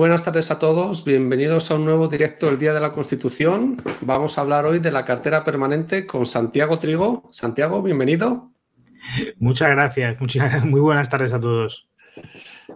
buenas 0.00 0.24
tardes 0.24 0.50
a 0.50 0.58
todos. 0.58 1.04
Bienvenidos 1.04 1.70
a 1.70 1.74
un 1.74 1.84
nuevo 1.84 2.08
directo 2.08 2.46
del 2.46 2.58
Día 2.58 2.72
de 2.72 2.80
la 2.80 2.90
Constitución. 2.90 3.76
Vamos 4.00 4.38
a 4.38 4.40
hablar 4.40 4.64
hoy 4.64 4.78
de 4.78 4.90
la 4.90 5.04
cartera 5.04 5.44
permanente 5.44 6.06
con 6.06 6.24
Santiago 6.24 6.78
Trigo. 6.78 7.28
Santiago, 7.30 7.82
bienvenido. 7.82 8.50
Muchas 9.40 9.68
gracias. 9.68 10.18
Muchas, 10.18 10.64
muy 10.64 10.80
buenas 10.80 11.10
tardes 11.10 11.34
a 11.34 11.40
todos. 11.40 11.86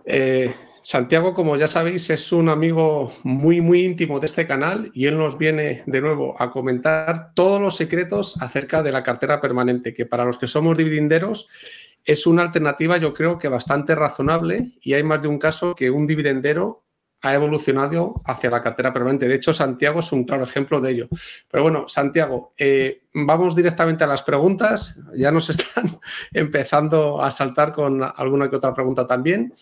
Eh, 0.05 0.55
Santiago, 0.83 1.33
como 1.33 1.57
ya 1.57 1.67
sabéis, 1.67 2.11
es 2.11 2.31
un 2.31 2.51
amigo 2.51 3.11
muy, 3.23 3.63
muy 3.63 3.87
íntimo 3.87 4.21
de 4.21 4.27
este 4.27 4.47
canal 4.47 4.91
y 4.93 5.07
él 5.07 5.17
nos 5.17 5.39
viene 5.39 5.83
de 5.87 6.03
nuevo 6.03 6.37
a 6.39 6.51
comentar 6.51 7.33
todos 7.33 7.59
los 7.59 7.75
secretos 7.75 8.37
acerca 8.43 8.83
de 8.83 8.93
la 8.93 9.03
cartera 9.03 9.41
permanente, 9.41 9.95
que 9.95 10.05
para 10.05 10.27
los 10.27 10.37
que 10.37 10.47
somos 10.47 10.77
dividenderos 10.77 11.49
es 12.05 12.27
una 12.27 12.43
alternativa 12.43 12.99
yo 12.99 13.15
creo 13.15 13.39
que 13.39 13.49
bastante 13.49 13.95
razonable 13.95 14.73
y 14.83 14.93
hay 14.93 15.03
más 15.03 15.23
de 15.23 15.29
un 15.29 15.39
caso 15.39 15.75
que 15.75 15.91
un 15.91 16.07
dividendero 16.07 16.84
ha 17.25 17.35
evolucionado 17.35 18.21
hacia 18.27 18.51
la 18.51 18.61
cartera 18.61 18.93
permanente. 18.93 19.27
De 19.27 19.35
hecho, 19.35 19.55
Santiago 19.55 20.01
es 20.01 20.13
un 20.13 20.25
claro 20.25 20.45
ejemplo 20.45 20.81
de 20.81 20.93
ello. 20.93 21.09
Pero 21.51 21.63
bueno, 21.63 21.89
Santiago, 21.89 22.53
eh, 22.59 23.05
vamos 23.15 23.57
directamente 23.57 24.05
a 24.05 24.07
las 24.07 24.23
preguntas. 24.23 25.01
Ya 25.17 25.31
nos 25.31 25.49
están 25.51 25.87
empezando 26.33 27.23
a 27.23 27.31
saltar 27.31 27.73
con 27.73 28.03
alguna 28.03 28.51
que 28.51 28.57
otra 28.57 28.75
pregunta 28.75 29.07
también. 29.07 29.55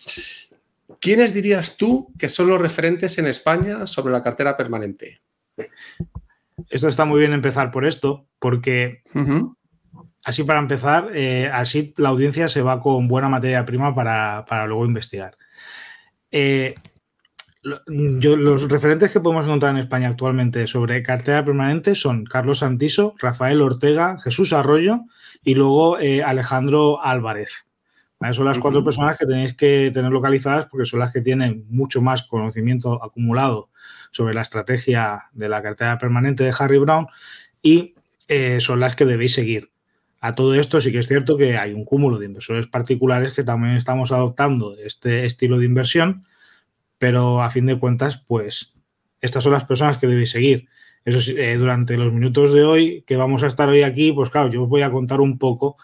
¿Quiénes 1.01 1.33
dirías 1.33 1.77
tú 1.77 2.13
que 2.19 2.29
son 2.29 2.49
los 2.49 2.61
referentes 2.61 3.17
en 3.19 3.27
España 3.27 3.87
sobre 3.87 4.13
la 4.13 4.23
cartera 4.23 4.57
permanente? 4.57 5.21
Esto 6.69 6.89
está 6.89 7.05
muy 7.05 7.21
bien 7.21 7.33
empezar 7.33 7.71
por 7.71 7.85
esto, 7.85 8.27
porque 8.39 9.03
así 10.25 10.43
para 10.43 10.59
empezar, 10.59 11.11
eh, 11.15 11.49
así 11.53 11.95
la 11.97 12.09
audiencia 12.09 12.49
se 12.49 12.63
va 12.63 12.81
con 12.81 13.07
buena 13.07 13.29
materia 13.29 13.65
prima 13.65 13.95
para, 13.95 14.67
luego 14.67 14.85
investigar. 14.85 15.37
Eh, 16.31 16.75
los 17.63 18.69
referentes 18.69 19.11
que 19.11 19.21
podemos 19.21 19.45
encontrar 19.45 19.73
en 19.73 19.81
España 19.81 20.09
actualmente 20.09 20.67
sobre 20.67 21.03
cartera 21.03 21.45
permanente 21.45 21.95
son 21.95 22.25
Carlos 22.25 22.59
Santiso, 22.59 23.15
Rafael 23.19 23.63
Ortega, 23.63 24.19
Jesús 24.19 24.53
Arroyo 24.53 25.03
y 25.45 25.55
luego 25.55 25.99
eh, 25.99 26.23
Alejandro 26.23 27.03
Álvarez. 27.03 27.67
Son 28.33 28.45
las 28.45 28.59
cuatro 28.59 28.85
personas 28.85 29.19
que 29.19 29.27
tenéis 29.27 29.53
que 29.53 29.91
tener 29.93 30.13
localizadas 30.13 30.67
porque 30.67 30.87
son 30.87 31.01
las 31.01 31.13
que 31.13 31.21
tienen 31.21 31.65
mucho 31.69 32.01
más 32.01 32.23
conocimiento 32.23 33.03
acumulado 33.03 33.71
sobre 34.13 34.33
la 34.33 34.43
estrategia 34.43 35.25
de 35.33 35.49
la 35.49 35.61
cartera 35.61 35.99
permanente 35.99 36.45
de 36.45 36.55
Harry 36.57 36.79
Brown 36.79 37.07
y 37.63 37.95
eh, 38.29 38.61
son 38.61 38.79
las 38.79 38.95
que 38.95 39.07
debéis 39.07 39.33
seguir. 39.33 39.71
A 40.21 40.37
todo 40.37 40.55
esto 40.55 40.81
sí 40.81 40.93
que 40.93 41.01
es 41.01 41.09
cierto 41.09 41.37
que 41.37 41.57
hay 41.57 41.73
un 41.73 41.85
cúmulo 41.85 42.19
de 42.19 42.27
inversores 42.27 42.69
particulares 42.69 43.33
que 43.33 43.43
también 43.43 43.75
estamos 43.75 44.13
adoptando 44.13 44.77
este 44.77 45.25
estilo 45.25 45.59
de 45.59 45.67
inversión, 45.67 46.25
pero 47.03 47.43
a 47.43 47.51
fin 47.51 47.67
de 47.67 47.81
cuentas, 47.81 48.23
pues 48.29 48.75
estas 49.21 49.43
son 49.43 49.55
las 49.55 49.65
personas 49.65 49.99
que 49.99 50.07
debéis 50.07 50.31
seguir. 50.31 50.69
Eso 51.05 51.21
sí, 51.21 51.35
eh, 51.37 51.57
durante 51.57 51.97
los 51.97 52.13
minutos 52.13 52.55
de 52.55 52.63
hoy 52.63 53.03
que 53.05 53.17
vamos 53.17 53.43
a 53.43 53.49
estar 53.49 53.69
hoy 53.69 53.83
aquí, 53.83 54.13
pues 54.13 54.31
claro, 54.31 54.49
yo 54.53 54.63
os 54.63 54.69
voy 54.69 54.83
a 54.83 54.93
contar 54.93 55.21
un 55.21 55.37
poco 55.37 55.75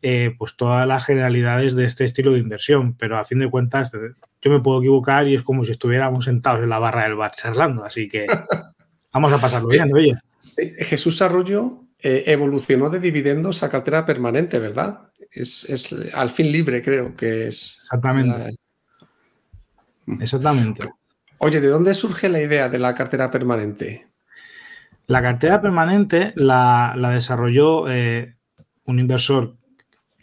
eh, 0.00 0.34
pues 0.38 0.56
todas 0.56 0.88
las 0.88 1.04
generalidades 1.04 1.76
de 1.76 1.84
este 1.84 2.04
estilo 2.04 2.32
de 2.32 2.38
inversión, 2.38 2.96
pero 2.96 3.18
a 3.18 3.24
fin 3.24 3.40
de 3.40 3.50
cuentas 3.50 3.92
yo 3.92 4.50
me 4.50 4.60
puedo 4.60 4.80
equivocar 4.80 5.28
y 5.28 5.34
es 5.34 5.42
como 5.42 5.62
si 5.66 5.72
estuviéramos 5.72 6.24
sentados 6.24 6.62
en 6.62 6.70
la 6.70 6.78
barra 6.78 7.02
del 7.04 7.16
bar 7.16 7.32
charlando, 7.32 7.84
así 7.84 8.08
que 8.08 8.26
vamos 9.12 9.30
a 9.30 9.38
pasarlo 9.38 9.68
bien, 9.68 9.92
oye. 9.92 10.14
Eh, 10.56 10.84
Jesús 10.84 11.20
Arroyo 11.20 11.82
eh, 11.98 12.24
evolucionó 12.28 12.88
de 12.88 12.98
dividendos 12.98 13.62
a 13.62 13.68
cartera 13.68 14.06
permanente, 14.06 14.58
¿verdad? 14.58 15.00
Es, 15.30 15.94
al 16.14 16.30
fin 16.30 16.50
libre, 16.50 16.82
creo 16.82 17.14
que 17.14 17.48
es. 17.48 17.76
Exactamente. 17.82 18.56
Exactamente. 20.20 20.90
Oye, 21.38 21.60
¿de 21.60 21.68
dónde 21.68 21.94
surge 21.94 22.28
la 22.28 22.40
idea 22.40 22.68
de 22.68 22.78
la 22.78 22.94
cartera 22.94 23.30
permanente? 23.30 24.06
La 25.06 25.20
cartera 25.20 25.60
permanente 25.60 26.32
la, 26.36 26.94
desarrolló 27.12 27.82
un 27.82 28.98
inversor 28.98 29.56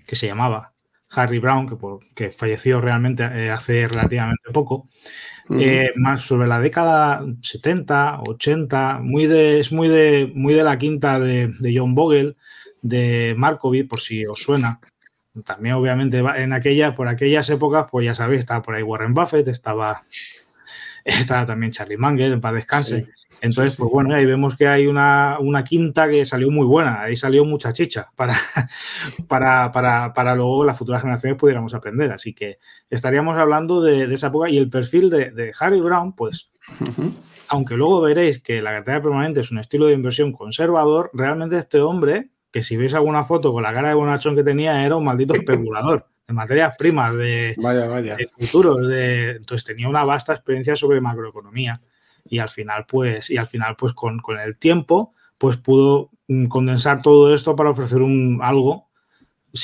que 0.07 0.15
se 0.15 0.27
llamaba 0.27 0.73
Harry 1.11 1.39
Brown, 1.39 1.67
que, 1.67 1.75
que 2.15 2.31
falleció 2.31 2.81
realmente 2.81 3.23
eh, 3.23 3.49
hace 3.49 3.87
relativamente 3.87 4.51
poco, 4.53 4.87
eh, 5.49 5.91
más 5.95 6.21
sobre 6.21 6.47
la 6.47 6.59
década 6.59 7.25
70, 7.41 8.21
80, 8.27 8.99
muy 9.01 9.25
de, 9.25 9.59
es 9.59 9.71
muy 9.71 9.87
de, 9.87 10.31
muy 10.35 10.53
de 10.53 10.63
la 10.63 10.77
quinta 10.77 11.19
de, 11.19 11.51
John 11.75 11.95
Bogle, 11.95 12.35
de 12.81 13.33
Markovic, 13.35 13.87
por 13.87 13.99
si 13.99 14.25
os 14.27 14.39
suena. 14.41 14.79
También, 15.43 15.75
obviamente, 15.75 16.19
en 16.19 16.53
aquella, 16.53 16.95
por 16.95 17.07
aquellas 17.07 17.49
épocas, 17.49 17.87
pues 17.91 18.05
ya 18.05 18.15
sabéis, 18.15 18.39
estaba 18.39 18.61
por 18.61 18.75
ahí 18.75 18.83
Warren 18.83 19.13
Buffett, 19.13 19.47
estaba, 19.47 20.01
estaba 21.05 21.45
también 21.45 21.71
Charlie 21.71 21.97
Munger, 21.97 22.31
en 22.31 22.41
paz 22.41 22.53
descanse. 22.53 23.07
Entonces, 23.41 23.77
pues 23.77 23.89
bueno, 23.89 24.15
ahí 24.15 24.25
vemos 24.25 24.57
que 24.57 24.67
hay 24.67 24.87
una, 24.87 25.37
quinta 25.67 26.09
que 26.09 26.25
salió 26.25 26.49
muy 26.49 26.65
buena, 26.65 27.01
ahí 27.01 27.15
salió 27.15 27.45
mucha 27.45 27.71
chicha 27.73 28.11
para, 28.15 28.35
para, 29.27 29.71
para, 29.71 30.13
para 30.13 30.35
luego 30.35 30.65
las 30.65 30.77
futuras 30.77 31.01
generaciones 31.01 31.37
pudiéramos 31.37 31.73
aprender. 31.73 32.11
Así 32.11 32.33
que 32.33 32.57
estaríamos 32.89 33.37
hablando 33.37 33.81
de, 33.81 34.13
esa 34.13 34.27
época 34.27 34.49
y 34.49 34.57
el 34.57 34.69
perfil 34.69 35.09
de, 35.09 35.51
Harry 35.59 35.79
Brown, 35.79 36.13
pues, 36.15 36.51
aunque 37.47 37.75
luego 37.75 38.01
veréis 38.01 38.41
que 38.41 38.61
la 38.61 38.71
cartera 38.71 39.01
permanente 39.01 39.39
es 39.39 39.51
un 39.51 39.59
estilo 39.59 39.87
de 39.87 39.93
inversión 39.93 40.31
conservador, 40.31 41.09
realmente 41.13 41.57
este 41.57 41.79
hombre, 41.79 42.29
que 42.51 42.63
si 42.63 42.77
veis 42.77 42.93
alguna 42.93 43.23
foto 43.23 43.51
con 43.51 43.63
la 43.63 43.73
cara 43.73 43.89
de 43.89 43.95
bonachón 43.95 44.35
que 44.35 44.43
tenía, 44.43 44.85
era 44.85 44.95
un 44.95 45.05
maldito 45.05 45.33
especulador 45.35 46.07
de 46.27 46.33
materias 46.33 46.75
primas, 46.77 47.15
de, 47.15 47.55
vaya, 47.57 47.87
vaya. 47.87 48.15
de 48.15 48.27
futuros, 48.27 48.87
de, 48.87 49.31
entonces 49.31 49.65
tenía 49.65 49.89
una 49.89 50.03
vasta 50.03 50.33
experiencia 50.33 50.75
sobre 50.75 51.01
macroeconomía 51.01 51.81
y 52.25 52.39
al 52.39 52.49
final, 52.49 52.85
pues, 52.87 53.29
y 53.31 53.37
al 53.37 53.47
final, 53.47 53.75
pues 53.75 53.93
con, 53.93 54.21
el 54.43 54.57
tiempo, 54.57 55.13
pues 55.37 55.57
pudo 55.57 56.11
mm, 56.27 56.45
condensar 56.45 57.01
todo 57.01 57.33
esto 57.33 57.55
para 57.55 57.71
ofrecer 57.71 58.01
un 58.01 58.39
algo 58.43 58.89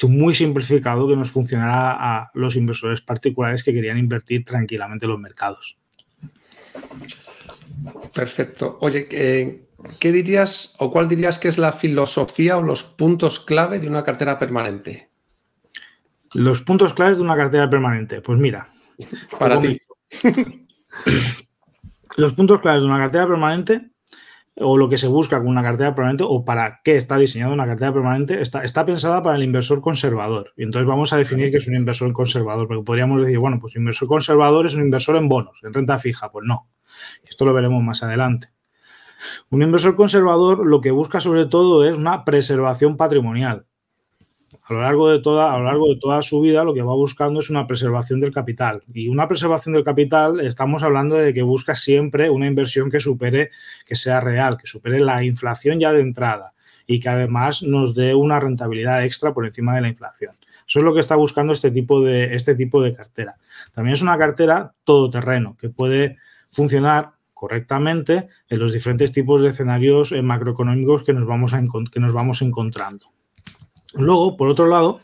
muy 0.07 0.33
simplificado 0.33 1.07
que 1.07 1.15
nos 1.15 1.29
funcionara 1.29 1.91
a 1.91 2.31
los 2.33 2.55
inversores 2.55 3.01
particulares 3.01 3.63
que 3.63 3.71
querían 3.71 3.99
invertir 3.99 4.43
tranquilamente 4.43 5.05
en 5.05 5.11
los 5.11 5.19
mercados. 5.19 5.77
Perfecto. 8.13 8.77
Oye, 8.81 9.64
¿qué 9.99 10.11
dirías 10.11 10.75
o 10.79 10.91
cuál 10.91 11.07
dirías 11.07 11.39
que 11.39 11.47
es 11.47 11.57
la 11.57 11.71
filosofía 11.71 12.57
o 12.57 12.61
los 12.61 12.83
puntos 12.83 13.39
clave 13.39 13.79
de 13.79 13.87
una 13.87 14.03
cartera 14.03 14.39
permanente? 14.39 15.09
Los 16.33 16.61
puntos 16.61 16.93
claves 16.93 17.17
de 17.17 17.23
una 17.23 17.35
cartera 17.35 17.69
permanente. 17.69 18.21
Pues 18.21 18.39
mira. 18.39 18.67
Para 19.39 19.59
ti. 19.59 19.79
Los 22.17 22.33
puntos 22.33 22.61
claves 22.61 22.81
de 22.81 22.87
una 22.87 22.97
cartera 22.97 23.27
permanente 23.27 23.91
o 24.57 24.77
lo 24.77 24.87
que 24.87 24.97
se 24.97 25.07
busca 25.07 25.37
con 25.39 25.49
una 25.49 25.63
cartera 25.63 25.93
permanente 25.93 26.23
o 26.25 26.45
para 26.45 26.79
qué 26.83 26.95
está 26.95 27.17
diseñada 27.17 27.53
una 27.53 27.65
cartera 27.65 27.91
permanente 27.91 28.41
está, 28.41 28.63
está 28.63 28.85
pensada 28.85 29.21
para 29.21 29.35
el 29.35 29.43
inversor 29.43 29.81
conservador. 29.81 30.53
Y 30.55 30.63
entonces 30.63 30.87
vamos 30.87 31.11
a 31.11 31.17
definir 31.17 31.51
qué 31.51 31.57
es 31.57 31.67
un 31.67 31.75
inversor 31.75 32.13
conservador, 32.13 32.67
porque 32.67 32.83
podríamos 32.83 33.21
decir, 33.21 33.37
bueno, 33.37 33.59
pues 33.59 33.75
inversor 33.75 34.07
conservador 34.07 34.65
es 34.65 34.73
un 34.73 34.81
inversor 34.81 35.17
en 35.17 35.27
bonos, 35.27 35.59
en 35.63 35.73
renta 35.73 35.99
fija. 35.99 36.31
Pues 36.31 36.45
no. 36.47 36.69
Esto 37.27 37.43
lo 37.43 37.53
veremos 37.53 37.83
más 37.83 38.01
adelante. 38.03 38.54
Un 39.49 39.61
inversor 39.61 39.95
conservador 39.95 40.65
lo 40.65 40.81
que 40.81 40.91
busca 40.91 41.19
sobre 41.19 41.45
todo 41.45 41.87
es 41.87 41.95
una 41.95 42.25
preservación 42.25 42.97
patrimonial 42.97 43.65
a 44.67 44.73
lo 44.73 44.81
largo 44.81 45.09
de 45.09 45.19
toda, 45.19 45.53
a 45.53 45.59
lo 45.59 45.65
largo 45.65 45.89
de 45.89 45.97
toda 45.97 46.21
su 46.21 46.41
vida 46.41 46.63
lo 46.63 46.73
que 46.73 46.81
va 46.81 46.93
buscando 46.93 47.39
es 47.39 47.49
una 47.49 47.67
preservación 47.67 48.19
del 48.19 48.33
capital. 48.33 48.83
Y 48.93 49.07
una 49.07 49.27
preservación 49.27 49.73
del 49.73 49.83
capital, 49.83 50.39
estamos 50.39 50.81
hablando 50.81 51.15
de 51.15 51.33
que 51.33 51.43
busca 51.43 51.75
siempre 51.75 52.29
una 52.29 52.47
inversión 52.47 52.89
que 52.89 52.99
supere, 52.99 53.51
que 53.85 53.95
sea 53.95 54.21
real, 54.21 54.57
que 54.57 54.67
supere 54.67 54.99
la 54.99 55.23
inflación 55.23 55.79
ya 55.79 55.91
de 55.91 56.01
entrada 56.01 56.53
y 56.87 56.99
que 56.99 57.09
además 57.09 57.63
nos 57.63 57.95
dé 57.95 58.15
una 58.15 58.39
rentabilidad 58.39 59.03
extra 59.03 59.33
por 59.33 59.45
encima 59.45 59.75
de 59.75 59.81
la 59.81 59.87
inflación. 59.87 60.35
Eso 60.67 60.79
es 60.79 60.85
lo 60.85 60.93
que 60.93 60.99
está 60.99 61.15
buscando 61.15 61.53
este 61.53 61.69
tipo 61.69 62.01
de, 62.01 62.35
este 62.35 62.55
tipo 62.55 62.81
de 62.81 62.95
cartera. 62.95 63.35
También 63.73 63.93
es 63.93 64.01
una 64.01 64.17
cartera 64.17 64.73
todoterreno 64.83 65.55
que 65.59 65.69
puede 65.69 66.17
funcionar 66.51 67.13
correctamente 67.35 68.29
en 68.49 68.59
los 68.59 68.73
diferentes 68.73 69.11
tipos 69.11 69.41
de 69.41 69.49
escenarios 69.49 70.11
eh, 70.11 70.23
macroeconómicos 70.23 71.03
que 71.03 71.13
nos 71.13 71.27
vamos, 71.27 71.53
a, 71.53 71.61
que 71.91 71.99
nos 71.99 72.13
vamos 72.13 72.41
encontrando. 72.41 73.05
Luego, 73.93 74.35
por 74.35 74.47
otro 74.47 74.65
lado, 74.65 75.01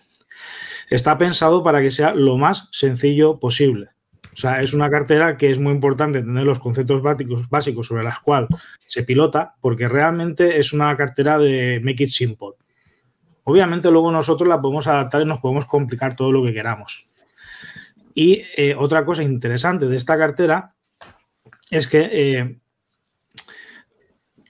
está 0.90 1.18
pensado 1.18 1.62
para 1.62 1.82
que 1.82 1.92
sea 1.92 2.16
lo 2.16 2.38
más 2.38 2.70
sencillo 2.72 3.38
posible. 3.38 3.90
O 4.34 4.38
sea, 4.38 4.62
es 4.62 4.74
una 4.74 4.90
cartera 4.90 5.38
que 5.38 5.52
es 5.52 5.60
muy 5.60 5.74
importante 5.74 6.22
tener 6.22 6.46
los 6.46 6.60
conceptos 6.60 7.02
básicos, 7.50 7.86
sobre 7.86 8.04
las 8.04 8.22
cuales 8.22 8.50
se 8.88 9.04
pilota, 9.04 9.56
porque 9.60 9.90
realmente 9.90 10.58
es 10.58 10.72
una 10.72 10.96
cartera 10.96 11.38
de 11.38 11.82
make 11.84 12.06
it 12.06 12.10
simple. 12.10 12.52
Obviamente 13.44 13.92
luego 13.92 14.10
nosotros 14.12 14.48
la 14.48 14.62
podemos 14.62 14.88
adaptar 14.88 15.22
y 15.22 15.26
nos 15.26 15.40
podemos 15.40 15.66
complicar 15.66 16.16
todo 16.16 16.32
lo 16.32 16.44
que 16.44 16.54
queramos. 16.54 17.06
Y 18.14 18.44
eh, 18.56 18.74
otra 18.78 19.04
cosa 19.04 19.22
interesante 19.22 19.88
de 19.88 19.98
esta 19.98 20.18
cartera 20.18 20.76
es 21.72 21.88
que 21.88 22.10
eh, 22.12 22.60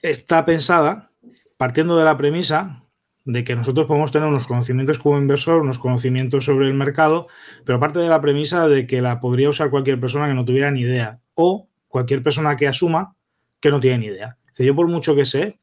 está 0.02 0.44
pensada 0.44 1.08
partiendo 1.56 1.96
de 1.96 2.04
la 2.04 2.16
premisa 2.16 2.82
de 3.24 3.44
que 3.44 3.54
nosotros 3.54 3.86
podemos 3.86 4.10
tener 4.10 4.28
unos 4.28 4.46
conocimientos 4.46 4.98
como 4.98 5.16
inversor, 5.16 5.62
unos 5.62 5.78
conocimientos 5.78 6.44
sobre 6.44 6.66
el 6.66 6.74
mercado, 6.74 7.28
pero 7.64 7.76
aparte 7.76 8.00
de 8.00 8.08
la 8.08 8.20
premisa 8.20 8.66
de 8.66 8.86
que 8.86 9.00
la 9.00 9.20
podría 9.20 9.48
usar 9.48 9.70
cualquier 9.70 10.00
persona 10.00 10.26
que 10.26 10.34
no 10.34 10.44
tuviera 10.44 10.72
ni 10.72 10.80
idea 10.80 11.20
o 11.34 11.68
cualquier 11.86 12.22
persona 12.22 12.56
que 12.56 12.66
asuma 12.66 13.14
que 13.60 13.70
no 13.70 13.78
tiene 13.78 13.98
ni 13.98 14.06
idea. 14.06 14.38
yo 14.58 14.74
por 14.74 14.88
mucho 14.88 15.14
que 15.14 15.24
sé, 15.24 15.60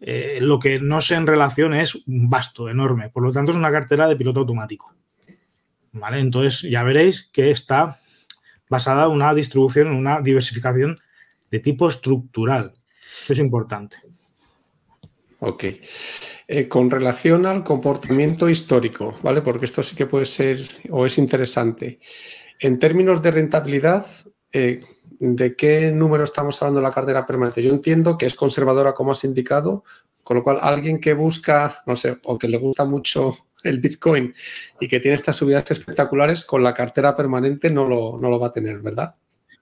eh, 0.00 0.38
lo 0.40 0.58
que 0.58 0.80
no 0.80 1.02
sé 1.02 1.16
en 1.16 1.26
relación 1.26 1.74
es 1.74 2.02
vasto, 2.06 2.70
enorme. 2.70 3.10
Por 3.10 3.22
lo 3.22 3.32
tanto, 3.32 3.50
es 3.50 3.58
una 3.58 3.70
cartera 3.70 4.08
de 4.08 4.16
piloto 4.16 4.40
automático. 4.40 4.94
¿Vale? 5.92 6.20
Entonces 6.20 6.62
ya 6.62 6.82
veréis 6.82 7.28
que 7.30 7.50
está 7.50 7.98
basada 8.70 9.04
en 9.04 9.10
una 9.10 9.34
distribución, 9.34 9.88
en 9.88 9.94
una 9.94 10.22
diversificación 10.22 10.98
de 11.50 11.58
tipo 11.58 11.88
estructural. 11.88 12.72
Eso 13.24 13.34
es 13.34 13.38
importante. 13.38 13.98
Ok. 15.40 15.64
Eh, 16.48 16.68
con 16.68 16.90
relación 16.90 17.46
al 17.46 17.64
comportamiento 17.64 18.48
histórico, 18.48 19.18
¿vale? 19.22 19.42
Porque 19.42 19.66
esto 19.66 19.82
sí 19.82 19.96
que 19.96 20.06
puede 20.06 20.24
ser 20.24 20.58
o 20.90 21.04
es 21.04 21.18
interesante. 21.18 21.98
En 22.58 22.78
términos 22.78 23.22
de 23.22 23.30
rentabilidad, 23.30 24.06
eh, 24.52 24.82
¿de 25.18 25.56
qué 25.56 25.90
número 25.92 26.24
estamos 26.24 26.60
hablando 26.60 26.80
de 26.80 26.86
la 26.86 26.94
cartera 26.94 27.26
permanente? 27.26 27.62
Yo 27.62 27.70
entiendo 27.72 28.16
que 28.16 28.26
es 28.26 28.34
conservadora, 28.34 28.94
como 28.94 29.12
has 29.12 29.24
indicado, 29.24 29.84
con 30.22 30.36
lo 30.36 30.44
cual 30.44 30.58
alguien 30.60 31.00
que 31.00 31.14
busca, 31.14 31.82
no 31.86 31.96
sé, 31.96 32.18
o 32.24 32.38
que 32.38 32.48
le 32.48 32.58
gusta 32.58 32.84
mucho 32.84 33.36
el 33.64 33.80
Bitcoin 33.80 34.34
y 34.80 34.88
que 34.88 35.00
tiene 35.00 35.14
estas 35.14 35.36
subidas 35.36 35.70
espectaculares, 35.70 36.44
con 36.44 36.62
la 36.62 36.74
cartera 36.74 37.16
permanente 37.16 37.70
no 37.70 37.86
lo, 37.88 38.18
no 38.18 38.30
lo 38.30 38.38
va 38.38 38.48
a 38.48 38.52
tener, 38.52 38.78
¿verdad? 38.80 39.14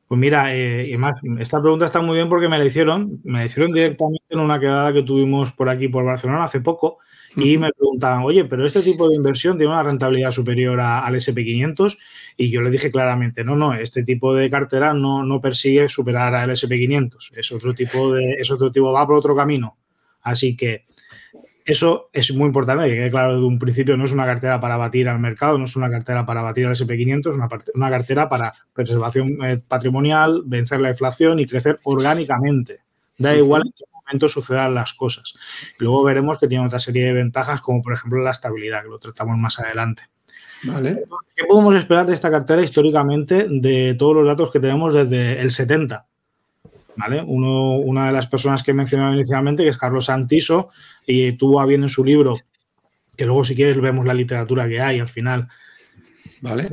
Pues 0.09 0.19
mira, 0.19 0.57
eh, 0.57 0.97
esta 1.39 1.61
pregunta 1.61 1.85
está 1.85 2.01
muy 2.01 2.15
bien 2.17 2.31
porque 2.31 2.49
me 2.49 2.59
la 2.59 2.65
hicieron, 2.65 3.21
me 3.25 3.41
la 3.41 3.45
hicieron 3.45 3.73
directamente 3.73 4.25
en 4.31 4.41
una 4.41 4.59
quedada 4.59 4.91
que 4.91 5.03
tuvimos 5.03 5.53
por 5.53 5.69
aquí, 5.69 5.89
por 5.89 6.03
Barcelona, 6.03 6.45
hace 6.45 6.63
poco, 6.63 6.97
y 7.37 7.59
me 7.59 7.71
preguntaban, 7.73 8.23
oye, 8.25 8.47
pero 8.47 8.65
este 8.65 8.81
tipo 8.81 9.07
de 9.07 9.17
inversión 9.17 9.59
tiene 9.59 9.71
una 9.71 9.83
rentabilidad 9.83 10.31
superior 10.33 10.81
al 10.81 11.15
SP500, 11.15 11.99
y 12.39 12.49
yo 12.49 12.63
le 12.63 12.71
dije 12.71 12.91
claramente, 12.91 13.45
no, 13.45 13.55
no, 13.55 13.75
este 13.75 14.03
tipo 14.03 14.35
de 14.35 14.49
cartera 14.49 14.95
no, 14.95 15.23
no 15.25 15.43
persigue 15.43 15.91
superar 15.91 16.35
al 16.35 16.51
SP500, 16.51 17.37
es 17.37 17.53
otro 17.53 17.75
tipo 17.75 18.15
de, 18.15 18.33
es 18.39 18.51
otro 18.51 18.73
tipo, 18.73 18.91
va 18.91 19.07
por 19.07 19.17
otro 19.17 19.37
camino. 19.37 19.77
Así 20.23 20.57
que 20.57 20.87
eso 21.69 22.09
es 22.15 22.33
muy 22.33 22.47
importante, 22.47 22.89
que 22.89 22.95
quede 22.95 23.11
claro 23.11 23.39
de 23.39 23.45
un 23.45 23.59
principio, 23.59 23.95
no 23.99 24.07
es 24.07 24.13
una 24.13 24.25
cartera 24.25 24.59
para 24.59 24.79
batir 24.79 25.07
al 25.07 25.19
mercado, 25.19 25.59
no 25.59 25.67
es 25.67 25.77
una 25.77 25.91
cartera 25.91 26.25
para 26.25 26.41
batir 26.41 26.65
al 26.65 26.75
SP500, 26.75 27.31
es 27.31 27.71
una, 27.75 27.91
cartera 27.91 28.27
para 28.31 28.55
preservación 28.73 29.37
eh, 29.45 29.61
patrimonial, 29.69 30.45
vencer 30.47 30.81
la 30.81 30.89
inflación 30.89 31.41
y 31.41 31.47
crecer 31.47 31.79
orgánicamente. 31.83 32.81
Da 33.19 33.37
igual 33.37 33.65
en 33.67 33.73
qué 33.73 33.85
momento 33.93 34.29
sucedan 34.31 34.75
las 34.75 34.95
cosas. 34.95 35.35
luego 35.79 36.05
veremos 36.05 36.39
que 36.39 36.49
tiene 36.49 36.65
otra 36.65 36.79
serie 36.79 37.05
de 37.05 37.13
ventajas, 37.13 37.61
como 37.61 37.83
por 37.83 37.93
ejemplo 37.93 38.23
la 38.23 38.31
estabilidad, 38.31 38.83
que 38.85 38.89
lo 38.89 38.99
tratamos 38.99 39.37
más 39.37 39.59
adelante. 39.59 40.05
¿Qué 41.37 41.45
podemos 41.47 41.75
esperar 41.75 42.07
de 42.07 42.15
esta 42.15 42.31
cartera 42.31 42.63
históricamente 42.63 43.47
de 43.47 43.95
todos 43.99 44.17
los 44.17 44.27
datos 44.27 44.51
que 44.51 44.59
tenemos 44.59 44.95
desde 44.95 45.39
el 45.39 45.51
70? 45.51 46.08
Una 47.27 48.07
de 48.07 48.13
las 48.13 48.27
personas 48.27 48.63
que 48.63 48.73
he 48.73 48.75
mencionado 48.75 49.15
inicialmente, 49.15 49.63
que 49.63 49.71
es 49.71 49.79
Carlos 49.79 50.07
Santiso, 50.07 50.69
y 51.07 51.33
tuvo 51.33 51.61
a 51.61 51.67
bien 51.67 51.83
en 51.83 51.89
su 51.89 52.05
libro, 52.05 52.37
que 53.17 53.27
luego 53.27 53.45
si 53.45 53.55
quieres 53.55 53.81
vemos 53.81 54.07
la 54.07 54.15
literatura 54.15 54.69
que 54.69 54.81
hay 54.81 55.01
al 55.01 55.09
final. 55.09 55.49
Vale. 56.41 56.69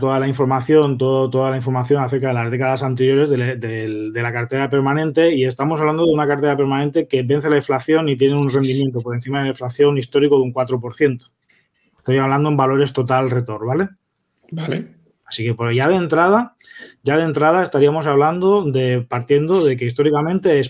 toda 0.00 0.18
la 0.18 0.26
información, 0.26 0.96
toda 0.96 1.50
la 1.50 1.56
información 1.56 2.02
acerca 2.02 2.28
de 2.28 2.34
las 2.34 2.50
décadas 2.50 2.82
anteriores 2.82 3.28
de, 3.28 4.10
la 4.14 4.32
cartera 4.32 4.70
permanente 4.70 5.34
y 5.34 5.44
estamos 5.44 5.78
hablando 5.78 6.06
de 6.06 6.12
una 6.12 6.26
cartera 6.26 6.56
permanente 6.56 7.06
que 7.06 7.22
vence 7.22 7.50
la 7.50 7.56
inflación 7.56 8.08
y 8.08 8.16
tiene 8.16 8.34
un 8.34 8.50
rendimiento 8.50 9.02
por 9.02 9.14
encima 9.14 9.38
de 9.38 9.44
la 9.44 9.50
inflación 9.50 9.98
histórico 9.98 10.36
de 10.36 10.42
un 10.42 10.54
4%. 10.54 11.30
Estoy 11.98 12.18
hablando 12.18 12.48
en 12.48 12.56
valores 12.56 12.92
total 12.92 13.30
retorno, 13.30 13.66
¿vale? 13.66 13.88
Vale. 14.50 14.93
Así 15.26 15.44
que 15.44 15.54
por 15.54 15.72
ya 15.72 15.88
de 15.88 15.96
entrada, 15.96 16.56
ya 17.02 17.16
de 17.16 17.24
entrada 17.24 17.62
estaríamos 17.62 18.06
hablando 18.06 18.62
de 18.64 19.00
partiendo 19.00 19.64
de 19.64 19.76
que 19.76 19.86
históricamente 19.86 20.60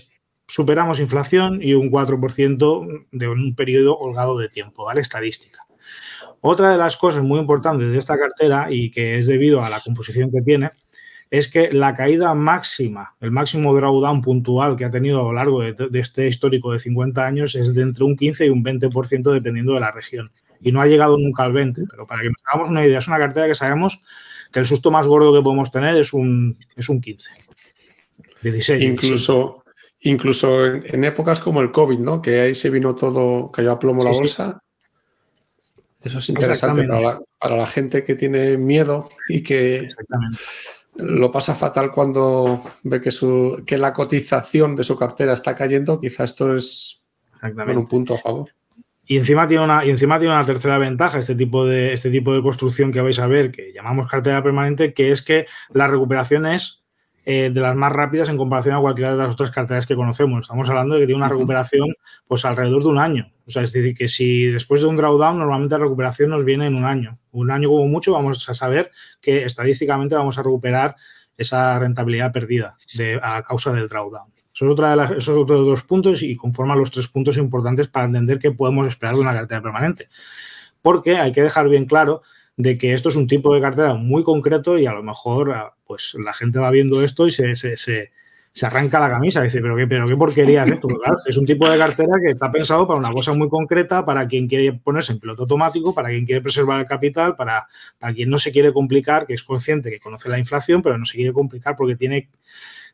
superamos 0.47 0.99
inflación 0.99 1.59
y 1.61 1.73
un 1.73 1.91
4% 1.91 3.07
de 3.11 3.27
un 3.27 3.55
periodo 3.55 3.97
holgado 3.97 4.37
de 4.37 4.49
tiempo, 4.49 4.85
¿vale? 4.85 5.01
Estadística. 5.01 5.65
Otra 6.41 6.71
de 6.71 6.77
las 6.77 6.95
cosas 6.97 7.23
muy 7.23 7.39
importantes 7.39 7.91
de 7.91 7.97
esta 7.97 8.17
cartera 8.17 8.67
y 8.69 8.91
que 8.91 9.19
es 9.19 9.27
debido 9.27 9.63
a 9.63 9.69
la 9.69 9.81
composición 9.81 10.29
que 10.31 10.41
tiene 10.41 10.69
es 11.31 11.47
que 11.47 11.71
la 11.71 11.95
caída 11.95 12.35
máxima, 12.35 13.15
el 13.19 13.31
máximo 13.31 13.75
drawdown 13.75 14.21
puntual 14.21 14.75
que 14.75 14.85
ha 14.85 14.91
tenido 14.91 15.21
a 15.21 15.23
lo 15.23 15.33
largo 15.33 15.61
de, 15.61 15.73
de 15.73 15.99
este 15.99 16.27
histórico 16.27 16.71
de 16.71 16.79
50 16.79 17.25
años 17.25 17.55
es 17.55 17.73
de 17.73 17.81
entre 17.81 18.03
un 18.03 18.15
15 18.15 18.45
y 18.45 18.49
un 18.49 18.63
20% 18.63 19.33
dependiendo 19.33 19.73
de 19.73 19.79
la 19.79 19.91
región. 19.91 20.31
Y 20.61 20.71
no 20.71 20.81
ha 20.81 20.85
llegado 20.85 21.17
nunca 21.17 21.43
al 21.43 21.53
20, 21.53 21.85
pero 21.89 22.05
para 22.05 22.21
que 22.21 22.29
nos 22.29 22.37
hagamos 22.45 22.69
una 22.69 22.85
idea, 22.85 22.99
es 22.99 23.07
una 23.07 23.17
cartera 23.17 23.47
que 23.47 23.55
sabemos 23.55 24.01
el 24.59 24.65
susto 24.65 24.91
más 24.91 25.07
gordo 25.07 25.33
que 25.33 25.43
podemos 25.43 25.71
tener 25.71 25.95
es 25.95 26.13
un, 26.13 26.57
es 26.75 26.89
un 26.89 27.01
15. 27.01 27.31
16. 28.41 28.83
Incluso, 28.83 29.63
incluso 30.01 30.65
en, 30.65 31.03
épocas 31.03 31.39
como 31.39 31.61
el 31.61 31.71
COVID, 31.71 31.99
¿no? 31.99 32.21
Que 32.21 32.41
ahí 32.41 32.53
se 32.53 32.69
vino 32.69 32.95
todo, 32.95 33.51
cayó 33.51 33.71
a 33.71 33.79
plomo 33.79 34.03
la 34.03 34.11
bolsa. 34.11 34.61
Eso 36.01 36.19
es 36.19 36.29
interesante 36.29 36.87
para 37.39 37.57
la, 37.57 37.65
gente 37.65 38.03
que 38.03 38.13
tiene 38.13 38.57
miedo 38.57 39.09
y 39.27 39.41
que 39.41 39.87
lo 40.97 41.31
pasa 41.31 41.55
fatal 41.55 41.91
cuando 41.91 42.63
ve 42.83 43.01
que, 43.01 43.09
su, 43.09 43.63
que 43.65 43.77
la 43.77 43.91
cotización 43.91 44.75
de 44.75 44.83
su 44.83 44.95
cartera 44.95 45.33
está 45.33 45.55
cayendo. 45.55 45.99
Quizá 45.99 46.25
esto 46.25 46.55
es 46.55 47.01
un 47.41 47.87
punto 47.87 48.13
a 48.13 48.17
favor. 48.19 48.54
Y 49.05 49.17
encima 49.17 49.47
tiene 49.47 49.63
una, 49.63 49.85
y 49.85 49.91
encima 49.91 50.17
tiene 50.17 50.33
una 50.33 50.45
tercera 50.45 50.77
ventaja, 50.77 51.19
este 51.19 51.35
tipo, 51.35 51.65
de, 51.65 51.93
este 51.93 52.09
tipo 52.09 52.33
de 52.33 52.41
construcción 52.41 52.91
que 52.91 53.01
vais 53.01 53.19
a 53.19 53.27
ver, 53.27 53.51
que 53.51 53.71
llamamos 53.71 54.09
cartera 54.09 54.41
permanente, 54.41 54.93
que 54.93 55.11
es 55.11 55.21
que 55.21 55.45
la 55.73 55.87
recuperación 55.87 56.45
es 56.47 56.83
eh, 57.27 57.49
de 57.51 57.59
las 57.59 57.75
más 57.75 57.91
rápidas 57.91 58.29
en 58.29 58.37
comparación 58.37 58.75
a 58.75 58.81
cualquiera 58.81 59.11
de 59.11 59.17
las 59.17 59.33
otras 59.33 59.49
carteras 59.49 59.87
que 59.87 59.95
conocemos. 59.95 60.41
Estamos 60.41 60.69
hablando 60.69 60.93
de 60.93 61.01
que 61.01 61.07
tiene 61.07 61.17
una 61.17 61.29
recuperación 61.29 61.87
pues 62.27 62.45
alrededor 62.45 62.83
de 62.83 62.89
un 62.89 62.99
año. 62.99 63.31
O 63.47 63.51
sea, 63.51 63.63
es 63.63 63.71
decir, 63.71 63.95
que 63.95 64.07
si 64.07 64.45
después 64.45 64.81
de 64.81 64.87
un 64.87 64.95
drawdown, 64.95 65.39
normalmente 65.39 65.75
la 65.75 65.83
recuperación 65.83 66.29
nos 66.29 66.45
viene 66.45 66.67
en 66.67 66.75
un 66.75 66.85
año. 66.85 67.17
Un 67.31 67.49
año 67.49 67.69
como 67.69 67.87
mucho, 67.87 68.13
vamos 68.13 68.47
a 68.47 68.53
saber 68.53 68.91
que 69.21 69.43
estadísticamente 69.43 70.13
vamos 70.13 70.37
a 70.37 70.43
recuperar 70.43 70.95
esa 71.35 71.79
rentabilidad 71.79 72.31
perdida 72.31 72.77
de, 72.93 73.19
a 73.21 73.41
causa 73.41 73.73
del 73.73 73.87
drawdown. 73.87 74.34
Eso 74.55 74.65
es, 74.65 74.71
otra 74.71 74.91
de 74.91 74.95
las, 74.95 75.11
esos 75.11 75.37
otros 75.37 75.65
dos 75.65 75.83
puntos 75.83 76.23
y 76.23 76.37
conforman 76.37 76.79
los 76.79 76.89
tres 76.89 77.09
puntos 77.09 77.35
importantes 77.35 77.89
para 77.89 78.05
entender 78.05 78.39
qué 78.39 78.51
podemos 78.51 78.87
esperar 78.87 79.15
de 79.15 79.21
una 79.21 79.33
cartera 79.33 79.61
permanente. 79.61 80.07
Porque 80.81 81.17
hay 81.17 81.33
que 81.33 81.41
dejar 81.41 81.67
bien 81.67 81.85
claro 81.85 82.21
de 82.55 82.77
que 82.77 82.93
esto 82.93 83.09
es 83.09 83.17
un 83.17 83.27
tipo 83.27 83.53
de 83.53 83.59
cartera 83.59 83.95
muy 83.95 84.23
concreto 84.23 84.77
y 84.77 84.85
a 84.85 84.93
lo 84.93 85.03
mejor 85.03 85.51
ah, 85.51 85.73
pues 85.85 86.15
la 86.23 86.33
gente 86.33 86.59
va 86.59 86.71
viendo 86.71 87.03
esto 87.03 87.27
y 87.27 87.31
se, 87.31 87.53
se, 87.55 88.11
arranca 88.61 88.97
la 88.97 89.09
camisa 89.09 89.41
dice, 89.41 89.59
pero 89.59 89.75
qué, 89.75 89.87
pero 89.87 90.07
qué 90.07 90.15
porquería 90.15 90.63
es 90.63 90.71
esto. 90.71 90.87
es 91.25 91.35
un 91.35 91.45
tipo 91.45 91.69
de 91.69 91.77
cartera 91.77 92.13
que 92.23 92.31
está 92.31 92.49
pensado 92.49 92.87
para 92.87 92.97
una 92.97 93.11
cosa 93.11 93.33
muy 93.33 93.49
concreta, 93.49 94.05
para 94.05 94.25
quien 94.25 94.47
quiere 94.47 94.71
ponerse 94.71 95.11
en 95.11 95.19
piloto 95.19 95.41
automático, 95.41 95.93
para 95.93 96.07
quien 96.07 96.25
quiere 96.25 96.41
preservar 96.41 96.79
el 96.79 96.85
capital, 96.85 97.35
para, 97.35 97.67
para 97.99 98.13
quien 98.13 98.29
no 98.29 98.39
se 98.39 98.53
quiere 98.53 98.71
complicar, 98.71 99.27
que 99.27 99.33
es 99.33 99.43
consciente 99.43 99.89
que 99.89 99.99
conoce 99.99 100.29
la 100.29 100.39
inflación, 100.39 100.81
pero 100.81 100.97
no 100.97 101.05
se 101.05 101.17
quiere 101.17 101.33
complicar 101.33 101.75
porque 101.75 101.97
tiene, 101.97 102.29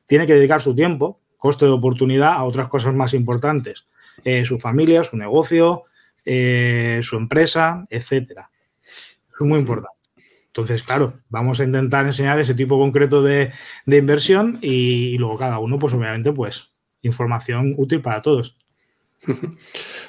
tiene 0.08 0.25
que 0.25 0.34
dedicar 0.34 0.60
su 0.60 0.74
tiempo 0.74 1.20
coste 1.42 1.66
de 1.66 1.72
oportunidad 1.72 2.34
a 2.34 2.44
otras 2.44 2.68
cosas 2.68 2.94
más 2.94 3.16
importantes. 3.16 3.88
Eh, 4.24 4.46
su 4.46 4.60
familia, 4.60 5.04
su 5.04 5.18
negocio, 5.18 5.86
eh, 6.24 7.00
su 7.02 7.18
empresa, 7.18 7.88
etcétera. 7.90 8.52
Es 8.84 9.48
muy 9.48 9.58
importante. 9.58 9.98
Entonces, 10.46 10.84
claro, 10.84 11.20
vamos 11.30 11.60
a 11.60 11.64
intentar 11.64 12.06
enseñar 12.06 12.40
ese 12.40 12.54
tipo 12.54 12.78
concreto 12.78 13.24
de, 13.24 13.52
inversión 13.88 14.60
y, 14.62 15.18
luego 15.18 15.40
cada 15.40 15.58
uno, 15.58 15.80
pues 15.80 15.96
obviamente, 15.96 16.32
pues 16.32 16.74
información 17.02 17.74
útil 17.76 18.02
para 18.02 18.22
todos. 18.22 18.56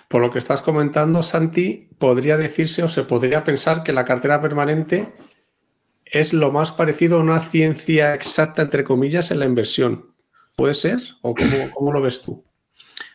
Por 0.08 0.20
lo 0.20 0.30
que 0.30 0.38
estás 0.38 0.60
comentando, 0.60 1.22
Santi, 1.22 1.88
podría 1.96 2.36
decirse 2.36 2.82
o 2.82 2.88
se 2.88 3.04
podría 3.04 3.42
pensar 3.42 3.82
que 3.82 3.94
la 3.94 4.04
cartera 4.04 4.42
permanente 4.42 5.14
es 6.04 6.34
lo 6.34 6.52
más 6.52 6.72
parecido 6.72 7.16
a 7.16 7.22
una 7.22 7.40
ciencia 7.40 8.14
exacta, 8.14 8.60
entre 8.60 8.84
comillas, 8.84 9.30
en 9.30 9.38
la 9.38 9.46
inversión. 9.46 10.11
¿Puede 10.56 10.74
ser? 10.74 11.00
¿O 11.22 11.34
cómo, 11.74 11.92
lo 11.92 12.00
ves 12.00 12.22
tú? 12.22 12.44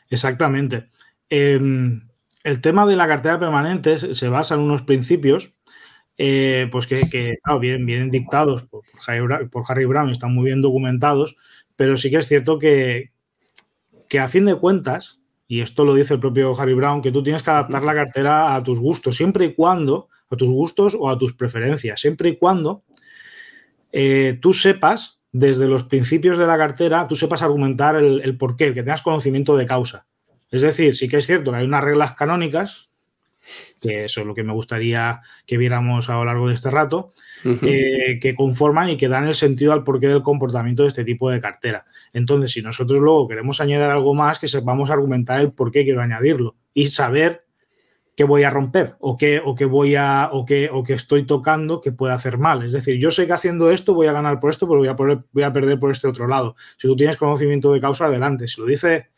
Exactamente. 0.09 0.89
Em, 1.29 2.07
el 2.43 2.61
tema 2.61 2.85
de 2.85 2.95
la 2.95 3.07
cartera 3.07 3.37
permanente 3.37 3.97
se 3.97 4.27
basa 4.29 4.55
en 4.55 4.61
unos 4.61 4.83
principios 4.83 5.53
eh, 6.19 6.67
pues 6.71 6.87
que, 6.87 7.37
vienen, 7.59 8.09
dictados 8.09 8.63
por, 8.63 8.83
Harry, 9.05 9.85
Brown 9.85 10.09
y 10.09 10.13
están 10.13 10.33
muy 10.33 10.45
bien 10.45 10.63
documentados, 10.63 11.35
pero 11.75 11.95
sí 11.95 12.09
que 12.09 12.17
es 12.17 12.27
cierto 12.27 12.57
que, 12.57 13.11
que 14.09 14.19
a 14.19 14.27
fin 14.27 14.45
de 14.45 14.55
cuentas, 14.55 15.21
y 15.47 15.61
esto 15.61 15.85
lo 15.85 15.93
dice 15.93 16.15
el 16.15 16.19
propio 16.19 16.59
Harry 16.59 16.73
Brown, 16.73 17.03
que 17.03 17.11
tú 17.11 17.21
tienes 17.21 17.43
que 17.43 17.51
adaptar 17.51 17.83
la 17.83 17.93
cartera 17.93 18.55
a 18.55 18.63
tus 18.63 18.79
gustos, 18.79 19.15
siempre 19.15 19.45
y 19.45 19.53
cuando, 19.53 20.09
a 20.29 20.35
tus 20.35 20.49
gustos 20.49 20.97
o 20.99 21.07
a 21.07 21.17
tus 21.19 21.33
preferencias, 21.33 22.01
siempre 22.01 22.29
y 22.29 22.37
cuando 22.37 22.83
eh, 23.91 24.39
tú 24.41 24.53
sepas 24.53 25.16
desde 25.39 25.67
los 25.67 25.83
principios 25.83 26.37
de 26.37 26.47
la 26.47 26.57
cartera 26.57 27.07
tú 27.07 27.15
sepas 27.15 27.41
argumentar 27.41 27.95
el, 27.95 28.21
el 28.21 28.37
porqué, 28.37 28.73
que 28.73 28.83
tengas 28.83 29.01
conocimiento 29.01 29.55
de 29.57 29.65
causa. 29.65 30.05
Es 30.49 30.61
decir, 30.61 30.95
sí 30.95 31.07
que 31.07 31.17
es 31.17 31.25
cierto 31.25 31.51
que 31.51 31.57
hay 31.57 31.65
unas 31.65 31.83
reglas 31.83 32.13
canónicas 32.13 32.87
que 33.79 34.05
eso 34.05 34.21
es 34.21 34.27
lo 34.27 34.35
que 34.35 34.43
me 34.43 34.53
gustaría 34.53 35.21
que 35.45 35.57
viéramos 35.57 36.09
a 36.09 36.15
lo 36.15 36.25
largo 36.25 36.47
de 36.47 36.53
este 36.53 36.71
rato, 36.71 37.11
eh, 37.43 38.19
que 38.21 38.35
conforman 38.35 38.89
y 38.89 38.97
que 38.97 39.07
dan 39.07 39.27
el 39.27 39.35
sentido 39.35 39.73
al 39.73 39.83
porqué 39.83 40.07
del 40.07 40.23
comportamiento 40.23 40.83
de 40.83 40.89
este 40.89 41.03
tipo 41.03 41.29
de 41.29 41.39
cartera. 41.39 41.85
Entonces, 42.13 42.51
si 42.51 42.61
nosotros 42.61 42.99
luego 42.99 43.27
queremos 43.27 43.61
añadir 43.61 43.85
algo 43.85 44.13
más, 44.13 44.39
que 44.39 44.47
sepamos 44.47 44.89
argumentar 44.89 45.39
el 45.39 45.51
por 45.51 45.71
qué 45.71 45.83
quiero 45.83 46.01
añadirlo 46.01 46.55
y 46.73 46.87
saber 46.87 47.45
qué 48.17 48.23
voy 48.23 48.41
a 48.43 48.49
romper 48.49 48.95
o 48.99 49.15
qué, 49.15 49.39
o 49.45 49.53
voy 49.69 49.95
a 49.95 50.29
o 50.33 50.43
qué, 50.43 50.71
o 50.73 50.83
que 50.83 50.93
estoy 50.93 51.27
tocando 51.27 51.79
que 51.81 51.91
puede 51.91 52.15
hacer 52.15 52.39
mal. 52.39 52.63
Es 52.65 52.71
decir, 52.71 52.99
yo 52.99 53.11
sé 53.11 53.27
que 53.27 53.33
haciendo 53.33 53.69
esto 53.69 53.93
voy 53.93 54.07
a 54.07 54.11
ganar 54.11 54.39
por 54.39 54.49
esto, 54.49 54.67
pero 54.67 54.79
voy 54.79 54.87
a, 54.87 54.93
voy 55.31 55.43
a 55.43 55.53
perder 55.53 55.79
por 55.79 55.91
este 55.91 56.07
otro 56.07 56.27
lado. 56.27 56.55
Si 56.77 56.87
tú 56.87 56.95
tienes 56.95 57.15
conocimiento 57.15 57.71
de 57.71 57.79
causa, 57.79 58.05
adelante. 58.05 58.47
Si 58.47 58.59
lo 58.59 58.65
dice, 58.65 59.11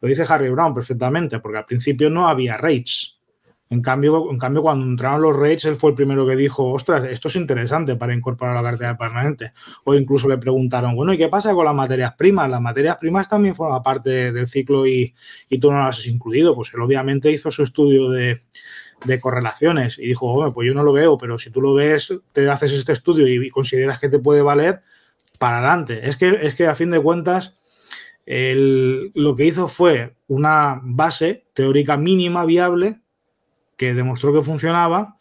lo 0.00 0.08
dice 0.08 0.22
Harry 0.28 0.48
Brown 0.48 0.72
perfectamente, 0.72 1.40
porque 1.40 1.58
al 1.58 1.66
principio 1.66 2.08
no 2.08 2.28
había 2.28 2.56
rates. 2.56 3.15
En 3.68 3.82
cambio, 3.82 4.30
en 4.30 4.38
cambio, 4.38 4.62
cuando 4.62 4.86
entraron 4.86 5.22
los 5.22 5.34
rates, 5.34 5.64
él 5.64 5.74
fue 5.74 5.90
el 5.90 5.96
primero 5.96 6.24
que 6.24 6.36
dijo, 6.36 6.70
ostras, 6.70 7.04
esto 7.10 7.26
es 7.26 7.34
interesante 7.34 7.96
para 7.96 8.14
incorporar 8.14 8.54
la 8.54 8.62
cartera 8.62 8.96
permanente. 8.96 9.52
O 9.82 9.94
incluso 9.94 10.28
le 10.28 10.38
preguntaron, 10.38 10.94
bueno, 10.94 11.12
¿y 11.12 11.18
qué 11.18 11.28
pasa 11.28 11.52
con 11.52 11.64
las 11.64 11.74
materias 11.74 12.14
primas? 12.14 12.48
Las 12.48 12.60
materias 12.60 12.96
primas 12.98 13.28
también 13.28 13.56
forman 13.56 13.82
parte 13.82 14.32
del 14.32 14.48
ciclo 14.48 14.86
y, 14.86 15.14
tú 15.60 15.72
no 15.72 15.80
las 15.80 15.98
has 15.98 16.06
incluido. 16.06 16.54
Pues 16.54 16.72
él 16.74 16.80
obviamente 16.80 17.30
hizo 17.32 17.50
su 17.50 17.64
estudio 17.64 18.08
de, 18.10 18.40
correlaciones 19.20 19.98
y 19.98 20.06
dijo, 20.06 20.32
bueno, 20.32 20.54
pues 20.54 20.68
yo 20.68 20.74
no 20.74 20.84
lo 20.84 20.92
veo, 20.92 21.18
pero 21.18 21.36
si 21.36 21.50
tú 21.50 21.60
lo 21.60 21.74
ves, 21.74 22.14
te 22.32 22.48
haces 22.48 22.72
este 22.72 22.92
estudio 22.92 23.26
y, 23.26 23.50
consideras 23.50 23.98
que 23.98 24.08
te 24.08 24.20
puede 24.20 24.42
valer, 24.42 24.82
para 25.40 25.58
adelante. 25.58 26.08
Es 26.08 26.16
que, 26.16 26.38
es 26.40 26.54
que 26.54 26.68
a 26.68 26.76
fin 26.76 26.92
de 26.92 27.00
cuentas, 27.00 27.58
lo 28.26 29.34
que 29.34 29.44
hizo 29.44 29.66
fue 29.66 30.14
una 30.28 30.80
base 30.84 31.46
teórica 31.52 31.96
mínima 31.96 32.44
viable 32.44 33.00
que 33.76 33.94
demostró 33.94 34.32
que 34.32 34.42
funcionaba, 34.42 35.16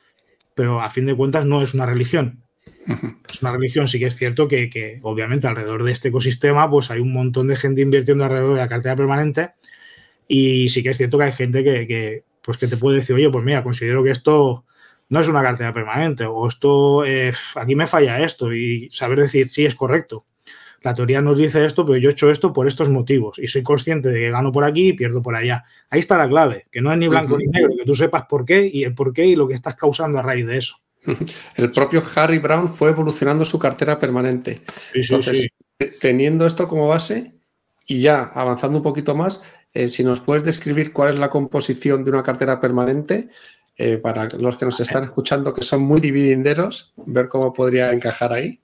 pero 0.54 0.82
a 0.82 0.90
fin 0.90 1.06
de 1.06 1.16
cuentas 1.16 1.46
no 1.46 1.62
es 1.62 1.74
una 1.74 1.86
religión. 1.86 2.44
Es 3.30 3.42
una 3.42 3.52
religión, 3.52 3.88
sí 3.88 4.00
que 4.00 4.06
es 4.06 4.16
cierto 4.16 4.48
que, 4.48 5.00
obviamente 5.02 5.48
alrededor 5.48 5.84
de 5.84 5.92
este 5.92 6.10
ecosistema 6.10 6.70
pues 6.70 6.92
hay 6.92 7.00
un 7.00 7.12
montón 7.12 7.48
de 7.48 7.56
gente 7.56 7.82
invirtiendo 7.82 8.24
alrededor 8.24 8.54
de 8.54 8.62
la 8.62 8.70
cartera 8.70 8.96
permanente 8.96 9.52
y 10.28 10.70
sí 10.70 10.84
que 10.84 10.92
es 10.92 10.98
cierto 10.98 11.18
que 11.18 11.26
hay 11.26 11.32
gente 11.32 11.64
que, 11.64 12.24
pues 12.42 12.58
que 12.58 12.68
te 12.68 12.78
puede 12.78 12.98
decir, 12.98 13.16
oye, 13.16 13.30
pues 13.30 13.44
mira, 13.44 13.64
considero 13.64 14.04
que 14.04 14.12
esto 14.12 14.66
no 15.10 15.20
es 15.20 15.28
una 15.28 15.42
cartera 15.42 15.74
permanente 15.74 16.26
o 16.26 16.48
esto, 16.48 17.06
eh, 17.06 17.34
aquí 17.56 17.76
me 17.76 17.88
falla 17.88 18.22
esto 18.22 18.54
y 18.54 18.90
saber 18.92 19.20
decir, 19.20 19.50
sí, 19.50 19.66
es 19.66 19.76
correcto 19.76 20.26
la 20.86 20.94
teoría 20.94 21.20
nos 21.20 21.40
dice 21.40 21.66
esto, 21.66 21.84
pero 21.84 21.98
yo 21.98 22.10
he 22.10 22.12
hecho 22.12 22.30
esto 22.30 22.54
por 22.54 22.68
estos 22.68 22.90
motivos 22.90 23.40
y 23.40 23.48
soy 23.48 23.64
consciente 23.64 24.10
de 24.10 24.20
que 24.20 24.30
gano 24.30 24.52
por 24.52 24.64
aquí 24.64 24.90
y 24.90 24.94
pierdo 24.94 25.20
por 25.20 25.34
allá. 25.36 25.66
Ahí 25.90 25.98
está 25.98 26.16
la 26.16 26.30
clave, 26.30 26.66
que 26.72 26.80
no 26.80 26.94
es 26.94 27.00
ni 27.00 27.08
blanco 27.08 27.40
ni 27.40 27.48
negro, 27.48 27.72
que 27.76 27.86
tú 27.86 27.96
sepas 27.96 28.26
por 28.28 28.46
qué 28.46 28.70
y 28.72 28.84
el 28.84 28.94
por 28.94 29.12
qué 29.12 29.26
y 29.26 29.36
lo 29.36 29.48
que 29.48 29.56
estás 29.56 29.76
causando 29.76 30.20
a 30.20 30.22
raíz 30.22 30.46
de 30.46 30.60
eso. 30.60 30.78
El 31.56 31.72
propio 31.72 32.04
Harry 32.16 32.38
Brown 32.38 32.70
fue 32.70 32.90
evolucionando 32.90 33.46
su 33.46 33.58
cartera 33.58 33.98
permanente. 33.98 34.62
Entonces, 34.94 35.48
teniendo 36.00 36.46
esto 36.46 36.68
como 36.68 36.88
base 36.88 37.34
y 37.88 38.02
ya 38.02 38.30
avanzando 38.36 38.78
un 38.78 38.84
poquito 38.84 39.16
más, 39.16 39.42
eh, 39.74 39.88
si 39.88 40.04
nos 40.04 40.20
puedes 40.20 40.44
describir 40.44 40.94
cuál 40.94 41.16
es 41.16 41.20
la 41.20 41.32
composición 41.32 42.04
de 42.04 42.12
una 42.12 42.22
cartera 42.22 42.62
permanente, 42.62 43.30
eh, 43.76 43.98
para 43.98 44.30
los 44.40 44.56
que 44.56 44.66
nos 44.66 44.80
están 44.80 45.04
escuchando 45.04 45.52
que 45.52 45.64
son 45.64 45.82
muy 45.82 46.00
dividinderos, 46.00 46.94
ver 47.08 47.28
cómo 47.28 47.52
podría 47.54 47.92
encajar 47.92 48.32
ahí. 48.34 48.60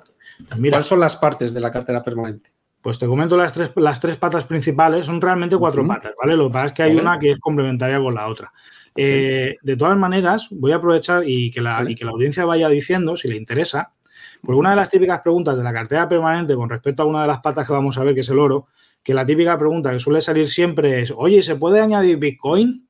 ¿Cuáles 0.49 0.85
son 0.85 0.99
las 0.99 1.17
partes 1.17 1.53
de 1.53 1.59
la 1.59 1.71
cartera 1.71 2.03
permanente? 2.03 2.51
Pues 2.81 2.97
te 2.97 3.05
comento 3.05 3.37
las 3.37 3.53
tres, 3.53 3.71
las 3.75 3.99
tres 3.99 4.17
patas 4.17 4.45
principales, 4.45 5.05
son 5.05 5.21
realmente 5.21 5.55
cuatro 5.55 5.85
patas, 5.85 6.13
¿vale? 6.19 6.35
Lo 6.35 6.47
que 6.47 6.53
pasa 6.53 6.65
es 6.65 6.71
que 6.71 6.83
hay 6.83 6.95
una 6.95 7.19
que 7.19 7.31
es 7.31 7.39
complementaria 7.39 7.99
con 7.99 8.15
la 8.15 8.27
otra. 8.27 8.51
Eh, 8.95 9.55
de 9.61 9.77
todas 9.77 9.97
maneras, 9.97 10.47
voy 10.51 10.71
a 10.71 10.77
aprovechar 10.77 11.23
y 11.25 11.51
que, 11.51 11.61
la, 11.61 11.85
que 11.85 12.03
la 12.03 12.11
audiencia 12.11 12.43
vaya 12.43 12.67
diciendo, 12.69 13.15
si 13.15 13.27
le 13.27 13.37
interesa, 13.37 13.93
porque 14.41 14.57
una 14.57 14.71
de 14.71 14.75
las 14.75 14.89
típicas 14.89 15.21
preguntas 15.21 15.55
de 15.55 15.63
la 15.63 15.71
cartera 15.71 16.09
permanente 16.09 16.55
con 16.55 16.69
respecto 16.69 17.03
a 17.03 17.05
una 17.05 17.21
de 17.21 17.27
las 17.27 17.39
patas 17.39 17.67
que 17.67 17.73
vamos 17.73 17.97
a 17.97 18.03
ver, 18.03 18.15
que 18.15 18.21
es 18.21 18.29
el 18.29 18.39
oro, 18.39 18.67
que 19.03 19.13
la 19.13 19.25
típica 19.25 19.57
pregunta 19.57 19.91
que 19.91 19.99
suele 19.99 20.21
salir 20.21 20.49
siempre 20.49 21.01
es, 21.01 21.13
oye, 21.15 21.41
¿se 21.43 21.55
puede 21.55 21.79
añadir 21.79 22.17
Bitcoin? 22.17 22.87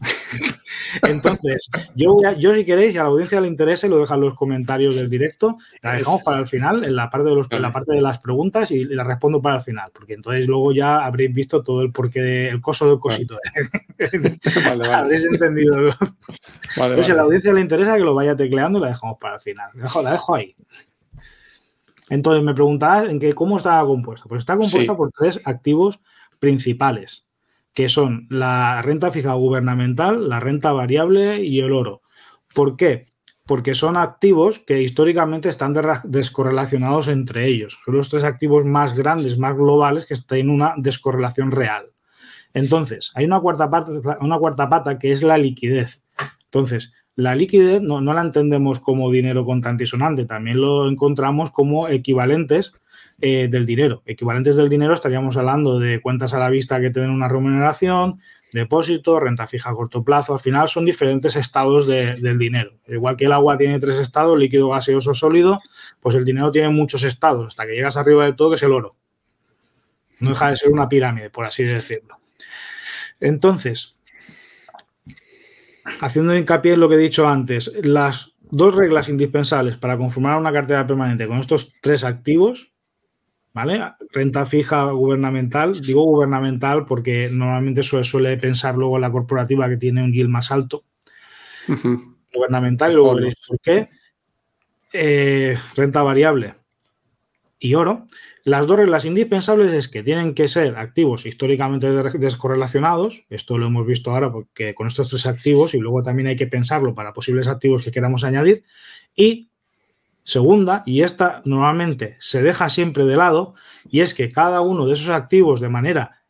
Entonces, 1.02 1.70
yo, 1.94 2.16
yo 2.38 2.54
si 2.54 2.64
queréis, 2.64 2.94
y 2.94 2.98
a 2.98 3.02
la 3.02 3.08
audiencia 3.08 3.40
le 3.40 3.48
interese, 3.48 3.88
lo 3.88 3.98
dejan 3.98 4.18
en 4.18 4.24
los 4.26 4.34
comentarios 4.34 4.94
del 4.94 5.08
directo, 5.08 5.56
la 5.80 5.94
dejamos 5.94 6.22
para 6.22 6.40
el 6.40 6.48
final, 6.48 6.84
en 6.84 6.96
la 6.96 7.08
parte 7.08 7.28
de, 7.28 7.34
los, 7.34 7.50
la 7.50 7.72
parte 7.72 7.94
de 7.94 8.02
las 8.02 8.18
preguntas 8.18 8.70
y 8.70 8.84
la 8.84 9.04
respondo 9.04 9.40
para 9.40 9.56
el 9.56 9.62
final, 9.62 9.90
porque 9.92 10.14
entonces 10.14 10.46
luego 10.46 10.72
ya 10.72 11.04
habréis 11.04 11.32
visto 11.32 11.62
todo 11.62 11.82
el 11.82 11.92
porqué, 11.92 12.48
el 12.48 12.60
coso 12.60 12.88
del 12.88 12.98
cosito. 12.98 13.36
Habréis 14.92 15.24
entendido. 15.24 15.76
Vale, 16.76 17.02
si 17.02 17.12
a 17.12 17.14
la 17.14 17.22
audiencia 17.22 17.52
le 17.52 17.60
interesa, 17.60 17.96
que 17.96 18.02
lo 18.02 18.14
vaya 18.14 18.36
tecleando 18.36 18.78
y 18.78 18.82
la 18.82 18.88
dejamos 18.88 19.18
para 19.18 19.36
el 19.36 19.40
final. 19.40 19.70
La 19.74 20.12
dejo, 20.12 20.34
ahí. 20.34 20.54
Entonces, 22.10 22.42
me 22.44 22.54
preguntabas 22.54 23.08
en 23.08 23.18
qué, 23.18 23.32
cómo 23.32 23.56
está 23.56 23.80
compuesta. 23.82 24.26
Pues 24.28 24.40
está 24.40 24.56
compuesta 24.56 24.96
por 24.96 25.10
tres 25.12 25.40
activos 25.44 26.00
principales 26.40 27.24
que 27.74 27.88
son 27.88 28.26
la 28.30 28.82
renta 28.82 29.10
fija 29.10 29.32
gubernamental, 29.34 30.28
la 30.28 30.40
renta 30.40 30.72
variable 30.72 31.42
y 31.42 31.60
el 31.60 31.72
oro. 31.72 32.02
¿Por 32.54 32.76
qué? 32.76 33.06
Porque 33.46 33.74
son 33.74 33.96
activos 33.96 34.58
que 34.58 34.82
históricamente 34.82 35.48
están 35.48 35.74
descorrelacionados 36.04 37.08
entre 37.08 37.46
ellos. 37.46 37.78
Son 37.84 37.96
los 37.96 38.08
tres 38.08 38.24
activos 38.24 38.64
más 38.64 38.94
grandes, 38.94 39.38
más 39.38 39.54
globales, 39.54 40.06
que 40.06 40.14
están 40.14 40.38
en 40.38 40.50
una 40.50 40.74
descorrelación 40.76 41.50
real. 41.50 41.92
Entonces, 42.54 43.10
hay 43.14 43.24
una 43.24 43.40
cuarta, 43.40 43.70
parte, 43.70 43.92
una 44.20 44.38
cuarta 44.38 44.68
pata 44.68 44.98
que 44.98 45.12
es 45.12 45.22
la 45.22 45.38
liquidez. 45.38 46.02
Entonces, 46.44 46.92
la 47.14 47.34
liquidez 47.34 47.82
no, 47.82 48.00
no, 48.00 48.14
la 48.14 48.22
entendemos 48.22 48.80
como 48.80 49.10
dinero 49.10 49.44
contante 49.44 49.86
sonante, 49.86 50.24
también 50.24 50.60
lo 50.60 50.88
encontramos 50.88 51.50
como 51.50 51.88
equivalentes 51.88 52.72
eh, 53.20 53.48
del 53.50 53.66
dinero. 53.66 54.02
Equivalentes 54.06 54.56
del 54.56 54.68
dinero 54.68 54.94
estaríamos 54.94 55.36
hablando 55.36 55.78
de 55.78 56.00
cuentas 56.00 56.32
a 56.34 56.38
la 56.38 56.48
vista 56.48 56.80
que 56.80 56.90
tienen 56.90 57.10
una 57.10 57.28
remuneración, 57.28 58.18
depósito, 58.52 59.20
renta 59.20 59.46
fija 59.46 59.70
a 59.70 59.74
corto 59.74 60.02
plazo. 60.02 60.32
Al 60.34 60.40
final 60.40 60.68
son 60.68 60.84
diferentes 60.84 61.36
estados 61.36 61.86
del 61.86 62.38
dinero. 62.38 62.78
Igual 62.88 63.16
que 63.16 63.26
el 63.26 63.32
agua 63.32 63.58
tiene 63.58 63.78
tres 63.78 63.96
estados, 63.96 64.38
líquido, 64.38 64.70
gaseoso, 64.70 65.14
sólido, 65.14 65.60
pues 66.00 66.14
el 66.14 66.24
dinero 66.24 66.50
tiene 66.50 66.70
muchos 66.70 67.02
estados, 67.02 67.48
hasta 67.48 67.66
que 67.66 67.74
llegas 67.74 67.96
arriba 67.96 68.24
de 68.24 68.32
todo, 68.32 68.50
que 68.50 68.56
es 68.56 68.62
el 68.62 68.72
oro. 68.72 68.96
No 70.20 70.30
deja 70.30 70.50
de 70.50 70.56
ser 70.56 70.70
una 70.70 70.88
pirámide, 70.88 71.30
por 71.30 71.44
así 71.44 71.64
decirlo. 71.64 72.16
Entonces, 73.20 73.98
haciendo 76.00 76.36
hincapié 76.36 76.74
en 76.74 76.80
lo 76.80 76.88
que 76.88 76.96
he 76.96 76.98
dicho 76.98 77.28
antes, 77.28 77.72
las 77.82 78.32
dos 78.40 78.74
reglas 78.74 79.08
indispensables 79.08 79.76
para 79.76 79.96
conformar 79.96 80.38
una 80.38 80.52
cartera 80.52 80.86
permanente 80.86 81.26
con 81.26 81.38
estos 81.38 81.72
tres 81.80 82.04
activos 82.04 82.72
¿vale? 83.52 83.80
Renta 84.10 84.46
fija 84.46 84.90
gubernamental, 84.90 85.80
digo 85.80 86.04
gubernamental 86.04 86.84
porque 86.84 87.28
normalmente 87.30 87.82
suele, 87.82 88.04
suele 88.04 88.36
pensar 88.36 88.76
luego 88.76 88.98
la 88.98 89.12
corporativa 89.12 89.68
que 89.68 89.76
tiene 89.76 90.02
un 90.02 90.12
yield 90.12 90.30
más 90.30 90.50
alto. 90.50 90.84
Gubernamental, 92.34 92.92
y 92.92 92.94
luego 92.94 93.14
veréis 93.14 93.34
por 93.46 93.60
qué. 93.60 93.90
Eh, 94.92 95.56
renta 95.74 96.02
variable 96.02 96.54
y 97.58 97.74
oro. 97.74 98.06
Las 98.44 98.66
dos 98.66 98.76
reglas 98.76 99.04
indispensables 99.04 99.72
es 99.72 99.88
que 99.88 100.02
tienen 100.02 100.34
que 100.34 100.48
ser 100.48 100.76
activos 100.76 101.26
históricamente 101.26 101.88
descorrelacionados. 102.18 103.24
Esto 103.30 103.56
lo 103.56 103.66
hemos 103.66 103.86
visto 103.86 104.10
ahora 104.10 104.32
porque 104.32 104.74
con 104.74 104.88
estos 104.88 105.10
tres 105.10 105.26
activos 105.26 105.74
y 105.74 105.78
luego 105.78 106.02
también 106.02 106.28
hay 106.28 106.36
que 106.36 106.48
pensarlo 106.48 106.94
para 106.94 107.12
posibles 107.12 107.46
activos 107.46 107.84
que 107.84 107.92
queramos 107.92 108.24
añadir. 108.24 108.64
Y 109.14 109.52
Segunda, 110.24 110.84
y 110.86 111.02
esta 111.02 111.42
normalmente 111.44 112.16
se 112.20 112.42
deja 112.42 112.68
siempre 112.68 113.04
de 113.04 113.16
lado, 113.16 113.54
y 113.88 114.00
es 114.00 114.14
que 114.14 114.30
cada 114.30 114.60
uno 114.60 114.86
de 114.86 114.92
esos 114.92 115.08
activos 115.08 115.60
de 115.60 115.68
manera 115.68 116.22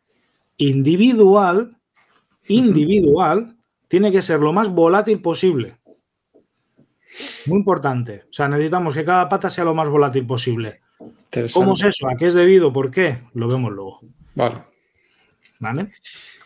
individual, 0.57 1.77
individual, 2.49 3.57
tiene 3.89 4.11
que 4.11 4.23
ser 4.23 4.41
lo 4.41 4.55
más 4.55 4.71
volátil 4.71 5.21
posible. 5.21 5.77
Muy 7.45 7.59
importante. 7.59 8.25
O 8.31 8.33
sea, 8.33 8.49
necesitamos 8.49 8.95
que 8.95 9.05
cada 9.05 9.29
pata 9.29 9.51
sea 9.51 9.65
lo 9.65 9.75
más 9.75 9.89
volátil 9.91 10.27
posible. 10.27 10.81
¿Cómo 11.55 11.75
es 11.75 11.83
eso? 11.83 12.09
¿A 12.09 12.17
qué 12.17 12.27
es 12.27 12.35
debido? 12.35 12.73
¿Por 12.73 12.91
qué? 12.91 13.19
Lo 13.35 13.49
vemos 13.49 13.73
luego. 13.73 14.01
Vale. 14.35 14.63
¿Vale? 15.59 15.93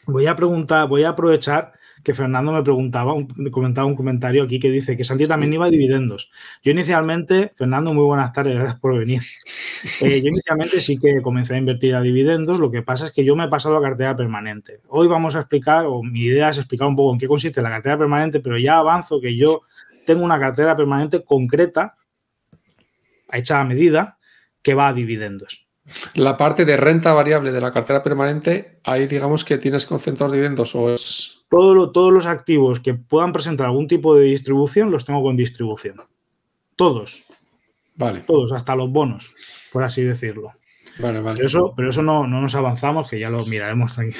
Voy 0.06 0.26
a 0.26 0.36
preguntar, 0.36 0.88
voy 0.88 1.02
a 1.02 1.10
aprovechar 1.10 1.72
que 2.06 2.14
Fernando 2.14 2.52
me 2.52 2.62
preguntaba, 2.62 3.14
me 3.36 3.50
comentaba 3.50 3.84
un 3.84 3.96
comentario 3.96 4.44
aquí 4.44 4.60
que 4.60 4.70
dice 4.70 4.96
que 4.96 5.02
Santi 5.02 5.26
también 5.26 5.52
iba 5.52 5.66
a 5.66 5.70
dividendos. 5.70 6.30
Yo 6.62 6.70
inicialmente, 6.70 7.50
Fernando, 7.56 7.92
muy 7.92 8.04
buenas 8.04 8.32
tardes, 8.32 8.54
gracias 8.54 8.78
por 8.78 8.96
venir. 8.96 9.22
Eh, 10.00 10.20
yo 10.20 10.28
inicialmente 10.28 10.80
sí 10.80 10.98
que 10.98 11.20
comencé 11.20 11.54
a 11.54 11.58
invertir 11.58 11.94
a 11.94 12.00
dividendos, 12.00 12.58
lo 12.58 12.70
que 12.70 12.82
pasa 12.82 13.06
es 13.06 13.12
que 13.12 13.25
yo 13.25 13.36
me 13.36 13.44
he 13.44 13.48
pasado 13.48 13.76
a 13.76 13.82
cartera 13.82 14.16
permanente. 14.16 14.80
Hoy 14.88 15.06
vamos 15.06 15.36
a 15.36 15.40
explicar, 15.40 15.84
o 15.86 16.02
mi 16.02 16.22
idea 16.22 16.48
es 16.48 16.58
explicar 16.58 16.88
un 16.88 16.96
poco 16.96 17.12
en 17.12 17.20
qué 17.20 17.28
consiste 17.28 17.60
la 17.60 17.70
cartera 17.70 17.98
permanente, 17.98 18.40
pero 18.40 18.58
ya 18.58 18.78
avanzo 18.78 19.20
que 19.20 19.36
yo 19.36 19.62
tengo 20.06 20.25
una 20.25 20.40
cartera 20.40 20.75
permanente 20.75 21.22
concreta, 21.22 21.96
hecha 23.30 23.60
a 23.60 23.64
medida, 23.64 24.15
que 24.66 24.75
va 24.75 24.88
a 24.88 24.92
dividendos. 24.92 25.68
La 26.14 26.37
parte 26.37 26.64
de 26.64 26.76
renta 26.76 27.12
variable 27.12 27.52
de 27.52 27.61
la 27.61 27.73
cartera 27.73 28.02
permanente, 28.02 28.80
ahí 28.82 29.06
digamos 29.06 29.44
que 29.44 29.58
tienes 29.58 29.87
concentrados 29.87 30.32
dividendos 30.32 30.75
o 30.75 30.92
es 30.92 31.44
todos 31.49 32.12
los 32.12 32.26
activos 32.26 32.80
que 32.80 32.94
puedan 32.94 33.32
presentar 33.32 33.68
algún 33.68 33.87
tipo 33.87 34.16
de 34.16 34.25
distribución 34.25 34.90
los 34.90 35.04
tengo 35.04 35.23
con 35.23 35.37
distribución. 35.37 36.02
Todos. 36.75 37.23
Vale. 37.94 38.25
Todos, 38.26 38.50
hasta 38.50 38.75
los 38.75 38.90
bonos, 38.90 39.37
por 39.73 39.85
así 39.85 40.02
decirlo. 40.02 40.50
Vale, 40.99 41.20
vale. 41.20 41.37
Pero 41.37 41.46
eso, 41.46 41.73
pero 41.76 41.90
eso 41.90 42.02
no, 42.02 42.26
no 42.26 42.40
nos 42.40 42.56
avanzamos, 42.56 43.08
que 43.08 43.20
ya 43.20 43.30
lo 43.30 43.46
miraremos 43.46 43.96
aquí. 44.00 44.16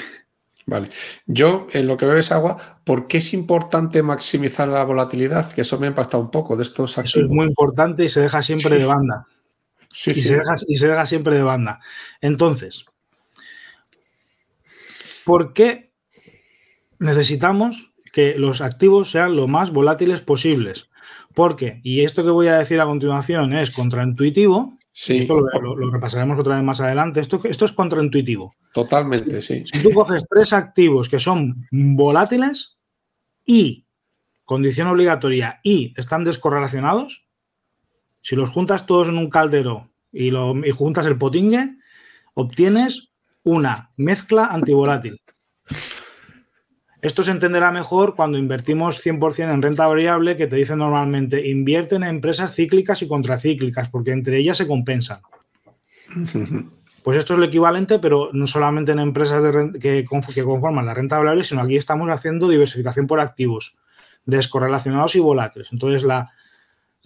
Vale. 0.65 0.91
Yo, 1.25 1.67
en 1.73 1.87
lo 1.87 1.97
que 1.97 2.05
veo 2.05 2.17
es 2.17 2.31
agua, 2.31 2.79
¿por 2.85 3.07
qué 3.07 3.17
es 3.17 3.33
importante 3.33 4.01
maximizar 4.01 4.69
la 4.69 4.85
volatilidad? 4.85 5.51
Que 5.51 5.61
eso 5.61 5.77
me 5.77 5.87
ha 5.87 5.89
impactado 5.89 6.23
un 6.23 6.31
poco 6.31 6.55
de 6.55 6.63
estos 6.63 6.97
activos. 6.97 7.15
Eso 7.15 7.25
es 7.25 7.29
muy 7.29 7.47
importante 7.47 8.05
y 8.05 8.07
se 8.07 8.21
deja 8.21 8.41
siempre 8.41 8.77
de 8.77 8.85
banda. 8.85 9.25
Sí, 9.97 10.11
y, 10.11 10.13
sí. 10.13 10.21
Se 10.21 10.35
deja, 10.35 10.55
y 10.67 10.75
se 10.77 10.87
deja 10.87 11.05
siempre 11.07 11.35
de 11.35 11.41
banda. 11.41 11.79
Entonces, 12.21 12.85
¿por 15.25 15.53
qué 15.53 15.91
necesitamos 16.99 17.91
que 18.13 18.37
los 18.37 18.61
activos 18.61 19.09
sean 19.09 19.35
lo 19.35 19.47
más 19.47 19.71
volátiles 19.71 20.21
posibles? 20.21 20.91
Porque, 21.33 21.81
y 21.83 22.01
esto 22.01 22.23
que 22.23 22.29
voy 22.29 22.45
a 22.47 22.59
decir 22.59 22.79
a 22.79 22.85
continuación 22.85 23.53
es 23.53 23.71
contraintuitivo, 23.71 24.77
Sí. 24.99 25.19
Esto 25.19 25.41
lo, 25.61 25.91
repasaremos 25.91 26.39
otra 26.39 26.55
vez 26.55 26.63
más 26.63 26.81
adelante. 26.81 27.19
Esto, 27.19 27.39
esto 27.43 27.65
es 27.65 27.71
contraintuitivo. 27.71 28.55
Totalmente, 28.73 29.43
sí. 29.43 29.63
Si 29.71 29.83
tú 29.83 29.91
coges 29.93 30.25
tres 30.27 30.53
activos 30.53 31.07
que 31.07 31.19
son 31.19 31.67
volátiles 31.71 32.79
y 33.45 33.85
condición 34.43 34.87
obligatoria 34.87 35.59
y 35.61 35.93
están 35.97 36.23
descorrelacionados, 36.23 37.26
si 38.21 38.35
los 38.35 38.49
juntas 38.49 38.85
todos 38.85 39.07
en 39.07 39.17
un 39.17 39.29
caldero 39.29 39.89
y, 40.11 40.31
lo, 40.31 40.55
y 40.65 40.71
juntas 40.71 41.05
el 41.05 41.17
potingue, 41.17 41.75
obtienes 42.33 43.09
una 43.43 43.91
mezcla 43.95 44.47
antivolátil. 44.47 45.21
Esto 47.01 47.21
se 47.23 47.31
entenderá 47.31 47.71
mejor 47.71 48.15
cuando 48.15 48.37
invertimos 48.37 49.05
100% 49.05 49.53
en 49.53 49.61
renta 49.61 49.87
variable, 49.87 50.35
que 50.35 50.47
te 50.47 50.55
dicen 50.55 50.79
normalmente 50.79 51.47
invierten 51.47 52.03
en 52.03 52.09
empresas 52.09 52.55
cíclicas 52.55 53.01
y 53.01 53.07
contracíclicas, 53.07 53.89
porque 53.89 54.11
entre 54.11 54.39
ellas 54.39 54.57
se 54.57 54.67
compensan. 54.67 55.21
Pues 57.03 57.17
esto 57.17 57.35
es 57.35 57.39
lo 57.39 57.45
equivalente, 57.45 57.99
pero 57.99 58.31
no 58.33 58.47
solamente 58.47 58.91
en 58.91 58.99
empresas 58.99 59.41
que, 59.79 60.03
conforman 60.03 60.85
la 60.85 60.93
renta 60.93 61.17
variable, 61.17 61.45
sino 61.45 61.61
aquí 61.61 61.77
estamos 61.77 62.09
haciendo 62.09 62.49
diversificación 62.49 63.07
por 63.07 63.21
activos, 63.21 63.77
descorrelacionados 64.25 65.15
y 65.15 65.19
volátiles. 65.19 65.71
Entonces, 65.71 66.03
la, 66.03 66.33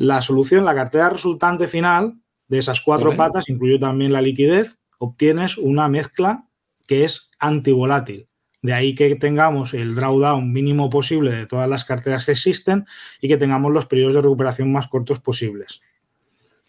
la 0.01 0.21
solución, 0.23 0.65
la 0.65 0.73
cartera 0.73 1.11
resultante 1.11 1.67
final 1.67 2.15
de 2.47 2.57
esas 2.57 2.81
cuatro 2.81 3.15
patas, 3.15 3.47
incluye 3.47 3.77
también 3.77 4.11
la 4.11 4.21
liquidez, 4.21 4.77
obtienes 4.97 5.57
una 5.57 5.87
mezcla 5.87 6.47
que 6.87 7.03
es 7.03 7.31
antivolátil. 7.39 8.27
De 8.63 8.73
ahí 8.73 8.95
que 8.95 9.15
tengamos 9.15 9.75
el 9.75 9.93
drawdown 9.95 10.51
mínimo 10.51 10.89
posible 10.89 11.31
de 11.31 11.45
todas 11.45 11.69
las 11.69 11.85
carteras 11.85 12.25
que 12.25 12.31
existen 12.31 12.85
y 13.21 13.27
que 13.27 13.37
tengamos 13.37 13.71
los 13.71 13.85
periodos 13.85 14.15
de 14.15 14.21
recuperación 14.23 14.71
más 14.71 14.87
cortos 14.87 15.19
posibles. 15.19 15.81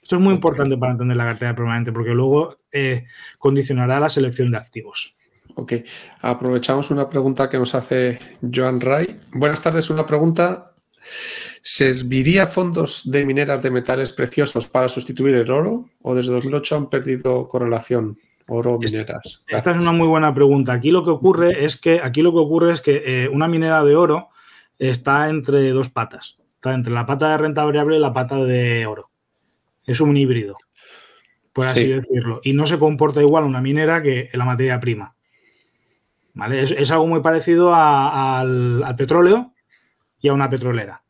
Esto 0.03 0.17
es 0.17 0.23
muy 0.23 0.35
importante 0.35 0.77
para 0.77 0.93
entender 0.93 1.17
la 1.17 1.25
cartera 1.25 1.55
permanente 1.55 1.91
porque 1.91 2.11
luego 2.11 2.59
eh, 2.71 3.07
condicionará 3.39 3.99
la 3.99 4.11
selección 4.11 4.51
de 4.51 4.59
activos. 4.59 5.17
Ok, 5.55 5.73
aprovechamos 6.21 6.91
una 6.91 7.09
pregunta 7.09 7.49
que 7.49 7.59
nos 7.59 7.75
hace 7.75 8.19
Joan 8.55 8.81
Ray. 8.81 9.21
Buenas 9.33 9.63
tardes, 9.63 9.89
una 9.91 10.07
pregunta. 10.07 10.75
¿Serviría 11.65 12.49
fondos 12.49 13.09
de 13.09 13.25
mineras 13.25 13.63
de 13.63 13.71
metales 13.71 14.13
preciosos 14.13 14.67
para 14.67 14.89
sustituir 14.89 15.37
el 15.37 15.51
oro 15.51 15.89
o 16.03 16.13
desde 16.13 16.33
2008 16.33 16.77
han 16.77 16.91
perdido 16.91 17.49
correlación? 17.49 18.19
Oro, 18.49 18.79
mineras. 18.81 19.45
Esta 19.47 19.71
es 19.71 19.79
una 19.79 19.93
muy 19.93 20.09
buena 20.09 20.35
pregunta. 20.35 20.73
Aquí 20.73 20.91
lo 20.91 21.05
que 21.05 21.11
ocurre 21.11 21.65
es 21.65 21.77
que 21.77 22.01
aquí 22.03 22.21
lo 22.21 22.33
que 22.33 22.39
ocurre 22.39 22.73
es 22.73 22.81
que 22.81 23.03
eh, 23.07 23.29
una 23.29 23.47
minera 23.47 23.85
de 23.85 23.95
oro 23.95 24.31
está 24.77 25.31
entre 25.31 25.71
dos 25.71 25.89
patas. 25.89 26.37
Está 26.57 26.75
entre 26.75 26.93
la 26.93 27.07
pata 27.07 27.31
de 27.31 27.39
renta 27.39 27.65
variable 27.65 27.97
y 27.97 28.01
la 28.01 28.13
pata 28.13 28.43
de 28.43 28.85
oro. 28.85 29.11
Es 29.85 30.01
un 30.01 30.17
híbrido, 30.17 30.57
por 31.53 31.69
así 31.69 31.87
decirlo. 31.87 32.41
Y 32.43 32.55
no 32.55 32.67
se 32.67 32.81
comporta 32.81 33.23
igual 33.23 33.45
una 33.45 33.61
minera 33.61 34.03
que 34.03 34.31
la 34.33 34.45
materia 34.45 34.81
prima. 34.81 35.15
¿Vale? 36.35 36.63
Es, 36.63 36.91
algo 36.91 37.07
muy 37.07 37.21
parecido 37.21 37.73
al, 37.73 38.83
al 38.83 38.97
petróleo 38.97 39.53
y 40.21 40.29
a 40.29 40.35
una 40.35 40.51
petrolera. 40.51 41.02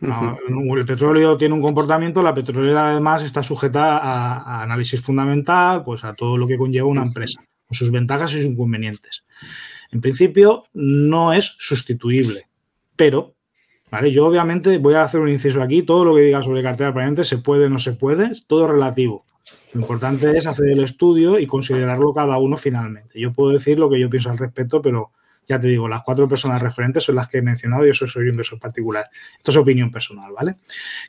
No, 0.00 0.36
el 0.76 0.84
petróleo 0.84 1.36
tiene 1.36 1.54
un 1.54 1.62
comportamiento, 1.62 2.22
la 2.22 2.34
petrolera 2.34 2.90
además 2.90 3.22
está 3.22 3.42
sujeta 3.42 3.98
a, 3.98 4.62
análisis 4.62 5.00
fundamental, 5.00 5.84
pues 5.84 6.04
a 6.04 6.14
todo 6.14 6.36
lo 6.36 6.46
que 6.46 6.58
conlleva 6.58 6.88
una 6.88 7.04
empresa, 7.04 7.44
con 7.66 7.74
sus 7.74 7.92
ventajas 7.92 8.32
y 8.32 8.42
sus 8.42 8.44
inconvenientes. 8.44 9.24
En 9.92 10.00
principio 10.00 10.64
no 10.74 11.32
es 11.32 11.54
sustituible, 11.58 12.48
pero, 12.96 13.34
¿vale? 13.90 14.10
Yo 14.10 14.26
obviamente 14.26 14.78
voy 14.78 14.94
a 14.94 15.04
hacer 15.04 15.20
un 15.20 15.28
inciso 15.28 15.62
aquí, 15.62 15.82
todo 15.82 16.04
lo 16.04 16.16
que 16.16 16.22
diga 16.22 16.42
sobre 16.42 16.64
cartera 16.64 16.92
permanente 16.92 17.22
se 17.22 17.38
puede, 17.38 17.70
no 17.70 17.78
se 17.78 17.92
puede, 17.92 18.26
es 18.26 18.46
todo 18.46 18.66
relativo. 18.66 19.24
Lo 19.72 19.82
importante 19.82 20.36
es 20.36 20.46
hacer 20.46 20.70
el 20.70 20.82
estudio 20.82 21.38
y 21.38 21.46
considerarlo 21.46 22.12
cada 22.12 22.38
uno 22.38 22.56
finalmente. 22.56 23.20
Yo 23.20 23.32
puedo 23.32 23.52
decir 23.52 23.78
lo 23.78 23.88
que 23.88 24.00
yo 24.00 24.10
pienso 24.10 24.30
al 24.30 24.38
respecto, 24.38 24.82
pero 24.82 25.12
ya 25.48 25.60
te 25.60 25.68
digo, 25.68 25.88
las 25.88 26.02
cuatro 26.02 26.28
personas 26.28 26.60
referentes 26.60 27.04
son 27.04 27.16
las 27.16 27.28
que 27.28 27.38
he 27.38 27.42
mencionado 27.42 27.86
y 27.86 27.90
eso 27.90 28.06
soy 28.06 28.24
un 28.24 28.30
inversor 28.30 28.58
particular. 28.58 29.08
Esto 29.38 29.50
es 29.50 29.56
opinión 29.56 29.90
personal, 29.90 30.32
¿vale? 30.32 30.56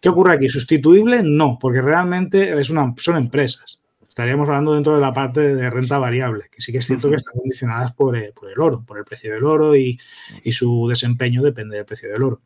¿Qué 0.02 0.10
ocurre 0.10 0.34
aquí? 0.34 0.50
¿Sustituible? 0.50 1.21
No, 1.23 1.58
porque 1.60 1.82
realmente 1.82 2.60
es 2.60 2.69
una, 2.69 2.93
son 2.97 3.17
empresas. 3.17 3.80
Estaríamos 4.17 4.47
hablando 4.47 4.73
dentro 4.73 4.95
de 4.95 5.02
la 5.02 5.12
parte 5.12 5.54
de 5.54 5.69
renta 5.69 6.00
variable, 6.00 6.45
que 6.52 6.60
sí 6.60 6.71
que 6.71 6.80
es 6.80 6.88
cierto 6.88 7.08
que 7.08 7.17
están 7.17 7.36
condicionadas 7.36 7.93
por, 7.93 8.17
eh, 8.17 8.34
por 8.34 8.50
el 8.50 8.60
oro, 8.60 8.84
por 8.84 8.97
el 8.97 9.04
precio 9.04 9.32
del 9.32 9.43
oro 9.43 9.76
y, 9.76 10.00
y, 10.43 10.54
su 10.54 10.88
desempeño 10.88 11.43
depende 11.43 11.76
del 11.76 11.86
precio 11.86 12.10
del 12.12 12.23
oro. 12.23 12.41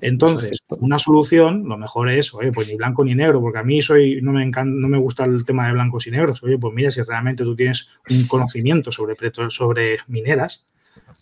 Entonces, 0.00 0.64
una 0.70 0.98
solución, 0.98 1.68
lo 1.68 1.76
mejor 1.76 2.08
es, 2.08 2.32
oye, 2.32 2.52
pues 2.52 2.68
ni 2.68 2.76
blanco 2.76 3.04
ni 3.04 3.14
negro, 3.14 3.38
porque 3.42 3.58
a 3.58 3.62
mí 3.62 3.82
soy, 3.82 4.22
no 4.22 4.32
me 4.32 4.42
encanta, 4.42 4.74
no 4.74 4.88
me 4.88 4.96
gusta 4.96 5.26
el 5.26 5.44
tema 5.44 5.66
de 5.66 5.74
blancos 5.74 6.06
y 6.06 6.10
negros. 6.10 6.42
Oye, 6.42 6.56
pues 6.56 6.72
mira, 6.72 6.90
si 6.90 7.02
realmente 7.02 7.44
tú 7.44 7.54
tienes 7.54 7.90
un 8.08 8.26
conocimiento 8.26 8.90
sobre, 8.90 9.14
sobre 9.50 9.98
mineras, 10.06 10.70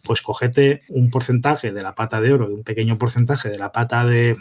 pues 0.09 0.23
cogete 0.23 0.81
un 0.88 1.11
porcentaje 1.11 1.71
de 1.71 1.83
la 1.83 1.94
pata 1.94 2.23
de 2.23 2.33
oro 2.33 2.51
y 2.51 2.55
un 2.55 2.64
pequeño 2.64 2.97
porcentaje 2.97 3.51
de 3.51 3.59
la 3.59 3.73
pata 3.73 4.07
de, 4.07 4.38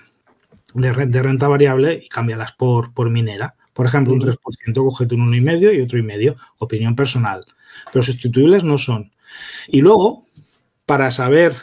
de, 0.73 1.21
renta 1.21 1.49
variable 1.49 1.99
y 2.01 2.07
cámbialas 2.07 2.53
por, 2.53 2.93
por 2.93 3.09
minera. 3.09 3.55
Por 3.73 3.85
ejemplo, 3.85 4.13
un 4.13 4.21
3%, 4.21 4.37
cogete 4.73 5.15
un 5.15 5.29
1,5 5.29 5.75
y 5.75 5.81
otro 5.81 5.99
y 5.99 6.03
medio, 6.03 6.37
opinión 6.59 6.95
personal. 6.95 7.45
Pero 7.91 8.01
sustituibles 8.01 8.63
no 8.63 8.77
son. 8.77 9.11
Y 9.67 9.81
luego, 9.81 10.23
para 10.85 11.11
saber 11.11 11.53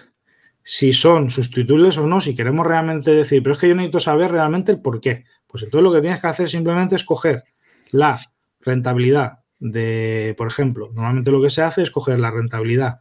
si 0.63 0.93
son 0.93 1.31
sustituibles 1.31 1.97
o 1.97 2.07
no, 2.07 2.21
si 2.21 2.35
queremos 2.35 2.67
realmente 2.67 3.11
decir, 3.11 3.43
pero 3.43 3.55
es 3.55 3.59
que 3.59 3.69
yo 3.69 3.75
necesito 3.75 4.01
saber 4.01 4.33
realmente 4.33 4.71
el 4.71 4.83
por 4.83 5.01
qué. 5.01 5.25
Pues 5.47 5.63
entonces 5.63 5.83
lo 5.83 5.95
que 5.95 6.03
tienes 6.03 6.21
que 6.21 6.27
hacer 6.27 6.51
simplemente 6.51 6.95
es 6.95 7.05
coger 7.05 7.45
la 7.91 8.21
rentabilidad 8.61 9.39
de, 9.61 10.35
por 10.37 10.47
ejemplo, 10.47 10.91
normalmente 10.93 11.31
lo 11.31 11.41
que 11.41 11.49
se 11.49 11.63
hace 11.63 11.81
es 11.81 11.91
coger 11.91 12.21
la 12.21 12.31
rentabilidad 12.31 13.01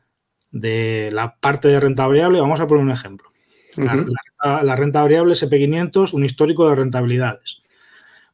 de 0.53 1.09
la 1.11 1.35
parte 1.35 1.67
de 1.67 1.79
renta 1.79 2.07
variable, 2.07 2.39
vamos 2.39 2.61
a 2.61 2.67
poner 2.67 2.83
un 2.83 2.91
ejemplo. 2.91 3.29
la, 3.75 4.75
renta 4.75 5.01
variable 5.01 5.33
SP500, 5.33 6.13
un 6.13 6.23
histórico 6.23 6.69
de 6.69 6.75
rentabilidades. 6.75 7.63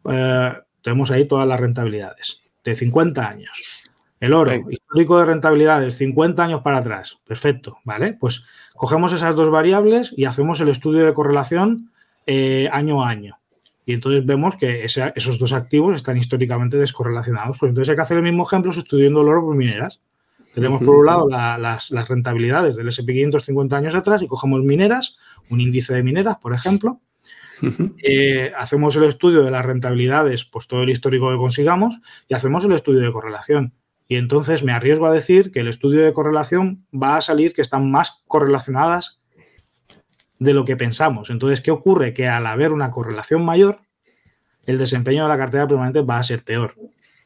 Eh, 0.07 0.53
tenemos 0.83 1.09
ahí 1.09 1.27
todas 1.27 1.47
las 1.47 1.59
rentabilidades 1.59 2.41
de 2.63 2.75
50 2.75 3.27
años. 3.27 3.51
El 4.19 4.33
oro, 4.33 4.53
histórico 4.69 5.17
de 5.17 5.25
rentabilidades, 5.25 5.95
50 5.95 6.43
años 6.43 6.61
para 6.61 6.79
atrás. 6.79 7.19
Perfecto, 7.25 7.77
¿vale? 7.85 8.17
Pues 8.19 8.43
cogemos 8.75 9.13
esas 9.13 9.33
dos 9.33 9.49
variables 9.49 10.13
y 10.15 10.25
hacemos 10.25 10.59
el 10.59 10.67
estudio 10.67 11.05
de 11.05 11.13
correlación 11.13 11.91
eh, 12.27 12.67
año 12.73 13.01
a 13.01 13.09
año. 13.09 13.39
Y 13.85 13.93
entonces 13.93 14.25
vemos 14.25 14.57
que 14.57 14.83
esos 14.83 15.39
dos 15.39 15.53
activos 15.53 15.95
están 15.95 16.17
históricamente 16.17 16.77
descorrelacionados. 16.77 17.57
Pues 17.57 17.69
entonces 17.69 17.89
hay 17.89 17.95
que 17.95 18.01
hacer 18.01 18.17
el 18.17 18.23
mismo 18.23 18.43
ejemplo 18.43 18.73
sustituyendo 18.73 19.21
el 19.21 19.29
oro 19.29 19.45
por 19.45 19.55
mineras. 19.55 20.01
Tenemos 20.53 20.83
por 20.83 20.95
un 20.95 21.05
lado 21.05 21.27
las, 21.29 21.89
rentabilidades 22.07 22.75
del 22.75 22.87
SP500 22.87 23.41
50 23.41 23.77
años 23.77 23.95
atrás 23.95 24.21
y 24.21 24.27
cogemos 24.27 24.63
mineras, 24.63 25.17
un 25.49 25.61
índice 25.61 25.93
de 25.93 26.03
mineras, 26.03 26.37
por 26.37 26.53
ejemplo. 26.53 26.99
Eh, 28.01 28.53
hacemos 28.55 28.95
el 28.95 29.03
estudio 29.03 29.43
de 29.43 29.51
las 29.51 29.65
rentabilidades, 29.65 30.45
pues 30.45 30.67
todo 30.67 30.83
el 30.83 30.89
histórico 30.89 31.29
que 31.29 31.35
consigamos, 31.35 31.99
y 32.29 32.33
hacemos 32.33 32.63
el 32.63 32.71
estudio 32.71 33.01
de 33.01 33.11
correlación. 33.11 33.73
Y 34.07 34.15
entonces 34.15 34.63
me 34.63 34.71
arriesgo 34.71 35.05
a 35.07 35.11
decir 35.11 35.51
que 35.51 35.59
el 35.59 35.67
estudio 35.67 36.05
de 36.05 36.13
correlación 36.13 36.85
va 36.93 37.17
a 37.17 37.21
salir 37.21 37.53
que 37.53 37.61
están 37.61 37.91
más 37.91 38.23
correlacionadas 38.27 39.21
de 40.39 40.53
lo 40.53 40.63
que 40.63 40.77
pensamos. 40.77 41.29
Entonces, 41.29 41.59
¿qué 41.59 41.71
ocurre? 41.71 42.13
Que 42.13 42.29
al 42.29 42.47
haber 42.47 42.71
una 42.71 42.91
correlación 42.91 43.43
mayor, 43.43 43.81
el 44.65 44.77
desempeño 44.77 45.23
de 45.23 45.29
la 45.29 45.37
cartera 45.37 45.67
permanente 45.67 46.01
va 46.01 46.17
a 46.17 46.23
ser 46.23 46.43
peor 46.43 46.75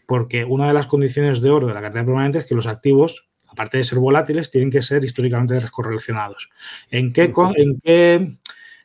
porque 0.06 0.44
una 0.44 0.68
de 0.68 0.74
las 0.74 0.88
condiciones 0.88 1.42
de 1.42 1.50
oro 1.50 1.68
de 1.68 1.74
la 1.74 1.82
cartera 1.82 2.06
permanente 2.06 2.39
es 2.39 2.46
que 2.46 2.56
los 2.56 2.68
activos, 2.68 3.28
aparte 3.48 3.78
de 3.78 3.84
ser 3.84 4.00
volátiles, 4.00 4.52
tienen 4.52 4.72
que 4.72 4.82
ser 4.82 5.04
históricamente 5.04 5.54
descorrelacionados. 5.56 6.50
¿En 6.89 7.13
qué, 7.13 7.34
en 7.56 7.80
qué, 7.82 8.38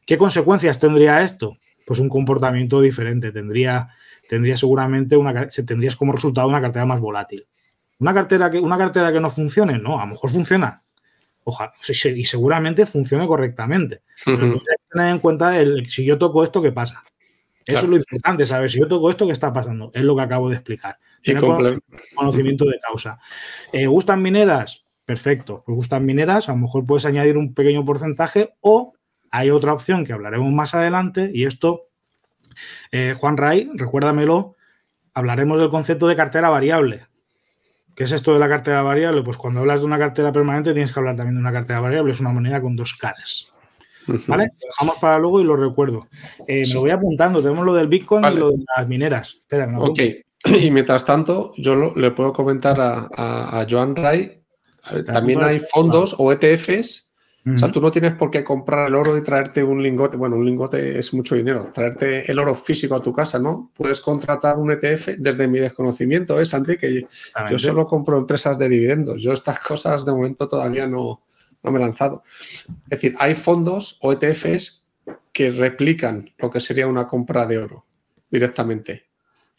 qué 0.06 0.18
consecuencias 0.18 0.78
tendría 0.78 1.22
esto? 1.22 1.58
Pues 1.86 2.00
un 2.00 2.08
comportamiento 2.08 2.80
diferente. 2.80 3.32
Tendría, 3.32 3.88
tendría 4.28 4.56
seguramente 4.56 5.16
una, 5.16 5.46
tendrías 5.48 5.96
como 5.96 6.12
resultado 6.12 6.48
una 6.48 6.60
cartera 6.60 6.86
más 6.86 7.00
volátil. 7.00 7.46
Una 7.98 8.14
cartera, 8.14 8.50
que, 8.50 8.60
una 8.60 8.78
cartera 8.78 9.12
que 9.12 9.20
no 9.20 9.30
funcione, 9.30 9.78
no, 9.78 9.98
a 9.98 10.04
lo 10.04 10.12
mejor 10.12 10.30
funciona. 10.30 10.84
Ojalá, 11.42 11.72
y 12.14 12.24
seguramente 12.24 12.84
funcione 12.86 13.26
correctamente. 13.26 14.02
Pero 14.24 14.44
hay 14.44 14.52
que 14.52 14.58
tener 14.92 15.08
en 15.08 15.18
cuenta 15.18 15.58
el, 15.58 15.86
si 15.86 16.04
yo 16.04 16.18
toco 16.18 16.44
esto, 16.44 16.60
¿qué 16.60 16.72
pasa? 16.72 17.02
Eso 17.64 17.80
es 17.80 17.88
lo 17.88 17.96
importante, 17.96 18.46
saber 18.46 18.70
si 18.70 18.78
yo 18.78 18.88
toco 18.88 19.10
esto, 19.10 19.26
¿qué 19.26 19.32
está 19.32 19.52
pasando? 19.52 19.90
Es 19.92 20.02
lo 20.02 20.16
que 20.16 20.22
acabo 20.22 20.48
de 20.48 20.56
explicar. 20.56 20.98
Tener 21.22 21.42
conocimiento 22.14 22.64
de 22.64 22.78
causa. 22.80 23.18
Eh, 23.72 23.86
¿Gustan 23.86 24.22
mineras? 24.22 24.86
Perfecto. 25.04 25.62
Pues 25.64 25.74
gustan 25.74 26.04
mineras, 26.04 26.48
a 26.48 26.52
lo 26.52 26.58
mejor 26.58 26.84
puedes 26.84 27.06
añadir 27.06 27.36
un 27.36 27.54
pequeño 27.54 27.84
porcentaje 27.84 28.54
o 28.60 28.92
hay 29.30 29.50
otra 29.50 29.72
opción 29.72 30.04
que 30.04 30.12
hablaremos 30.12 30.52
más 30.52 30.74
adelante 30.74 31.30
y 31.32 31.46
esto, 31.46 31.88
eh, 32.92 33.14
Juan 33.18 33.36
Ray, 33.36 33.70
recuérdamelo, 33.74 34.56
hablaremos 35.14 35.58
del 35.58 35.70
concepto 35.70 36.06
de 36.08 36.16
cartera 36.16 36.50
variable. 36.50 37.06
¿Qué 37.94 38.04
es 38.04 38.12
esto 38.12 38.32
de 38.32 38.38
la 38.38 38.48
cartera 38.48 38.82
variable? 38.82 39.22
Pues 39.22 39.36
cuando 39.36 39.60
hablas 39.60 39.80
de 39.80 39.86
una 39.86 39.98
cartera 39.98 40.32
permanente 40.32 40.72
tienes 40.72 40.92
que 40.92 41.00
hablar 41.00 41.16
también 41.16 41.34
de 41.34 41.40
una 41.40 41.52
cartera 41.52 41.80
variable, 41.80 42.12
es 42.12 42.20
una 42.20 42.30
moneda 42.30 42.60
con 42.60 42.76
dos 42.76 42.94
caras. 42.94 43.50
¿Vale? 44.26 44.50
Lo 44.60 44.66
dejamos 44.66 44.96
para 45.00 45.18
luego 45.18 45.40
y 45.40 45.44
lo 45.44 45.56
recuerdo. 45.56 46.08
Eh, 46.46 46.64
me 46.66 46.74
lo 46.74 46.80
voy 46.80 46.90
apuntando. 46.90 47.42
Tenemos 47.42 47.64
lo 47.64 47.74
del 47.74 47.88
Bitcoin 47.88 48.24
y 48.24 48.36
lo 48.36 48.52
de 48.52 48.64
las 48.76 48.88
mineras. 48.88 49.38
Espera, 49.40 49.68
ok. 49.78 50.00
Y 50.60 50.70
mientras 50.70 51.04
tanto, 51.04 51.52
yo 51.56 51.94
le 51.94 52.10
puedo 52.12 52.32
comentar 52.32 52.76
a, 52.80 53.66
Joan 53.68 53.96
Ray. 53.96 54.42
También 55.06 55.42
hay 55.42 55.60
fondos 55.60 56.14
o 56.18 56.32
ETFs. 56.32 57.06
O 57.54 57.56
sea, 57.56 57.72
tú 57.72 57.80
no 57.80 57.90
tienes 57.90 58.12
por 58.12 58.30
qué 58.30 58.44
comprar 58.44 58.88
el 58.88 58.94
oro 58.94 59.16
y 59.16 59.22
traerte 59.22 59.64
un 59.64 59.82
lingote. 59.82 60.18
Bueno, 60.18 60.36
un 60.36 60.44
lingote 60.44 60.98
es 60.98 61.14
mucho 61.14 61.34
dinero. 61.34 61.70
Traerte 61.72 62.30
el 62.30 62.38
oro 62.38 62.54
físico 62.54 62.94
a 62.94 63.02
tu 63.02 63.10
casa, 63.10 63.38
¿no? 63.38 63.72
Puedes 63.74 64.02
contratar 64.02 64.58
un 64.58 64.70
ETF 64.70 65.16
desde 65.16 65.48
mi 65.48 65.58
desconocimiento, 65.58 66.38
¿eh, 66.38 66.44
Santi? 66.44 66.76
Que 66.76 67.06
yo 67.50 67.58
solo 67.58 67.86
compro 67.86 68.18
empresas 68.18 68.58
de 68.58 68.68
dividendos. 68.68 69.22
Yo 69.22 69.32
estas 69.32 69.60
cosas 69.60 70.04
de 70.04 70.12
momento 70.12 70.46
todavía 70.46 70.86
no, 70.86 71.22
no 71.62 71.70
me 71.70 71.78
he 71.78 71.80
lanzado. 71.80 72.22
Es 72.90 73.00
decir, 73.00 73.14
hay 73.18 73.34
fondos 73.34 73.98
o 74.02 74.12
ETFs 74.12 74.86
que 75.32 75.50
replican 75.50 76.30
lo 76.36 76.50
que 76.50 76.60
sería 76.60 76.86
una 76.86 77.06
compra 77.06 77.46
de 77.46 77.58
oro 77.58 77.86
directamente. 78.30 79.07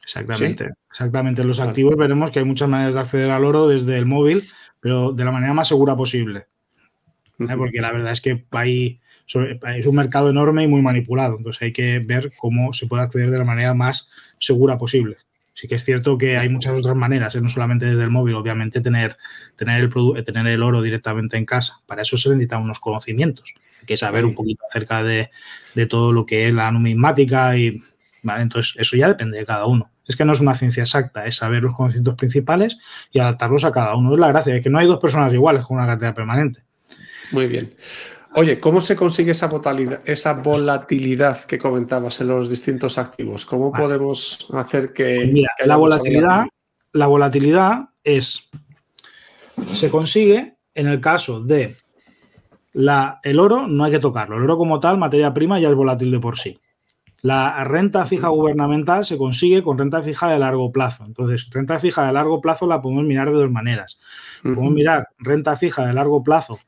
Exactamente, 0.10 0.69
exactamente. 0.89 1.43
En 1.43 1.48
los 1.48 1.60
activos 1.60 1.95
veremos 1.95 2.32
que 2.32 2.39
hay 2.39 2.45
muchas 2.45 2.67
maneras 2.67 2.95
de 2.95 3.02
acceder 3.02 3.30
al 3.30 3.45
oro 3.45 3.67
desde 3.67 3.95
el 3.95 4.08
móvil, 4.08 4.43
pero 4.80 5.12
de 5.12 5.24
la 5.24 5.32
manera 5.32 5.54
más 5.54 5.67
segura 5.67 5.95
posible. 5.95 6.48
Porque 7.38 7.80
la 7.80 7.91
verdad 7.91 8.12
es 8.12 8.19
que 8.19 8.45
hay, 8.52 9.00
es 9.28 9.86
un 9.86 9.95
mercado 9.95 10.32
enorme 10.32 10.63
y 10.63 10.67
muy 10.67 10.82
manipulado. 10.82 11.38
Entonces 11.38 11.62
hay 11.62 11.72
que 11.72 12.00
ver 12.00 12.32
cómo 12.38 12.74
se 12.74 12.88
puede 12.88 13.04
acceder 13.04 13.30
de 13.30 13.38
la 13.38 13.45
manera 13.45 13.76
más 13.76 14.10
segura 14.39 14.80
posible. 14.80 15.17
Sí 15.54 15.67
que 15.67 15.76
es 15.76 15.86
cierto 15.86 16.17
que 16.17 16.38
hay 16.38 16.50
muchas 16.50 16.74
otras 16.74 16.95
maneras, 16.95 17.36
¿eh? 17.36 17.41
no 17.41 17.50
solamente 17.50 17.86
desde 17.86 18.04
el 18.04 18.10
móvil, 18.10 18.34
obviamente 18.34 18.82
tener, 18.82 19.15
tener, 19.56 19.84
el, 19.84 20.24
tener 20.24 20.48
el 20.48 20.63
oro 20.63 20.82
directamente 20.82 21.38
en 21.38 21.45
casa. 21.45 21.82
Para 21.86 22.02
eso 22.02 22.17
se 22.17 22.30
necesitan 22.30 22.63
unos 22.63 22.80
conocimientos. 22.80 23.54
Hay 23.80 23.86
que 23.86 23.98
saber 23.98 24.26
un 24.26 24.34
poquito 24.34 24.63
acerca 24.67 25.04
de, 25.04 25.30
todo 25.88 26.13
lo 26.13 26.26
que 26.26 26.48
es 26.48 26.54
la 26.54 26.72
numismática 26.72 27.56
y 27.56 27.80
entonces 28.24 28.76
eso 28.78 28.98
ya 28.98 29.08
depende 29.08 29.38
de 29.38 29.45
cada 29.45 29.65
uno. 29.65 29.89
Es 30.10 30.15
que 30.15 30.26
no 30.26 30.34
es 30.34 30.41
una 30.41 30.56
ciencia 30.56 30.82
exacta, 30.82 31.28
es 31.28 31.36
saber 31.36 31.62
los 31.62 31.76
conocimientos 31.76 32.15
principales 32.15 32.80
y 33.12 33.19
adaptarlos 33.19 33.63
a 33.63 33.72
cada 33.72 33.95
uno. 33.95 34.12
Es 34.15 34.19
la 34.19 34.30
gracia, 34.30 34.56
es 34.56 34.62
que 34.62 34.69
no 34.72 34.80
hay 34.80 34.88
dos 34.88 34.98
personas 34.98 35.32
iguales 35.32 35.63
con 35.63 35.78
una 35.78 35.86
cartera 35.86 36.15
permanente. 36.15 36.63
Muy 37.32 37.45
bien. 37.45 37.76
Oye, 38.34 38.60
¿cómo 38.60 38.82
se 38.82 38.95
consigue 38.95 39.32
esa 39.32 39.48
volatilidad, 39.48 40.02
esa 40.06 40.34
volatilidad 40.34 41.45
que 41.45 41.60
comentabas 41.60 42.19
en 42.22 42.28
los 42.30 42.50
distintos 42.50 42.98
activos? 42.98 43.45
¿Cómo 43.45 43.72
podemos 43.72 44.48
hacer 44.52 44.93
que... 44.93 45.30
Mira, 45.32 45.52
la 45.63 45.76
volatilidad, 45.76 46.45
la 46.93 47.06
volatilidad 47.06 47.89
es... 48.04 48.50
Se 49.74 49.91
consigue 49.91 50.56
en 50.74 50.88
el 50.88 51.00
caso 51.00 51.39
de 51.39 51.76
la, 52.74 53.19
el 53.22 53.39
oro, 53.39 53.67
no 53.67 53.84
hay 53.84 53.91
que 53.91 54.00
tocarlo. 54.00 54.38
El 54.38 54.43
oro 54.43 54.58
como 54.58 54.80
tal, 54.80 54.98
materia 54.98 55.32
prima, 55.34 55.60
ya 55.60 55.69
es 55.69 55.76
volátil 55.76 56.10
de 56.10 56.19
por 56.19 56.38
sí. 56.38 56.60
La 57.21 57.63
renta 57.63 58.05
fija 58.05 58.29
gubernamental 58.29 59.03
se 59.05 59.17
consigue 59.17 59.62
con 59.62 59.77
renta 59.77 60.01
fija 60.01 60.32
de 60.32 60.39
largo 60.39 60.71
plazo. 60.71 61.05
Entonces, 61.05 61.49
renta 61.51 61.79
fija 61.79 62.05
de 62.08 62.13
largo 62.13 62.39
plazo 62.41 62.65
la 62.67 62.82
podemos 62.82 63.03
mirar 63.03 63.27
de 63.27 63.38
dos 63.38 63.51
maneras. 63.51 63.99
Podemos 64.41 64.71
mirar 64.71 65.10
renta 65.17 65.55
fija 65.55 65.86
de 65.86 65.93
largo 65.93 66.23
plazo 66.23 66.60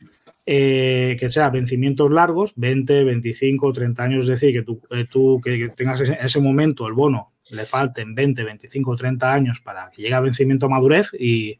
eh, 0.45 1.15
que 1.19 1.29
sea 1.29 1.49
vencimientos 1.49 2.11
largos, 2.11 2.53
20, 2.55 3.03
25, 3.03 3.73
30 3.73 4.03
años, 4.03 4.23
es 4.23 4.29
decir, 4.29 4.51
que 4.51 4.63
tú, 4.63 4.81
eh, 4.89 5.05
tú 5.09 5.39
que 5.41 5.69
tengas 5.75 6.01
en 6.01 6.13
ese 6.13 6.41
momento 6.41 6.87
el 6.87 6.93
bono 6.93 7.31
le 7.51 7.65
falten 7.65 8.15
20, 8.15 8.43
25, 8.43 8.95
30 8.95 9.33
años 9.33 9.59
para 9.59 9.91
que 9.91 10.01
llegue 10.01 10.13
a 10.13 10.21
vencimiento 10.21 10.65
a 10.65 10.69
madurez 10.69 11.11
y, 11.19 11.59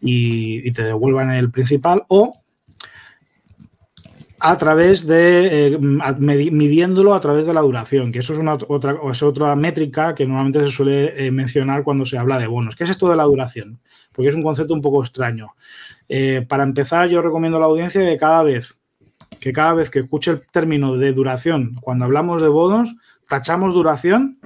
y, 0.00 0.70
te 0.72 0.82
devuelvan 0.82 1.30
el 1.32 1.50
principal, 1.50 2.04
o 2.08 2.32
a 4.46 4.58
través 4.58 5.06
de 5.06 5.68
eh, 5.68 5.78
midiéndolo 5.78 7.14
a 7.14 7.20
través 7.20 7.46
de 7.46 7.54
la 7.54 7.62
duración, 7.62 8.12
que 8.12 8.18
eso 8.18 8.34
es 8.34 8.38
una 8.38 8.58
otra, 8.68 8.98
es 9.10 9.22
otra 9.22 9.56
métrica 9.56 10.14
que 10.14 10.26
normalmente 10.26 10.62
se 10.66 10.70
suele 10.70 11.30
mencionar 11.30 11.82
cuando 11.82 12.04
se 12.04 12.18
habla 12.18 12.38
de 12.38 12.46
bonos. 12.46 12.76
¿Qué 12.76 12.84
es 12.84 12.90
esto 12.90 13.08
de 13.08 13.16
la 13.16 13.22
duración? 13.22 13.80
Porque 14.12 14.28
es 14.28 14.34
un 14.34 14.42
concepto 14.42 14.74
un 14.74 14.82
poco 14.82 15.02
extraño. 15.02 15.54
Eh, 16.10 16.44
para 16.46 16.62
empezar, 16.62 17.08
yo 17.08 17.22
recomiendo 17.22 17.56
a 17.56 17.60
la 17.60 17.66
audiencia 17.66 18.02
que 18.02 18.18
cada 18.18 18.42
vez 18.42 18.78
que 19.40 19.50
cada 19.50 19.72
vez 19.72 19.88
que 19.88 20.00
escuche 20.00 20.32
el 20.32 20.46
término 20.50 20.98
de 20.98 21.14
duración, 21.14 21.74
cuando 21.80 22.04
hablamos 22.04 22.42
de 22.42 22.48
bonos, 22.48 22.94
tachamos 23.26 23.72
duración 23.72 24.38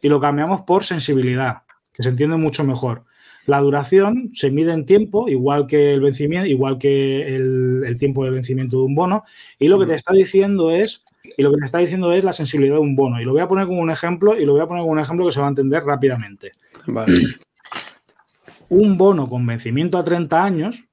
y 0.00 0.08
lo 0.08 0.20
cambiamos 0.20 0.62
por 0.62 0.82
sensibilidad, 0.82 1.62
que 1.92 2.02
se 2.02 2.08
entiende 2.08 2.36
mucho 2.36 2.64
mejor. 2.64 3.04
La 3.46 3.60
duración 3.60 4.30
se 4.32 4.50
mide 4.50 4.72
en 4.72 4.86
tiempo, 4.86 5.28
igual 5.28 5.66
que 5.66 5.92
el 5.92 6.00
vencimiento, 6.00 6.48
igual 6.48 6.78
que 6.78 7.36
el, 7.36 7.96
tiempo 7.98 8.24
de 8.24 8.30
vencimiento 8.30 8.78
de 8.78 8.84
un 8.84 8.94
bono, 8.94 9.24
y 9.58 9.68
lo 9.68 9.78
que 9.78 9.86
te 9.86 9.94
está 9.94 10.12
diciendo 10.14 10.70
es, 10.70 11.04
y 11.36 11.42
lo 11.42 11.50
que 11.50 11.58
te 11.58 11.66
está 11.66 11.78
diciendo 11.78 12.12
es 12.12 12.24
la 12.24 12.32
sensibilidad 12.32 12.76
de 12.76 12.80
un 12.80 12.96
bono. 12.96 13.20
Y 13.20 13.24
lo 13.24 13.32
voy 13.32 13.40
a 13.40 13.48
poner 13.48 13.66
como 13.66 13.80
un 13.80 13.90
ejemplo, 13.90 14.38
y 14.38 14.44
lo 14.46 14.52
voy 14.52 14.62
a 14.62 14.66
poner 14.66 14.82
como 14.82 14.92
un 14.92 14.98
ejemplo 14.98 15.26
que 15.26 15.32
se 15.32 15.40
va 15.40 15.46
a 15.46 15.50
entender 15.50 15.82
rápidamente. 15.84 16.52
Un 18.70 18.96
bono 18.96 19.28
con 19.28 19.46
vencimiento 19.46 19.98
a 19.98 20.04
30 20.04 20.42
años 20.42 20.84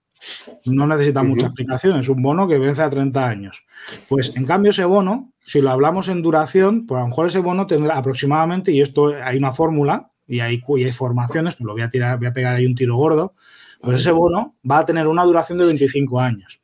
no 0.65 0.87
necesita 0.87 1.23
mucha 1.23 1.47
explicación, 1.47 1.99
es 1.99 2.09
un 2.09 2.21
bono 2.21 2.47
que 2.47 2.57
vence 2.57 2.81
a 2.81 2.89
30 2.89 3.27
años. 3.27 3.65
Pues 4.07 4.35
en 4.35 4.45
cambio 4.45 4.71
ese 4.71 4.85
bono, 4.85 5.31
si 5.43 5.61
lo 5.61 5.71
hablamos 5.71 6.07
en 6.09 6.21
duración, 6.21 6.85
pues 6.85 6.99
a 6.99 7.01
lo 7.01 7.07
mejor 7.07 7.27
ese 7.27 7.39
bono 7.39 7.65
tendrá 7.65 7.97
aproximadamente, 7.97 8.71
y 8.71 8.81
esto 8.81 9.13
hay 9.23 9.37
una 9.37 9.53
fórmula 9.53 10.10
y 10.31 10.39
hay, 10.39 10.61
y 10.77 10.83
hay 10.83 10.91
formaciones, 10.91 11.55
pues 11.55 11.65
lo 11.65 11.73
voy 11.73 11.81
a 11.81 11.89
tirar, 11.89 12.17
voy 12.17 12.27
a 12.27 12.33
pegar 12.33 12.55
ahí 12.55 12.65
un 12.65 12.75
tiro 12.75 12.95
gordo, 12.95 13.33
pues 13.81 14.01
ese 14.01 14.11
bono 14.11 14.55
va 14.69 14.79
a 14.79 14.85
tener 14.85 15.07
una 15.07 15.23
duración 15.23 15.57
de 15.57 15.65
25 15.65 16.19
años. 16.19 16.61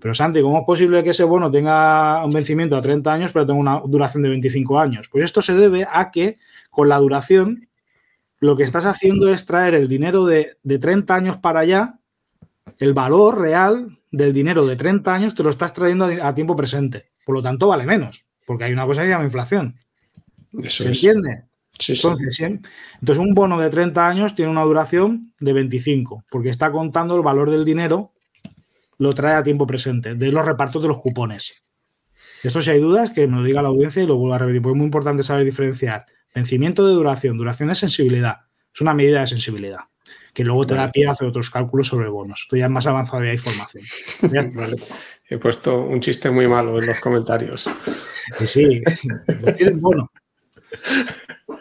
Pero 0.00 0.14
Santi, 0.14 0.42
¿cómo 0.42 0.58
es 0.58 0.64
posible 0.64 1.02
que 1.02 1.10
ese 1.10 1.24
bono 1.24 1.50
tenga 1.50 2.24
un 2.24 2.32
vencimiento 2.32 2.76
a 2.76 2.82
30 2.82 3.12
años, 3.12 3.30
pero 3.32 3.46
tenga 3.46 3.58
una 3.58 3.80
duración 3.84 4.22
de 4.22 4.28
25 4.28 4.78
años? 4.78 5.08
Pues 5.08 5.24
esto 5.24 5.42
se 5.42 5.54
debe 5.54 5.86
a 5.90 6.10
que 6.10 6.38
con 6.70 6.88
la 6.88 6.98
duración 6.98 7.68
lo 8.40 8.56
que 8.56 8.62
estás 8.62 8.86
haciendo 8.86 9.32
es 9.32 9.46
traer 9.46 9.74
el 9.74 9.88
dinero 9.88 10.24
de, 10.24 10.58
de 10.62 10.78
30 10.78 11.14
años 11.14 11.36
para 11.38 11.60
allá 11.60 11.98
el 12.78 12.92
valor 12.92 13.40
real 13.40 13.98
del 14.10 14.32
dinero 14.32 14.66
de 14.66 14.76
30 14.76 15.14
años 15.14 15.34
te 15.34 15.42
lo 15.42 15.50
estás 15.50 15.72
trayendo 15.72 16.04
a, 16.22 16.34
tiempo 16.34 16.54
presente. 16.54 17.10
Por 17.24 17.34
lo 17.34 17.42
tanto, 17.42 17.68
vale 17.68 17.84
menos, 17.84 18.24
porque 18.46 18.64
hay 18.64 18.72
una 18.72 18.86
cosa 18.86 19.00
que 19.00 19.06
se 19.06 19.12
llama 19.12 19.24
inflación. 19.24 19.76
¿Se 20.68 20.86
entiende? 20.86 21.47
Entonces, 21.86 22.40
entonces, 22.40 23.18
un 23.18 23.34
bono 23.34 23.58
de 23.58 23.70
30 23.70 24.06
años 24.06 24.34
tiene 24.34 24.50
una 24.50 24.62
duración 24.62 25.32
de 25.38 25.52
25, 25.52 26.24
porque 26.30 26.48
está 26.48 26.72
contando 26.72 27.16
el 27.16 27.22
valor 27.22 27.50
del 27.50 27.64
dinero, 27.64 28.12
lo 28.98 29.14
trae 29.14 29.36
a 29.36 29.42
tiempo 29.42 29.66
presente, 29.66 30.14
de 30.14 30.32
los 30.32 30.44
repartos 30.44 30.82
de 30.82 30.88
los 30.88 30.98
cupones. 30.98 31.62
Esto 32.42 32.60
si 32.60 32.70
hay 32.70 32.80
dudas, 32.80 33.10
que 33.10 33.26
me 33.26 33.36
lo 33.36 33.42
diga 33.42 33.62
la 33.62 33.68
audiencia 33.68 34.02
y 34.02 34.06
lo 34.06 34.16
vuelvo 34.16 34.34
a 34.34 34.38
repetir, 34.38 34.62
porque 34.62 34.74
es 34.74 34.78
muy 34.78 34.86
importante 34.86 35.22
saber 35.22 35.44
diferenciar. 35.44 36.06
Vencimiento 36.34 36.86
de 36.86 36.94
duración, 36.94 37.36
duración 37.36 37.70
es 37.70 37.78
sensibilidad, 37.78 38.36
es 38.72 38.80
una 38.80 38.94
medida 38.94 39.20
de 39.20 39.26
sensibilidad 39.26 39.80
que 40.38 40.44
luego 40.44 40.66
te 40.68 40.76
da 40.76 40.92
pie 40.92 41.04
a 41.08 41.10
hacer 41.10 41.26
otros 41.26 41.50
cálculos 41.50 41.88
sobre 41.88 42.08
bonos. 42.08 42.42
Esto 42.42 42.56
ya 42.56 42.66
es 42.66 42.70
más 42.70 42.86
avanzado 42.86 43.24
y 43.24 43.28
hay 43.28 43.34
información. 43.34 43.82
He 45.28 45.36
puesto 45.36 45.82
un 45.82 46.00
chiste 46.00 46.30
muy 46.30 46.46
malo 46.46 46.78
en 46.78 46.86
los 46.86 47.00
comentarios. 47.00 47.68
Sí, 48.38 48.46
sí, 48.46 48.82
tiene 49.56 49.72
bono. 49.72 50.12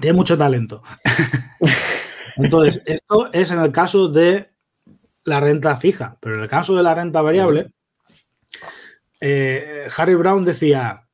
Tiene 0.00 0.16
mucho 0.16 0.36
talento. 0.36 0.82
Entonces, 2.36 2.82
esto 2.86 3.30
es 3.32 3.50
en 3.50 3.60
el 3.60 3.72
caso 3.72 4.08
de 4.08 4.50
la 5.24 5.40
renta 5.40 5.76
fija, 5.76 6.18
pero 6.20 6.36
en 6.36 6.42
el 6.42 6.48
caso 6.48 6.74
de 6.76 6.82
la 6.82 6.94
renta 6.94 7.22
variable, 7.22 7.72
eh, 9.20 9.88
Harry 9.96 10.14
Brown 10.14 10.44
decía, 10.44 11.04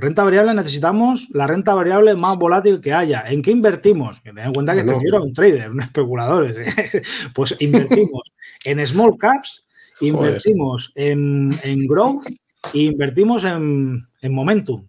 Renta 0.00 0.24
variable 0.24 0.54
necesitamos 0.54 1.28
la 1.30 1.46
renta 1.46 1.74
variable 1.74 2.14
más 2.14 2.38
volátil 2.38 2.80
que 2.80 2.94
haya. 2.94 3.22
¿En 3.26 3.42
qué 3.42 3.50
invertimos? 3.50 4.20
Que 4.20 4.32
ten 4.32 4.46
en 4.46 4.54
cuenta 4.54 4.72
que 4.72 4.80
este 4.80 4.94
tío 4.94 5.22
un 5.22 5.34
trader, 5.34 5.70
un 5.70 5.82
especulador. 5.82 6.54
pues 7.34 7.54
invertimos 7.58 8.32
en 8.64 8.86
small 8.86 9.18
caps, 9.18 9.66
invertimos 10.00 10.90
en, 10.94 11.50
growth 11.86 12.24
e 12.72 12.78
invertimos 12.78 13.44
en, 13.44 14.06
momentum. 14.22 14.86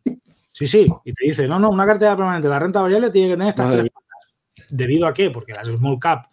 Sí, 0.62 0.67
sí. 0.67 0.88
Y 1.06 1.13
te 1.13 1.26
dice, 1.26 1.47
no, 1.47 1.58
no, 1.58 1.71
una 1.71 1.88
cartera 1.88 2.15
permanente, 2.15 2.47
la 2.47 2.60
renta 2.60 2.82
variable 2.82 3.10
tiene 3.10 3.30
que 3.30 3.34
tener 3.34 3.50
estas 3.50 3.71
tres 3.71 3.89
¿Debido 4.69 5.08
a 5.08 5.13
qué? 5.13 5.32
Porque 5.32 5.54
las 5.54 5.65
small 5.65 5.97
cap, 5.97 6.28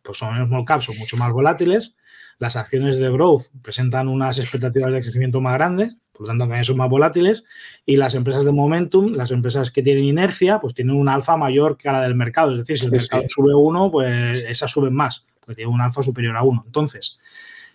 pues 0.00 0.16
son 0.16 0.46
small 0.46 0.64
caps, 0.64 0.86
son 0.86 0.96
mucho 0.96 1.18
más 1.18 1.30
volátiles. 1.30 1.94
las 2.38 2.56
acciones 2.56 2.96
de 2.96 3.10
growth 3.10 3.48
presentan 3.60 4.08
unas 4.08 4.38
expectativas 4.38 4.90
de 4.92 5.02
crecimiento 5.02 5.42
más 5.42 5.52
grandes, 5.52 5.98
por 6.12 6.22
lo 6.22 6.28
tanto 6.28 6.44
también 6.44 6.64
son 6.64 6.78
más 6.78 6.88
volátiles, 6.88 7.44
y 7.84 7.96
las 7.96 8.14
empresas 8.14 8.46
de 8.46 8.52
momentum, 8.52 9.12
las 9.12 9.30
empresas 9.30 9.70
que 9.70 9.82
tienen 9.82 10.04
inercia, 10.04 10.58
pues 10.58 10.72
tienen 10.72 10.96
un 10.96 11.10
alfa 11.10 11.36
mayor 11.36 11.76
que 11.76 11.92
la 11.92 12.00
del 12.00 12.14
mercado. 12.14 12.52
Es 12.52 12.58
decir, 12.60 12.78
si 12.78 12.86
el 12.86 12.92
mercado 12.92 13.24
sube 13.28 13.54
uno, 13.54 13.90
pues 13.90 14.42
esas 14.48 14.70
suben 14.70 14.94
más, 14.94 15.26
porque 15.40 15.56
tiene 15.56 15.70
un 15.70 15.82
alfa 15.82 16.02
superior 16.02 16.34
a 16.34 16.42
uno. 16.42 16.62
Entonces, 16.64 17.20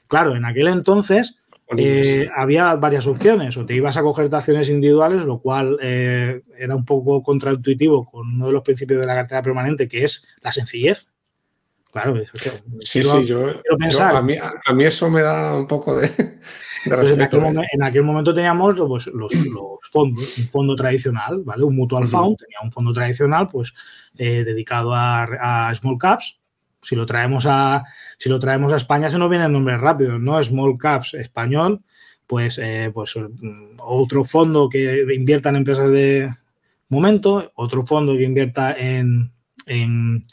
claro, 0.07 0.35
en 0.35 0.45
aquel 0.45 0.67
entonces 0.67 1.37
eh, 1.77 2.29
había 2.35 2.75
varias 2.75 3.07
opciones, 3.07 3.55
o 3.57 3.65
te 3.65 3.75
ibas 3.75 3.97
a 3.97 4.01
coger 4.01 4.33
acciones 4.33 4.69
individuales, 4.69 5.23
lo 5.23 5.39
cual 5.39 5.77
eh, 5.81 6.41
era 6.57 6.75
un 6.75 6.85
poco 6.85 7.21
contraintuitivo 7.21 8.05
con 8.05 8.27
uno 8.27 8.47
de 8.47 8.53
los 8.53 8.63
principios 8.63 9.01
de 9.01 9.07
la 9.07 9.15
cartera 9.15 9.41
permanente, 9.41 9.87
que 9.87 10.03
es 10.03 10.27
la 10.41 10.51
sencillez. 10.51 11.11
Claro, 11.91 12.15
eso, 12.17 12.37
sí, 12.79 13.03
sí, 13.03 13.25
yo, 13.25 13.49
a, 13.49 14.21
mí, 14.21 14.83
eso 14.85 15.09
me 15.09 15.21
da 15.21 15.57
un 15.57 15.67
poco 15.67 15.97
de, 15.97 16.07
pues 16.85 17.11
en, 17.11 17.21
aquel 17.21 18.03
momento, 18.03 18.33
teníamos 18.33 18.75
pues, 18.87 19.07
los, 19.07 19.33
fondos, 19.91 20.37
un 20.37 20.47
fondo 20.47 20.75
tradicional, 20.75 21.41
¿vale? 21.43 21.65
Un 21.65 21.75
mutual 21.75 22.07
fund, 22.07 22.37
tenía 22.37 22.59
un 22.63 22.71
fondo 22.71 22.93
tradicional, 22.93 23.49
pues 23.51 23.73
eh, 24.17 24.45
dedicado 24.45 24.93
a, 24.93 25.67
a 25.69 25.75
small 25.75 25.97
caps, 25.97 26.40
si 26.81 26.95
lo 26.95 27.05
traemos 27.05 27.45
a, 27.47 27.83
si 28.17 28.29
lo 28.29 28.39
traemos 28.39 28.73
a 28.73 28.77
España 28.77 29.09
se 29.09 29.17
nos 29.17 29.29
vienen 29.29 29.51
nombres 29.51 29.79
rápidos, 29.79 30.19
¿no? 30.19 30.41
Small 30.43 30.77
Caps 30.77 31.13
español, 31.13 31.81
pues, 32.27 32.59
eh, 32.61 32.91
pues 32.93 33.15
mm, 33.15 33.79
otro 33.79 34.23
fondo 34.23 34.69
que 34.69 35.05
invierta 35.13 35.49
en 35.49 35.57
empresas 35.57 35.91
de 35.91 36.33
momento, 36.89 37.51
otro 37.55 37.85
fondo 37.85 38.13
que 38.13 38.23
invierta 38.23 38.73
en, 38.73 39.31
en, 39.65 40.23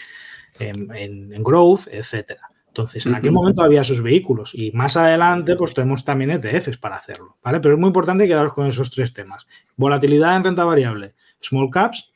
en, 0.59 1.43
growth, 1.43 1.89
etcétera. 1.91 2.43
Entonces, 2.69 3.07
en 3.07 3.15
aquel 3.15 3.33
momento 3.33 3.63
había 3.63 3.81
esos 3.81 4.03
vehículos 4.03 4.53
y 4.55 4.71
más 4.73 4.97
adelante, 4.97 5.57
pues 5.57 5.75
tenemos 5.75 6.05
también 6.05 6.31
ETFs 6.31 6.79
para 6.79 6.97
hacerlo, 6.97 7.37
¿vale? 7.43 7.59
Pero 7.61 7.75
es 7.75 7.81
muy 7.81 7.89
importante 7.89 8.29
quedaros 8.29 8.53
con 8.53 8.67
esos 8.67 8.91
tres 8.91 9.13
temas. 9.13 9.49
Volatilidad 9.77 10.37
en 10.37 10.45
renta 10.45 10.65
variable, 10.65 11.15
small 11.41 11.71
caps, 11.71 12.13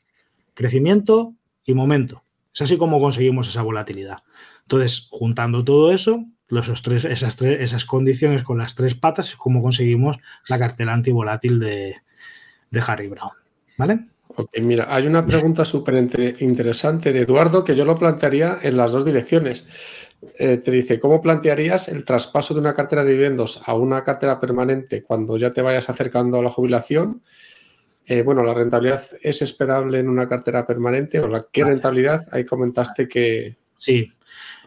crecimiento 0.53 1.33
y 1.65 1.73
momento. 1.73 2.23
Es 2.53 2.61
así 2.61 2.77
como 2.77 2.99
conseguimos 2.99 3.47
esa 3.47 3.61
volatilidad. 3.61 4.19
Entonces, 4.61 5.07
juntando 5.09 5.63
todo 5.63 5.91
eso, 5.91 6.23
los, 6.47 6.81
tres, 6.83 7.05
esas, 7.05 7.35
tres, 7.35 7.61
esas 7.61 7.85
condiciones 7.85 8.43
con 8.43 8.59
las 8.59 8.75
tres 8.75 8.95
patas, 8.95 9.29
es 9.29 9.35
como 9.35 9.61
conseguimos 9.61 10.17
la 10.47 10.59
cartera 10.59 10.93
antivolátil 10.93 11.59
de, 11.59 11.95
de 12.69 12.83
Harry 12.85 13.07
Brown. 13.07 13.31
¿Vale? 13.77 13.99
Ok, 14.35 14.49
mira, 14.61 14.87
hay 14.89 15.05
una 15.05 15.25
pregunta 15.25 15.63
súper 15.63 15.95
interesante 16.39 17.13
de 17.13 17.21
Eduardo 17.21 17.63
que 17.63 17.75
yo 17.75 17.85
lo 17.85 17.97
plantearía 17.97 18.57
en 18.61 18.77
las 18.77 18.91
dos 18.91 19.05
direcciones. 19.05 19.65
Eh, 20.39 20.57
te 20.57 20.71
dice, 20.71 20.99
¿cómo 20.99 21.21
plantearías 21.21 21.87
el 21.87 22.05
traspaso 22.05 22.53
de 22.53 22.61
una 22.61 22.73
cartera 22.73 23.03
de 23.03 23.11
dividendos 23.11 23.61
a 23.65 23.75
una 23.75 24.03
cartera 24.03 24.39
permanente 24.39 25.03
cuando 25.03 25.37
ya 25.37 25.53
te 25.53 25.61
vayas 25.61 25.89
acercando 25.89 26.39
a 26.39 26.43
la 26.43 26.49
jubilación? 26.49 27.21
Eh, 28.05 28.21
bueno, 28.21 28.43
la 28.43 28.53
rentabilidad 28.53 29.01
es 29.21 29.41
esperable 29.41 29.99
en 29.99 30.09
una 30.09 30.27
cartera 30.27 30.67
permanente 30.67 31.19
o 31.19 31.27
la 31.27 31.45
qué 31.51 31.63
rentabilidad. 31.63 32.27
Ahí 32.31 32.45
comentaste 32.45 33.07
que. 33.07 33.57
Sí. 33.77 34.11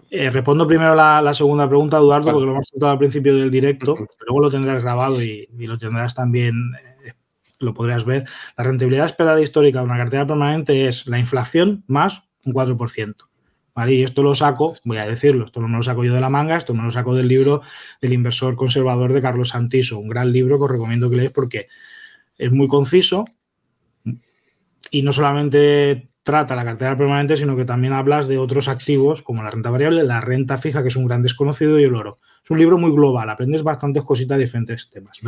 Eh, 0.08 0.30
respondo 0.30 0.66
primero 0.66 0.94
la, 0.94 1.20
la, 1.20 1.34
segunda 1.34 1.68
pregunta, 1.68 1.96
Eduardo, 1.96 2.30
porque 2.30 2.46
lo 2.46 2.52
hemos 2.52 2.68
tratado 2.68 2.92
al 2.92 2.98
principio 2.98 3.34
del 3.34 3.50
directo, 3.50 3.96
luego 4.24 4.40
lo 4.40 4.50
tendrás 4.50 4.80
grabado 4.80 5.20
y, 5.20 5.48
lo 5.58 5.76
tendrás 5.78 6.14
también, 6.14 6.54
eh, 7.04 7.12
lo 7.58 7.74
podrás 7.74 8.04
ver. 8.04 8.24
La 8.56 8.64
rentabilidad 8.64 9.06
esperada 9.06 9.42
histórica 9.42 9.80
de 9.80 9.84
una 9.84 9.96
cartera 9.96 10.24
permanente 10.24 10.86
es 10.86 11.08
la 11.08 11.18
inflación 11.18 11.82
más 11.88 12.22
un 12.44 12.54
4%. 12.54 13.16
¿Vale? 13.74 13.92
Y 13.92 14.04
esto 14.04 14.22
lo 14.22 14.34
saco, 14.34 14.74
voy 14.84 14.96
a 14.96 15.06
decirlo, 15.06 15.44
esto 15.44 15.60
no 15.60 15.68
me 15.68 15.76
lo 15.76 15.82
saco 15.82 16.02
yo 16.02 16.14
de 16.14 16.20
la 16.20 16.30
manga, 16.30 16.56
esto 16.56 16.72
me 16.72 16.82
lo 16.82 16.90
saco 16.90 17.14
del 17.14 17.28
libro 17.28 17.60
del 18.00 18.14
inversor 18.14 18.56
conservador 18.56 19.12
de 19.12 19.20
Carlos 19.20 19.50
Santiso, 19.50 19.98
un 19.98 20.08
gran 20.08 20.32
libro 20.32 20.56
que 20.56 20.64
os 20.64 20.70
recomiendo 20.70 21.10
que 21.10 21.16
leáis 21.16 21.32
porque 21.32 21.68
es 22.38 22.52
muy 22.52 22.68
conciso 22.68 23.24
y 24.90 25.02
no 25.02 25.12
solamente 25.12 26.08
trata 26.22 26.56
la 26.56 26.64
cartera 26.64 26.98
permanente, 26.98 27.36
sino 27.36 27.56
que 27.56 27.64
también 27.64 27.92
hablas 27.92 28.26
de 28.26 28.36
otros 28.36 28.66
activos 28.66 29.22
como 29.22 29.44
la 29.44 29.50
renta 29.50 29.70
variable, 29.70 30.02
la 30.02 30.20
renta 30.20 30.58
fija, 30.58 30.82
que 30.82 30.88
es 30.88 30.96
un 30.96 31.06
gran 31.06 31.22
desconocido, 31.22 31.78
y 31.78 31.84
el 31.84 31.94
oro. 31.94 32.18
Es 32.42 32.50
un 32.50 32.58
libro 32.58 32.78
muy 32.78 32.90
global, 32.90 33.30
aprendes 33.30 33.62
bastantes 33.62 34.02
cositas 34.02 34.36
de 34.36 34.44
diferentes 34.44 34.90
temas. 34.90 35.20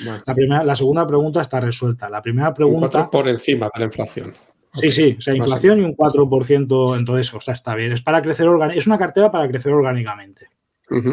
la, 0.00 0.34
primera, 0.34 0.62
la 0.62 0.74
segunda 0.74 1.06
pregunta 1.06 1.40
está 1.40 1.60
resuelta. 1.60 2.10
La 2.10 2.20
primera 2.20 2.52
pregunta... 2.52 3.10
por 3.10 3.26
encima 3.26 3.70
de 3.72 3.80
la 3.80 3.86
inflación. 3.86 4.34
Sí, 4.74 4.90
sí, 4.90 5.16
o 5.18 5.20
sea, 5.22 5.34
inflación 5.34 5.80
y 5.80 5.84
un 5.84 5.96
4%, 5.96 6.98
entonces, 6.98 7.32
o 7.32 7.40
sea, 7.40 7.54
está 7.54 7.74
bien. 7.74 7.92
Es 7.92 8.02
para 8.02 8.20
crecer 8.20 8.46
es 8.74 8.86
una 8.86 8.98
cartera 8.98 9.30
para 9.30 9.48
crecer 9.48 9.72
orgánicamente. 9.72 10.48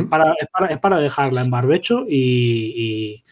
para, 0.10 0.34
es, 0.70 0.78
para, 0.80 1.00
dejarla 1.00 1.42
en 1.42 1.52
barbecho 1.52 2.06
y, 2.08 2.74
y, 2.76 3.24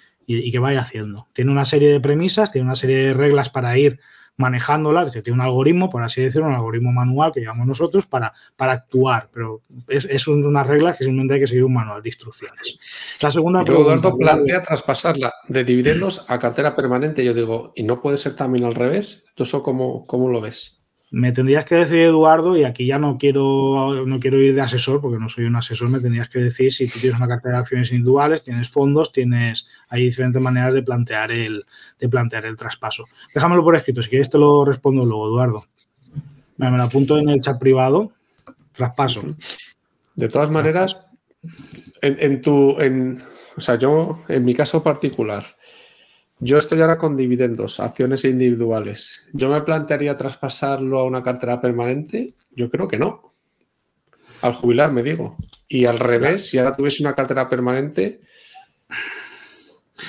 que 0.52 0.60
vaya 0.60 0.82
haciendo. 0.82 1.28
Tiene 1.34 1.52
una 1.52 1.66
serie 1.66 1.90
de 1.90 2.00
premisas, 2.00 2.52
tiene 2.52 2.66
una 2.66 2.76
serie 2.76 2.98
de 2.98 3.14
reglas 3.14 3.50
para 3.50 3.78
ir 3.78 4.00
manejándolas, 4.38 5.12
tiene 5.12 5.34
un 5.34 5.42
algoritmo, 5.42 5.90
por 5.90 6.02
así 6.02 6.22
decirlo, 6.22 6.48
un 6.48 6.54
algoritmo 6.54 6.94
manual 6.94 7.34
que 7.34 7.42
llevamos 7.42 7.68
nosotros 7.68 8.06
para, 8.06 8.32
para 8.56 8.72
actuar, 8.72 9.30
pero 9.34 9.62
es, 9.90 10.06
es 10.06 10.30
unas 10.30 10.66
reglas 10.66 10.98
que 10.98 11.04
simplemente 11.04 11.34
hay 11.34 11.40
que 11.42 11.48
seguir 11.48 11.66
un 11.66 11.74
manual 11.74 12.02
de 12.02 12.08
instrucciones. 12.08 12.80
La 13.20 13.32
segunda 13.32 13.66
pregunta... 13.66 13.92
Eduardo 13.92 14.18
plantea 14.18 14.64
traspasarla 14.64 15.34
de 15.50 15.66
dividendos 15.66 16.24
a 16.30 16.40
cartera 16.40 16.74
permanente. 16.74 17.26
Yo 17.26 17.34
digo, 17.34 17.74
¿y 17.76 17.84
no 17.84 18.02
puede 18.02 18.18
ser 18.18 18.38
también 18.38 18.64
al 18.64 18.76
revés? 18.76 19.26
¿Eso 19.36 19.62
cómo, 19.62 20.06
cómo 20.06 20.30
lo 20.30 20.40
ves? 20.40 20.79
Me 21.12 21.32
tendrías 21.32 21.66
que 21.66 21.76
decir, 21.76 22.00
Eduardo, 22.00 22.56
y 22.56 22.64
aquí 22.64 22.86
ya 22.86 23.00
no 23.00 23.18
quiero, 23.18 24.06
no 24.06 24.20
quiero 24.20 24.40
ir 24.40 24.54
de 24.54 24.62
asesor, 24.62 25.02
porque 25.02 25.18
no 25.18 25.28
soy 25.28 25.46
un 25.46 25.56
asesor, 25.56 25.90
me 25.90 26.00
tendrías 26.00 26.30
que 26.30 26.38
decir 26.38 26.72
si 26.72 26.88
tú 26.88 27.00
tienes 27.00 27.18
una 27.18 27.28
cartera 27.28 27.56
de 27.56 27.62
acciones 27.62 27.92
individuales, 27.92 28.44
tienes 28.44 28.70
fondos, 28.70 29.12
tienes, 29.12 29.68
hay 29.90 30.04
diferentes 30.04 30.40
maneras 30.40 30.76
de 30.76 30.84
plantear 30.84 31.32
el, 31.32 31.66
de 32.00 32.10
plantear 32.10 32.46
el 32.46 32.56
traspaso. 32.56 33.06
Déjamelo 33.34 33.64
por 33.64 33.76
escrito, 33.76 34.04
si 34.04 34.10
quieres 34.10 34.30
te 34.30 34.38
lo 34.38 34.64
respondo 34.64 35.04
luego, 35.04 35.30
Eduardo. 35.30 35.64
Me 36.58 36.70
lo 36.70 36.84
apunto 36.84 37.18
en 37.18 37.30
el 37.30 37.42
chat 37.42 37.58
privado, 37.60 38.12
traspaso. 38.74 39.24
De 40.14 40.30
todas 40.30 40.52
maneras, 40.52 41.08
en, 42.02 42.18
en 42.20 42.42
tu, 42.42 42.80
en, 42.80 43.18
o 43.58 43.62
sea, 43.62 43.76
yo, 43.76 44.24
en 44.28 44.46
mi 44.46 44.54
caso 44.54 44.84
particular, 44.84 45.46
yo 46.40 46.58
estoy 46.58 46.80
ahora 46.80 46.96
con 46.96 47.18
dividendos, 47.18 47.80
acciones 47.80 48.24
individuales. 48.24 49.28
¿Yo 49.34 49.50
me 49.50 49.62
plantearía 49.62 50.16
traspasarlo 50.16 51.00
a 51.00 51.04
una 51.04 51.22
cartera 51.22 51.60
permanente? 51.60 52.34
Yo 52.52 52.70
creo 52.70 52.88
que 52.88 52.98
no. 52.98 53.34
Al 54.42 54.54
jubilar, 54.54 54.92
me 54.92 55.04
digo. 55.04 55.36
Y 55.68 55.86
al 55.86 56.00
revés, 56.00 56.50
si 56.50 56.58
ahora 56.58 56.76
tuviese 56.76 57.04
una 57.04 57.14
cartera 57.14 57.50
permanente, 57.50 58.22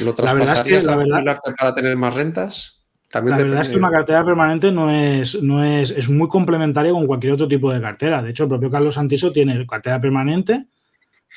¿lo 0.01 0.15
traspasarías 0.15 0.85
la 0.85 0.97
verdad 0.97 1.39
para 1.59 1.75
tener 1.75 1.97
más 1.97 2.15
rentas? 2.15 2.85
También 3.11 3.37
la 3.37 3.43
verdad 3.43 3.61
es 3.63 3.69
que 3.69 3.77
una 3.77 3.91
cartera 3.91 4.25
permanente 4.25 4.71
no 4.71 4.89
es, 4.89 5.43
no 5.43 5.65
es, 5.65 5.91
es 5.91 6.09
muy 6.09 6.29
complementaria 6.29 6.93
con 6.93 7.09
cualquier 7.09 7.33
otro 7.33 7.49
tipo 7.49 7.73
de 7.73 7.81
cartera. 7.81 8.23
De 8.23 8.31
hecho, 8.31 8.45
el 8.45 8.49
propio 8.49 8.71
Carlos 8.71 8.95
Santiso 8.95 9.33
tiene 9.33 9.67
cartera 9.67 10.01
permanente 10.01 10.67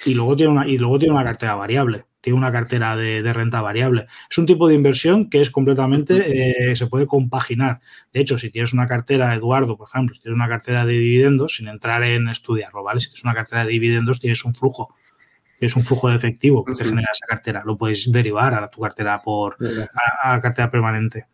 y 0.06 0.14
luego 0.14 0.36
tiene 0.36 0.52
una, 0.52 0.68
y 0.68 0.78
luego 0.78 1.00
tiene 1.00 1.16
una 1.16 1.24
cartera 1.24 1.56
variable 1.56 2.06
tiene 2.24 2.40
una 2.40 2.54
cartera 2.54 2.96
de, 2.96 3.34
renta 3.34 3.60
variable. 3.60 4.08
Es 4.32 4.38
un 4.38 4.46
tipo 4.46 4.70
de 4.70 4.76
inversión 4.76 5.30
que 5.30 5.42
es 5.42 5.50
completamente, 5.50 6.72
eh, 6.72 6.76
se 6.78 6.88
puede 6.88 7.06
compaginar. 7.06 7.82
De 8.14 8.22
hecho, 8.22 8.40
si 8.40 8.50
tienes 8.50 8.72
una 8.72 8.88
cartera, 8.88 9.36
Eduardo, 9.36 9.76
por 9.76 9.90
ejemplo, 9.90 10.16
si 10.16 10.22
tienes 10.22 10.38
una 10.38 10.48
cartera 10.48 10.86
de 10.86 10.94
dividendos, 10.94 11.56
sin 11.56 11.68
entrar 11.68 12.02
en 12.04 12.30
estudiarlo, 12.30 12.82
¿vale? 12.82 13.02
Si 13.02 13.08
tienes 13.08 13.26
una 13.26 13.34
cartera 13.34 13.66
de 13.66 13.72
dividendos, 13.72 14.22
tienes 14.22 14.46
un 14.46 14.56
flujo. 14.56 14.96
Es 15.60 15.76
un 15.76 15.84
flujo 15.84 16.08
de 16.08 16.16
efectivo 16.16 16.64
que 16.64 16.76
te 16.76 16.86
genera 16.86 17.10
esa 17.12 17.28
cartera. 17.28 17.62
Lo 17.66 17.78
puedes 17.78 18.10
derivar 18.10 18.54
a 18.54 18.70
tu 18.70 18.80
cartera 18.80 19.22
por 19.22 19.58
a, 20.24 20.40
cartera 20.40 20.72
permanente. 20.72 21.28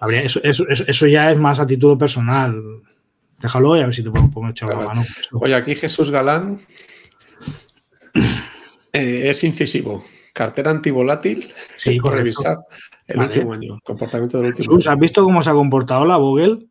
Habría, 0.00 0.22
eso, 0.22 0.40
eso, 0.42 1.06
ya 1.06 1.30
es 1.30 1.38
más 1.38 1.60
a 1.60 1.66
título 1.66 1.98
personal. 1.98 2.62
Déjalo 3.40 3.76
y 3.76 3.80
a 3.80 3.84
ver 3.84 3.94
si 3.94 4.02
te 4.02 4.10
puedo, 4.10 4.48
echar 4.48 4.70
la 4.70 4.76
mano. 4.76 5.04
Oye, 5.32 5.54
aquí 5.54 5.74
Jesús 5.74 6.10
Galán 6.10 6.60
eh, 8.98 9.30
es 9.30 9.44
incisivo. 9.44 10.04
Cartera 10.32 10.70
antivolátil. 10.70 11.52
Sí, 11.76 11.98
revisar 11.98 12.58
el 13.06 13.18
último 13.20 13.52
año, 13.52 13.78
comportamiento 13.82 14.38
del 14.38 14.48
último 14.48 14.76
año. 14.76 14.90
¿Has 14.90 14.98
visto 14.98 15.24
cómo 15.24 15.42
se 15.42 15.50
ha 15.50 15.54
comportado 15.54 16.04
la 16.04 16.16
Vogel? 16.16 16.68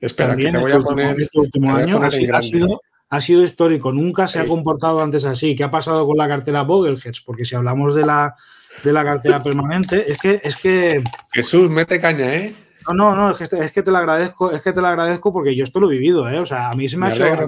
Espera, 0.00 0.36
que 0.36 0.50
te 0.50 0.58
voy 0.58 0.72
a 0.72 0.80
poner. 0.80 1.20
Este 1.20 1.38
último 1.38 1.74
año 1.74 2.00
ha, 2.02 2.10
sido, 2.42 2.80
ha, 3.08 3.20
sido, 3.20 3.42
histórico. 3.42 3.92
Nunca 3.92 4.26
se 4.26 4.38
ha 4.38 4.46
comportado 4.46 5.00
antes 5.02 5.24
así. 5.24 5.56
¿Qué 5.56 5.64
ha 5.64 5.70
pasado 5.70 6.06
con 6.06 6.16
la 6.16 6.28
cartera 6.28 6.62
Vogelheads? 6.62 7.22
Porque 7.22 7.44
si 7.44 7.56
hablamos 7.56 7.94
de 7.94 8.06
la, 8.06 8.36
de 8.84 8.92
la 8.92 9.04
cartera 9.04 9.40
permanente, 9.40 10.10
es 10.10 10.18
que, 10.18 10.40
es 10.44 10.56
que. 10.56 11.02
Jesús, 11.32 11.68
mete 11.68 12.00
caña, 12.00 12.32
¿eh? 12.34 12.54
No, 12.86 12.94
no, 12.94 13.16
no, 13.16 13.30
es 13.30 13.36
que, 13.36 13.56
es 13.58 13.72
que 13.72 13.82
te 13.82 13.90
lo 13.90 13.98
agradezco, 13.98 14.52
es 14.52 14.62
que 14.62 14.72
te 14.72 14.80
lo 14.80 14.86
agradezco 14.86 15.32
porque 15.32 15.54
yo 15.56 15.64
esto 15.64 15.80
lo 15.80 15.90
he 15.90 15.94
vivido, 15.94 16.28
¿eh? 16.28 16.38
O 16.38 16.46
sea, 16.46 16.70
a 16.70 16.74
mí 16.74 16.88
se 16.88 16.96
me, 16.96 17.06
ha 17.06 17.10
hecho, 17.10 17.24
a 17.24 17.46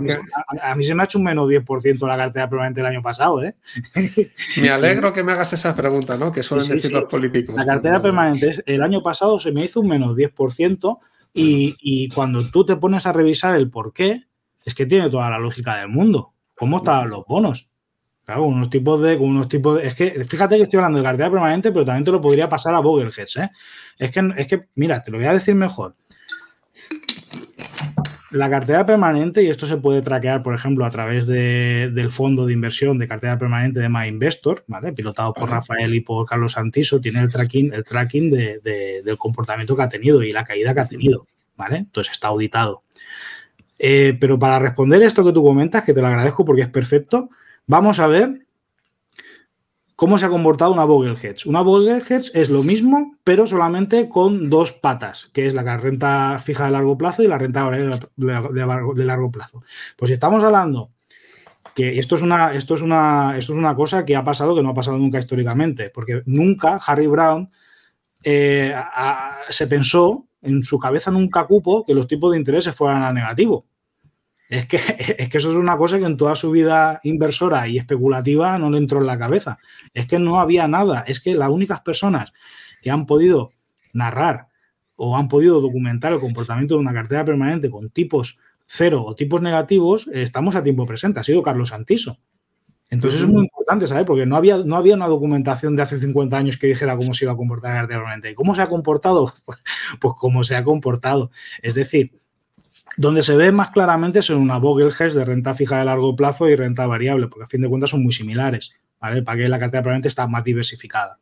mí, 0.75 0.85
se 0.85 0.95
me 0.95 1.03
ha 1.03 1.05
hecho 1.05 1.19
un 1.19 1.25
menos 1.25 1.49
10% 1.49 2.07
la 2.07 2.17
cartera 2.17 2.49
permanente 2.49 2.81
el 2.81 2.87
año 2.87 3.03
pasado, 3.03 3.43
¿eh? 3.43 3.55
Me 4.61 4.71
alegro 4.71 5.13
que 5.15 5.23
me 5.23 5.33
hagas 5.33 5.53
esa 5.53 5.75
pregunta, 5.75 6.17
¿no? 6.17 6.33
Que 6.33 6.43
suelen 6.43 6.69
decir 6.69 6.93
los 6.93 7.05
políticos. 7.05 7.55
La 7.57 7.65
cartera 7.65 8.03
permanente 8.03 8.63
el 8.67 8.83
año 8.83 9.03
pasado 9.03 9.39
se 9.39 9.53
me 9.53 9.65
hizo 9.65 9.81
un 9.81 9.89
menos 9.89 10.17
10% 10.17 10.99
y, 11.33 11.77
y 11.81 12.09
cuando 12.09 12.45
tú 12.51 12.67
te 12.67 12.77
pones 12.77 13.07
a 13.07 13.13
revisar 13.13 13.55
el 13.55 13.71
por 13.71 13.93
qué, 13.93 14.25
es 14.65 14.75
que 14.75 14.87
tiene 14.87 15.09
toda 15.11 15.31
la 15.31 15.39
lógica 15.39 15.77
del 15.77 15.89
mundo. 15.89 16.35
¿Cómo 16.55 16.79
estaban 16.79 17.09
los 17.09 17.25
bonos? 17.27 17.70
Claro, 18.31 18.45
unos 18.45 18.71
tipos 18.71 19.03
de, 19.03 19.17
unos 19.17 19.49
tipos 19.49 19.83
Es 19.83 19.97
que, 19.97 20.25
fíjate 20.25 20.57
que 20.57 20.63
estoy 20.63 20.77
hablando 20.77 20.99
de 20.99 21.05
cartera 21.05 21.29
permanente, 21.29 21.73
pero 21.73 21.85
también 21.85 22.05
te 22.05 22.13
lo 22.13 22.21
podría 22.21 22.49
pasar 22.49 22.77
a 22.77 22.79
Vogelheads, 22.79 23.37
¿eh? 23.39 23.51
Es 23.99 24.13
que, 24.13 24.33
es 24.37 24.47
que, 24.47 24.69
mira, 24.77 25.03
te 25.03 25.11
lo 25.11 25.19
voy 25.19 25.27
a 25.27 25.33
decir 25.33 25.57
mejor. 25.57 25.97
La 28.31 28.49
cartera 28.49 28.87
permanente, 28.87 29.43
y 29.43 29.49
esto 29.49 29.67
se 29.67 29.79
puede 29.79 30.01
traquear, 30.01 30.45
por 30.45 30.55
ejemplo, 30.55 30.87
a 30.87 30.91
través 30.91 31.27
del 31.27 32.13
fondo 32.13 32.47
de 32.47 32.53
inversión 32.53 32.99
de 32.99 33.09
cartera 33.09 33.37
permanente 33.37 33.81
de 33.81 33.89
MyInvestor, 33.89 34.63
¿vale? 34.69 34.93
Pilotado 34.93 35.35
por 35.35 35.51
Rafael 35.51 35.93
y 35.93 36.01
por 36.01 36.25
Carlos 36.25 36.53
Santiso, 36.53 37.01
tiene 37.01 37.19
el 37.19 37.31
tracking, 37.31 37.75
el 37.75 37.85
tracking 37.85 38.31
del 38.31 39.19
comportamiento 39.19 39.75
que 39.75 39.83
ha 39.83 39.89
tenido 39.89 40.23
y 40.23 40.31
la 40.31 40.45
caída 40.45 40.73
que 40.73 40.79
ha 40.79 40.87
tenido, 40.87 41.27
¿vale? 41.57 41.79
Entonces 41.79 42.13
está 42.13 42.29
auditado. 42.29 42.85
Eh, 43.77 44.17
pero 44.21 44.39
para 44.39 44.61
responder 44.61 45.03
esto 45.03 45.25
que 45.25 45.33
tú 45.33 45.43
comentas, 45.43 45.83
que 45.83 45.93
te 45.93 46.01
lo 46.01 46.07
agradezco 46.07 46.45
porque 46.45 46.63
es 46.63 46.69
perfecto, 46.69 47.29
vamos 47.71 48.01
a 48.01 48.09
ver 48.09 48.47
cómo 49.95 50.19
se 50.19 50.27
ha 50.27 50.29
comportado 50.29 50.73
una 50.73 51.15
Hedge. 51.15 51.47
Una 51.47 51.61
Hedge 51.61 52.33
es 52.35 52.51
lo 52.51 52.65
mismo, 52.65 53.17
pero 53.23 53.47
solamente 53.47 54.09
con 54.09 54.51
dos 54.51 54.73
patas, 54.73 55.31
que 55.33 55.47
es 55.47 55.55
la 55.55 55.77
renta 55.77 56.41
fija 56.43 56.65
de 56.65 56.73
largo 56.73 56.99
plazo 56.99 57.23
y 57.23 57.29
la 57.29 57.39
renta 57.39 57.71
de 57.71 59.05
largo 59.05 59.31
plazo. 59.31 59.63
Pues 59.97 60.09
si 60.09 60.15
estamos 60.15 60.43
hablando 60.43 60.91
que 61.77 62.01
esto 62.01 62.17
es 62.17 62.23
una, 62.23 62.53
esto 62.55 62.75
es 62.75 62.83
una, 62.83 63.39
esto 63.39 63.53
es 63.53 63.59
una 63.59 63.77
cosa 63.77 64.05
que 64.05 64.17
ha 64.17 64.25
pasado 64.25 64.57
que 64.57 64.63
no 64.63 64.71
ha 64.71 64.75
pasado 64.75 64.99
nunca 64.99 65.21
históricamente, 65.21 65.93
porque 65.95 66.23
nunca 66.27 66.81
Harry 66.85 67.07
Brown 67.07 67.51
eh, 68.25 68.75
se 69.49 69.69
pensó 69.69 70.27
en 70.43 70.65
su 70.65 70.77
cabeza 70.81 71.13
nunca 71.13 71.47
cupo 71.47 71.85
que 71.87 71.95
los 71.95 72.09
tipos 72.09 72.33
de 72.33 72.39
intereses 72.39 72.75
fueran 72.75 73.05
a 73.05 73.13
negativo. 73.13 73.70
Es 74.51 74.67
que, 74.67 74.77
es 75.19 75.29
que 75.31 75.39
eso 75.39 75.51
es 75.51 75.57
una 75.57 75.79
cosa 75.79 75.99
que 75.99 76.05
en 76.05 76.19
toda 76.19 76.37
su 76.37 76.51
vida 76.51 77.01
inversora 77.05 77.67
y 77.69 77.79
especulativa 77.79 78.59
no 78.59 78.69
le 78.69 78.79
entró 78.79 78.99
en 78.99 79.07
la 79.07 79.17
cabeza. 79.17 79.59
Es 79.95 80.07
que 80.07 80.19
no 80.19 80.39
había 80.39 80.69
nada. 80.69 81.05
Es 81.07 81.21
que 81.21 81.35
las 81.35 81.49
únicas 81.49 81.81
personas 81.81 82.35
que 82.83 82.91
han 82.91 83.07
podido 83.07 83.53
narrar 83.93 84.49
o 84.97 85.17
han 85.17 85.29
podido 85.29 85.61
documentar 85.61 86.13
el 86.13 86.21
comportamiento 86.21 86.75
de 86.75 86.81
una 86.81 86.93
cartera 86.93 87.25
permanente 87.25 87.71
con 87.71 87.89
tipos 87.89 88.39
cero 88.67 89.05
o 89.07 89.15
tipos 89.15 89.41
negativos, 89.41 90.09
estamos 90.13 90.55
a 90.57 90.63
tiempo 90.63 90.85
presente. 90.85 91.21
Ha 91.21 91.25
sido 91.25 91.43
Carlos 91.43 91.71
Santiso. 91.71 92.19
Entonces 92.91 93.21
es 93.21 93.29
muy 93.29 93.45
importante, 93.45 93.87
¿sabes? 93.87 94.05
Porque 94.05 94.27
no 94.27 94.37
había, 94.37 94.59
no 94.59 94.75
había 94.75 94.97
una 94.97 95.07
documentación 95.07 95.77
de 95.77 95.83
hace 95.83 96.01
50 96.01 96.37
años 96.37 96.57
que 96.57 96.67
dijera 96.67 96.97
cómo 96.97 97.15
se 97.15 97.25
iba 97.25 97.33
a 97.33 97.37
comportar 97.37 97.73
la 97.73 97.81
cartera 97.81 98.01
permanente. 98.01 98.31
¿Y 98.33 98.35
cómo 98.35 98.57
se 98.57 98.63
ha 98.63 98.69
comportado? 98.69 99.33
Pues 100.01 100.15
como 100.17 100.45
se 100.45 100.57
ha 100.57 100.65
comportado. 100.65 101.31
Es 101.63 101.75
decir, 101.77 102.13
donde 103.01 103.23
se 103.23 103.35
ve 103.35 103.51
más 103.51 103.71
claramente 103.71 104.21
son 104.21 104.37
una 104.37 104.59
Hedge 104.59 105.15
de 105.15 105.25
renta 105.25 105.55
fija 105.55 105.79
de 105.79 105.87
largo 105.87 106.15
plazo 106.15 106.51
y 106.51 106.55
renta 106.55 106.87
variable, 106.87 107.29
porque 107.29 107.45
a 107.45 107.47
fin 107.47 107.63
de 107.63 107.69
cuentas 107.71 107.89
son 107.89 108.03
muy 108.03 108.13
similares, 108.13 108.73
¿vale? 109.01 109.23
Para 109.23 109.39
que 109.39 109.49
la 109.49 109.59
cartera 109.59 109.81
probablemente 109.81 110.09
está 110.09 110.27
más 110.27 110.45
diversificada. 110.45 111.19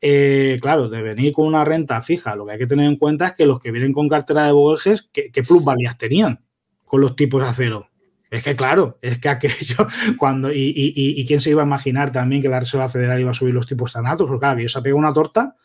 Eh, 0.00 0.56
claro, 0.62 0.88
de 0.88 1.02
venir 1.02 1.32
con 1.32 1.48
una 1.48 1.64
renta 1.64 2.00
fija, 2.00 2.36
lo 2.36 2.46
que 2.46 2.52
hay 2.52 2.58
que 2.58 2.68
tener 2.68 2.86
en 2.86 2.94
cuenta 2.94 3.26
es 3.26 3.32
que 3.34 3.44
los 3.44 3.58
que 3.58 3.72
vienen 3.72 3.92
con 3.92 4.08
cartera 4.08 4.44
de 4.44 4.52
Hedge, 4.52 5.00
¿qué, 5.12 5.32
qué 5.32 5.42
plusvalías 5.42 5.98
tenían 5.98 6.44
con 6.84 7.00
los 7.00 7.16
tipos 7.16 7.42
a 7.42 7.52
cero? 7.52 7.88
Es 8.30 8.44
que 8.44 8.54
claro, 8.54 8.96
es 9.02 9.18
que 9.18 9.28
aquello, 9.28 9.88
cuando, 10.16 10.52
y, 10.52 10.72
y, 10.76 11.24
quién 11.26 11.40
se 11.40 11.50
iba 11.50 11.62
a 11.62 11.66
imaginar 11.66 12.12
también 12.12 12.40
que 12.40 12.48
la 12.48 12.60
Reserva 12.60 12.88
Federal 12.88 13.18
iba 13.18 13.32
a 13.32 13.34
subir 13.34 13.52
los 13.52 13.66
tipos 13.66 13.92
tan 13.92 14.06
altos, 14.06 14.28
porque 14.28 14.42
claro, 14.42 14.58
que 14.58 14.68
se 14.68 14.78
ha 14.78 14.82
pegado 14.82 15.00
una 15.00 15.12
torta 15.12 15.56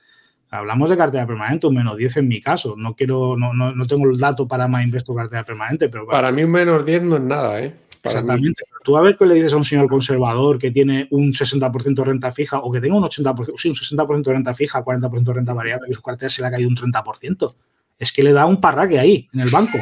Hablamos 0.51 0.89
de 0.89 0.97
cartera 0.97 1.27
permanente, 1.27 1.67
un 1.67 1.75
menos 1.75 1.95
10 1.95 2.17
en 2.17 2.27
mi 2.27 2.41
caso. 2.41 2.75
No 2.75 2.95
quiero, 2.95 3.37
no, 3.37 3.53
no, 3.53 3.73
no 3.73 3.87
tengo 3.87 4.09
el 4.09 4.17
dato 4.17 4.47
para 4.47 4.67
más 4.67 4.83
investo 4.83 5.13
cartera 5.13 5.43
permanente, 5.43 5.89
pero 5.89 6.07
para 6.07 6.31
mí 6.31 6.43
un 6.43 6.51
menos 6.51 6.85
10 6.85 7.03
no 7.03 7.17
es 7.17 7.21
nada, 7.21 7.61
¿eh? 7.61 7.75
Exactamente. 8.03 8.63
Tú 8.83 8.97
a 8.97 9.01
ver 9.01 9.15
qué 9.17 9.25
le 9.25 9.35
dices 9.35 9.53
a 9.53 9.57
un 9.57 9.65
señor 9.65 9.87
conservador 9.87 10.57
que 10.57 10.71
tiene 10.71 11.07
un 11.11 11.33
60% 11.33 11.95
de 11.95 12.03
renta 12.03 12.31
fija 12.31 12.59
o 12.59 12.71
que 12.71 12.79
tenga 12.79 12.95
un 12.95 13.03
80%, 13.03 13.53
sí, 13.57 13.69
un 13.69 13.75
60% 13.75 14.23
de 14.23 14.33
renta 14.33 14.53
fija, 14.53 14.83
40% 14.83 15.23
de 15.23 15.33
renta 15.33 15.53
variable 15.53 15.87
y 15.89 15.93
su 15.93 16.01
cartera 16.01 16.29
se 16.29 16.41
le 16.41 16.47
ha 16.47 16.51
caído 16.51 16.69
un 16.69 16.75
30%. 16.75 17.55
Es 17.97 18.11
que 18.13 18.23
le 18.23 18.31
da 18.31 18.45
un 18.45 18.61
parraque 18.61 18.97
ahí, 18.97 19.27
en 19.33 19.41
el 19.41 19.49
banco. 19.49 19.77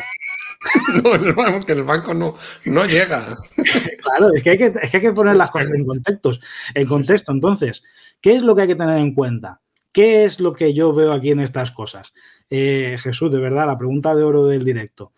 no, 1.03 1.17
no, 1.17 1.60
que 1.60 1.71
el 1.73 1.84
banco 1.84 2.13
no, 2.13 2.36
no 2.65 2.86
llega. 2.86 3.38
claro, 4.01 4.34
es 4.36 4.41
que, 4.41 4.49
hay 4.49 4.58
que, 4.58 4.73
es 4.82 4.89
que 4.89 4.97
hay 4.97 5.03
que 5.03 5.12
poner 5.12 5.36
las 5.36 5.51
cosas 5.51 5.69
en 5.69 5.86
contextos, 5.86 6.41
en 6.73 6.88
contexto. 6.88 7.32
Entonces, 7.32 7.84
¿qué 8.19 8.36
es 8.36 8.41
lo 8.41 8.56
que 8.56 8.63
hay 8.63 8.67
que 8.67 8.75
tener 8.75 8.97
en 8.97 9.13
cuenta? 9.13 9.62
¿Qué 9.98 10.26
es 10.26 10.40
lo 10.40 10.54
que 10.54 10.76
yo 10.76 10.94
veo 10.94 11.12
aquí 11.12 11.32
en 11.32 11.40
estas 11.40 11.72
cosas? 11.72 12.14
Eh, 12.52 12.98
Jesús, 13.00 13.32
de 13.32 13.40
verdad, 13.40 13.66
la 13.66 13.80
pregunta 13.80 14.14
de 14.14 14.22
oro 14.22 14.46
del 14.46 14.64
directo. 14.64 15.12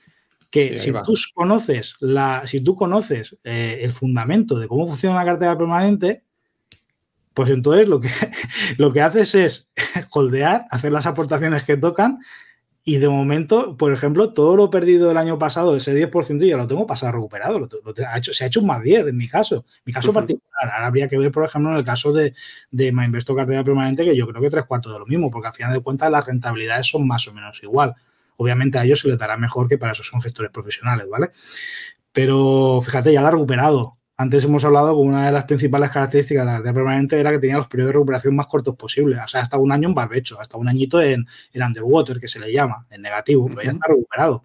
Que 0.50 0.80
si, 0.80 0.94
tú 0.94 1.16
conoces 1.34 1.98
la, 2.00 2.44
si 2.48 2.62
tú 2.62 2.78
conoces 2.78 3.38
eh, 3.44 3.80
el 3.82 3.92
fundamento 3.92 4.58
de 4.58 4.70
cómo 4.70 4.88
funciona 4.88 5.18
una 5.18 5.26
cartera 5.26 5.58
permanente, 5.58 6.24
pues 7.34 7.50
entonces 7.50 7.90
lo 7.90 8.00
que, 8.00 8.08
lo 8.78 8.94
que 8.94 9.02
haces 9.02 9.36
es 9.36 9.70
holdear, 10.12 10.66
hacer 10.70 10.94
las 10.94 11.08
aportaciones 11.08 11.66
que 11.66 11.76
tocan 11.76 12.20
y 12.84 12.98
de 12.98 13.10
momento, 13.10 13.78
por 13.78 13.94
ejemplo, 13.94 14.34
todo 14.34 14.56
lo 14.56 14.70
perdido 14.70 15.12
el 15.12 15.18
año 15.18 15.38
pasado, 15.38 15.76
ese 15.76 15.94
10%, 15.94 16.48
ya 16.48 16.58
lo 16.58 16.66
tengo 16.66 16.88
pasado 16.88 17.12
recuperado. 17.12 17.60
Lo, 17.60 17.68
ha 18.08 18.18
hecho, 18.18 18.34
se 18.34 18.44
ha 18.44 18.48
hecho 18.48 18.62
un 18.62 18.68
más 18.68 18.82
10 18.82 19.08
en 19.08 19.18
mi 19.18 19.28
caso. 19.28 19.66
Mi 19.86 19.94
caso 19.94 20.14
particular. 20.14 20.50
Ahora 20.74 20.88
habría 20.88 21.08
que 21.08 21.18
ver, 21.18 21.32
por 21.32 21.44
ejemplo, 21.46 21.72
en 21.72 21.78
el 21.78 21.84
caso 21.84 22.12
de, 22.14 22.34
de 22.72 22.88
Investo 22.88 23.36
Cartera 23.36 23.64
Permanente, 23.64 24.04
que 24.06 24.16
yo 24.16 24.26
creo 24.28 24.42
que 24.42 24.50
tres 24.50 24.66
cuartos 24.66 24.94
de 24.94 25.00
lo 25.00 25.06
mismo, 25.06 25.30
porque 25.30 25.48
al 25.50 25.54
final 25.54 25.74
de 25.74 25.82
cuentas 25.82 26.10
las 26.10 26.26
rentabilidades 26.26 26.88
son 26.88 27.06
más 27.06 27.28
o 27.28 27.34
menos 27.34 27.62
igual. 27.62 27.94
Obviamente 28.38 28.80
a 28.80 28.86
ellos 28.86 29.02
se 29.02 29.10
les 29.10 29.18
dará 29.18 29.38
mejor 29.38 29.68
que 29.68 29.78
para 29.78 29.92
eso 29.92 30.02
son 30.02 30.22
gestores 30.22 30.52
profesionales, 30.52 31.08
¿vale? 31.10 31.30
Pero 32.12 32.82
fíjate, 32.82 33.14
ya 33.14 33.22
la 33.22 33.28
ha 33.28 33.32
recuperado. 33.32 33.99
Antes 34.20 34.44
hemos 34.44 34.66
hablado 34.66 34.88
que 34.96 35.00
una 35.00 35.28
de 35.28 35.32
las 35.32 35.46
principales 35.46 35.92
características 35.92 36.42
de 36.42 36.46
la 36.46 36.58
cartera 36.58 36.74
permanente 36.74 37.18
era 37.18 37.32
que 37.32 37.40
tenía 37.40 37.56
los 37.56 37.68
periodos 37.68 37.88
de 37.88 37.94
recuperación 37.94 38.36
más 38.36 38.48
cortos 38.48 38.76
posibles. 38.76 39.18
O 39.24 39.28
sea, 39.30 39.40
hasta 39.40 39.58
un 39.58 39.72
año 39.72 39.88
en 39.88 39.96
barbecho, 39.96 40.42
hasta 40.42 40.58
un 40.58 40.68
añito 40.68 41.02
en, 41.02 41.26
underwater, 41.56 42.20
que 42.20 42.28
se 42.28 42.38
le 42.38 42.52
llama, 42.52 42.86
en 42.90 43.02
negativo, 43.02 43.48
pero 43.48 43.62
ya 43.62 43.72
está 43.72 43.88
recuperado. 43.88 44.44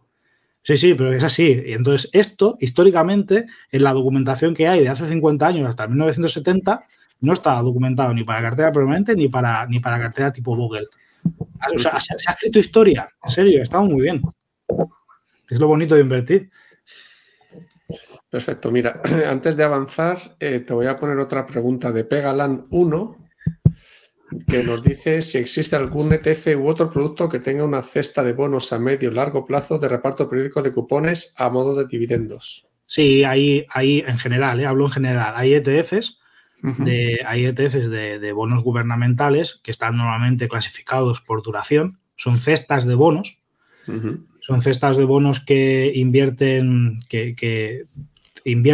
Sí, 0.62 0.76
sí, 0.76 0.94
pero 0.94 1.12
es 1.12 1.24
así. 1.24 1.60
Y 1.66 1.72
entonces, 1.72 2.08
esto, 2.12 2.56
históricamente, 2.60 3.46
en 3.72 3.82
la 3.82 3.92
documentación 3.92 4.54
que 4.54 4.68
hay 4.68 4.82
de 4.82 4.90
hace 4.90 5.08
50 5.08 5.44
años 5.44 5.68
hasta 5.68 5.88
1970, 5.88 6.86
no 7.22 7.32
está 7.32 7.60
documentado 7.60 8.14
ni 8.14 8.22
para 8.22 8.42
cartera 8.42 8.70
permanente 8.70 9.16
ni 9.16 9.26
para, 9.26 9.66
ni 9.66 9.80
para 9.80 9.98
cartera 9.98 10.30
tipo 10.30 10.54
Google. 10.54 10.86
O 11.74 11.78
sea, 11.80 12.00
se, 12.00 12.16
se 12.16 12.30
ha 12.30 12.34
escrito 12.34 12.60
historia, 12.60 13.08
en 13.24 13.28
serio, 13.28 13.60
está 13.60 13.80
muy 13.80 14.02
bien. 14.02 14.22
Es 15.50 15.58
lo 15.58 15.66
bonito 15.66 15.96
de 15.96 16.02
invertir. 16.02 16.50
Perfecto. 18.34 18.72
Mira, 18.72 19.00
antes 19.28 19.56
de 19.56 19.62
avanzar, 19.62 20.34
eh, 20.40 20.58
te 20.58 20.74
voy 20.74 20.88
a 20.88 20.96
poner 20.96 21.16
otra 21.18 21.46
pregunta 21.46 21.92
de 21.92 22.02
Pegalan 22.02 22.64
1, 22.68 23.28
que 24.48 24.64
nos 24.64 24.82
dice 24.82 25.22
si 25.22 25.38
existe 25.38 25.76
algún 25.76 26.12
ETF 26.12 26.48
u 26.56 26.66
otro 26.66 26.90
producto 26.90 27.28
que 27.28 27.38
tenga 27.38 27.62
una 27.62 27.80
cesta 27.80 28.24
de 28.24 28.32
bonos 28.32 28.72
a 28.72 28.80
medio 28.80 29.08
y 29.08 29.14
largo 29.14 29.46
plazo 29.46 29.78
de 29.78 29.86
reparto 29.86 30.28
periódico 30.28 30.62
de 30.62 30.72
cupones 30.72 31.32
a 31.36 31.48
modo 31.48 31.76
de 31.76 31.86
dividendos. 31.86 32.66
Sí, 32.86 33.22
hay, 33.22 33.66
hay 33.70 34.00
en 34.04 34.16
general, 34.16 34.58
eh, 34.58 34.66
hablo 34.66 34.86
en 34.86 34.90
general, 34.90 35.34
hay 35.36 35.54
ETFs. 35.54 36.18
De, 36.60 37.20
hay 37.24 37.44
ETFs 37.44 37.88
de, 37.88 38.32
bonos 38.32 38.64
gubernamentales 38.64 39.60
que 39.62 39.70
están 39.70 39.96
normalmente 39.96 40.48
clasificados 40.48 41.20
por 41.20 41.44
duración. 41.44 42.00
Son 42.16 42.40
cestas 42.40 42.84
de 42.84 42.96
bonos. 42.96 43.38
Son 44.40 44.60
cestas 44.60 44.96
de 44.96 45.04
bonos 45.04 45.38
que 45.38 45.92
invierten, 45.94 46.98
que, 47.08 47.36
que 47.36 47.84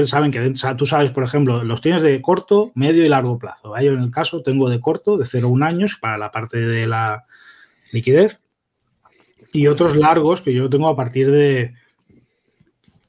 saben 0.06 0.32
que 0.32 0.54
tú 0.76 0.86
sabes, 0.86 1.12
por 1.12 1.22
ejemplo, 1.22 1.62
los 1.62 1.80
tienes 1.80 2.02
de 2.02 2.20
corto, 2.20 2.72
medio 2.74 3.04
y 3.04 3.08
largo 3.08 3.38
plazo. 3.38 3.78
Yo 3.80 3.92
en 3.92 4.00
el 4.00 4.10
caso 4.10 4.42
tengo 4.42 4.68
de 4.68 4.80
corto, 4.80 5.16
de 5.16 5.24
0 5.24 5.46
a 5.46 5.50
1 5.50 5.66
años 5.66 5.98
para 6.00 6.18
la 6.18 6.30
parte 6.30 6.58
de 6.58 6.86
la 6.86 7.24
liquidez 7.92 8.38
y 9.52 9.66
otros 9.68 9.96
largos 9.96 10.42
que 10.42 10.52
yo 10.52 10.68
tengo 10.68 10.88
a 10.88 10.96
partir 10.96 11.30
de... 11.30 11.74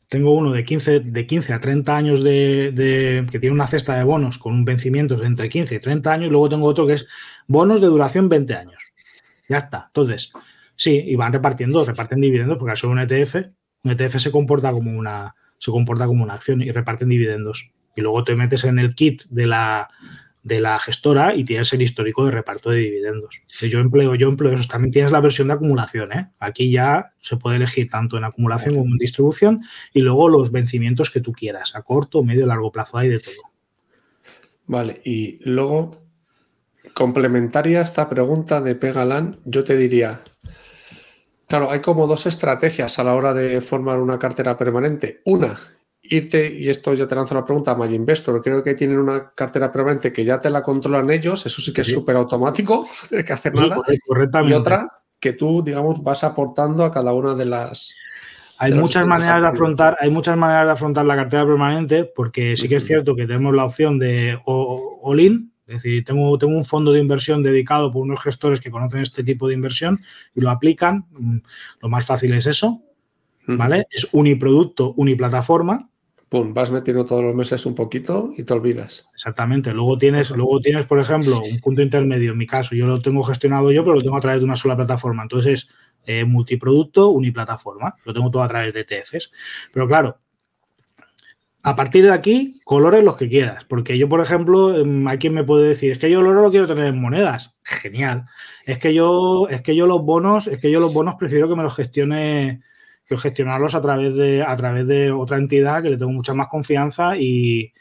Tengo 0.08 0.34
uno 0.34 0.52
de 0.52 0.66
15, 0.66 1.00
de 1.00 1.26
15 1.26 1.54
a 1.54 1.60
30 1.62 1.96
años 1.96 2.22
de, 2.22 3.26
que 3.32 3.40
tiene 3.40 3.56
una 3.56 3.66
cesta 3.66 3.96
de 3.96 4.04
bonos 4.04 4.38
con 4.38 4.54
un 4.54 4.66
vencimiento 4.66 5.24
entre 5.24 5.48
15 5.48 5.76
y 5.76 5.80
30 5.80 6.12
años 6.12 6.28
y 6.28 6.32
luego 6.32 6.50
tengo 6.50 6.68
otro 6.68 6.86
que 6.86 6.94
es 6.94 7.08
bonos 7.48 7.80
de 7.80 7.88
duración 7.88 8.28
20 8.28 8.54
años. 8.54 8.84
Ya 9.48 9.60
está. 9.60 9.86
Entonces, 9.88 10.34
sí, 10.76 11.02
y 11.08 11.16
van 11.16 11.32
repartiendo, 11.32 11.86
reparten 11.86 12.20
dividendos 12.20 12.58
porque 12.58 12.72
al 12.72 12.78
ser 12.78 12.90
un 12.90 13.00
ETF, 13.00 13.36
un 13.86 13.92
ETF 13.92 14.18
se 14.18 14.32
comporta 14.32 14.74
como 14.74 14.92
una, 14.92 15.34
se 15.62 15.72
comporta 15.72 16.08
como 16.08 16.24
una 16.24 16.34
acción 16.34 16.62
y 16.62 16.72
reparten 16.72 17.08
dividendos. 17.08 17.70
Y 17.96 18.02
luego 18.02 18.24
te 18.24 18.36
metes 18.36 18.64
en 18.64 18.80
el 18.80 18.96
kit 18.96 19.24
de 19.30 19.46
la, 19.46 19.90
de 20.42 20.60
la 20.60 20.80
gestora 20.80 21.36
y 21.36 21.44
tienes 21.44 21.72
el 21.74 21.84
histórico 21.84 22.26
de 22.26 22.32
reparto 22.32 22.72
de 22.72 22.80
dividendos. 22.80 23.44
Yo 23.62 23.80
empleo, 23.80 24.16
yo 24.16 24.28
empleo 24.28 24.54
eso. 24.54 24.68
También 24.68 24.92
tienes 24.92 25.12
la 25.12 25.22
versión 25.22 25.50
de 25.50 25.54
acumulación. 25.54 26.12
¿eh? 26.14 26.32
Aquí 26.40 26.72
ya 26.72 27.14
se 27.20 27.38
puede 27.38 27.58
elegir 27.58 27.90
tanto 27.92 28.18
en 28.18 28.24
acumulación 28.24 28.76
como 28.76 28.88
en 28.88 28.98
distribución 28.98 29.62
y 29.94 30.02
luego 30.02 30.30
los 30.30 30.52
vencimientos 30.52 31.12
que 31.12 31.22
tú 31.22 31.32
quieras, 31.32 31.76
a 31.76 31.84
corto, 31.84 32.24
medio, 32.24 32.48
largo 32.48 32.72
plazo, 32.72 32.98
hay 32.98 33.10
de 33.10 33.20
todo. 33.20 33.36
Vale, 34.66 35.00
y 35.06 35.38
luego, 35.48 35.92
complementaria 36.96 37.82
a 37.82 37.84
esta 37.84 38.10
pregunta 38.10 38.62
de 38.62 38.74
Pegalan, 38.74 39.40
yo 39.46 39.64
te 39.64 39.78
diría, 39.78 40.24
Claro, 41.52 41.70
hay 41.70 41.82
como 41.82 42.08
dos 42.08 42.28
estrategias 42.28 42.98
a 42.98 43.04
la 43.04 43.14
hora 43.14 43.34
de 43.34 43.60
formar 43.60 44.00
una 44.00 44.18
cartera 44.18 44.58
permanente. 44.58 45.22
Una, 45.26 45.54
irte, 46.02 46.50
y 46.50 46.70
esto 46.70 46.94
ya 46.94 47.06
te 47.06 47.14
lanzo 47.14 47.36
la 47.36 47.44
pregunta 47.44 47.72
a 47.72 47.76
My 47.76 47.94
Investor, 47.94 48.42
creo 48.42 48.64
que 48.64 48.74
tienen 48.74 48.98
una 48.98 49.34
cartera 49.36 49.70
permanente 49.70 50.14
que 50.14 50.24
ya 50.24 50.40
te 50.40 50.50
la 50.50 50.64
controlan 50.64 51.10
ellos, 51.10 51.46
eso 51.46 51.62
sí 51.62 51.74
que 51.74 51.82
es 51.82 51.92
súper 51.92 52.16
automático, 52.16 52.88
no 53.04 53.08
tienes 53.10 53.28
que 53.28 53.34
hacer 53.34 53.54
nada. 53.54 53.82
Y 54.46 54.54
otra 54.54 54.88
que 55.20 55.34
tú, 55.34 55.62
digamos, 55.62 56.02
vas 56.02 56.24
aportando 56.24 56.86
a 56.86 56.92
cada 56.94 57.12
una 57.12 57.36
de 57.36 57.44
las... 57.44 57.96
Hay 58.58 58.72
muchas 58.72 59.06
maneras 59.06 59.42
de 59.42 59.48
afrontar, 59.50 59.98
hay 60.00 60.10
muchas 60.10 60.38
maneras 60.38 60.68
de 60.68 60.72
afrontar 60.72 61.06
la 61.06 61.18
cartera 61.18 61.46
permanente, 61.46 62.06
porque 62.06 62.56
sí 62.56 62.70
que 62.70 62.78
es 62.78 62.86
cierto 62.86 63.14
que 63.14 63.28
tenemos 63.28 63.54
la 63.54 63.66
opción 63.66 64.00
de 64.00 64.40
all-in, 64.46 65.51
es 65.72 65.84
decir, 65.84 66.04
tengo, 66.04 66.38
tengo 66.38 66.58
un 66.58 66.66
fondo 66.66 66.92
de 66.92 67.00
inversión 67.00 67.42
dedicado 67.44 67.92
por 67.92 68.02
unos 68.04 68.22
gestores 68.22 68.60
que 68.60 68.70
conocen 68.70 69.02
este 69.02 69.24
tipo 69.24 69.48
de 69.48 69.54
inversión 69.54 70.02
y 70.36 70.42
lo 70.42 70.50
aplican. 70.50 71.06
Mm, 71.12 71.38
lo 71.82 71.90
más 71.90 72.06
fácil 72.06 72.34
es 72.34 72.46
eso, 72.46 72.82
¿vale? 73.48 73.86
Es 73.90 74.10
uniproducto, 74.12 74.94
uniplataforma. 74.98 75.90
Pum, 76.28 76.54
vas 76.54 76.72
metiendo 76.72 77.06
todos 77.06 77.24
los 77.24 77.36
meses 77.36 77.66
un 77.66 77.76
poquito 77.76 78.34
y 78.38 78.44
te 78.44 78.54
olvidas. 78.54 79.08
Exactamente. 79.14 79.74
Luego 79.74 79.98
tienes, 79.98 80.32
luego 80.32 80.60
tienes, 80.60 80.86
por 80.86 81.00
ejemplo, 81.00 81.42
un 81.42 81.60
punto 81.60 81.82
intermedio. 81.82 82.32
En 82.32 82.38
mi 82.38 82.48
caso, 82.48 82.76
yo 82.76 82.86
lo 82.86 83.02
tengo 83.02 83.24
gestionado 83.24 83.72
yo, 83.72 83.84
pero 83.84 83.96
lo 83.96 84.02
tengo 84.02 84.18
a 84.18 84.22
través 84.22 84.42
de 84.42 84.46
una 84.46 84.56
sola 84.58 84.76
plataforma. 84.76 85.24
Entonces, 85.24 85.70
eh, 86.06 86.26
multiproducto, 86.26 87.10
uniplataforma. 87.10 87.96
Lo 88.04 88.14
tengo 88.14 88.30
todo 88.30 88.44
a 88.44 88.48
través 88.48 88.74
de 88.74 88.82
ETFs. 88.82 89.32
Pero 89.74 89.88
claro, 89.88 90.20
a 91.64 91.76
partir 91.76 92.04
de 92.04 92.12
aquí, 92.12 92.60
colores 92.64 93.04
los 93.04 93.18
que 93.18 93.30
quieras. 93.30 93.66
Porque 93.66 93.98
yo, 93.98 94.10
por 94.10 94.22
ejemplo, 94.22 94.76
em, 94.76 95.08
hay 95.08 95.18
quien 95.18 95.34
me 95.34 95.44
puede 95.44 95.70
decir, 95.70 95.92
es 95.92 96.00
que 96.00 96.10
yo 96.10 96.22
el 96.22 96.28
oro 96.28 96.42
lo 96.42 96.52
quiero 96.52 96.68
tener 96.68 96.86
en 96.86 97.00
monedas. 97.00 97.56
Genial. 97.64 98.26
Es 98.66 98.80
que 98.80 98.94
yo, 98.94 99.48
es 99.50 99.62
que 99.62 99.76
yo 99.76 99.88
los 99.88 100.02
bonos, 100.04 100.48
es 100.48 100.60
que 100.60 100.72
yo 100.72 100.80
los 100.80 100.94
bonos 100.94 101.16
prefiero 101.16 101.48
que 101.48 101.56
me 101.56 101.64
los 101.64 101.76
gestione, 101.76 102.62
que 103.06 103.18
gestionarlos 103.18 103.76
a 103.76 103.82
través 103.82 104.16
de, 104.16 104.44
a 104.44 104.56
través 104.58 104.88
de 104.88 105.12
otra 105.12 105.38
entidad 105.38 105.84
que 105.84 105.92
le 105.92 105.98
tengo 105.98 106.12
mucha 106.12 106.34
más 106.34 106.48
confianza 106.48 107.18
y, 107.18 107.74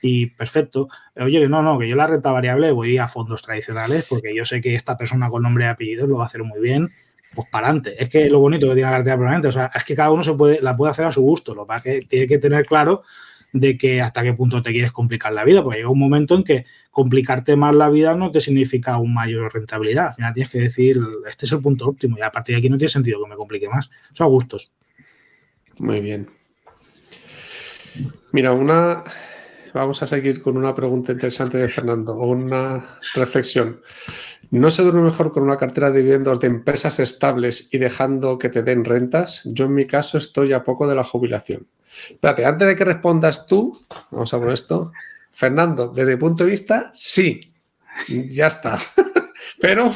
y 0.00 0.26
perfecto. 0.26 0.88
Oye, 1.16 1.48
no, 1.48 1.62
no, 1.62 1.78
que 1.78 1.88
yo 1.88 1.96
la 1.96 2.06
renta 2.06 2.32
variable 2.32 2.70
voy 2.72 2.98
a 2.98 3.08
fondos 3.08 3.42
tradicionales 3.42 4.06
porque 4.08 4.34
yo 4.34 4.44
sé 4.44 4.60
que 4.60 4.74
esta 4.74 4.96
persona 4.96 5.28
con 5.28 5.42
nombre 5.42 5.64
y 5.64 5.68
apellido 5.68 6.06
lo 6.06 6.18
va 6.18 6.24
a 6.24 6.26
hacer 6.26 6.42
muy 6.44 6.60
bien 6.60 6.90
pues 7.34 7.48
para 7.50 7.68
adelante. 7.68 7.96
Es 7.98 8.08
que 8.08 8.28
lo 8.30 8.40
bonito 8.40 8.66
que 8.68 8.74
tiene 8.74 8.90
la 8.90 8.96
cartera 8.96 9.16
permanente, 9.16 9.48
o 9.48 9.52
sea, 9.52 9.70
es 9.74 9.84
que 9.84 9.94
cada 9.94 10.10
uno 10.10 10.22
se 10.22 10.34
puede, 10.34 10.60
la 10.62 10.74
puede 10.74 10.90
hacer 10.90 11.04
a 11.04 11.12
su 11.12 11.22
gusto. 11.22 11.54
Lo 11.54 11.66
que 11.66 11.82
que 11.82 12.06
tiene 12.06 12.26
que 12.26 12.38
tener 12.38 12.64
claro 12.66 13.02
de 13.52 13.78
que 13.78 14.00
hasta 14.02 14.22
qué 14.22 14.34
punto 14.34 14.62
te 14.62 14.72
quieres 14.72 14.92
complicar 14.92 15.32
la 15.32 15.44
vida, 15.44 15.62
porque 15.62 15.78
llega 15.78 15.90
un 15.90 15.98
momento 15.98 16.34
en 16.34 16.44
que 16.44 16.64
complicarte 16.90 17.56
más 17.56 17.74
la 17.74 17.88
vida 17.88 18.14
no 18.14 18.30
te 18.30 18.40
significa 18.40 18.98
un 18.98 19.14
mayor 19.14 19.52
rentabilidad. 19.52 20.08
Al 20.08 20.14
final 20.14 20.34
tienes 20.34 20.52
que 20.52 20.60
decir, 20.60 21.00
este 21.28 21.46
es 21.46 21.52
el 21.52 21.60
punto 21.60 21.86
óptimo 21.86 22.18
y 22.18 22.22
a 22.22 22.30
partir 22.30 22.54
de 22.54 22.58
aquí 22.58 22.68
no 22.68 22.78
tiene 22.78 22.90
sentido 22.90 23.22
que 23.22 23.30
me 23.30 23.36
complique 23.36 23.68
más. 23.68 23.90
Eso 24.12 24.24
a 24.24 24.26
gustos. 24.26 24.72
Muy 25.78 26.00
bien. 26.00 26.28
Mira, 28.32 28.52
una, 28.52 29.04
vamos 29.72 30.02
a 30.02 30.06
seguir 30.06 30.42
con 30.42 30.56
una 30.56 30.74
pregunta 30.74 31.12
interesante 31.12 31.58
de 31.58 31.68
Fernando, 31.68 32.14
o 32.14 32.28
una 32.28 32.98
reflexión. 33.14 33.80
¿No 34.50 34.70
se 34.70 34.82
duerme 34.82 35.02
mejor 35.02 35.32
con 35.32 35.42
una 35.42 35.56
cartera 35.56 35.90
de 35.90 36.00
dividendos 36.00 36.40
de 36.40 36.46
empresas 36.46 37.00
estables 37.00 37.68
y 37.72 37.78
dejando 37.78 38.38
que 38.38 38.48
te 38.48 38.62
den 38.62 38.84
rentas? 38.84 39.42
Yo 39.44 39.66
en 39.66 39.74
mi 39.74 39.86
caso 39.86 40.18
estoy 40.18 40.52
a 40.52 40.62
poco 40.62 40.86
de 40.86 40.94
la 40.94 41.04
jubilación. 41.04 41.66
Espérate, 42.10 42.44
antes 42.44 42.68
de 42.68 42.76
que 42.76 42.84
respondas 42.84 43.46
tú, 43.46 43.78
vamos 44.10 44.32
a 44.32 44.38
poner 44.38 44.54
esto. 44.54 44.92
Fernando, 45.32 45.88
desde 45.88 46.12
mi 46.12 46.16
punto 46.16 46.44
de 46.44 46.50
vista, 46.50 46.90
sí, 46.92 47.52
ya 48.30 48.46
está. 48.48 48.78
Pero 49.60 49.92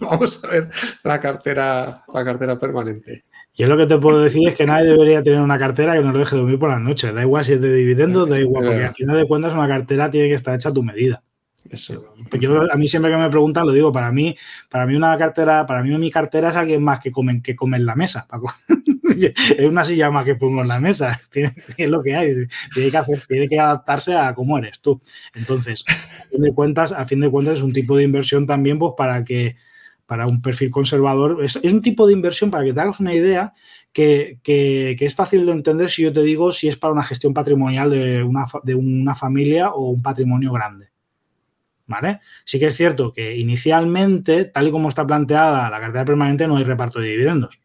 vamos 0.00 0.42
a 0.42 0.48
ver 0.48 0.70
la 1.02 1.20
cartera, 1.20 2.04
la 2.12 2.24
cartera 2.24 2.58
permanente. 2.58 3.24
Yo 3.54 3.66
lo 3.66 3.76
que 3.76 3.86
te 3.86 3.98
puedo 3.98 4.22
decir 4.22 4.48
es 4.48 4.54
que 4.54 4.64
nadie 4.64 4.90
debería 4.90 5.22
tener 5.22 5.40
una 5.40 5.58
cartera 5.58 5.92
que 5.92 6.00
no 6.00 6.12
lo 6.12 6.18
deje 6.18 6.36
dormir 6.36 6.58
por 6.58 6.70
las 6.70 6.80
noches. 6.80 7.14
Da 7.14 7.20
igual 7.20 7.44
si 7.44 7.52
es 7.52 7.60
de 7.60 7.74
dividendos, 7.74 8.28
da 8.28 8.40
igual, 8.40 8.64
porque 8.64 8.84
al 8.84 8.94
final 8.94 9.16
de 9.16 9.28
cuentas 9.28 9.52
una 9.52 9.68
cartera 9.68 10.10
tiene 10.10 10.28
que 10.28 10.34
estar 10.34 10.54
hecha 10.54 10.70
a 10.70 10.72
tu 10.72 10.82
medida. 10.82 11.22
Eso. 11.70 12.14
Pues 12.28 12.42
yo 12.42 12.70
a 12.70 12.76
mí 12.76 12.88
siempre 12.88 13.10
que 13.10 13.16
me 13.16 13.30
preguntan 13.30 13.66
lo 13.66 13.72
digo, 13.72 13.92
para 13.92 14.10
mí, 14.10 14.36
para 14.68 14.86
mí 14.86 14.94
una 14.94 15.16
cartera, 15.16 15.64
para 15.66 15.82
mí 15.82 15.96
mi 15.98 16.10
cartera 16.10 16.50
es 16.50 16.56
alguien 16.56 16.82
más 16.82 17.00
que 17.00 17.10
comen, 17.10 17.40
que 17.40 17.54
come 17.54 17.76
en 17.76 17.86
la 17.86 17.94
mesa. 17.94 18.26
es 19.16 19.64
una 19.64 19.84
silla 19.84 20.10
más 20.10 20.24
que 20.24 20.34
pongo 20.34 20.62
en 20.62 20.68
la 20.68 20.80
mesa. 20.80 21.18
es 21.76 21.88
lo 21.88 22.02
que 22.02 22.16
hay. 22.16 22.34
Tiene 22.74 22.90
que 22.90 22.96
hacer, 22.96 23.22
tiene 23.26 23.48
que 23.48 23.58
adaptarse 23.58 24.14
a 24.14 24.34
cómo 24.34 24.58
eres 24.58 24.80
tú. 24.80 25.00
Entonces, 25.34 25.84
a 25.88 26.28
fin 26.28 26.42
de 26.42 26.52
cuentas, 26.52 26.92
a 26.92 27.04
fin 27.06 27.20
de 27.20 27.30
cuentas 27.30 27.58
es 27.58 27.62
un 27.62 27.72
tipo 27.72 27.96
de 27.96 28.04
inversión 28.04 28.46
también, 28.46 28.78
pues 28.78 28.92
para 28.96 29.24
que 29.24 29.56
para 30.12 30.26
un 30.26 30.42
perfil 30.42 30.70
conservador. 30.70 31.42
Es, 31.42 31.56
un 31.56 31.80
tipo 31.80 32.06
de 32.06 32.12
inversión, 32.12 32.50
para 32.50 32.64
que 32.64 32.74
te 32.74 32.80
hagas 32.82 33.00
una 33.00 33.14
idea, 33.14 33.54
que, 33.94 34.38
es 34.44 35.14
fácil 35.14 35.46
de 35.46 35.52
entender 35.52 35.90
si 35.90 36.02
yo 36.02 36.12
te 36.12 36.22
digo 36.22 36.52
si 36.52 36.68
es 36.68 36.76
para 36.76 36.92
una 36.92 37.02
gestión 37.02 37.32
patrimonial 37.32 37.90
de 37.90 38.22
una, 38.22 38.44
de 38.62 38.74
una 38.74 39.14
familia 39.14 39.70
o 39.70 39.88
un 39.88 40.02
patrimonio 40.02 40.52
grande. 40.52 40.91
¿Vale? 41.92 42.20
Sí 42.46 42.58
que 42.58 42.68
es 42.68 42.74
cierto 42.74 43.12
que 43.12 43.36
inicialmente, 43.36 44.46
tal 44.46 44.68
y 44.68 44.70
como 44.70 44.88
está 44.88 45.06
planteada 45.06 45.68
la 45.68 45.78
cartera 45.78 46.06
permanente, 46.06 46.48
no 46.48 46.56
hay 46.56 46.64
reparto 46.64 47.00
de 47.00 47.08
dividendos. 47.08 47.60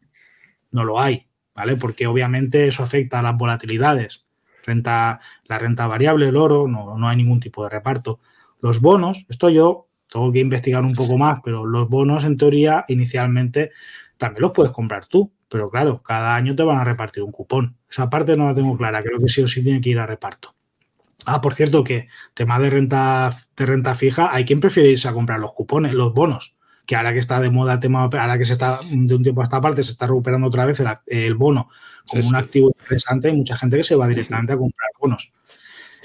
No 0.70 0.84
lo 0.84 1.00
hay, 1.00 1.28
¿vale? 1.54 1.76
Porque 1.76 2.06
obviamente 2.06 2.66
eso 2.66 2.82
afecta 2.82 3.20
a 3.20 3.22
las 3.22 3.38
volatilidades. 3.38 4.28
Renta, 4.66 5.18
la 5.46 5.58
renta 5.58 5.86
variable, 5.86 6.28
el 6.28 6.36
oro, 6.36 6.68
no, 6.68 6.98
no 6.98 7.08
hay 7.08 7.16
ningún 7.16 7.40
tipo 7.40 7.64
de 7.64 7.70
reparto. 7.70 8.20
Los 8.60 8.82
bonos, 8.82 9.24
esto 9.30 9.48
yo 9.48 9.88
tengo 10.12 10.30
que 10.30 10.40
investigar 10.40 10.84
un 10.84 10.94
poco 10.94 11.16
más, 11.16 11.40
pero 11.42 11.64
los 11.64 11.88
bonos 11.88 12.24
en 12.24 12.36
teoría 12.36 12.84
inicialmente 12.88 13.70
también 14.18 14.42
los 14.42 14.52
puedes 14.52 14.72
comprar 14.72 15.06
tú, 15.06 15.32
pero 15.48 15.70
claro, 15.70 16.02
cada 16.02 16.36
año 16.36 16.54
te 16.54 16.64
van 16.64 16.76
a 16.76 16.84
repartir 16.84 17.22
un 17.22 17.32
cupón. 17.32 17.78
Esa 17.90 18.10
parte 18.10 18.36
no 18.36 18.44
la 18.44 18.54
tengo 18.54 18.76
clara, 18.76 19.02
creo 19.02 19.20
que 19.20 19.28
sí 19.28 19.40
o 19.40 19.48
sí 19.48 19.62
tiene 19.62 19.80
que 19.80 19.88
ir 19.88 19.98
a 19.98 20.04
reparto. 20.04 20.54
Ah, 21.30 21.42
por 21.42 21.52
cierto, 21.52 21.84
que 21.84 22.08
tema 22.32 22.58
de 22.58 22.70
renta, 22.70 23.36
de 23.54 23.66
renta 23.66 23.94
fija, 23.94 24.34
hay 24.34 24.46
quien 24.46 24.60
prefiere 24.60 24.90
irse 24.90 25.08
a 25.08 25.12
comprar 25.12 25.38
los 25.38 25.52
cupones, 25.52 25.92
los 25.92 26.14
bonos, 26.14 26.56
que 26.86 26.96
ahora 26.96 27.12
que 27.12 27.18
está 27.18 27.38
de 27.38 27.50
moda 27.50 27.74
el 27.74 27.80
tema, 27.80 28.04
ahora 28.04 28.38
que 28.38 28.46
se 28.46 28.54
está 28.54 28.80
de 28.82 29.14
un 29.14 29.22
tiempo 29.22 29.42
a 29.42 29.44
esta 29.44 29.60
parte, 29.60 29.82
se 29.82 29.90
está 29.90 30.06
recuperando 30.06 30.46
otra 30.46 30.64
vez 30.64 30.82
el, 31.06 31.34
bono 31.34 31.68
como 32.06 32.26
un 32.26 32.34
activo 32.34 32.72
interesante, 32.80 33.28
hay 33.28 33.34
mucha 33.36 33.58
gente 33.58 33.76
que 33.76 33.82
se 33.82 33.94
va 33.94 34.08
directamente 34.08 34.54
a 34.54 34.56
comprar 34.56 34.88
bonos. 34.98 35.30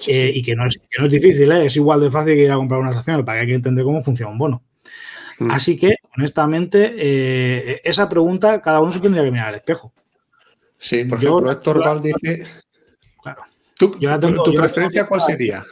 Eh, 0.07 0.31
y 0.35 0.41
que 0.41 0.55
no, 0.55 0.67
es, 0.67 0.77
que 0.77 0.99
no 0.99 1.05
es 1.05 1.11
difícil, 1.11 1.49
¿eh? 1.53 1.67
es 1.67 1.75
igual 1.77 2.01
de 2.01 2.11
fácil 2.11 2.33
que 2.33 2.43
ir 2.43 2.51
a 2.51 2.55
comprar 2.55 2.81
unas 2.81 2.97
acciones, 2.97 3.25
para 3.25 3.37
que 3.37 3.41
hay 3.43 3.47
que 3.47 3.55
entender 3.55 3.85
cómo 3.85 4.03
funciona 4.03 4.29
un 4.29 4.37
bono. 4.37 4.63
Mm. 5.39 5.51
Así 5.51 5.77
que, 5.77 5.95
honestamente, 6.17 6.93
eh, 6.97 7.81
esa 7.85 8.09
pregunta 8.09 8.59
cada 8.61 8.81
uno 8.81 8.91
se 8.91 8.99
tendría 8.99 9.23
que 9.23 9.31
mirar 9.31 9.47
al 9.47 9.55
espejo. 9.55 9.93
Sí, 10.79 11.05
por 11.05 11.17
ejemplo, 11.17 11.49
Héctor 11.49 11.79
Val 11.79 12.01
dice. 12.01 12.43
Claro. 13.21 13.41
¿Tú, 13.77 13.97
¿Tu 13.99 14.53
preferencia 14.53 15.07
cuál 15.07 15.21
sería? 15.21 15.63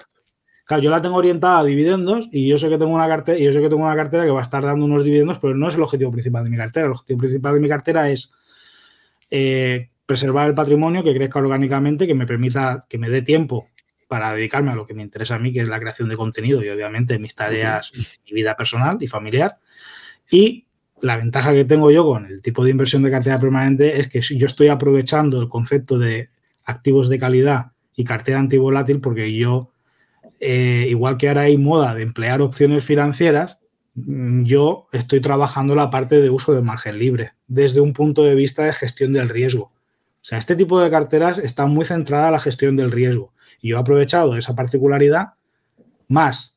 Claro, 0.65 0.83
yo 0.83 0.89
la 0.89 1.01
tengo 1.01 1.15
orientada 1.15 1.59
a 1.59 1.63
dividendos 1.63 2.29
y 2.31 2.47
yo 2.47 2.57
sé 2.57 2.69
que 2.69 2.77
tengo 2.77 2.93
una 2.93 3.07
cartera, 3.07 3.37
yo 3.37 3.51
sé 3.51 3.59
que 3.59 3.69
tengo 3.69 3.83
una 3.83 3.95
cartera 3.95 4.23
que 4.23 4.31
va 4.31 4.39
a 4.39 4.43
estar 4.43 4.63
dando 4.63 4.85
unos 4.85 5.03
dividendos, 5.03 5.37
pero 5.39 5.53
no 5.53 5.67
es 5.67 5.75
el 5.75 5.81
objetivo 5.81 6.11
principal 6.11 6.43
de 6.43 6.49
mi 6.49 6.57
cartera. 6.57 6.85
El 6.85 6.93
objetivo 6.93 7.19
principal 7.19 7.53
de 7.55 7.59
mi 7.59 7.67
cartera 7.67 8.09
es 8.09 8.37
preservar 10.05 10.47
el 10.47 10.55
patrimonio 10.55 11.03
que 11.03 11.13
crezca 11.13 11.39
orgánicamente, 11.39 12.07
que 12.07 12.13
me 12.13 12.25
permita, 12.25 12.81
que 12.87 12.97
me 12.97 13.09
dé 13.09 13.21
tiempo 13.21 13.69
para 14.07 14.33
dedicarme 14.33 14.71
a 14.71 14.75
lo 14.75 14.85
que 14.85 14.93
me 14.93 15.03
interesa 15.03 15.35
a 15.35 15.39
mí, 15.39 15.53
que 15.53 15.61
es 15.61 15.69
la 15.69 15.79
creación 15.79 16.09
de 16.09 16.17
contenido 16.17 16.63
y 16.63 16.69
obviamente 16.69 17.17
mis 17.17 17.33
tareas, 17.33 17.93
mi 17.95 18.31
vida 18.33 18.55
personal 18.55 18.97
y 18.99 19.07
familiar. 19.07 19.57
Y 20.29 20.67
la 21.01 21.17
ventaja 21.17 21.53
que 21.53 21.65
tengo 21.65 21.91
yo 21.91 22.05
con 22.05 22.25
el 22.25 22.41
tipo 22.41 22.63
de 22.63 22.71
inversión 22.71 23.03
de 23.03 23.11
cartera 23.11 23.37
permanente 23.37 23.99
es 23.99 24.09
que 24.09 24.21
yo 24.21 24.45
estoy 24.45 24.67
aprovechando 24.67 25.41
el 25.41 25.47
concepto 25.47 25.97
de 25.97 26.29
activos 26.65 27.09
de 27.09 27.19
calidad 27.19 27.71
y 28.01 28.03
cartera 28.03 28.39
antivolátil 28.39 28.99
porque 28.99 29.33
yo, 29.35 29.71
eh, 30.39 30.87
igual 30.89 31.17
que 31.17 31.27
ahora 31.27 31.41
hay 31.41 31.57
moda 31.57 31.93
de 31.93 32.01
emplear 32.01 32.41
opciones 32.41 32.83
financieras, 32.83 33.59
mm, 33.95 34.43
yo 34.43 34.87
estoy 34.91 35.21
trabajando 35.21 35.75
la 35.75 35.89
parte 35.91 36.19
de 36.19 36.29
uso 36.29 36.53
de 36.53 36.61
margen 36.61 36.97
libre 36.97 37.33
desde 37.47 37.79
un 37.79 37.93
punto 37.93 38.23
de 38.23 38.35
vista 38.35 38.63
de 38.63 38.73
gestión 38.73 39.13
del 39.13 39.29
riesgo. 39.29 39.65
O 39.65 40.23
sea, 40.23 40.37
este 40.39 40.55
tipo 40.55 40.81
de 40.81 40.89
carteras 40.89 41.37
está 41.37 41.65
muy 41.65 41.85
centrada 41.85 42.27
en 42.27 42.33
la 42.33 42.39
gestión 42.39 42.75
del 42.75 42.91
riesgo. 42.91 43.33
Y 43.61 43.69
yo 43.69 43.77
he 43.77 43.79
aprovechado 43.79 44.35
esa 44.35 44.55
particularidad 44.55 45.33
más 46.07 46.50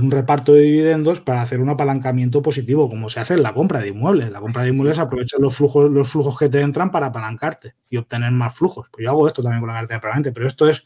un 0.00 0.10
reparto 0.10 0.52
de 0.52 0.62
dividendos 0.62 1.20
para 1.20 1.42
hacer 1.42 1.60
un 1.60 1.68
apalancamiento 1.68 2.42
positivo, 2.42 2.88
como 2.88 3.08
se 3.08 3.20
hace 3.20 3.34
en 3.34 3.42
la 3.42 3.52
compra 3.52 3.80
de 3.80 3.88
inmuebles. 3.88 4.30
La 4.30 4.40
compra 4.40 4.62
de 4.62 4.70
inmuebles 4.70 4.98
aprovecha 4.98 5.36
los 5.38 5.56
flujos, 5.56 5.90
los 5.90 6.08
flujos 6.08 6.38
que 6.38 6.48
te 6.48 6.60
entran 6.60 6.90
para 6.90 7.06
apalancarte 7.06 7.74
y 7.90 7.96
obtener 7.96 8.30
más 8.30 8.54
flujos. 8.54 8.88
Pues 8.90 9.04
yo 9.04 9.10
hago 9.10 9.26
esto 9.26 9.42
también 9.42 9.60
con 9.60 9.68
la 9.68 9.80
cartera 9.80 10.00
permanente, 10.00 10.32
pero 10.32 10.46
esto 10.46 10.68
es 10.68 10.84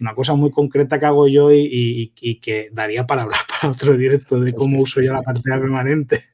una 0.00 0.14
cosa 0.14 0.34
muy 0.34 0.50
concreta 0.50 0.98
que 0.98 1.06
hago 1.06 1.28
yo 1.28 1.50
y, 1.52 2.12
que 2.40 2.70
daría 2.72 3.06
para 3.06 3.22
hablar 3.22 3.40
para 3.48 3.72
otro 3.72 3.96
directo 3.96 4.40
de 4.40 4.52
cómo 4.52 4.80
uso 4.80 5.00
yo 5.00 5.12
la 5.12 5.22
cartera 5.22 5.60
permanente. 5.60 6.24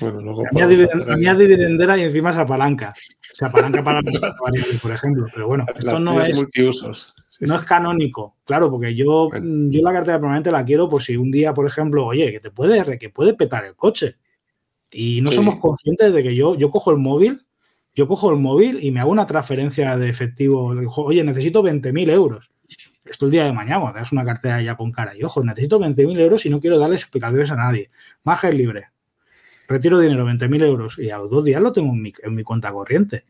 Bueno, 0.00 0.20
luego 0.20 0.42
a 0.46 1.16
mí 1.16 1.26
a 1.26 1.34
dividendera 1.34 1.98
y 1.98 2.02
encima 2.02 2.32
se 2.32 2.40
apalanca. 2.40 2.94
Se 3.34 3.44
apalanca 3.44 3.84
para 3.84 4.00
variables, 4.42 4.80
por 4.80 4.92
ejemplo. 4.92 5.26
Pero 5.32 5.46
bueno, 5.46 5.66
esto 5.74 5.98
no 5.98 6.22
es. 6.22 6.34
Multiusos. 6.34 7.14
No 7.46 7.56
es 7.56 7.62
canónico, 7.62 8.36
claro, 8.44 8.70
porque 8.70 8.94
yo, 8.94 9.28
yo 9.32 9.82
la 9.82 9.92
cartera 9.92 10.20
permanente 10.20 10.52
la 10.52 10.64
quiero 10.64 10.88
por 10.88 11.02
si 11.02 11.16
un 11.16 11.30
día, 11.30 11.52
por 11.52 11.66
ejemplo, 11.66 12.06
oye, 12.06 12.30
que 12.30 12.40
te 12.40 12.50
puede, 12.50 12.98
que 12.98 13.10
puede 13.10 13.34
petar 13.34 13.64
el 13.64 13.74
coche. 13.74 14.16
Y 14.90 15.20
no 15.22 15.32
somos 15.32 15.56
conscientes 15.56 16.12
de 16.12 16.22
que 16.22 16.34
yo, 16.34 16.54
yo 16.54 16.70
cojo 16.70 16.90
el 16.90 16.98
móvil 16.98 17.46
Yo 17.94 18.06
cojo 18.06 18.30
el 18.30 18.38
móvil 18.38 18.78
y 18.82 18.90
me 18.90 19.00
hago 19.00 19.10
una 19.10 19.26
transferencia 19.26 19.96
de 19.96 20.08
efectivo. 20.08 20.74
Oye, 20.96 21.24
necesito 21.24 21.62
20.000 21.62 22.10
euros. 22.10 22.50
Esto 23.04 23.26
el 23.26 23.32
día 23.32 23.44
de 23.44 23.52
mañana, 23.52 23.80
cuando 23.80 24.00
una 24.12 24.24
cartera 24.24 24.62
ya 24.62 24.76
con 24.76 24.92
cara. 24.92 25.16
Y 25.16 25.22
ojo, 25.24 25.42
necesito 25.42 25.80
20.000 25.80 26.20
euros 26.20 26.46
y 26.46 26.50
no 26.50 26.60
quiero 26.60 26.78
darles 26.78 27.00
explicaciones 27.00 27.50
a 27.50 27.56
nadie. 27.56 27.90
Maja 28.22 28.50
libre. 28.50 28.90
Retiro 29.66 29.98
dinero, 29.98 30.26
20.000 30.26 30.64
euros. 30.64 30.98
Y 30.98 31.10
a 31.10 31.18
los 31.18 31.30
dos 31.30 31.44
días 31.44 31.60
lo 31.60 31.72
tengo 31.72 31.92
en 31.92 32.02
mi, 32.02 32.12
en 32.22 32.34
mi 32.34 32.42
cuenta 32.44 32.72
corriente. 32.72 33.24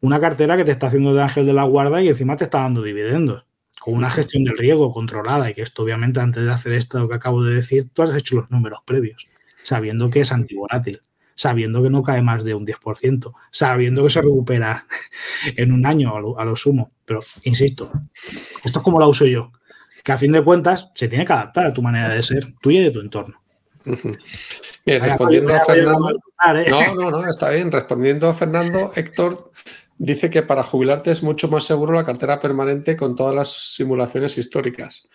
Una 0.00 0.20
cartera 0.20 0.56
que 0.56 0.64
te 0.64 0.72
está 0.72 0.86
haciendo 0.86 1.14
de 1.14 1.22
ángel 1.22 1.46
de 1.46 1.52
la 1.52 1.64
guarda 1.64 2.02
y 2.02 2.08
encima 2.08 2.36
te 2.36 2.44
está 2.44 2.60
dando 2.62 2.82
dividendos. 2.82 3.44
Con 3.80 3.94
una 3.94 4.10
gestión 4.10 4.44
del 4.44 4.58
riesgo 4.58 4.92
controlada. 4.92 5.50
Y 5.50 5.54
que 5.54 5.62
esto, 5.62 5.82
obviamente, 5.82 6.20
antes 6.20 6.42
de 6.42 6.50
hacer 6.50 6.72
esto 6.72 7.08
que 7.08 7.14
acabo 7.14 7.42
de 7.42 7.54
decir, 7.54 7.88
tú 7.92 8.02
has 8.02 8.14
hecho 8.14 8.36
los 8.36 8.50
números 8.50 8.80
previos, 8.84 9.28
sabiendo 9.62 10.10
que 10.10 10.20
es 10.20 10.32
antivolátil 10.32 11.02
sabiendo 11.40 11.82
que 11.82 11.88
no 11.88 12.02
cae 12.02 12.20
más 12.20 12.44
de 12.44 12.54
un 12.54 12.66
10%, 12.66 13.32
sabiendo 13.50 14.04
que 14.04 14.10
se 14.10 14.20
recupera 14.20 14.84
en 15.56 15.72
un 15.72 15.86
año 15.86 16.14
a 16.36 16.44
lo, 16.44 16.54
sumo. 16.54 16.92
Pero, 17.06 17.20
insisto, 17.44 17.90
esto 18.62 18.78
es 18.78 18.84
como 18.84 19.00
la 19.00 19.06
uso 19.06 19.24
yo, 19.24 19.50
que 20.04 20.12
a 20.12 20.18
fin 20.18 20.32
de 20.32 20.44
cuentas 20.44 20.92
se 20.94 21.08
tiene 21.08 21.24
que 21.24 21.32
adaptar 21.32 21.66
a 21.66 21.72
tu 21.72 21.80
manera 21.80 22.10
de 22.10 22.20
ser, 22.20 22.52
tuya 22.60 22.80
y 22.80 22.84
de 22.84 22.90
tu 22.90 23.00
entorno. 23.00 23.40
Bien, 24.84 25.02
respondiendo 25.02 25.54
a 25.54 25.60
Fernando. 25.64 26.10
No, 26.68 26.94
no, 26.94 27.10
no, 27.10 27.30
está 27.30 27.50
bien. 27.50 27.72
Respondiendo 27.72 28.28
a 28.28 28.34
Fernando, 28.34 28.92
Héctor 28.94 29.50
dice 30.00 30.30
que 30.30 30.42
para 30.42 30.64
jubilarte 30.64 31.12
es 31.12 31.22
mucho 31.22 31.48
más 31.48 31.64
seguro 31.64 31.92
la 31.92 32.04
cartera 32.04 32.40
permanente 32.40 32.96
con 32.96 33.14
todas 33.14 33.34
las 33.34 33.52
simulaciones 33.74 34.36
históricas. 34.36 35.08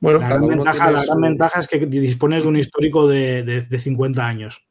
Bueno, 0.00 0.18
la, 0.18 0.28
gran 0.28 1.20
ventaja, 1.20 1.60
es 1.60 1.68
que 1.68 1.86
dispones 1.86 2.42
de 2.42 2.48
un 2.48 2.56
histórico 2.56 3.06
de, 3.06 3.42
de 3.42 3.78
50 3.78 4.26
años 4.26 4.66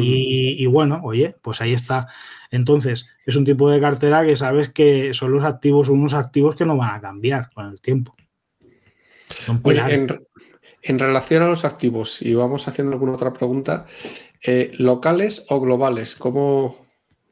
y, 0.00 0.66
bueno, 0.66 1.00
oye, 1.04 1.36
pues 1.42 1.60
ahí 1.60 1.72
está. 1.72 2.08
Entonces, 2.50 3.10
es 3.26 3.36
un 3.36 3.44
tipo 3.44 3.70
de 3.70 3.80
cartera 3.80 4.24
que 4.24 4.36
sabes 4.36 4.68
que 4.68 5.12
son 5.14 5.32
los 5.32 5.44
activos, 5.44 5.88
unos 5.88 6.14
activos 6.14 6.56
que 6.56 6.64
no 6.64 6.76
van 6.76 6.94
a 6.94 7.00
cambiar 7.00 7.50
con 7.52 7.66
el 7.66 7.80
tiempo. 7.80 8.14
en, 10.82 10.98
relación 10.98 11.42
a 11.42 11.48
los 11.48 11.64
activos, 11.64 12.22
y 12.22 12.34
vamos 12.34 12.68
haciendo 12.68 12.92
alguna 12.92 13.12
otra 13.12 13.32
pregunta, 13.32 13.86
eh, 14.42 14.72
¿locales 14.78 15.46
o 15.48 15.60
globales? 15.60 16.16
¿Cómo, 16.16 16.81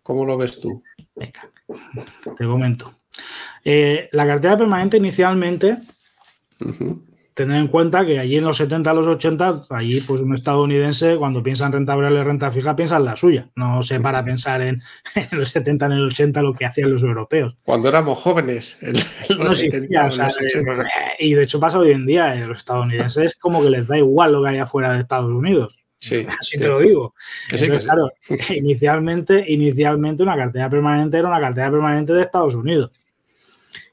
¿Cómo, 0.03 0.25
lo 0.25 0.37
ves 0.37 0.61
tú? 0.61 0.83
Venga, 1.15 1.51
te 2.37 2.45
comento. 2.45 2.95
Eh, 3.65 4.09
la 4.13 4.27
cartera 4.27 4.57
permanente 4.57 4.97
inicialmente 4.97 5.79
tener 7.41 7.57
en 7.57 7.69
cuenta 7.69 8.05
que 8.05 8.19
allí 8.19 8.37
en 8.37 8.45
los 8.45 8.59
70 8.59 8.91
a 8.91 8.95
los 8.95 9.07
80, 9.07 9.65
allí 9.71 10.03
pues 10.03 10.21
un 10.21 10.35
estadounidense 10.35 11.17
cuando 11.17 11.43
piensa 11.43 11.65
en 11.65 11.73
renta 11.73 11.95
variable 11.95 12.21
y 12.21 12.25
renta 12.25 12.53
fija 12.53 12.77
piensa 12.77 12.99
en 12.99 13.07
la 13.07 13.17
suya, 13.17 13.49
no 13.55 13.83
se 13.83 13.99
para 13.99 14.19
a 14.19 14.25
pensar 14.25 14.61
en, 14.61 14.83
los 15.31 15.49
70, 15.49 15.87
en 15.87 15.93
el 15.93 16.07
80 16.09 16.43
lo 16.43 16.53
que 16.53 16.67
hacían 16.67 16.93
los 16.93 17.03
europeos. 17.03 17.57
Cuando 17.65 17.89
éramos 17.89 18.19
jóvenes, 18.19 18.77
en, 18.83 18.95
los 19.39 19.59
70, 19.59 20.29
y 21.19 21.33
de 21.33 21.43
hecho 21.43 21.59
pasa 21.59 21.79
hoy 21.79 21.93
en 21.93 22.05
día, 22.05 22.35
eh, 22.35 22.47
los 22.47 22.59
estadounidenses 22.59 23.37
como 23.37 23.63
que 23.63 23.71
les 23.71 23.87
da 23.87 23.97
igual 23.97 24.33
lo 24.33 24.43
que 24.43 24.51
hay 24.51 24.59
afuera 24.59 24.93
de 24.93 24.99
Estados 24.99 25.31
Unidos. 25.31 25.80
Sí, 26.01 26.27
Así 26.41 26.59
te 26.59 26.67
lo 26.67 26.81
digo. 26.81 27.15
claro, 27.83 28.11
inicialmente, 28.51 29.45
inicialmente 29.47 30.23
una 30.23 30.37
cartera 30.37 30.69
permanente 30.69 31.19
era 31.19 31.29
una 31.29 31.41
cartera 31.41 31.71
permanente 31.71 32.13
de 32.13 32.23
Estados 32.23 32.55
Unidos. 32.55 32.91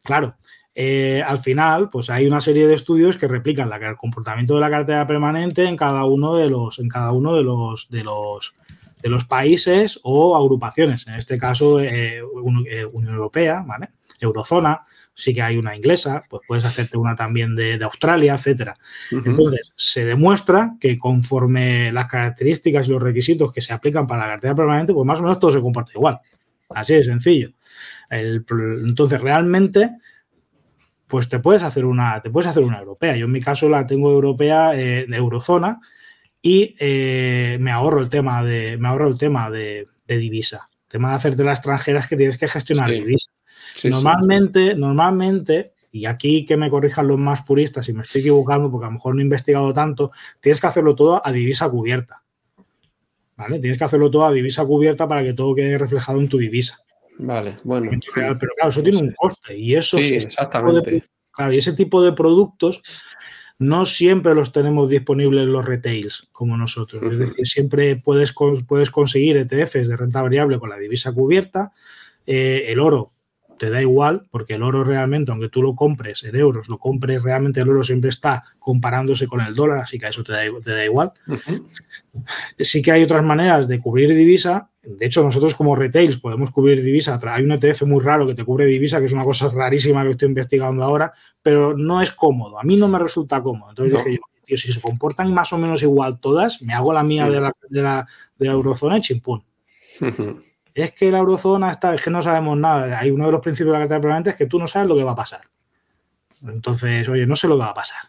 Claro, 0.04 0.38
eh, 0.74 1.22
al 1.26 1.40
final, 1.40 1.90
pues 1.90 2.10
hay 2.10 2.26
una 2.26 2.40
serie 2.40 2.66
de 2.66 2.76
estudios 2.76 3.18
que 3.18 3.28
replican 3.28 3.70
la, 3.70 3.76
el 3.76 3.98
comportamiento 3.98 4.56
de 4.56 4.62
la 4.62 4.70
cartera 4.70 5.06
permanente 5.06 5.66
en 5.66 5.76
cada 5.76 6.06
uno 6.06 6.36
de 6.36 6.50
los, 6.50 6.80
en 6.80 6.88
cada 6.88 7.12
uno 7.12 7.36
de 7.36 7.44
los, 7.44 7.90
de 7.90 8.04
los, 8.04 8.54
de 9.02 9.10
los 9.10 9.26
países 9.26 10.00
o 10.04 10.38
agrupaciones. 10.38 11.08
En 11.08 11.16
este 11.16 11.38
caso, 11.38 11.82
eh, 11.82 12.20
eh, 12.20 12.86
Unión 12.86 13.16
Europea, 13.16 13.64
¿vale? 13.68 13.90
Eurozona, 14.22 14.86
sí 15.18 15.34
que 15.34 15.42
hay 15.42 15.58
una 15.58 15.76
inglesa, 15.76 16.24
pues 16.30 16.44
puedes 16.48 16.64
hacerte 16.64 16.96
una 16.96 17.16
también 17.16 17.56
de, 17.56 17.84
Australia, 17.84 18.36
etcétera. 18.36 18.78
Entonces, 19.12 19.74
se 19.76 20.06
demuestra 20.06 20.76
que 20.80 20.98
conforme 20.98 21.92
las 21.92 22.06
características 22.06 22.88
y 22.88 22.92
los 22.92 23.02
requisitos 23.02 23.52
que 23.52 23.60
se 23.60 23.74
aplican 23.74 24.06
para 24.06 24.22
la 24.22 24.34
cartera 24.34 24.54
permanente, 24.54 24.94
pues 24.94 25.06
más 25.06 25.20
o 25.20 25.24
menos 25.24 25.40
todo 25.40 25.52
se 25.52 25.60
comporta 25.60 25.92
igual. 25.96 26.20
Así 26.70 26.94
de 26.94 27.04
sencillo. 27.04 27.50
entonces, 28.12 29.20
realmente 29.20 29.98
pues 31.08 31.30
te 31.30 31.40
puedes 31.40 31.64
hacer 31.64 31.86
una, 31.86 32.22
te 32.22 32.30
puedes 32.30 32.50
hacer 32.50 32.64
una 32.64 32.80
europea. 32.80 33.16
Yo 33.16 33.26
en 33.26 33.32
mi 33.32 33.42
caso 33.42 33.70
la 33.70 33.88
tengo 33.88 34.12
europea 34.12 34.76
eh, 34.76 35.06
de 35.08 35.18
eurozona 35.18 35.80
y 36.42 36.76
eh, 36.80 37.58
me 37.60 37.72
ahorro 37.72 38.02
el 38.02 38.10
tema 38.10 38.44
de, 38.44 38.78
me 38.78 38.90
ahorro 38.90 39.08
el 39.08 39.18
tema 39.18 39.50
de, 39.50 39.88
divisa. 40.06 40.70
El 40.84 40.90
tema 40.90 41.10
de 41.10 41.16
hacerte 41.16 41.44
las 41.44 41.60
extranjeras 41.60 42.08
que 42.08 42.18
tienes 42.18 42.38
que 42.38 42.48
gestionar 42.48 42.92
divisa. 42.92 43.32
Normalmente, 43.90 44.76
normalmente, 44.76 45.74
y 45.92 46.06
aquí 46.06 46.46
que 46.46 46.58
me 46.58 46.70
corrijan 46.70 47.08
los 47.08 47.20
más 47.20 47.44
puristas 47.44 47.86
si 47.86 47.94
me 47.94 48.04
estoy 48.04 48.22
equivocando, 48.22 48.70
porque 48.70 48.86
a 48.86 48.90
lo 48.90 48.94
mejor 48.94 49.16
no 49.16 49.22
he 49.22 49.24
investigado 49.24 49.74
tanto, 49.74 50.12
tienes 50.40 50.62
que 50.62 50.68
hacerlo 50.68 50.96
todo 50.96 51.26
a 51.26 51.32
divisa 51.32 51.70
cubierta. 51.70 52.24
¿Vale? 53.36 53.60
Tienes 53.60 53.78
que 53.78 53.84
hacerlo 53.84 54.10
todo 54.10 54.26
a 54.26 54.32
divisa 54.32 54.66
cubierta 54.66 55.08
para 55.08 55.24
que 55.24 55.34
todo 55.34 55.54
quede 55.54 55.78
reflejado 55.78 56.20
en 56.20 56.28
tu 56.28 56.38
divisa. 56.38 56.80
Vale, 57.20 57.58
bueno. 57.64 57.90
pero 58.14 58.38
claro, 58.38 58.70
eso 58.70 58.84
tiene 58.84 58.98
un 59.00 59.12
coste 59.12 59.58
y 59.58 59.76
eso 59.76 59.98
sí, 59.98 60.16
exactamente. 60.16 61.04
claro, 61.32 61.54
y 61.54 61.58
ese 61.58 61.74
tipo 61.74 62.04
de 62.04 62.14
productos 62.14 62.84
no 63.60 63.86
siempre 63.86 64.36
los 64.36 64.52
tenemos 64.52 64.90
disponibles 64.90 65.48
los 65.48 65.66
retails 65.66 66.30
como 66.32 66.58
nosotros. 66.58 67.02
Es 67.12 67.18
decir, 67.18 67.48
siempre 67.48 67.96
puedes, 67.96 68.34
puedes 68.68 68.92
conseguir 68.92 69.38
ETFs 69.38 69.88
de 69.88 69.98
renta 69.98 70.22
variable 70.22 70.60
con 70.60 70.70
la 70.70 70.78
divisa 70.78 71.12
cubierta. 71.12 71.74
Eh, 72.28 72.66
el 72.68 72.80
oro 72.80 73.14
te 73.58 73.70
da 73.70 73.82
igual, 73.82 74.28
porque 74.32 74.54
el 74.54 74.64
oro 74.64 74.84
realmente, 74.84 75.32
aunque 75.32 75.50
tú 75.50 75.62
lo 75.62 75.76
compres 75.76 76.24
en 76.24 76.36
euros, 76.36 76.70
lo 76.70 76.78
compres 76.78 77.24
realmente, 77.24 77.62
el 77.62 77.70
oro 77.70 77.84
siempre 77.84 78.10
está 78.10 78.44
comparándose 78.60 79.28
con 79.28 79.42
el 79.42 79.56
dólar, 79.56 79.80
así 79.80 80.00
que 80.00 80.06
a 80.06 80.10
eso 80.10 80.24
te 80.24 80.32
da, 80.34 80.86
igual. 80.86 81.12
Sí 82.60 82.82
que 82.82 82.92
hay 82.92 83.04
otras 83.04 83.24
maneras 83.24 83.68
de 83.68 83.80
cubrir 83.80 84.14
divisa. 84.14 84.70
De 84.82 85.06
hecho, 85.06 85.24
nosotros 85.24 85.56
como 85.56 85.76
retails 85.76 86.18
podemos 86.18 86.52
cubrir 86.52 86.82
divisa. 86.82 87.20
Hay 87.28 87.44
un 87.44 87.52
ETF 87.52 87.84
muy 87.84 88.04
raro 88.04 88.26
que 88.26 88.36
te 88.36 88.46
cubre 88.46 88.66
divisa, 88.66 89.00
que 89.00 89.06
es 89.06 89.14
una 89.14 89.24
cosa 89.24 89.50
rarísima 89.50 90.04
que 90.04 90.12
estoy 90.12 90.30
investigando 90.30 90.84
ahora, 90.84 91.12
pero 91.42 91.76
no 91.76 92.02
es 92.02 92.12
cómodo. 92.12 92.60
A 92.60 92.64
mí 92.64 92.78
no 92.78 92.88
me 92.88 93.00
resulta 93.00 93.42
cómodo. 93.42 93.70
Entonces 93.70 93.94
dije 93.94 94.18
yo, 94.18 94.22
tío, 94.46 94.58
si 94.58 94.72
se 94.72 94.82
comportan 94.82 95.34
más 95.34 95.52
o 95.54 95.58
menos 95.58 95.82
igual 95.84 96.20
todas, 96.20 96.62
me 96.62 96.74
hago 96.74 96.94
la 96.94 97.04
mía 97.04 97.30
de 97.30 97.42
la, 97.42 97.52
de 97.70 97.82
la, 97.82 98.08
de 98.38 98.48
eurozona 98.48 98.98
y 98.98 99.02
chimpún 99.02 99.44
es 100.78 100.92
que 100.92 101.12
la 101.12 101.18
eurozona 101.18 101.72
está, 101.72 101.96
es 101.96 102.04
que 102.04 102.12
no 102.12 102.22
sabemos 102.22 102.56
nada. 102.56 103.00
Hay 103.00 103.10
uno 103.10 103.26
de 103.26 103.32
los 103.32 103.42
principios 103.42 103.74
de 103.74 103.80
la 103.80 103.80
cartera 103.80 104.00
permanente 104.00 104.30
es 104.30 104.36
que 104.36 104.46
tú 104.46 104.60
no 104.60 104.68
sabes 104.68 104.88
lo 104.88 104.96
que 104.96 105.04
va 105.04 105.14
a 105.14 105.16
pasar. 105.16 105.42
Entonces, 106.46 107.10
oye, 107.10 107.26
no 107.26 107.36
sé 107.36 107.48
lo 107.48 107.56
que 107.56 107.64
va 107.64 107.72
a 107.72 107.74
pasar. 107.74 108.02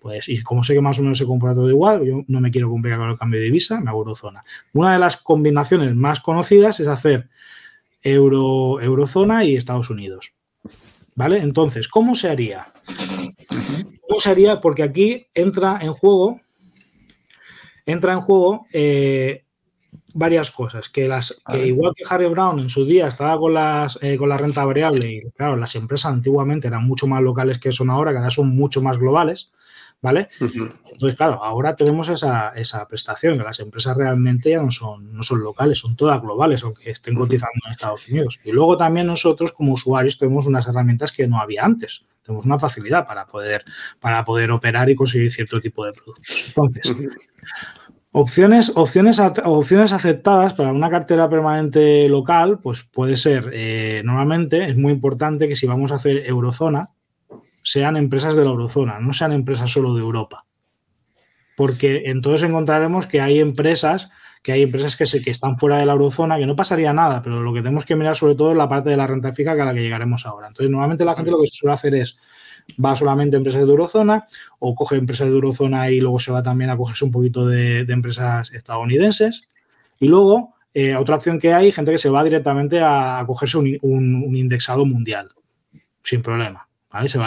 Pues, 0.00 0.28
y 0.28 0.42
como 0.42 0.64
sé 0.64 0.74
que 0.74 0.80
más 0.80 0.98
o 0.98 1.02
menos 1.02 1.18
se 1.18 1.24
compra 1.24 1.54
todo 1.54 1.70
igual, 1.70 2.04
yo 2.04 2.24
no 2.26 2.40
me 2.40 2.50
quiero 2.50 2.68
complicar 2.68 2.98
con 2.98 3.10
el 3.10 3.16
cambio 3.16 3.38
de 3.38 3.46
divisa, 3.46 3.80
me 3.80 3.90
hago 3.90 4.00
eurozona. 4.00 4.44
Una 4.72 4.92
de 4.92 4.98
las 4.98 5.18
combinaciones 5.18 5.94
más 5.94 6.18
conocidas 6.18 6.80
es 6.80 6.88
hacer 6.88 7.28
euro, 8.02 8.80
eurozona 8.80 9.44
y 9.44 9.54
Estados 9.54 9.88
Unidos. 9.88 10.32
¿Vale? 11.14 11.38
Entonces, 11.38 11.86
¿cómo 11.86 12.16
se 12.16 12.28
haría? 12.28 12.72
¿Cómo 14.08 14.18
se 14.18 14.30
haría? 14.30 14.60
Porque 14.60 14.82
aquí 14.82 15.28
entra 15.32 15.78
en 15.80 15.92
juego, 15.92 16.40
entra 17.86 18.14
en 18.14 18.20
juego 18.20 18.66
eh, 18.72 19.44
varias 20.18 20.50
cosas. 20.50 20.88
Que 20.88 21.08
las 21.08 21.40
que 21.48 21.66
igual 21.66 21.92
que 21.94 22.04
Harry 22.10 22.26
Brown 22.26 22.58
en 22.58 22.68
su 22.68 22.84
día 22.84 23.06
estaba 23.06 23.38
con 23.38 23.54
las 23.54 23.98
eh, 24.02 24.16
con 24.18 24.28
la 24.28 24.36
renta 24.36 24.64
variable 24.64 25.10
y 25.10 25.30
claro, 25.30 25.56
las 25.56 25.74
empresas 25.76 26.12
antiguamente 26.12 26.68
eran 26.68 26.84
mucho 26.84 27.06
más 27.06 27.22
locales 27.22 27.58
que 27.58 27.72
son 27.72 27.90
ahora, 27.90 28.10
que 28.10 28.18
ahora 28.18 28.30
son 28.30 28.48
mucho 28.54 28.82
más 28.82 28.98
globales, 28.98 29.52
¿vale? 30.02 30.28
Entonces, 30.40 31.16
claro, 31.16 31.42
ahora 31.42 31.74
tenemos 31.76 32.08
esa, 32.08 32.50
esa, 32.50 32.86
prestación, 32.88 33.38
que 33.38 33.44
las 33.44 33.60
empresas 33.60 33.96
realmente 33.96 34.50
ya 34.50 34.62
no 34.62 34.70
son, 34.70 35.14
no 35.14 35.22
son 35.22 35.40
locales, 35.40 35.78
son 35.78 35.96
todas 35.96 36.20
globales, 36.20 36.64
aunque 36.64 36.90
estén 36.90 37.14
cotizando 37.14 37.60
en 37.64 37.70
Estados 37.70 38.08
Unidos. 38.08 38.40
Y 38.44 38.50
luego 38.50 38.76
también 38.76 39.06
nosotros 39.06 39.52
como 39.52 39.72
usuarios 39.72 40.18
tenemos 40.18 40.46
unas 40.46 40.66
herramientas 40.66 41.12
que 41.12 41.28
no 41.28 41.40
había 41.40 41.64
antes. 41.64 42.04
Tenemos 42.22 42.44
una 42.44 42.58
facilidad 42.58 43.06
para 43.06 43.26
poder, 43.26 43.64
para 44.00 44.24
poder 44.24 44.50
operar 44.50 44.90
y 44.90 44.94
conseguir 44.94 45.32
cierto 45.32 45.60
tipo 45.60 45.86
de 45.86 45.92
productos. 45.92 46.44
Entonces, 46.48 46.94
Opciones, 48.20 48.72
opciones, 48.74 49.20
opciones 49.44 49.92
aceptadas 49.92 50.52
para 50.52 50.72
una 50.72 50.90
cartera 50.90 51.30
permanente 51.30 52.08
local, 52.08 52.58
pues 52.60 52.82
puede 52.82 53.14
ser, 53.14 53.48
eh, 53.52 54.02
normalmente 54.04 54.68
es 54.68 54.76
muy 54.76 54.92
importante 54.92 55.46
que 55.46 55.54
si 55.54 55.68
vamos 55.68 55.92
a 55.92 55.94
hacer 55.94 56.26
eurozona, 56.26 56.90
sean 57.62 57.96
empresas 57.96 58.34
de 58.34 58.42
la 58.42 58.50
eurozona, 58.50 58.98
no 58.98 59.12
sean 59.12 59.30
empresas 59.30 59.70
solo 59.70 59.94
de 59.94 60.00
Europa. 60.00 60.46
Porque 61.56 62.02
entonces 62.06 62.42
encontraremos 62.42 63.06
que 63.06 63.20
hay 63.20 63.38
empresas, 63.38 64.10
que 64.42 64.50
hay 64.50 64.62
empresas 64.62 64.96
que, 64.96 65.06
se, 65.06 65.22
que 65.22 65.30
están 65.30 65.56
fuera 65.56 65.78
de 65.78 65.86
la 65.86 65.92
eurozona, 65.92 66.38
que 66.38 66.46
no 66.46 66.56
pasaría 66.56 66.92
nada, 66.92 67.22
pero 67.22 67.40
lo 67.40 67.54
que 67.54 67.60
tenemos 67.60 67.84
que 67.84 67.94
mirar 67.94 68.16
sobre 68.16 68.34
todo 68.34 68.50
es 68.50 68.56
la 68.56 68.68
parte 68.68 68.90
de 68.90 68.96
la 68.96 69.06
renta 69.06 69.32
fija 69.32 69.54
que 69.54 69.62
a 69.62 69.64
la 69.64 69.74
que 69.74 69.82
llegaremos 69.82 70.26
ahora. 70.26 70.48
Entonces, 70.48 70.72
normalmente 70.72 71.04
la 71.04 71.14
gente 71.14 71.30
lo 71.30 71.40
que 71.40 71.46
suele 71.46 71.74
hacer 71.74 71.94
es 71.94 72.18
va 72.82 72.94
solamente 72.94 73.36
a 73.36 73.38
empresas 73.38 73.64
de 73.64 73.70
eurozona 73.70 74.24
o 74.58 74.74
coge 74.74 74.96
empresas 74.96 75.28
de 75.28 75.34
eurozona 75.34 75.90
y 75.90 76.00
luego 76.00 76.18
se 76.18 76.32
va 76.32 76.42
también 76.42 76.70
a 76.70 76.76
cogerse 76.76 77.04
un 77.04 77.10
poquito 77.10 77.46
de, 77.46 77.80
empresas 77.80 78.52
estadounidenses. 78.52 79.48
Y 80.00 80.08
luego, 80.08 80.54
Eh, 80.74 80.94
otra 80.94 81.16
opción 81.16 81.40
que 81.40 81.52
hay, 81.54 81.72
gente 81.72 81.90
que 81.90 81.98
se 81.98 82.10
va 82.10 82.22
directamente 82.22 82.78
a, 82.80 83.24
cogerse 83.26 83.56
un, 83.58 84.36
indexado 84.36 84.84
mundial, 84.84 85.30
sin 86.04 86.22
problema. 86.22 86.68
¿vale? 86.92 87.08
Se 87.08 87.18
va 87.18 87.26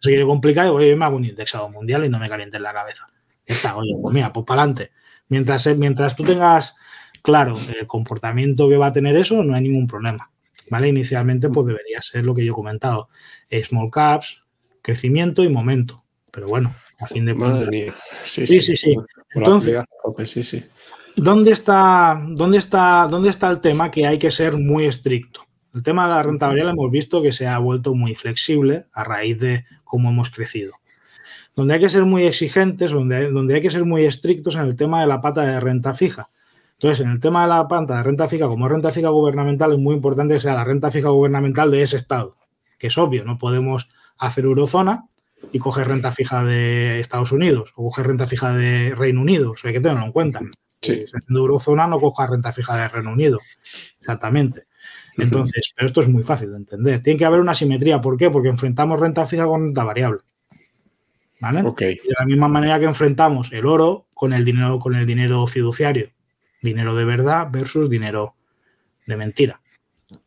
se 0.00 0.08
quiere 0.08 0.24
complicar 0.24 0.66
y 0.66 0.68
oye, 0.70 0.96
me 0.96 1.04
hago 1.04 1.16
un 1.16 1.26
indexado 1.26 1.68
mundial 1.68 2.04
y 2.04 2.08
no 2.08 2.18
me 2.18 2.28
caliente 2.28 2.56
en 2.56 2.62
la 2.62 2.72
cabeza. 2.72 3.06
está, 3.44 3.76
oye, 3.76 3.94
pues 4.00 4.14
mira, 4.14 4.32
pues 4.32 4.46
para 4.46 4.62
adelante. 4.62 4.92
Mientras, 5.28 5.66
mientras 5.76 6.16
tú 6.16 6.24
tengas 6.24 6.74
claro 7.22 7.56
el 7.78 7.86
comportamiento 7.86 8.68
que 8.68 8.76
va 8.76 8.86
a 8.86 8.92
tener 8.92 9.14
eso, 9.16 9.44
no 9.44 9.54
hay 9.54 9.62
ningún 9.62 9.86
problema. 9.86 10.30
¿Vale? 10.70 10.88
Inicialmente, 10.88 11.48
pues 11.50 11.66
debería 11.66 12.00
ser 12.00 12.24
lo 12.24 12.34
que 12.34 12.44
yo 12.44 12.52
he 12.52 12.54
comentado. 12.54 13.08
Small 13.64 13.90
caps, 13.90 14.42
crecimiento 14.82 15.42
y 15.44 15.48
momento. 15.48 16.02
Pero 16.30 16.48
bueno, 16.48 16.74
a 16.98 17.06
fin 17.06 17.24
de 17.24 17.34
cuentas. 17.34 17.68
Sí, 18.24 18.46
sí, 18.46 18.60
sí. 18.60 18.76
sí. 18.76 18.96
Entonces, 19.34 19.84
sí, 20.24 20.42
sí. 20.42 20.64
¿dónde 21.16 21.52
está, 21.52 22.20
dónde, 22.30 22.58
está, 22.58 23.06
¿dónde 23.10 23.30
está 23.30 23.50
el 23.50 23.60
tema 23.60 23.90
que 23.90 24.06
hay 24.06 24.18
que 24.18 24.30
ser 24.30 24.56
muy 24.56 24.86
estricto? 24.86 25.42
El 25.74 25.82
tema 25.82 26.08
de 26.08 26.14
la 26.14 26.22
rentabilidad 26.22 26.70
hemos 26.70 26.90
visto 26.90 27.22
que 27.22 27.32
se 27.32 27.46
ha 27.46 27.58
vuelto 27.58 27.94
muy 27.94 28.14
flexible 28.14 28.86
a 28.92 29.04
raíz 29.04 29.38
de 29.38 29.64
cómo 29.84 30.10
hemos 30.10 30.30
crecido. 30.30 30.74
Donde 31.54 31.74
hay 31.74 31.80
que 31.80 31.88
ser 31.88 32.04
muy 32.04 32.26
exigentes, 32.26 32.90
donde, 32.90 33.30
donde 33.30 33.54
hay 33.54 33.60
que 33.60 33.70
ser 33.70 33.84
muy 33.84 34.04
estrictos 34.04 34.56
en 34.56 34.62
el 34.62 34.76
tema 34.76 35.00
de 35.00 35.06
la 35.06 35.20
pata 35.20 35.42
de 35.42 35.60
renta 35.60 35.94
fija. 35.94 36.30
Entonces, 36.72 37.04
en 37.04 37.12
el 37.12 37.20
tema 37.20 37.42
de 37.42 37.48
la 37.48 37.68
pata 37.68 37.98
de 37.98 38.02
renta 38.02 38.26
fija, 38.26 38.48
como 38.48 38.68
renta 38.68 38.90
fija 38.90 39.10
gubernamental, 39.10 39.72
es 39.72 39.78
muy 39.78 39.94
importante 39.94 40.34
que 40.34 40.40
sea 40.40 40.54
la 40.54 40.64
renta 40.64 40.90
fija 40.90 41.10
gubernamental 41.10 41.70
de 41.70 41.82
ese 41.82 41.96
estado, 41.96 42.36
que 42.78 42.86
es 42.86 42.98
obvio, 42.98 43.24
no 43.24 43.38
podemos 43.38 43.88
hacer 44.20 44.44
eurozona 44.44 45.06
y 45.52 45.58
coger 45.58 45.88
renta 45.88 46.12
fija 46.12 46.44
de 46.44 47.00
Estados 47.00 47.32
Unidos 47.32 47.72
o 47.74 47.84
coger 47.84 48.06
renta 48.06 48.26
fija 48.26 48.52
de 48.52 48.94
Reino 48.94 49.22
Unido. 49.22 49.54
hay 49.64 49.72
que 49.72 49.80
tenerlo 49.80 50.04
en 50.04 50.12
cuenta. 50.12 50.40
Si 50.82 51.04
haciendo 51.04 51.40
eurozona, 51.40 51.86
no 51.86 51.98
coja 51.98 52.26
renta 52.26 52.52
fija 52.52 52.76
de 52.76 52.88
Reino 52.88 53.12
Unido. 53.12 53.38
Exactamente. 54.00 54.64
Entonces, 55.18 55.72
pero 55.76 55.86
esto 55.86 56.00
es 56.00 56.08
muy 56.08 56.22
fácil 56.22 56.50
de 56.50 56.56
entender. 56.56 57.02
Tiene 57.02 57.18
que 57.18 57.24
haber 57.24 57.40
una 57.40 57.52
simetría. 57.52 58.00
¿Por 58.00 58.16
qué? 58.16 58.30
Porque 58.30 58.48
enfrentamos 58.48 58.98
renta 58.98 59.26
fija 59.26 59.46
con 59.46 59.64
renta 59.64 59.84
variable. 59.84 60.20
¿Vale? 61.40 61.60
Y 61.60 61.84
de 61.84 62.14
la 62.18 62.26
misma 62.26 62.48
manera 62.48 62.78
que 62.78 62.84
enfrentamos 62.84 63.50
el 63.52 63.66
oro 63.66 64.06
con 64.14 64.32
el 64.32 64.44
dinero, 64.44 64.78
con 64.78 64.94
el 64.94 65.06
dinero 65.06 65.46
fiduciario. 65.46 66.10
Dinero 66.62 66.94
de 66.94 67.04
verdad 67.04 67.48
versus 67.50 67.88
dinero 67.88 68.34
de 69.06 69.16
mentira. 69.16 69.60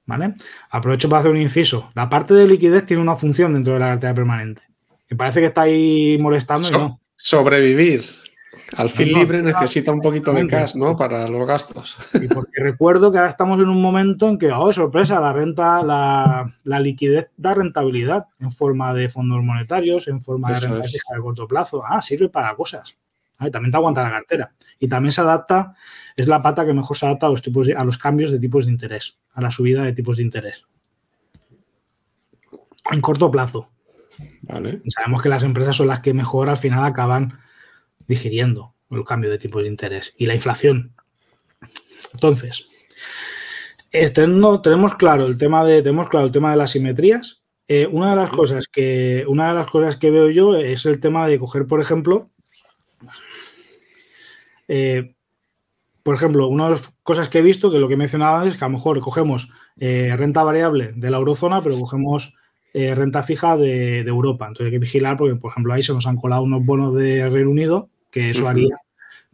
¿Vale? 0.06 0.36
Aprovecho 0.70 1.10
para 1.10 1.22
hacer 1.22 1.32
un 1.32 1.38
inciso. 1.38 1.90
La 1.96 2.10
parte 2.10 2.34
de 2.34 2.48
liquidez 2.48 2.86
tiene 2.86 3.02
una 3.02 3.16
función 3.16 3.54
dentro 3.54 3.74
de 3.74 3.80
la 3.80 3.88
cartera 3.88 4.14
permanente. 4.14 4.62
Me 5.10 5.18
parece 5.18 5.40
que 5.40 5.48
está 5.48 5.62
ahí 5.62 6.18
molestando. 6.20 6.70
no. 6.72 7.00
Sobrevivir. 7.16 8.04
Al 8.76 8.90
fin 8.90 9.14
libre 9.14 9.42
necesita 9.42 9.92
un 9.92 10.02
poquito 10.02 10.34
de 10.34 10.48
cash, 10.48 10.76
¿no? 10.76 10.98
Para 10.98 11.28
los 11.28 11.48
gastos. 11.48 11.98
Y 12.14 12.28
porque 12.28 12.60
recuerdo 12.62 13.12
que 13.12 13.18
ahora 13.18 13.30
estamos 13.30 13.60
en 13.60 13.68
un 13.68 13.82
momento 13.82 14.30
en 14.30 14.38
que, 14.38 14.52
oh, 14.52 14.74
sorpresa, 14.74 15.20
la 15.20 15.32
renta, 15.32 15.84
la, 15.84 16.80
liquidez 16.80 17.30
da 17.38 17.54
rentabilidad 17.54 18.26
en 18.40 18.52
forma 18.52 18.94
de 18.94 19.10
fondos 19.10 19.44
monetarios, 19.44 20.08
en 20.08 20.22
forma 20.22 20.52
de 20.54 20.60
renta 20.60 20.84
fija 20.86 21.14
de 21.16 21.22
corto 21.22 21.48
plazo. 21.48 21.84
Ah, 21.86 22.02
sirve 22.02 22.30
para 22.30 22.56
cosas. 22.56 22.98
También 23.52 23.72
te 23.72 23.78
aguanta 23.78 24.04
la 24.04 24.12
cartera. 24.12 24.54
Y 24.80 24.88
también 24.88 25.12
se 25.12 25.22
adapta, 25.22 25.76
es 26.16 26.28
la 26.28 26.42
pata 26.42 26.66
que 26.66 26.74
mejor 26.74 26.98
se 26.98 27.06
adapta 27.06 27.28
a 27.28 27.30
los, 27.30 27.42
tipos 27.42 27.68
a 27.76 27.84
los 27.84 27.98
cambios 27.98 28.32
de 28.32 28.40
tipos 28.40 28.66
de 28.66 28.72
interés, 28.72 29.18
a 29.34 29.42
la 29.42 29.52
subida 29.52 29.84
de 29.84 29.94
tipos 29.94 30.18
de 30.18 30.24
interés. 30.24 30.66
En 32.92 33.02
corto 33.02 33.32
plazo. 33.32 33.70
Sabemos 34.90 35.22
que 35.22 35.30
las 35.30 35.44
empresas 35.44 35.76
son 35.76 35.88
las 35.88 36.02
que 36.02 36.14
mejor 36.14 36.50
al 36.50 36.58
final 36.58 36.84
acaban 36.84 37.40
digiriendo 38.08 38.76
el 38.92 39.04
cambio 39.04 39.30
de 39.30 39.38
tipo 39.38 39.62
de 39.62 39.68
interés 39.68 40.14
y 40.18 40.26
la 40.26 40.36
inflación. 40.36 40.94
Entonces, 42.14 42.68
tenemos 44.14 44.96
claro 44.96 45.26
el 45.26 45.38
tema 45.38 45.66
de, 45.66 45.82
tenemos 45.82 46.10
claro 46.10 46.28
el 46.28 46.32
tema 46.32 46.52
de 46.52 46.58
las 46.58 46.72
simetrías. 46.72 47.42
Eh, 47.68 47.88
una 47.90 48.12
de 48.12 48.16
las 48.18 48.30
cosas 48.30 48.68
que 48.68 49.24
una 49.28 49.50
de 49.50 49.56
las 49.56 49.68
cosas 49.68 49.96
que 49.96 50.12
veo 50.12 50.30
yo 50.30 50.56
es 50.56 50.86
el 50.86 51.00
tema 51.00 51.28
de 51.28 51.40
coger, 51.40 51.66
por 51.66 51.80
ejemplo, 51.80 52.30
eh, 54.76 55.14
por 56.02 56.16
ejemplo, 56.16 56.48
una 56.48 56.64
de 56.66 56.70
las 56.72 56.92
cosas 57.04 57.30
que 57.30 57.38
he 57.38 57.42
visto, 57.44 57.72
que 57.72 57.78
lo 57.78 57.88
que 57.88 57.96
mencionaba 57.96 58.48
es 58.48 58.58
que 58.58 58.66
a 58.66 58.68
lo 58.68 58.74
mejor 58.74 59.00
cogemos 59.02 59.50
eh, 59.78 60.16
renta 60.18 60.44
variable 60.44 60.94
de 60.96 61.12
la 61.12 61.18
eurozona, 61.18 61.62
pero 61.62 61.80
cogemos 61.80 62.34
eh, 62.74 62.96
renta 62.96 63.22
fija 63.22 63.56
de, 63.56 64.00
Europa. 64.00 64.48
Entonces 64.48 64.66
hay 64.66 64.72
que 64.72 64.80
vigilar 64.80 65.16
porque, 65.16 65.36
por 65.36 65.52
ejemplo, 65.52 65.74
ahí 65.74 65.84
se 65.84 65.94
nos 65.94 66.08
han 66.08 66.18
colado 66.18 66.42
unos 66.42 66.66
bonos 66.66 66.96
de 66.96 67.30
Reino 67.30 67.52
Unido, 67.52 67.90
que 68.10 68.32
eso 68.32 68.48
haría, 68.48 68.76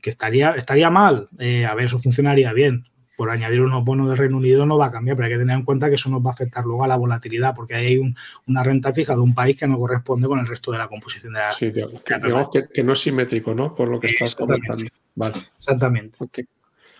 que 0.01 0.09
estaría, 0.09 0.51
estaría 0.51 0.89
mal. 0.89 1.29
A 1.39 1.73
ver, 1.73 1.85
eso 1.85 1.99
funcionaría 1.99 2.51
bien. 2.51 2.83
Por 3.20 3.30
añadir 3.32 3.59
unos 3.59 3.84
bonos 3.84 4.09
de 4.09 4.15
Reino 4.15 4.38
Unido 4.38 4.65
no 4.65 4.78
va 4.78 4.86
a 4.86 4.91
cambiar, 4.91 5.17
pero 5.17 5.26
hay 5.26 5.34
que 5.34 5.39
tener 5.39 5.57
en 5.57 5.65
cuenta 5.65 5.89
que 5.89 5.95
eso 5.95 6.09
nos 6.09 6.26
va 6.26 6.30
a 6.30 6.34
afectar 6.34 6.63
luego 6.63 6.86
a 6.86 6.88
la 6.88 6.95
volatilidad, 6.95 7.53
porque 7.53 7.76
hay 7.76 7.99
una 8.47 8.63
renta 8.63 8.93
fija 8.93 9.13
de 9.13 9.20
un 9.20 9.36
país 9.36 9.57
que 9.57 9.67
no 9.67 9.78
corresponde 9.78 10.26
con 10.26 10.39
el 10.39 10.47
resto 10.47 10.72
de 10.72 10.78
la 10.78 10.88
composición 10.88 11.34
de 11.34 11.39
la. 11.39 11.51
Sí, 11.51 11.70
digamos 11.70 12.01
que, 12.01 12.82
no 12.82 12.93
es 12.93 12.99
simétrico, 12.99 13.53
¿no? 13.53 13.76
Por 13.76 13.91
lo 13.91 13.99
que 13.99 14.07
estás 14.07 14.36
comentando. 14.36 14.86
Vale. 15.15 15.36
Exactamente. 15.57 16.17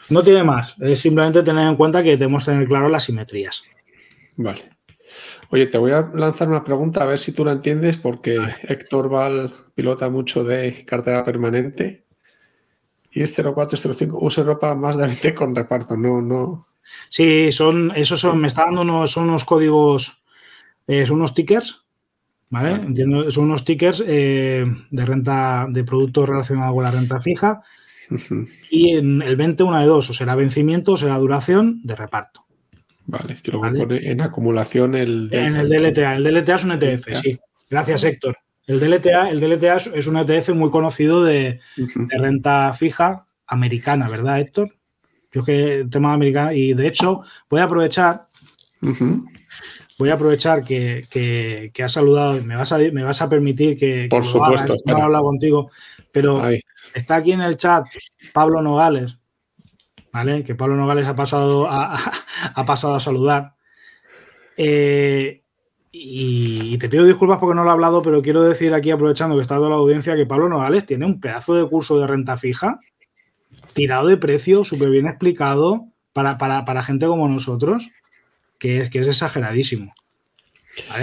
No 0.10 0.22
tiene 0.22 0.44
más, 0.44 0.76
es 0.82 1.00
simplemente 1.00 1.42
tener 1.42 1.66
en 1.66 1.78
cuenta 1.78 2.04
que 2.04 2.18
tenemos 2.18 2.44
que 2.44 2.52
tener 2.52 2.68
claro 2.68 2.90
las 2.90 3.06
simetrías. 3.06 3.64
Vale. 4.36 4.72
Oye, 5.52 5.68
te 5.68 5.78
voy 5.78 5.94
a 5.94 6.12
lanzar 6.14 6.50
una 6.50 6.66
pregunta 6.66 7.02
a 7.02 7.06
ver 7.06 7.18
si 7.18 7.32
tú 7.32 7.46
la 7.46 7.54
entiendes, 7.54 7.96
porque 7.96 8.38
Héctor 8.64 9.08
Val 9.08 9.54
pilota 9.74 10.10
mucho 10.10 10.44
de 10.44 10.84
cartera 10.86 11.24
permanente. 11.24 12.09
Y 13.20 13.24
es 13.24 13.36
0405 13.36 14.18
usa 14.22 14.46
ropa 14.46 14.74
más 14.76 14.96
de 14.96 15.06
20 15.06 15.36
con 15.36 15.54
reparto, 15.54 15.98
no, 15.98 16.22
no. 16.22 16.68
Sí, 17.10 17.52
son, 17.52 17.92
esos 17.94 18.22
son, 18.22 18.40
me 18.40 18.48
está 18.48 18.64
dando 18.64 18.80
unos, 18.80 19.12
son 19.12 19.28
unos 19.28 19.44
códigos, 19.44 20.24
eh, 20.88 21.06
son 21.06 21.18
unos 21.18 21.36
tickers, 21.36 21.84
¿vale? 22.50 22.82
Entiendo, 22.82 23.30
son 23.30 23.44
unos 23.44 23.66
tickers 23.66 24.02
eh, 24.08 24.66
de 24.90 25.06
renta, 25.06 25.68
de 25.70 25.84
productos 25.84 26.30
relacionados 26.30 26.74
con 26.74 26.84
la 26.86 26.92
renta 26.92 27.20
fija. 27.20 27.62
Y 28.70 28.96
en 28.96 29.22
el 29.22 29.36
20, 29.36 29.64
una 29.64 29.82
de 29.82 29.88
dos, 29.88 30.10
o 30.10 30.14
será 30.14 30.36
vencimiento 30.36 30.94
o 30.94 30.98
será 30.98 31.18
duración 31.18 31.82
de 31.84 31.98
reparto. 31.98 32.46
Vale, 33.06 33.36
que 33.44 33.52
luego 33.52 33.70
pone 33.80 34.12
en 34.12 34.22
acumulación 34.22 34.96
el... 34.96 35.28
En 35.34 35.58
el 35.58 35.68
DLTA. 35.68 36.16
El 36.16 36.24
DLTA 36.24 36.56
es 36.56 36.64
un 36.64 36.72
ETF, 36.72 37.22
sí. 37.22 37.38
Gracias, 37.70 38.02
Héctor. 38.06 38.38
El 38.70 38.80
DLTA, 38.80 39.32
el 39.32 39.40
DLTA 39.40 39.78
es 39.78 40.06
un 40.06 40.16
ETF 40.16 40.50
muy 40.50 40.70
conocido 40.70 41.24
de, 41.24 41.60
renta 41.76 42.72
fija 42.76 43.26
americana, 43.48 44.08
¿verdad, 44.08 44.40
Héctor? 44.40 44.70
Yo 45.32 45.44
que 45.44 45.80
el 45.80 45.90
tema 45.90 46.14
americano, 46.14 46.52
y 46.52 46.76
de 46.76 46.88
hecho 46.88 47.24
voy 47.50 47.62
a 47.62 47.64
aprovechar, 47.64 48.28
voy 49.98 50.10
a 50.12 50.14
aprovechar 50.14 50.64
que, 50.64 51.08
que, 51.10 51.84
has 51.84 51.92
saludado, 51.92 52.44
me 52.44 52.56
vas 52.56 52.72
a, 52.72 52.78
me 52.78 53.02
vas 53.02 53.24
a 53.24 53.28
permitir 53.28 53.76
que, 53.76 54.06
Por 54.08 54.24
supuesto, 54.24 54.76
no 54.86 55.00
he 55.00 55.02
hablado 55.02 55.24
contigo, 55.24 55.72
pero 56.12 56.48
está 56.94 57.16
aquí 57.16 57.32
en 57.32 57.42
el 57.42 57.58
chat 57.58 57.88
Pablo 58.34 58.62
Nogales, 58.62 59.18
¿vale? 60.14 60.44
Que 60.44 60.54
Pablo 60.54 60.76
Nogales 60.76 61.08
ha 61.08 61.16
pasado 61.16 61.68
a, 61.68 61.96
ha 62.54 62.66
pasado 62.68 62.94
a 62.94 63.00
saludar. 63.00 63.56
Eh, 64.58 65.39
y, 65.92 66.78
te 66.78 66.90
pido 66.90 67.06
disculpas 67.06 67.40
porque 67.40 67.56
no 67.56 67.64
lo 67.64 67.70
he 67.70 67.74
hablado, 67.74 68.02
pero 68.02 68.22
quiero 68.22 68.44
decir 68.44 68.74
aquí, 68.74 68.92
aprovechando 68.92 69.36
que 69.36 69.42
está 69.42 69.56
toda 69.56 69.70
la 69.70 69.76
audiencia, 69.76 70.16
que 70.16 70.26
Pablo 70.26 70.48
Nogales 70.48 70.86
tiene 70.86 71.06
un 71.06 71.20
pedazo 71.20 71.56
de 71.56 71.68
curso 71.68 72.00
de 72.00 72.08
renta 72.08 72.38
fija, 72.38 72.80
tirado 73.74 74.08
de 74.08 74.18
precio, 74.18 74.64
súper 74.64 74.90
bien 74.90 75.08
explicado, 75.08 75.88
para, 76.14 76.84
gente 76.84 77.08
como 77.08 77.28
nosotros, 77.28 77.90
que 78.58 78.82
es, 78.82 78.90
que 78.90 79.00
es 79.00 79.08
exageradísimo. 79.08 79.94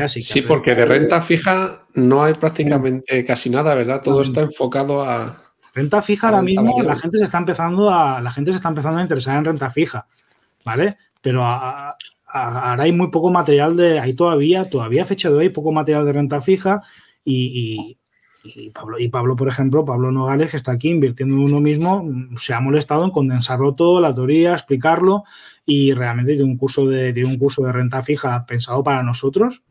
sí, 0.09 0.43
porque 0.43 0.74
de 0.74 0.87
renta 0.87 1.20
fija 1.20 1.87
no 1.95 2.22
hay 2.22 2.34
prácticamente 2.34 3.24
casi 3.24 3.51
nada, 3.51 3.74
¿verdad? 3.74 4.03
Todo 4.03 4.22
está 4.22 4.43
enfocado 4.43 5.03
a, 5.03 5.43
Renta 5.76 6.01
fija 6.01 6.28
ahora 6.28 6.41
mismo 6.41 6.82
la 6.82 6.97
gente 6.97 7.18
se 7.18 7.24
está 7.24 7.37
empezando 7.37 7.91
a 7.91 8.18
la 8.22 8.32
gente 8.32 8.51
se 8.51 8.57
está 8.57 8.70
empezando 8.70 8.99
a 8.99 9.03
interesar 9.03 9.37
en 9.37 9.45
renta 9.45 9.68
fija, 9.70 10.07
¿vale? 10.64 10.97
Pero 11.20 11.45
ahora 12.27 12.85
hay 12.85 12.93
muy 12.93 13.11
poco 13.11 13.31
material 13.31 13.77
de 13.77 13.99
ahí 13.99 14.14
todavía, 14.14 14.68
todavía 14.68 15.05
fecha 15.05 15.31
de 15.31 15.37
hoy 15.37 15.49
poco 15.49 15.72
material 15.72 16.05
de 16.05 16.12
renta 16.12 16.43
fija 16.43 16.83
y, 17.24 17.99
Pablo, 18.72 18.99
y 18.99 19.09
Pablo, 19.09 19.35
por 19.35 19.49
ejemplo, 19.49 19.85
Pablo 19.85 20.12
Nogales, 20.12 20.51
que 20.51 20.57
está 20.57 20.72
aquí 20.72 20.91
invirtiendo 20.91 21.35
en 21.35 21.43
uno 21.43 21.61
mismo, 21.61 22.09
se 22.39 22.55
ha 22.55 22.61
molestado 22.61 23.05
en 23.05 23.11
condensarlo 23.11 23.74
todo, 23.74 24.01
la 24.01 24.14
teoría, 24.14 24.53
explicarlo 24.53 25.24
y 25.64 25.93
realmente 25.93 26.35
tiene 26.35 26.51
un 26.51 26.57
curso 26.57 26.87
de, 26.87 27.24
un 27.24 27.39
curso 27.39 27.62
de 27.62 27.72
renta 27.72 28.03
fija 28.03 28.47
pensado 28.47 28.85
para 28.85 29.03
nosotros 29.03 29.62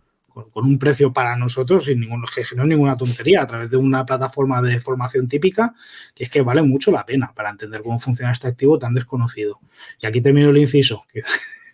con, 0.51 0.65
un 0.65 0.77
precio 0.77 1.13
para 1.13 1.37
nosotros, 1.37 1.85
sin 1.85 2.01
ningún, 2.01 2.23
que 2.23 2.55
no 2.55 2.65
ninguna 2.65 2.97
tontería, 2.97 3.43
a 3.43 3.45
través 3.45 3.71
de 3.71 3.77
una 3.77 4.05
plataforma 4.05 4.61
de 4.61 4.81
formación 4.81 5.27
típica, 5.27 5.73
que 6.13 6.25
es 6.25 6.29
que 6.29 6.41
vale 6.41 6.61
mucho 6.61 6.91
la 6.91 7.05
pena 7.05 7.31
para 7.33 7.49
entender 7.49 7.81
cómo 7.81 7.99
funciona 7.99 8.33
este 8.33 8.47
activo 8.47 8.77
tan 8.77 8.93
desconocido. 8.93 9.59
Y 10.01 10.07
aquí 10.07 10.21
termino 10.21 10.49
el 10.49 10.57
inciso. 10.57 11.03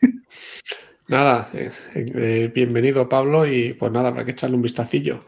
Nada, 1.12 1.50
eh, 1.52 1.70
eh, 1.94 2.52
bienvenido 2.56 3.10
Pablo 3.10 3.46
y 3.46 3.74
pues 3.74 3.92
nada, 3.92 4.12
para 4.12 4.24
que 4.24 4.32
echarle 4.32 4.56
un 4.56 4.62
vistacillo. 4.62 5.20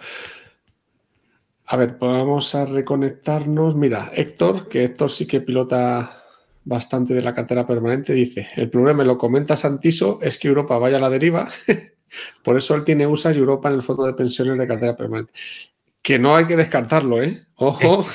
A 1.66 1.76
ver, 1.76 1.98
pues 1.98 2.10
vamos 2.10 2.56
a 2.56 2.66
reconectarnos. 2.66 3.76
Mira, 3.76 4.10
Héctor, 4.16 4.70
que 4.70 4.86
Héctor 4.86 5.12
sí 5.12 5.28
que 5.28 5.42
pilota 5.42 6.24
bastante 6.64 7.14
de 7.14 7.20
la 7.20 7.36
cartera 7.36 7.68
permanente, 7.68 8.14
dice, 8.14 8.48
el 8.56 8.70
problema, 8.70 9.04
lo 9.04 9.18
comenta 9.18 9.58
Santiso, 9.58 10.20
es 10.22 10.40
que 10.40 10.48
Europa 10.48 10.78
vaya 10.78 10.96
a 10.96 11.02
la 11.02 11.10
deriva, 11.10 11.50
por 12.46 12.56
eso 12.56 12.76
él 12.76 12.86
tiene 12.86 13.06
USA 13.06 13.34
y 13.34 13.38
Europa 13.40 13.68
en 13.68 13.76
el 13.76 13.84
fondo 13.84 14.06
de 14.06 14.14
pensiones 14.14 14.58
de 14.58 14.68
cartera 14.68 14.96
permanente. 14.96 15.34
Que 16.02 16.18
no 16.18 16.34
hay 16.34 16.48
que 16.48 16.56
descartarlo, 16.56 17.22
¿eh? 17.22 17.46
Ojo. 17.56 18.06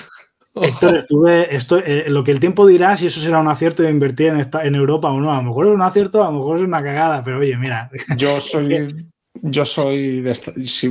Héctor, 0.63 0.97
estuve, 0.97 1.55
esto, 1.55 1.79
eh, 1.79 2.07
lo 2.09 2.25
que 2.25 2.31
el 2.31 2.41
tiempo 2.41 2.67
dirá 2.67 2.97
si 2.97 3.07
eso 3.07 3.21
será 3.21 3.41
un 3.41 3.49
acierto 3.49 3.83
de 3.83 3.91
invertir 3.91 4.29
en, 4.29 4.41
esta, 4.41 4.65
en 4.65 4.75
Europa 4.75 5.11
o 5.11 5.21
no. 5.21 5.33
A 5.33 5.37
lo 5.37 5.43
mejor 5.45 5.67
es 5.67 5.73
un 5.73 5.83
acierto, 5.83 6.23
a 6.23 6.31
lo 6.31 6.39
mejor 6.39 6.59
es 6.59 6.63
una 6.63 6.83
cagada, 6.83 7.23
pero 7.25 7.39
oye, 7.39 7.57
mira. 7.57 7.91
Yo 8.17 8.41
soy, 8.41 9.11
yo 9.35 9.65
soy 9.65 10.21
de, 10.21 10.37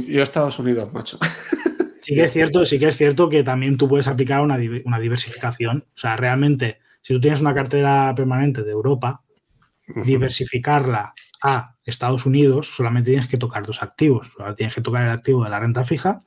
yo 0.08 0.24
Estados 0.24 0.60
Unidos, 0.60 0.92
macho. 0.94 1.18
Sí 2.02 2.16
que 2.16 2.24
es 2.24 2.32
cierto, 2.32 2.66
sí 2.66 2.80
que 2.80 2.88
es 2.88 2.96
cierto 2.96 3.28
que 3.28 3.44
también 3.44 3.78
tú 3.78 3.90
puedes 3.90 4.08
aplicar 4.08 4.42
una, 4.42 4.58
una 4.86 5.00
diversificación. 5.00 5.86
O 5.94 5.98
sea, 5.98 6.16
realmente, 6.16 6.80
si 7.02 7.14
tú 7.14 7.20
tienes 7.20 7.42
una 7.42 7.54
cartera 7.54 8.14
permanente 8.16 8.64
de 8.64 8.72
Europa, 8.72 9.24
diversificarla 10.04 11.14
a 11.42 11.76
Estados 11.84 12.26
Unidos, 12.26 12.72
solamente 12.76 13.12
tienes 13.12 13.28
que 13.28 13.38
tocar 13.38 13.66
dos 13.66 13.82
activos. 13.82 14.32
Tienes 14.56 14.76
que 14.76 14.82
tocar 14.82 15.04
el 15.04 15.10
activo 15.10 15.44
de 15.44 15.50
la 15.50 15.60
renta 15.60 15.84
fija 15.84 16.24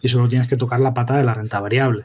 y 0.00 0.08
solo 0.08 0.28
tienes 0.28 0.48
que 0.48 0.56
tocar 0.56 0.80
la 0.80 0.94
pata 0.94 1.16
de 1.16 1.24
la 1.24 1.34
renta 1.34 1.60
variable. 1.60 2.04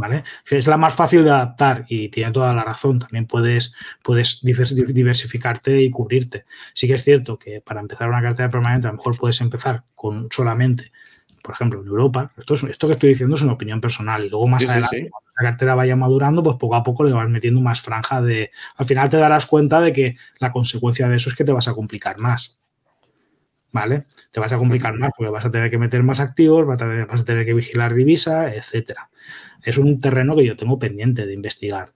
¿Vale? 0.00 0.24
Es 0.50 0.66
la 0.66 0.76
más 0.76 0.94
fácil 0.94 1.24
de 1.24 1.30
adaptar 1.30 1.84
y 1.88 2.08
tiene 2.08 2.32
toda 2.32 2.54
la 2.54 2.64
razón. 2.64 2.98
También 2.98 3.26
puedes, 3.26 3.74
puedes 4.02 4.40
diversificarte 4.42 5.82
y 5.82 5.90
cubrirte. 5.90 6.46
Sí 6.72 6.88
que 6.88 6.94
es 6.94 7.04
cierto 7.04 7.38
que 7.38 7.60
para 7.60 7.80
empezar 7.80 8.08
una 8.08 8.22
cartera 8.22 8.48
permanente 8.48 8.88
a 8.88 8.90
lo 8.90 8.96
mejor 8.96 9.18
puedes 9.18 9.40
empezar 9.40 9.84
con 9.94 10.28
solamente 10.30 10.90
por 11.42 11.54
ejemplo, 11.54 11.80
en 11.80 11.86
Europa, 11.86 12.30
esto, 12.36 12.54
esto 12.54 12.86
que 12.86 12.92
estoy 12.92 13.08
diciendo 13.10 13.34
es 13.34 13.42
una 13.42 13.54
opinión 13.54 13.80
personal 13.80 14.24
y 14.24 14.28
luego 14.28 14.46
más 14.46 14.68
adelante, 14.68 15.08
cuando 15.10 15.30
la 15.36 15.50
cartera 15.50 15.74
vaya 15.74 15.96
madurando, 15.96 16.42
pues 16.42 16.56
poco 16.58 16.76
a 16.76 16.82
poco 16.82 17.04
le 17.04 17.12
vas 17.12 17.28
metiendo 17.28 17.60
más 17.60 17.80
franja 17.80 18.20
de... 18.20 18.50
Al 18.76 18.86
final 18.86 19.08
te 19.08 19.16
darás 19.16 19.46
cuenta 19.46 19.80
de 19.80 19.92
que 19.92 20.16
la 20.38 20.50
consecuencia 20.50 21.08
de 21.08 21.16
eso 21.16 21.30
es 21.30 21.36
que 21.36 21.44
te 21.44 21.52
vas 21.52 21.68
a 21.68 21.72
complicar 21.72 22.18
más. 22.18 22.59
¿Vale? 23.72 24.06
Te 24.32 24.40
vas 24.40 24.52
a 24.52 24.58
complicar 24.58 24.96
más 24.98 25.12
porque 25.16 25.30
vas 25.30 25.44
a 25.44 25.50
tener 25.50 25.70
que 25.70 25.78
meter 25.78 26.02
más 26.02 26.18
activos, 26.18 26.66
vas 26.66 26.82
a 26.82 26.88
tener, 26.88 27.06
vas 27.06 27.20
a 27.20 27.24
tener 27.24 27.46
que 27.46 27.54
vigilar 27.54 27.94
divisa, 27.94 28.52
etcétera. 28.52 29.10
Es 29.62 29.78
un 29.78 30.00
terreno 30.00 30.34
que 30.34 30.44
yo 30.44 30.56
tengo 30.56 30.78
pendiente 30.78 31.26
de 31.26 31.34
investigar. 31.34 31.90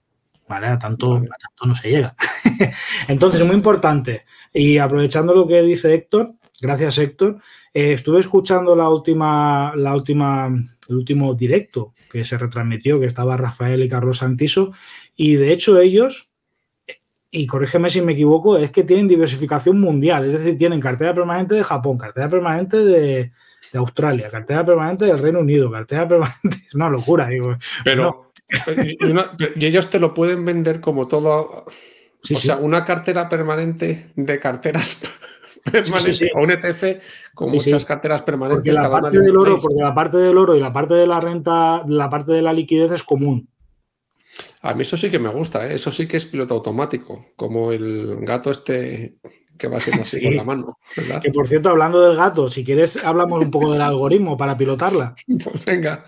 ¿Vale? 0.46 0.66
A 0.66 0.78
tanto, 0.78 1.16
a 1.16 1.20
tanto 1.20 1.66
no 1.66 1.74
se 1.74 1.88
llega. 1.90 2.14
Entonces, 3.08 3.40
es 3.40 3.46
muy 3.46 3.56
importante. 3.56 4.24
Y 4.52 4.76
aprovechando 4.76 5.34
lo 5.34 5.46
que 5.46 5.62
dice 5.62 5.94
Héctor, 5.94 6.34
gracias 6.60 6.98
Héctor, 6.98 7.40
eh, 7.72 7.94
estuve 7.94 8.20
escuchando 8.20 8.76
la 8.76 8.88
última, 8.88 9.74
la 9.74 9.94
última, 9.94 10.46
el 10.88 10.96
último 10.96 11.34
directo 11.34 11.94
que 12.10 12.24
se 12.24 12.38
retransmitió, 12.38 13.00
que 13.00 13.06
estaba 13.06 13.36
Rafael 13.36 13.82
y 13.82 13.88
Carlos 13.88 14.18
Santiso, 14.18 14.72
y 15.16 15.34
de 15.34 15.52
hecho 15.52 15.80
ellos, 15.80 16.30
y 17.34 17.46
corrígeme 17.46 17.90
si 17.90 18.00
me 18.00 18.12
equivoco, 18.12 18.56
es 18.56 18.70
que 18.70 18.84
tienen 18.84 19.08
diversificación 19.08 19.80
mundial, 19.80 20.26
es 20.26 20.34
decir, 20.34 20.56
tienen 20.56 20.80
cartera 20.80 21.12
permanente 21.12 21.56
de 21.56 21.64
Japón, 21.64 21.98
cartera 21.98 22.28
permanente 22.28 22.78
de, 22.78 23.32
Australia, 23.74 24.30
cartera 24.30 24.64
permanente 24.64 25.04
del 25.04 25.18
Reino 25.18 25.40
Unido, 25.40 25.68
cartera 25.68 26.06
permanente, 26.06 26.42
es 26.68 26.74
una 26.76 26.88
locura, 26.88 27.26
digo. 27.26 27.56
Pero, 27.84 28.30
y 29.56 29.66
ellos 29.66 29.90
te 29.90 29.98
lo 29.98 30.14
pueden 30.14 30.44
vender 30.44 30.80
como 30.80 31.08
todo. 31.08 31.66
o 31.66 32.36
sea, 32.36 32.56
una 32.58 32.84
cartera 32.84 33.28
permanente 33.28 34.12
de 34.14 34.38
carteras 34.38 35.02
permanente 35.64 36.30
o 36.36 36.42
un 36.44 36.52
ETF 36.52 36.84
con 37.34 37.50
muchas 37.50 37.84
carteras 37.84 38.22
permanentes. 38.22 38.76
Porque 38.76 38.80
la, 38.80 38.88
parte 38.88 39.18
del 39.18 39.36
oro, 39.36 39.58
porque 39.58 39.82
la 39.82 39.92
parte 39.92 40.18
del 40.18 40.38
oro 40.38 40.54
y 40.54 40.60
la 40.60 40.72
parte 40.72 40.94
de 40.94 41.08
la 41.08 41.18
renta, 41.18 41.82
la 41.88 42.08
parte 42.08 42.32
de 42.32 42.42
la 42.42 42.52
liquidez 42.52 42.92
es 42.92 43.02
común. 43.02 43.48
A 44.64 44.72
mí 44.72 44.80
eso 44.80 44.96
sí 44.96 45.10
que 45.10 45.18
me 45.18 45.28
gusta, 45.28 45.66
¿eh? 45.66 45.74
eso 45.74 45.92
sí 45.92 46.08
que 46.08 46.16
es 46.16 46.24
piloto 46.24 46.54
automático, 46.54 47.26
como 47.36 47.70
el 47.70 48.16
gato 48.24 48.50
este 48.50 49.16
que 49.58 49.68
va 49.68 49.76
haciendo 49.76 50.04
así 50.04 50.22
con 50.24 50.36
la 50.36 50.42
mano. 50.42 50.78
Que 51.22 51.30
por 51.30 51.46
cierto, 51.46 51.68
hablando 51.68 52.00
del 52.00 52.16
gato, 52.16 52.48
si 52.48 52.64
quieres 52.64 53.04
hablamos 53.04 53.44
un 53.44 53.50
poco 53.50 53.74
del 53.74 53.82
algoritmo 53.82 54.38
para 54.38 54.56
pilotarla. 54.56 55.14
Pues 55.44 55.64
venga, 55.66 56.06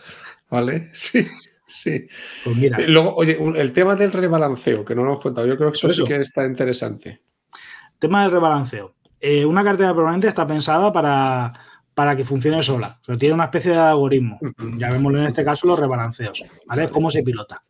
vale, 0.49 0.89
sí. 0.95 1.29
Sí. 1.67 2.07
Pues 2.45 2.57
mira. 2.57 2.79
Luego, 2.87 3.15
oye, 3.17 3.39
el 3.57 3.73
tema 3.73 3.95
del 3.95 4.13
rebalanceo, 4.13 4.87
que 4.87 4.95
no 4.95 5.03
lo 5.03 5.11
hemos 5.13 5.23
contado, 5.23 5.47
yo 5.47 5.59
creo 5.59 5.71
que 5.71 5.77
eso, 5.77 5.89
eso. 5.89 6.07
sí 6.07 6.09
que 6.09 6.21
está 6.21 6.47
interesante. 6.47 7.21
Tema 7.99 8.23
del 8.23 8.33
rebalanceo. 8.33 8.95
Eh, 9.21 9.45
una 9.45 9.65
cartera 9.65 9.95
permanente 9.95 10.29
está 10.29 10.47
pensada 10.47 10.91
para, 10.91 12.17
que 12.17 12.25
funcione 12.25 12.63
sola. 12.63 12.99
tiene 13.19 13.35
una 13.35 13.45
especie 13.45 13.73
de 13.73 13.79
algoritmo. 13.79 14.39
Ya 14.79 14.89
vemos 14.89 15.13
en 15.13 15.27
este 15.27 15.45
caso 15.45 15.67
los 15.67 15.79
rebalanceos. 15.79 16.43
¿Vale? 16.67 16.89
Cómo 16.89 17.11
se 17.11 17.23
pilota. 17.23 17.63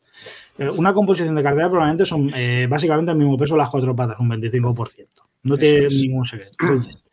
Eh, 0.58 0.68
una 0.70 0.94
composición 0.94 1.34
de 1.34 1.42
cartera 1.42 1.70
permanente 1.70 2.06
son 2.06 2.30
eh, 2.34 2.66
básicamente 2.68 3.10
el 3.10 3.16
mismo 3.16 3.36
peso 3.36 3.56
las 3.56 3.68
cuatro 3.68 3.94
patas, 3.94 4.18
un 4.18 4.30
25%. 4.30 5.06
No 5.42 5.56
tiene 5.56 5.88
ningún 5.88 6.26
secreto. 6.26 6.54
Entonces, 6.60 7.04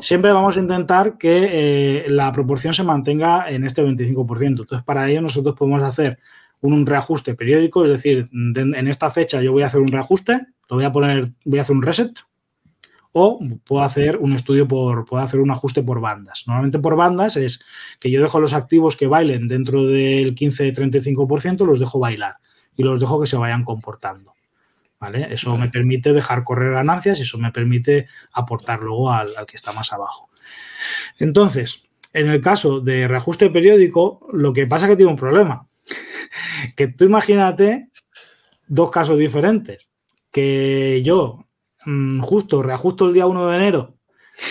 siempre 0.00 0.32
vamos 0.32 0.56
a 0.56 0.60
intentar 0.60 1.16
que 1.16 2.04
la 2.08 2.30
proporción 2.32 2.74
se 2.74 2.82
mantenga 2.82 3.50
en 3.50 3.64
este 3.64 3.82
25%. 3.82 4.46
Entonces, 4.46 4.82
para 4.84 5.08
ello 5.08 5.22
nosotros 5.22 5.54
podemos 5.56 5.82
hacer 5.82 6.18
un, 6.60 6.86
reajuste 6.86 7.34
periódico, 7.34 7.84
es 7.84 7.90
decir, 7.90 8.28
en 8.32 8.88
esta 8.88 9.10
fecha 9.10 9.40
yo 9.42 9.52
voy 9.52 9.62
a 9.62 9.66
hacer 9.66 9.80
un 9.80 9.88
reajuste, 9.88 10.46
lo 10.68 10.76
voy 10.76 10.84
a 10.84 10.92
poner, 10.92 11.32
voy 11.44 11.58
a 11.58 11.62
hacer 11.62 11.76
un 11.76 11.82
reset, 11.82 12.12
o 13.12 13.38
puedo 13.64 13.82
hacer 13.82 14.16
un 14.16 14.32
estudio 14.32 14.66
por, 14.66 15.04
puedo 15.04 15.22
hacer 15.22 15.40
un 15.40 15.50
ajuste 15.50 15.82
por 15.82 16.00
bandas. 16.00 16.44
Normalmente 16.46 16.78
por 16.78 16.96
bandas 16.96 17.36
es 17.36 17.64
que 18.00 18.10
yo 18.10 18.22
dejo 18.22 18.40
los 18.40 18.54
activos 18.54 18.96
que 18.96 19.06
bailen 19.06 19.48
dentro 19.48 19.84
del 19.84 20.34
15-35%, 20.34 21.66
los 21.66 21.78
dejo 21.78 21.98
bailar 21.98 22.36
y 22.74 22.82
los 22.82 22.98
dejo 23.00 23.20
que 23.20 23.26
se 23.26 23.36
vayan 23.36 23.64
comportando. 23.64 24.34
¿Vale? 24.98 25.28
Eso 25.32 25.56
me 25.56 25.68
permite 25.68 26.12
dejar 26.12 26.44
correr 26.44 26.72
ganancias 26.72 27.18
y 27.18 27.22
eso 27.22 27.36
me 27.36 27.50
permite 27.50 28.06
aportar 28.32 28.80
luego 28.80 29.10
al, 29.10 29.34
que 29.48 29.56
está 29.56 29.72
más 29.72 29.92
abajo. 29.92 30.30
Entonces, 31.18 31.82
en 32.12 32.28
el 32.28 32.40
caso 32.40 32.80
de 32.80 33.08
reajuste 33.08 33.50
periódico, 33.50 34.28
lo 34.32 34.52
que 34.52 34.68
pasa 34.68 34.86
es 34.86 34.90
que 34.90 34.96
tiene 34.96 35.10
un 35.10 35.18
problema. 35.18 35.66
que 36.76 36.86
tú 36.86 37.04
imagínate 37.04 37.88
dos 38.68 38.92
casos 38.92 39.18
diferentes. 39.18 39.92
Que 40.30 41.02
yo 41.04 41.46
Mm, 41.86 42.20
justo 42.20 42.62
reajusto 42.62 43.06
el 43.08 43.14
día 43.14 43.26
1 43.26 43.48
de 43.48 43.56
enero 43.56 43.94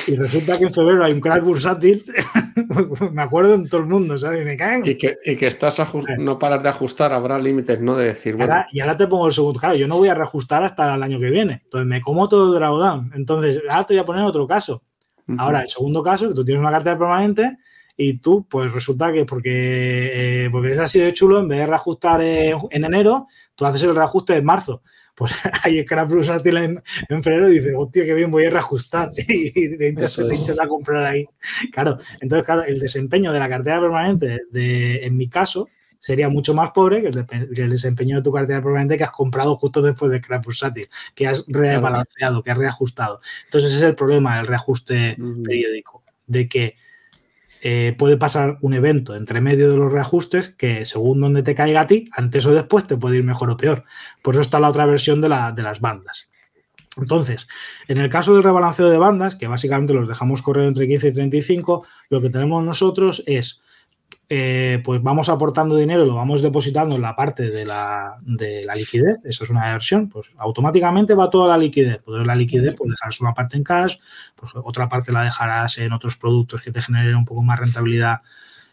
y 0.07 0.15
resulta 0.15 0.57
que 0.57 0.65
en 0.65 0.73
febrero 0.73 1.03
hay 1.03 1.13
un 1.13 1.19
crash 1.19 1.41
bursátil, 1.41 2.05
me 3.11 3.21
acuerdo 3.21 3.55
en 3.55 3.67
todo 3.67 3.81
el 3.81 3.87
mundo, 3.87 4.17
¿sabes? 4.17 4.45
Me 4.45 4.55
caen. 4.55 4.85
Y 4.85 4.95
que, 4.95 5.17
y 5.25 5.35
que 5.35 5.47
estás 5.47 5.81
no 6.17 6.39
paras 6.39 6.63
de 6.63 6.69
ajustar, 6.69 7.11
habrá 7.13 7.39
límites, 7.39 7.79
¿no? 7.81 7.95
De 7.95 8.07
decir, 8.07 8.35
bueno. 8.35 8.53
y 8.71 8.79
ahora 8.79 8.95
te 8.95 9.07
pongo 9.07 9.27
el 9.27 9.33
segundo, 9.33 9.59
claro, 9.59 9.75
yo 9.75 9.87
no 9.87 9.97
voy 9.97 10.09
a 10.09 10.13
reajustar 10.13 10.63
hasta 10.63 10.95
el 10.95 11.03
año 11.03 11.19
que 11.19 11.29
viene, 11.29 11.61
entonces 11.63 11.87
me 11.87 12.01
como 12.01 12.29
todo 12.29 12.53
el 12.53 12.59
drawdown. 12.59 13.11
Entonces, 13.15 13.61
ahora 13.69 13.85
te 13.85 13.93
voy 13.95 14.01
a 14.01 14.05
poner 14.05 14.23
otro 14.23 14.47
caso. 14.47 14.83
Ahora, 15.37 15.61
el 15.61 15.69
segundo 15.69 16.03
caso, 16.03 16.27
que 16.27 16.35
tú 16.35 16.43
tienes 16.43 16.59
una 16.59 16.71
carta 16.71 16.97
permanente 16.97 17.57
y 17.95 18.17
tú, 18.17 18.45
pues 18.49 18.71
resulta 18.73 19.13
que 19.13 19.23
porque, 19.23 20.45
eh, 20.45 20.49
porque 20.51 20.73
es 20.73 20.79
así 20.79 20.99
de 20.99 21.13
chulo, 21.13 21.39
en 21.39 21.47
vez 21.47 21.59
de 21.59 21.67
reajustar 21.67 22.21
en, 22.21 22.57
en 22.69 22.83
enero, 22.83 23.27
tú 23.55 23.65
haces 23.65 23.83
el 23.83 23.95
reajuste 23.95 24.35
en 24.35 24.43
marzo 24.43 24.81
pues 25.21 25.33
hay 25.63 25.83
scrap 25.83 26.09
bursátil 26.09 26.57
en, 26.57 26.83
en 27.07 27.21
febrero 27.21 27.47
y 27.47 27.59
dices, 27.59 27.75
hostia, 27.77 28.05
qué 28.05 28.15
bien, 28.15 28.31
voy 28.31 28.45
a 28.45 28.49
reajustar 28.49 29.11
y 29.27 29.77
te 29.77 29.89
hinchas, 29.89 30.59
a 30.59 30.67
comprar 30.67 31.05
ahí. 31.05 31.27
Claro, 31.71 31.99
entonces, 32.21 32.43
claro, 32.43 32.63
el 32.63 32.79
desempeño 32.79 33.31
de 33.31 33.37
la 33.37 33.47
cartera 33.47 33.79
permanente, 33.79 34.39
de, 34.49 35.05
en 35.05 35.15
mi 35.15 35.29
caso, 35.29 35.69
sería 35.99 36.27
mucho 36.27 36.55
más 36.55 36.71
pobre 36.71 37.03
que 37.03 37.09
el, 37.09 37.69
desempeño 37.69 38.15
de 38.15 38.23
tu 38.23 38.31
cartera 38.31 38.63
permanente 38.63 38.97
que 38.97 39.03
has 39.03 39.11
comprado 39.11 39.57
justo 39.57 39.83
después 39.83 40.11
de 40.11 40.17
scrap 40.17 40.43
bursátil, 40.43 40.89
que 41.13 41.27
has 41.27 41.45
rebalanceado, 41.47 42.41
que 42.41 42.49
has 42.49 42.57
reajustado. 42.57 43.19
Entonces, 43.45 43.69
ese 43.69 43.83
es 43.83 43.89
el 43.91 43.95
problema 43.95 44.37
del 44.37 44.47
reajuste 44.47 45.17
periódico, 45.43 46.03
de 46.25 46.49
que 46.49 46.77
eh, 47.61 47.95
puede 47.97 48.17
pasar 48.17 48.57
un 48.61 48.73
evento 48.73 49.15
entre 49.15 49.39
medio 49.39 49.69
de 49.69 49.77
los 49.77 49.93
reajustes 49.93 50.49
que 50.49 50.83
según 50.83 51.21
donde 51.21 51.43
te 51.43 51.53
caiga 51.53 51.81
a 51.81 51.87
ti, 51.87 52.09
antes 52.11 52.45
o 52.47 52.53
después 52.53 52.87
te 52.87 52.97
puede 52.97 53.17
ir 53.17 53.23
mejor 53.23 53.51
o 53.51 53.57
peor. 53.57 53.83
Por 54.23 54.33
eso 54.33 54.41
está 54.41 54.59
la 54.59 54.69
otra 54.69 54.87
versión 54.87 55.21
de, 55.21 55.29
de 55.29 55.61
las 55.61 55.79
bandas. 55.79 56.31
Entonces, 56.97 57.47
en 57.87 57.99
el 57.99 58.09
caso 58.09 58.33
del 58.33 58.43
rebalanceo 58.43 58.89
de 58.89 58.97
bandas, 58.97 59.35
que 59.35 59.47
básicamente 59.47 59.93
los 59.93 60.07
dejamos 60.07 60.41
correr 60.41 60.65
entre 60.65 60.87
15 60.87 61.07
y 61.07 61.13
35, 61.13 61.85
lo 62.09 62.19
que 62.19 62.29
tenemos 62.29 62.65
nosotros 62.65 63.23
es 63.27 63.61
eh, 64.29 64.81
pues 64.83 65.03
vamos 65.03 65.29
aportando 65.29 65.75
dinero, 65.75 66.05
lo 66.05 66.15
vamos 66.15 66.41
depositando 66.41 66.95
en 66.95 67.01
la 67.01 67.15
parte 67.15 67.49
de 67.49 67.65
la, 67.65 68.15
liquidez, 68.75 69.19
eso 69.25 69.43
es 69.43 69.49
una 69.49 69.73
versión, 69.73 70.09
pues 70.09 70.31
automáticamente 70.37 71.13
va 71.13 71.29
toda 71.29 71.47
la 71.47 71.57
liquidez. 71.57 72.01
Pues 72.03 72.25
la 72.25 72.35
liquidez, 72.35 72.75
pues 72.77 72.91
dejarás 72.91 73.19
una 73.21 73.33
parte 73.33 73.57
en 73.57 73.63
cash, 73.63 73.97
pues 74.35 74.51
otra 74.55 74.87
parte 74.87 75.11
la 75.11 75.23
dejarás 75.23 75.77
en 75.79 75.91
otros 75.91 76.15
productos 76.15 76.61
que 76.61 76.71
te 76.71 76.81
generen 76.81 77.15
un 77.15 77.25
poco 77.25 77.41
más 77.43 77.59
rentabilidad, 77.59 78.21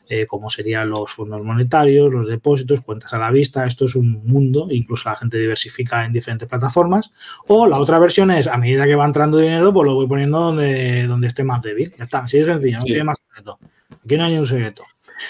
eh, 0.08 0.26
como 0.26 0.48
serían 0.48 0.88
los 0.90 1.10
fondos 1.10 1.44
monetarios, 1.44 2.12
los 2.12 2.26
depósitos, 2.26 2.80
cuentas 2.80 3.12
a 3.14 3.18
la 3.18 3.30
vista. 3.30 3.66
Esto 3.66 3.84
es 3.84 3.94
un 3.94 4.24
mundo, 4.24 4.68
incluso 4.70 5.08
la 5.08 5.16
gente 5.16 5.38
diversifica 5.38 6.04
en 6.04 6.12
diferentes 6.12 6.48
plataformas. 6.48 7.12
O 7.46 7.66
la 7.66 7.78
otra 7.78 7.98
versión 7.98 8.30
es, 8.30 8.46
a 8.46 8.56
medida 8.58 8.86
que 8.86 8.94
va 8.94 9.04
entrando 9.04 9.38
dinero, 9.38 9.72
pues 9.72 9.86
lo 9.86 9.94
voy 9.94 10.06
poniendo 10.06 10.38
donde, 10.38 11.06
donde 11.06 11.26
esté 11.26 11.44
más 11.44 11.60
débil. 11.62 11.92
Ya 11.98 12.04
está, 12.04 12.20
así 12.20 12.38
de 12.38 12.44
sencillo, 12.44 12.78
no 12.78 12.84
tiene 12.84 13.04
más 13.04 13.18
secreto. 13.18 13.58
Aquí 14.04 14.16
no 14.16 14.24
hay 14.24 14.38
un 14.38 14.46
secreto. 14.46 14.84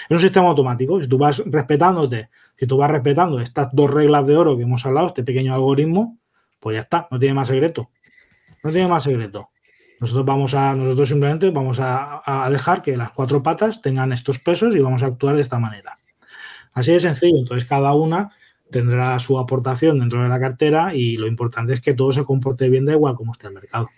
Es 0.09 0.15
un 0.15 0.19
sistema 0.19 0.47
automático. 0.47 0.99
Si 1.01 1.07
tú 1.07 1.17
vas 1.17 1.41
respetándote, 1.45 2.29
si 2.57 2.67
tú 2.67 2.77
vas 2.77 2.91
respetando 2.91 3.39
estas 3.39 3.69
dos 3.73 3.89
reglas 3.89 4.25
de 4.27 4.35
oro 4.35 4.57
que 4.57 4.63
hemos 4.63 4.85
hablado, 4.85 5.07
este 5.07 5.23
pequeño 5.23 5.53
algoritmo, 5.53 6.17
pues 6.59 6.75
ya 6.75 6.81
está, 6.81 7.07
no 7.11 7.19
tiene 7.19 7.33
más 7.33 7.47
secreto. 7.47 7.89
No 8.63 8.71
tiene 8.71 8.87
más 8.87 9.03
secreto. 9.03 9.49
Nosotros 9.99 10.25
vamos 10.25 10.53
a, 10.53 10.73
nosotros 10.75 11.09
simplemente 11.09 11.49
vamos 11.49 11.77
a, 11.81 12.47
dejar 12.49 12.81
que 12.81 12.95
las 12.95 13.11
cuatro 13.11 13.43
patas 13.43 13.81
tengan 13.81 14.13
estos 14.13 14.39
pesos 14.39 14.75
y 14.75 14.79
vamos 14.79 15.03
a 15.03 15.07
actuar 15.07 15.35
de 15.35 15.41
esta 15.41 15.59
manera. 15.59 15.99
Así 16.73 16.93
de 16.93 16.99
sencillo. 16.99 17.37
Entonces, 17.37 17.67
cada 17.67 17.93
una 17.93 18.31
tendrá 18.71 19.17
su 19.19 19.37
aportación 19.39 19.97
dentro 19.97 20.21
de 20.21 20.29
la 20.29 20.39
cartera 20.39 20.93
y 20.93 21.17
lo 21.17 21.27
importante 21.27 21.73
es 21.73 21.81
que 21.81 21.93
todo 21.93 22.11
se 22.11 22.23
comporte 22.23 22.69
bien, 22.69 22.85
da 22.85 22.93
igual 22.93 23.15
como 23.15 23.33
esté 23.33 23.47
el 23.47 23.53
mercado. 23.53 23.89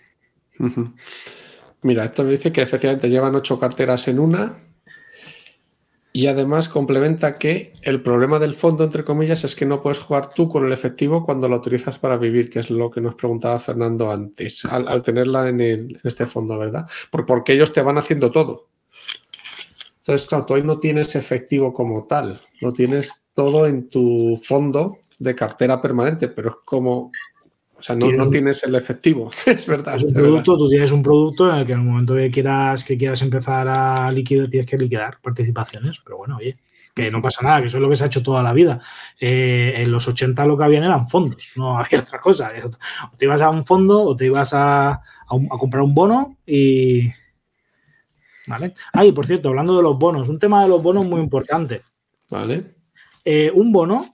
Mira, 1.82 2.04
esto 2.04 2.24
me 2.24 2.30
dice 2.30 2.52
que 2.52 2.62
efectivamente 2.62 3.10
llevan 3.10 3.34
ocho 3.34 3.58
carteras 3.58 4.08
en 4.08 4.18
una 4.18 4.56
y 6.12 6.26
además 6.26 6.68
complementa 6.68 7.38
que 7.38 7.72
el 7.80 8.02
problema 8.02 8.38
del 8.38 8.54
fondo, 8.54 8.84
entre 8.84 9.04
comillas, 9.04 9.44
es 9.44 9.56
que 9.56 9.64
no 9.64 9.82
puedes 9.82 9.98
jugar 9.98 10.34
tú 10.34 10.48
con 10.48 10.66
el 10.66 10.72
efectivo 10.72 11.24
cuando 11.24 11.48
lo 11.48 11.56
utilizas 11.56 11.98
para 11.98 12.18
vivir, 12.18 12.50
que 12.50 12.60
es 12.60 12.70
lo 12.70 12.90
que 12.90 13.00
nos 13.00 13.14
preguntaba 13.14 13.58
Fernando 13.58 14.10
antes, 14.10 14.64
al, 14.66 15.02
tenerla 15.02 15.48
en, 15.48 15.98
este 16.04 16.26
fondo, 16.26 16.58
¿verdad? 16.58 16.86
porque 17.10 17.54
ellos 17.54 17.72
te 17.72 17.80
van 17.80 17.96
haciendo 17.96 18.30
todo. 18.30 18.68
Entonces, 19.98 20.26
claro, 20.26 20.44
tú 20.44 20.54
hoy 20.54 20.64
no 20.64 20.80
tienes 20.80 21.14
efectivo 21.14 21.72
como 21.72 22.06
tal, 22.06 22.40
no 22.60 22.72
tienes 22.72 23.24
todo 23.34 23.66
en 23.66 23.88
tu 23.88 24.38
fondo 24.42 24.98
de 25.18 25.34
cartera 25.34 25.80
permanente, 25.80 26.28
pero 26.28 26.50
es 26.50 26.56
como, 26.64 27.12
o 27.82 27.84
sea, 27.84 27.96
no, 27.96 28.30
tienes 28.30 28.62
el 28.62 28.76
efectivo, 28.76 29.32
es 29.46 29.66
verdad. 29.66 29.96
Es 29.96 30.04
un 30.04 30.14
producto, 30.14 30.56
tú 30.56 30.68
tienes 30.68 30.92
un 30.92 31.02
producto 31.02 31.50
en 31.50 31.56
el 31.56 31.66
que 31.66 31.72
en 31.72 31.80
el 31.80 31.84
momento 31.84 32.14
que 32.14 32.30
quieras, 32.30 32.84
que 32.84 32.96
quieras 32.96 33.20
empezar 33.22 33.66
a 33.66 34.12
liquidar, 34.12 34.48
tienes 34.48 34.70
que 34.70 34.78
liquidar 34.78 35.18
participaciones, 35.20 35.98
pero 36.04 36.18
bueno, 36.18 36.36
oye, 36.36 36.56
que 36.94 37.10
no 37.10 37.20
pasa 37.20 37.42
nada, 37.42 37.60
que 37.60 37.66
eso 37.66 37.78
es 37.78 37.82
lo 37.82 37.88
que 37.88 37.96
se 37.96 38.04
ha 38.04 38.06
hecho 38.06 38.22
toda 38.22 38.40
la 38.40 38.52
vida. 38.52 38.80
Eh, 39.18 39.74
en 39.78 39.90
los 39.90 40.06
80 40.06 40.46
lo 40.46 40.56
que 40.56 40.62
habían 40.62 40.84
eran 40.84 41.08
fondos, 41.08 41.48
no 41.56 41.76
había 41.78 41.98
otra 41.98 42.20
cosa. 42.20 42.50
O 43.12 43.16
te 43.16 43.24
ibas 43.24 43.42
a 43.42 43.50
un 43.50 43.64
fondo 43.64 44.00
o 44.00 44.14
te 44.14 44.26
ibas 44.26 44.54
a, 44.54 44.90
a 44.92 45.58
comprar 45.58 45.82
un 45.82 45.94
bono 45.94 46.38
y, 46.46 47.10
¿Vale? 48.46 48.74
Ah, 48.92 49.04
por 49.14 49.26
cierto, 49.26 49.48
hablando 49.48 49.76
de 49.76 49.82
los 49.82 49.98
bonos, 49.98 50.28
un 50.28 50.38
tema 50.38 50.62
de 50.62 50.68
los 50.68 50.82
bonos 50.82 51.04
muy 51.04 51.20
importante. 51.20 51.82
Vale. 52.30 52.76
Eh, 53.24 53.50
un 53.54 53.72
bono, 53.72 54.12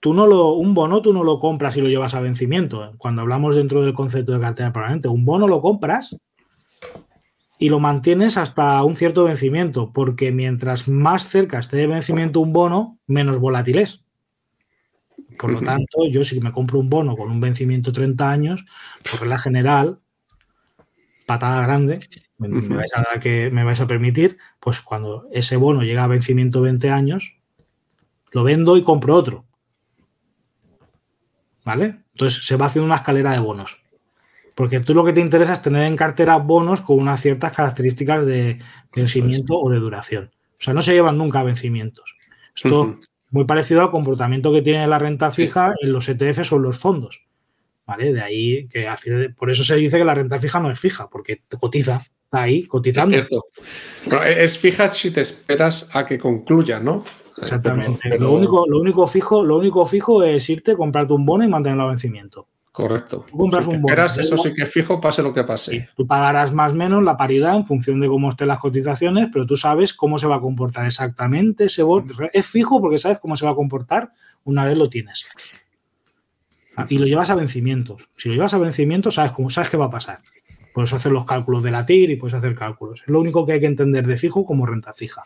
tú 0.00 0.14
no 0.14 0.26
lo, 0.26 0.54
un 0.54 0.74
bono 0.74 1.02
tú 1.02 1.12
no 1.12 1.22
lo 1.22 1.38
compras 1.38 1.76
y 1.76 1.80
lo 1.80 1.88
llevas 1.88 2.14
a 2.14 2.20
vencimiento. 2.20 2.94
Cuando 2.98 3.22
hablamos 3.22 3.54
dentro 3.54 3.82
del 3.82 3.94
concepto 3.94 4.32
de 4.32 4.40
cartera 4.40 4.72
permanente, 4.72 5.08
un 5.08 5.24
bono 5.24 5.46
lo 5.46 5.60
compras 5.60 6.16
y 7.58 7.68
lo 7.68 7.78
mantienes 7.78 8.38
hasta 8.38 8.82
un 8.82 8.96
cierto 8.96 9.24
vencimiento, 9.24 9.92
porque 9.92 10.32
mientras 10.32 10.88
más 10.88 11.28
cerca 11.28 11.58
esté 11.58 11.76
de 11.76 11.86
vencimiento 11.86 12.40
un 12.40 12.54
bono, 12.54 12.98
menos 13.06 13.38
volátil 13.38 13.78
es. 13.78 14.04
Por 15.38 15.52
lo 15.52 15.60
tanto, 15.60 16.06
yo 16.10 16.24
si 16.24 16.40
me 16.40 16.52
compro 16.52 16.78
un 16.78 16.88
bono 16.88 17.16
con 17.16 17.30
un 17.30 17.40
vencimiento 17.40 17.92
30 17.92 18.30
años, 18.30 18.64
por 19.10 19.26
la 19.26 19.38
general, 19.38 20.00
patada 21.26 21.62
grande, 21.62 22.00
me, 22.38 22.48
vais 22.74 22.90
a 22.94 23.02
dar 23.02 23.20
que 23.20 23.50
me 23.50 23.64
vais 23.64 23.80
a 23.80 23.86
permitir, 23.86 24.38
pues 24.58 24.80
cuando 24.80 25.28
ese 25.30 25.56
bono 25.56 25.82
llega 25.82 26.04
a 26.04 26.08
vencimiento 26.08 26.62
20 26.62 26.90
años, 26.90 27.36
lo 28.32 28.42
vendo 28.42 28.76
y 28.76 28.82
compro 28.82 29.14
otro. 29.14 29.44
¿Vale? 31.70 32.00
Entonces 32.14 32.44
se 32.44 32.56
va 32.56 32.66
haciendo 32.66 32.86
una 32.86 32.96
escalera 32.96 33.30
de 33.30 33.38
bonos. 33.38 33.80
Porque 34.56 34.80
tú 34.80 34.92
lo 34.92 35.04
que 35.04 35.12
te 35.12 35.20
interesa 35.20 35.52
es 35.52 35.62
tener 35.62 35.86
en 35.86 35.94
cartera 35.94 36.36
bonos 36.36 36.80
con 36.80 36.98
unas 36.98 37.20
ciertas 37.20 37.52
características 37.52 38.26
de 38.26 38.58
vencimiento 38.92 39.56
o 39.56 39.70
de 39.70 39.78
duración. 39.78 40.32
O 40.34 40.62
sea, 40.62 40.74
no 40.74 40.82
se 40.82 40.94
llevan 40.94 41.16
nunca 41.16 41.38
a 41.38 41.44
vencimientos. 41.44 42.16
Esto 42.56 42.98
muy 43.30 43.44
parecido 43.44 43.82
al 43.82 43.92
comportamiento 43.92 44.52
que 44.52 44.62
tiene 44.62 44.84
la 44.88 44.98
renta 44.98 45.30
fija 45.30 45.72
en 45.80 45.92
los 45.92 46.08
ETFs 46.08 46.50
o 46.50 46.56
en 46.56 46.62
los 46.62 46.76
fondos. 46.76 47.22
¿Vale? 47.86 48.12
De 48.12 48.20
ahí 48.20 48.66
que 48.66 48.88
por 49.36 49.48
eso 49.48 49.62
se 49.62 49.76
dice 49.76 49.96
que 49.96 50.04
la 50.04 50.14
renta 50.14 50.40
fija 50.40 50.58
no 50.58 50.72
es 50.72 50.80
fija, 50.80 51.08
porque 51.08 51.42
te 51.46 51.56
cotiza 51.56 52.04
ahí 52.32 52.64
cotizando. 52.64 53.16
Es 53.16 53.28
cierto. 53.28 53.46
es 54.26 54.58
fija 54.58 54.90
si 54.90 55.12
te 55.12 55.20
esperas 55.20 55.88
a 55.92 56.04
que 56.04 56.18
concluya, 56.18 56.80
¿no? 56.80 57.04
Exactamente. 57.38 58.18
Lo, 58.18 58.32
único, 58.32 58.66
lo, 58.68 58.80
único 58.80 59.06
fijo, 59.06 59.44
lo 59.44 59.58
único 59.58 59.86
fijo 59.86 60.22
es 60.22 60.48
irte, 60.50 60.76
comprarte 60.76 61.12
un 61.12 61.24
bono 61.24 61.44
y 61.44 61.48
mantenerlo 61.48 61.84
a 61.84 61.88
vencimiento. 61.88 62.46
Correcto. 62.72 63.26
Tú 63.28 63.36
compras 63.36 63.66
un 63.66 63.82
bono. 63.82 64.04
eso 64.04 64.36
sí 64.38 64.54
que 64.54 64.62
es 64.62 64.70
fijo, 64.70 65.00
pase 65.00 65.22
lo 65.22 65.34
que 65.34 65.42
pase. 65.42 65.88
tú 65.96 66.06
pagarás 66.06 66.52
más 66.52 66.72
o 66.72 66.76
menos 66.76 67.02
la 67.02 67.16
paridad 67.16 67.56
en 67.56 67.66
función 67.66 68.00
de 68.00 68.06
cómo 68.06 68.30
estén 68.30 68.48
las 68.48 68.60
cotizaciones, 68.60 69.28
pero 69.32 69.44
tú 69.44 69.56
sabes 69.56 69.92
cómo 69.92 70.18
se 70.18 70.26
va 70.26 70.36
a 70.36 70.40
comportar 70.40 70.86
exactamente 70.86 71.64
ese 71.64 71.82
bono. 71.82 72.12
Es 72.32 72.46
fijo 72.46 72.80
porque 72.80 72.98
sabes 72.98 73.18
cómo 73.18 73.36
se 73.36 73.44
va 73.44 73.52
a 73.52 73.56
comportar 73.56 74.10
una 74.44 74.64
vez 74.64 74.76
lo 74.76 74.88
tienes. 74.88 75.26
Y 76.88 76.98
lo 76.98 77.06
llevas 77.06 77.30
a 77.30 77.34
vencimientos. 77.34 78.08
Si 78.16 78.28
lo 78.28 78.36
llevas 78.36 78.54
a 78.54 78.58
vencimientos, 78.58 79.14
sabes 79.14 79.32
cómo 79.32 79.50
sabes 79.50 79.68
qué 79.68 79.76
va 79.76 79.86
a 79.86 79.90
pasar. 79.90 80.20
Puedes 80.72 80.92
hacer 80.92 81.10
los 81.10 81.24
cálculos 81.24 81.64
de 81.64 81.72
la 81.72 81.84
TIR 81.84 82.10
y 82.10 82.16
puedes 82.16 82.34
hacer 82.34 82.54
cálculos. 82.54 83.02
Es 83.02 83.08
lo 83.08 83.20
único 83.20 83.44
que 83.44 83.52
hay 83.52 83.60
que 83.60 83.66
entender 83.66 84.06
de 84.06 84.16
fijo 84.16 84.44
como 84.44 84.64
renta 84.64 84.92
fija. 84.92 85.22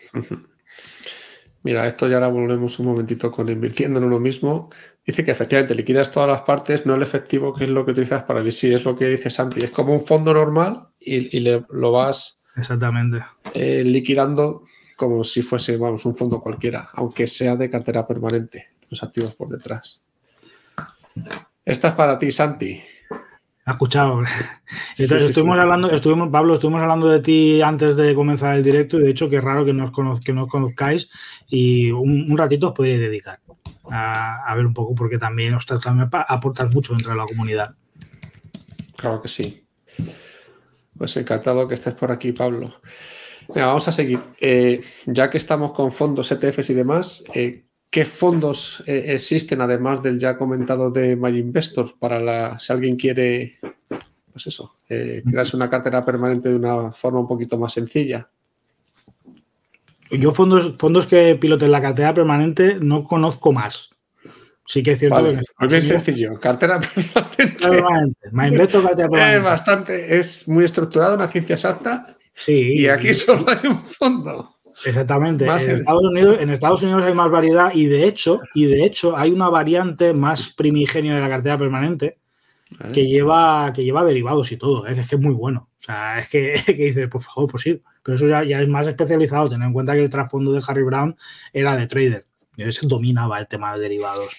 Mira, 1.64 1.88
esto 1.88 2.06
ya 2.06 2.16
ahora 2.16 2.28
volvemos 2.28 2.78
un 2.78 2.86
momentito 2.86 3.32
con 3.32 3.48
invirtiendo 3.48 3.98
en 3.98 4.04
uno 4.04 4.20
mismo. 4.20 4.70
Dice 5.04 5.24
que 5.24 5.30
efectivamente 5.30 5.74
liquidas 5.74 6.12
todas 6.12 6.28
las 6.28 6.42
partes, 6.42 6.84
no 6.84 6.94
el 6.94 7.02
efectivo, 7.02 7.54
que 7.54 7.64
es 7.64 7.70
lo 7.70 7.84
que 7.84 7.92
utilizas 7.92 8.22
para 8.24 8.42
ver 8.42 8.52
si 8.52 8.72
es 8.72 8.84
lo 8.84 8.96
que 8.96 9.06
dice 9.06 9.30
Santi. 9.30 9.64
Es 9.64 9.70
como 9.70 9.94
un 9.94 10.04
fondo 10.04 10.32
normal 10.34 10.88
y, 11.00 11.40
le, 11.40 11.64
lo 11.70 11.90
vas 11.90 12.38
Exactamente. 12.56 13.24
Eh, 13.54 13.82
liquidando 13.84 14.64
como 14.96 15.24
si 15.24 15.42
fuese, 15.42 15.76
vamos, 15.76 16.04
un 16.06 16.14
fondo 16.16 16.40
cualquiera, 16.40 16.90
aunque 16.92 17.26
sea 17.26 17.56
de 17.56 17.68
cartera 17.68 18.06
permanente, 18.06 18.68
los 18.90 19.02
activos 19.02 19.34
por 19.34 19.48
detrás. 19.48 20.00
Esta 21.64 21.88
es 21.88 21.94
para 21.94 22.18
ti, 22.18 22.30
Santi. 22.30 22.80
Ha 23.66 23.72
escuchado. 23.72 24.22
estuvimos 24.98 25.58
hablando, 25.58 25.90
estuvimos, 25.90 26.28
Pablo, 26.28 26.54
estuvimos 26.54 26.82
hablando 26.82 27.08
de 27.08 27.20
ti 27.20 27.62
antes 27.62 27.96
de 27.96 28.14
comenzar 28.14 28.56
el 28.56 28.64
directo 28.64 28.98
y 28.98 29.04
de 29.04 29.10
hecho 29.10 29.30
que 29.30 29.36
es 29.36 29.44
raro 29.44 29.64
que 29.64 29.72
nos, 29.72 29.90
que 30.20 30.32
nos 30.32 30.48
conozcáis 30.48 31.08
y 31.48 31.90
un, 31.90 32.36
ratito 32.36 32.68
os 32.68 32.74
podríais 32.74 33.00
dedicar 33.00 33.40
a, 33.90 34.54
ver 34.54 34.66
un 34.66 34.74
poco 34.74 34.94
porque 34.94 35.18
también, 35.18 35.54
ostras, 35.54 35.80
también 35.80 36.10
aportas 36.12 36.74
mucho 36.74 36.92
dentro 36.92 37.12
de 37.12 37.16
la 37.16 37.26
comunidad. 37.26 37.74
Claro 38.96 39.22
que 39.22 39.28
sí. 39.28 39.66
Pues 40.96 41.16
encantado 41.16 41.66
que 41.66 41.74
estés 41.74 41.94
por 41.94 42.12
aquí, 42.12 42.32
Pablo. 42.32 42.72
vamos 43.48 43.88
a 43.88 43.92
seguir. 43.92 44.18
Eh, 44.40 44.82
ya 45.06 45.30
que 45.30 45.38
estamos 45.38 45.72
con 45.72 45.90
fondos, 45.90 46.30
ETFs 46.30 46.70
y 46.70 46.74
demás, 46.74 47.24
eh, 47.34 47.64
¿Qué 47.94 48.04
fondos 48.04 48.82
eh, 48.88 49.14
existen, 49.14 49.60
además 49.60 50.02
del 50.02 50.18
ya 50.18 50.36
comentado 50.36 50.90
de 50.90 51.14
MyInvestor, 51.14 51.96
para 51.96 52.18
la, 52.18 52.58
si 52.58 52.72
alguien 52.72 52.96
quiere, 52.96 53.52
pues 54.32 54.48
eso, 54.48 54.78
eh, 54.88 55.22
crearse 55.24 55.54
una 55.54 55.70
cartera 55.70 56.04
permanente 56.04 56.48
de 56.48 56.56
una 56.56 56.90
forma 56.90 57.20
un 57.20 57.28
poquito 57.28 57.56
más 57.56 57.72
sencilla? 57.72 58.28
Yo 60.10 60.32
fondos, 60.32 60.76
fondos 60.76 61.06
que 61.06 61.36
piloten 61.36 61.70
la 61.70 61.80
cartera 61.80 62.12
permanente 62.12 62.78
no 62.80 63.04
conozco 63.04 63.52
más. 63.52 63.90
Sí 64.66 64.82
que 64.82 64.90
es 64.90 64.98
cierto 64.98 65.22
que 65.22 65.66
es 65.66 65.70
bien 65.70 65.82
sencillo. 65.82 66.40
Cartera 66.40 66.80
permanente. 67.60 68.28
MyInvestor, 68.32 68.82
cartera 68.82 69.08
permanente. 69.08 69.36
Es 69.36 69.44
bastante, 69.44 70.18
es 70.18 70.48
muy 70.48 70.64
estructurado, 70.64 71.14
una 71.14 71.28
ciencia 71.28 71.54
exacta. 71.54 72.16
Sí. 72.34 72.72
Y 72.72 72.88
aquí 72.88 73.14
solo 73.14 73.44
hay 73.48 73.68
un 73.68 73.84
fondo. 73.84 74.53
Exactamente. 74.84 75.44
En 75.44 75.50
Estados, 75.50 76.02
Unidos, 76.04 76.36
en 76.40 76.50
Estados, 76.50 76.82
Unidos, 76.82 77.02
hay 77.04 77.14
más 77.14 77.30
variedad 77.30 77.72
y 77.74 77.86
de 77.86 78.04
hecho, 78.04 78.40
y 78.54 78.66
de 78.66 78.84
hecho 78.84 79.16
hay 79.16 79.30
una 79.30 79.48
variante 79.48 80.12
más 80.12 80.50
primigenio 80.50 81.14
de 81.14 81.20
la 81.20 81.28
cartera 81.28 81.58
permanente 81.58 82.18
que 82.92 83.06
lleva, 83.06 83.72
que 83.72 83.84
lleva 83.84 84.04
derivados 84.04 84.50
y 84.52 84.56
todo. 84.56 84.86
¿eh? 84.86 84.94
Es 84.96 85.08
que 85.08 85.16
es 85.16 85.20
muy 85.20 85.34
bueno. 85.34 85.68
O 85.78 85.82
sea, 85.82 86.18
es 86.20 86.28
que, 86.28 86.54
que 86.66 86.72
dices, 86.72 87.08
por 87.08 87.22
favor, 87.22 87.50
pues 87.50 87.62
sí. 87.62 87.82
Pero 88.02 88.16
eso 88.16 88.26
ya, 88.28 88.44
ya, 88.44 88.60
es 88.60 88.68
más 88.68 88.86
especializado. 88.86 89.48
Tener 89.48 89.66
en 89.66 89.72
cuenta 89.72 89.94
que 89.94 90.02
el 90.02 90.10
trasfondo 90.10 90.52
de 90.52 90.62
Harry 90.66 90.82
Brown 90.82 91.16
era 91.52 91.76
de 91.76 91.86
trader. 91.86 92.24
Ese 92.56 92.86
dominaba 92.86 93.38
el 93.38 93.48
tema 93.48 93.74
de 93.74 93.80
derivados. 93.80 94.36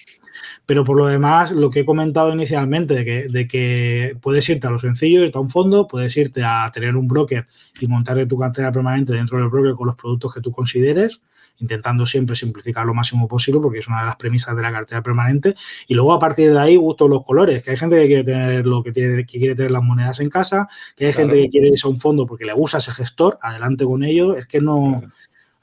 Pero 0.66 0.84
por 0.84 0.96
lo 0.96 1.06
demás, 1.06 1.52
lo 1.52 1.70
que 1.70 1.80
he 1.80 1.84
comentado 1.84 2.32
inicialmente, 2.32 2.94
de 2.94 3.04
que, 3.04 3.28
de 3.28 3.46
que 3.46 4.16
puedes 4.20 4.48
irte 4.48 4.66
a 4.66 4.70
lo 4.70 4.78
sencillo, 4.78 5.24
irte 5.24 5.38
a 5.38 5.40
un 5.40 5.48
fondo, 5.48 5.86
puedes 5.86 6.16
irte 6.16 6.42
a 6.44 6.68
tener 6.72 6.96
un 6.96 7.06
broker 7.06 7.46
y 7.80 7.86
montar 7.86 8.26
tu 8.26 8.38
cartera 8.38 8.72
permanente 8.72 9.12
dentro 9.12 9.38
del 9.38 9.48
broker 9.48 9.74
con 9.74 9.86
los 9.86 9.96
productos 9.96 10.34
que 10.34 10.40
tú 10.40 10.50
consideres, 10.50 11.20
intentando 11.58 12.04
siempre 12.06 12.36
simplificar 12.36 12.84
lo 12.84 12.94
máximo 12.94 13.28
posible, 13.28 13.60
porque 13.60 13.78
es 13.78 13.88
una 13.88 14.00
de 14.00 14.06
las 14.06 14.16
premisas 14.16 14.56
de 14.56 14.62
la 14.62 14.72
cartera 14.72 15.02
permanente. 15.02 15.54
Y 15.86 15.94
luego 15.94 16.12
a 16.12 16.18
partir 16.18 16.52
de 16.52 16.58
ahí, 16.58 16.76
gusto 16.76 17.08
los 17.08 17.22
colores, 17.22 17.62
que 17.62 17.70
hay 17.70 17.76
gente 17.76 17.96
que 17.96 18.06
quiere 18.06 18.24
tener 18.24 18.66
lo 18.66 18.82
que 18.82 18.92
tiene, 18.92 19.24
que 19.24 19.38
quiere 19.38 19.54
tener 19.54 19.70
las 19.70 19.82
monedas 19.82 20.20
en 20.20 20.28
casa, 20.28 20.68
que 20.96 21.06
hay 21.06 21.12
gente 21.12 21.34
que 21.34 21.48
quiere 21.48 21.68
irse 21.68 21.86
a 21.86 21.90
un 21.90 21.98
fondo 21.98 22.26
porque 22.26 22.44
le 22.44 22.52
gusta 22.52 22.78
ese 22.78 22.92
gestor, 22.92 23.38
adelante 23.40 23.84
con 23.84 24.02
ello. 24.02 24.36
Es 24.36 24.46
que 24.46 24.60
no. 24.60 25.02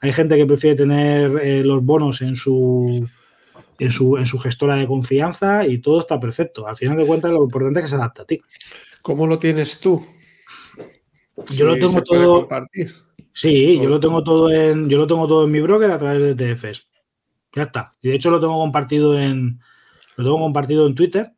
Hay 0.00 0.12
gente 0.12 0.36
que 0.36 0.46
prefiere 0.46 0.76
tener 0.76 1.38
eh, 1.42 1.64
los 1.64 1.82
bonos 1.82 2.20
en 2.20 2.36
su 2.36 3.08
en 3.78 3.90
su, 3.90 4.16
en 4.16 4.26
su 4.26 4.38
gestora 4.38 4.76
de 4.76 4.86
confianza 4.86 5.66
y 5.66 5.78
todo 5.78 6.00
está 6.00 6.20
perfecto. 6.20 6.66
Al 6.66 6.76
final 6.76 6.96
de 6.96 7.06
cuentas, 7.06 7.30
lo 7.30 7.44
importante 7.44 7.80
es 7.80 7.84
que 7.86 7.90
se 7.90 7.96
adapte 7.96 8.22
a 8.22 8.24
ti. 8.24 8.40
¿Cómo 9.02 9.26
lo 9.26 9.38
tienes 9.38 9.80
tú? 9.80 10.04
Yo 11.52 11.66
lo 11.66 11.74
tengo 11.74 12.02
todo. 12.02 12.48
Sí, 13.32 13.78
yo 13.80 13.88
lo 13.88 13.98
tengo 13.98 14.22
todo 14.22 14.50
en, 14.50 14.88
yo 14.88 14.96
lo 14.96 15.06
tengo 15.06 15.26
todo 15.26 15.44
en 15.44 15.50
mi 15.50 15.60
broker 15.60 15.90
a 15.90 15.98
través 15.98 16.36
de 16.36 16.52
ETFs. 16.52 16.88
Ya 17.54 17.64
está. 17.64 17.96
Y 18.00 18.08
de 18.08 18.14
hecho 18.14 18.30
lo 18.30 18.40
tengo 18.40 18.58
compartido 18.58 19.18
en, 19.18 19.60
lo 20.16 20.24
tengo 20.24 20.38
compartido 20.38 20.86
en 20.86 20.94
Twitter 20.94 21.32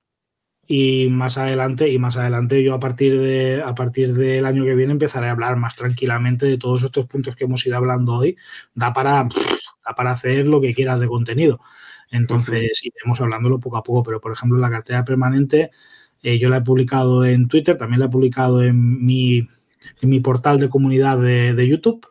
y 0.68 1.09
más 1.09 1.39
adelante 1.39 1.89
y 1.89 1.99
más 1.99 2.16
adelante 2.16 2.62
yo 2.62 2.74
a 2.74 2.80
partir 2.80 3.20
de 3.20 3.62
a 3.64 3.74
partir 3.74 4.14
del 4.14 4.45
año 4.47 4.64
que 4.64 4.74
viene 4.74 4.93
empezaré 4.93 5.28
a 5.28 5.30
hablar 5.30 5.57
más 5.57 5.76
tranquilamente 5.76 6.45
de 6.47 6.59
todos 6.59 6.82
estos 6.82 7.07
puntos 7.07 7.37
que 7.37 7.45
hemos 7.45 7.64
ido 7.66 7.76
hablando 7.76 8.14
hoy. 8.14 8.37
Da 8.74 8.93
para 8.93 9.24
da 9.24 9.95
para 9.97 10.11
hacer 10.11 10.47
lo 10.47 10.61
que 10.61 10.74
quieras 10.74 11.01
de 11.01 11.09
contenido. 11.09 11.61
Entonces 12.11 12.83
iremos 12.83 13.21
hablándolo 13.21 13.59
poco 13.59 13.77
a 13.77 13.83
poco, 13.83 14.03
pero 14.03 14.21
por 14.21 14.33
ejemplo 14.33 14.59
la 14.59 14.71
cartera 14.71 15.05
permanente 15.05 15.71
eh, 16.23 16.39
yo 16.39 16.49
la 16.49 16.59
he 16.59 16.63
publicado 16.63 17.25
en 17.25 17.49
Twitter, 17.49 17.77
también 17.77 18.01
la 18.01 18.07
he 18.07 18.11
publicado 18.11 18.63
en 18.63 19.05
mi, 19.05 19.47
mi 20.03 20.21
portal 20.21 20.59
de 20.59 20.69
comunidad 20.69 21.19
de, 21.19 21.69
YouTube. 21.69 22.07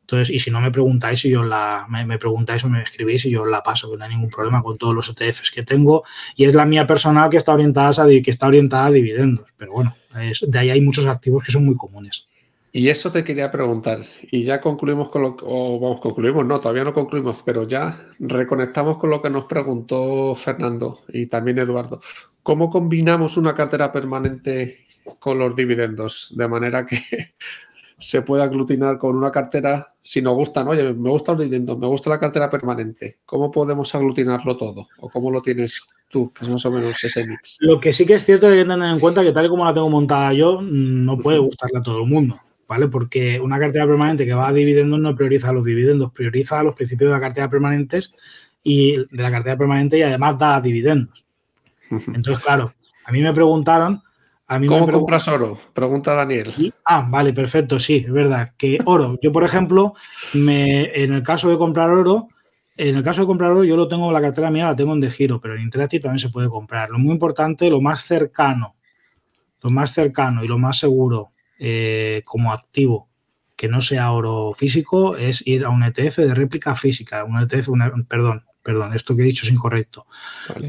Entonces, 0.00 0.30
y 0.34 0.38
si 0.38 0.50
no 0.50 0.60
me 0.60 0.70
preguntáis, 0.70 1.20
si 1.20 1.28
yo 1.28 1.42
la, 1.42 1.86
me, 1.90 2.18
preguntáis 2.18 2.64
o 2.64 2.68
me 2.70 2.82
escribís 2.82 3.26
y 3.26 3.30
yo 3.30 3.44
la 3.44 3.62
paso, 3.62 3.90
que 3.90 3.98
no 3.98 4.04
hay 4.04 4.10
ningún 4.10 4.30
problema 4.30 4.62
con 4.62 4.78
todos 4.78 4.94
los 4.94 5.10
ETFs 5.10 5.50
que 5.50 5.62
tengo. 5.64 6.02
Y 6.34 6.46
es 6.46 6.54
la 6.54 6.64
mía 6.64 6.86
personal 6.86 7.28
que 7.28 7.36
está 7.36 7.52
orientada 7.52 7.90
a, 8.02 8.06
que 8.06 8.30
está 8.30 8.46
orientada 8.46 8.86
a 8.86 8.90
dividendos. 8.90 9.46
Pero 9.58 9.72
bueno, 9.72 9.94
de 10.14 10.58
ahí 10.58 10.70
hay 10.70 10.80
muchos 10.80 11.04
activos 11.04 11.44
que 11.44 11.52
son 11.52 11.66
muy 11.66 11.74
comunes. 11.74 12.27
Y 12.78 12.90
eso 12.90 13.10
te 13.10 13.24
quería 13.24 13.50
preguntar, 13.50 14.02
y 14.30 14.44
ya 14.44 14.60
concluimos 14.60 15.10
con 15.10 15.22
lo 15.22 15.36
que, 15.36 15.44
o 15.44 15.80
vamos, 15.80 16.00
concluimos, 16.00 16.46
no, 16.46 16.60
todavía 16.60 16.84
no 16.84 16.94
concluimos, 16.94 17.42
pero 17.44 17.66
ya 17.66 18.06
reconectamos 18.20 18.98
con 18.98 19.10
lo 19.10 19.20
que 19.20 19.30
nos 19.30 19.46
preguntó 19.46 20.32
Fernando 20.36 21.00
y 21.12 21.26
también 21.26 21.58
Eduardo. 21.58 22.00
¿Cómo 22.40 22.70
combinamos 22.70 23.36
una 23.36 23.52
cartera 23.52 23.90
permanente 23.90 24.86
con 25.18 25.40
los 25.40 25.56
dividendos? 25.56 26.32
De 26.36 26.46
manera 26.46 26.86
que 26.86 27.00
se 27.98 28.22
pueda 28.22 28.44
aglutinar 28.44 28.96
con 28.96 29.16
una 29.16 29.32
cartera, 29.32 29.94
si 30.00 30.22
nos 30.22 30.36
gustan, 30.36 30.68
oye, 30.68 30.84
me 30.84 31.10
gusta 31.10 31.32
los 31.32 31.40
dividendos, 31.40 31.76
me 31.80 31.88
gusta 31.88 32.10
la 32.10 32.20
cartera 32.20 32.48
permanente. 32.48 33.18
¿Cómo 33.26 33.50
podemos 33.50 33.92
aglutinarlo 33.92 34.56
todo? 34.56 34.86
¿O 35.00 35.08
cómo 35.08 35.32
lo 35.32 35.42
tienes 35.42 35.88
tú, 36.08 36.32
que 36.32 36.44
es 36.44 36.48
más 36.48 36.64
o 36.64 36.70
menos 36.70 37.02
ese 37.02 37.26
mix? 37.26 37.56
Lo 37.58 37.80
que 37.80 37.92
sí 37.92 38.06
que 38.06 38.14
es 38.14 38.24
cierto 38.24 38.46
es 38.46 38.52
que 38.52 38.58
hay 38.60 38.64
que 38.64 38.72
tener 38.72 38.88
en 38.88 39.00
cuenta 39.00 39.24
que 39.24 39.32
tal 39.32 39.46
y 39.46 39.48
como 39.48 39.64
la 39.64 39.74
tengo 39.74 39.90
montada 39.90 40.32
yo, 40.32 40.60
no 40.62 41.18
puede 41.18 41.38
gustarle 41.40 41.80
a 41.80 41.82
todo 41.82 42.04
el 42.04 42.08
mundo. 42.08 42.38
¿Vale? 42.68 42.88
Porque 42.88 43.40
una 43.40 43.58
cartera 43.58 43.86
permanente 43.86 44.26
que 44.26 44.34
va 44.34 44.48
a 44.48 44.52
dividendos 44.52 45.00
no 45.00 45.16
prioriza 45.16 45.52
los 45.52 45.64
dividendos, 45.64 46.12
prioriza 46.12 46.62
los 46.62 46.74
principios 46.74 47.08
de 47.08 47.16
la 47.16 47.20
cartera 47.20 47.48
permanentes 47.48 48.14
y 48.62 48.96
de 48.96 49.22
la 49.22 49.30
cartera 49.30 49.56
permanente 49.56 49.98
y 49.98 50.02
además 50.02 50.38
da 50.38 50.60
dividendos. 50.60 51.24
Entonces, 51.90 52.44
claro, 52.44 52.74
a 53.06 53.12
mí 53.12 53.22
me 53.22 53.32
preguntaron. 53.32 54.02
A 54.50 54.58
mí 54.58 54.66
¿Cómo 54.66 54.90
compras 54.90 55.28
oro? 55.28 55.58
Pregunta 55.74 56.14
Daniel. 56.14 56.72
ah, 56.84 57.06
vale, 57.08 57.34
perfecto, 57.34 57.78
sí, 57.78 57.96
es 58.06 58.12
verdad. 58.12 58.54
Que 58.56 58.78
oro, 58.86 59.18
yo 59.22 59.30
por 59.30 59.44
ejemplo, 59.44 59.94
me, 60.32 60.84
en 61.02 61.12
el 61.12 61.22
caso 61.22 61.50
de 61.50 61.58
comprar 61.58 61.90
oro, 61.90 62.28
en 62.76 62.96
el 62.96 63.02
caso 63.02 63.22
de 63.22 63.26
comprar 63.26 63.50
oro, 63.50 63.64
yo 63.64 63.76
lo 63.76 63.88
tengo, 63.88 64.10
la 64.10 64.22
cartera 64.22 64.50
mía 64.50 64.66
la 64.66 64.76
tengo 64.76 64.94
en 64.94 65.00
de 65.00 65.10
giro, 65.10 65.38
pero 65.40 65.54
en 65.54 65.62
Interactive 65.62 66.02
también 66.02 66.18
se 66.18 66.30
puede 66.30 66.48
comprar. 66.48 66.90
Lo 66.90 66.98
muy 66.98 67.12
importante, 67.12 67.68
lo 67.68 67.80
más 67.82 68.04
cercano, 68.04 68.76
lo 69.62 69.70
más 69.70 69.92
cercano 69.92 70.42
y 70.44 70.48
lo 70.48 70.58
más 70.58 70.78
seguro 70.78 71.32
eh, 71.58 72.22
como 72.24 72.52
activo 72.52 73.08
que 73.58 73.68
no 73.68 73.80
sea 73.80 74.12
oro 74.12 74.54
físico 74.54 75.16
es 75.16 75.44
ir 75.44 75.64
a 75.64 75.70
un 75.70 75.82
ETF 75.82 76.18
de 76.18 76.32
réplica 76.32 76.76
física, 76.76 77.24
un 77.24 77.40
ETF, 77.40 77.70
perdón, 78.06 78.44
perdón, 78.62 78.94
esto 78.94 79.16
que 79.16 79.22
he 79.22 79.24
dicho 79.24 79.44
es 79.44 79.50
incorrecto. 79.50 80.06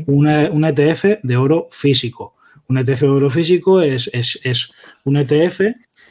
Un, 0.08 0.28
ETF 0.28 1.22
de 1.22 1.38
oro 1.38 1.68
físico. 1.70 2.36
Un 2.68 2.80
ETF 2.80 3.02
de 3.02 3.08
oro 3.10 3.30
físico 3.30 3.82
es, 3.82 4.10
es, 4.14 4.72
un 5.04 5.18
ETF 5.18 5.62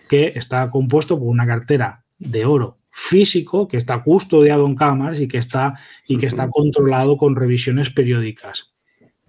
que 0.09 0.35
está 0.37 0.71
compuesto 0.71 1.19
por 1.19 1.27
una 1.27 1.47
cartera 1.47 2.05
de 2.21 2.45
oro 2.45 2.79
físico 2.91 3.67
que 3.67 3.77
está 3.77 4.03
custodiado 4.05 4.65
en 4.65 4.77
cámaras 4.77 5.21
y 5.21 5.27
que 5.27 5.39
está, 5.39 5.81
y 6.07 6.17
que 6.17 6.27
está 6.27 6.49
controlado 6.49 7.17
con 7.17 7.35
revisiones 7.35 7.91
periódicas. 7.91 8.73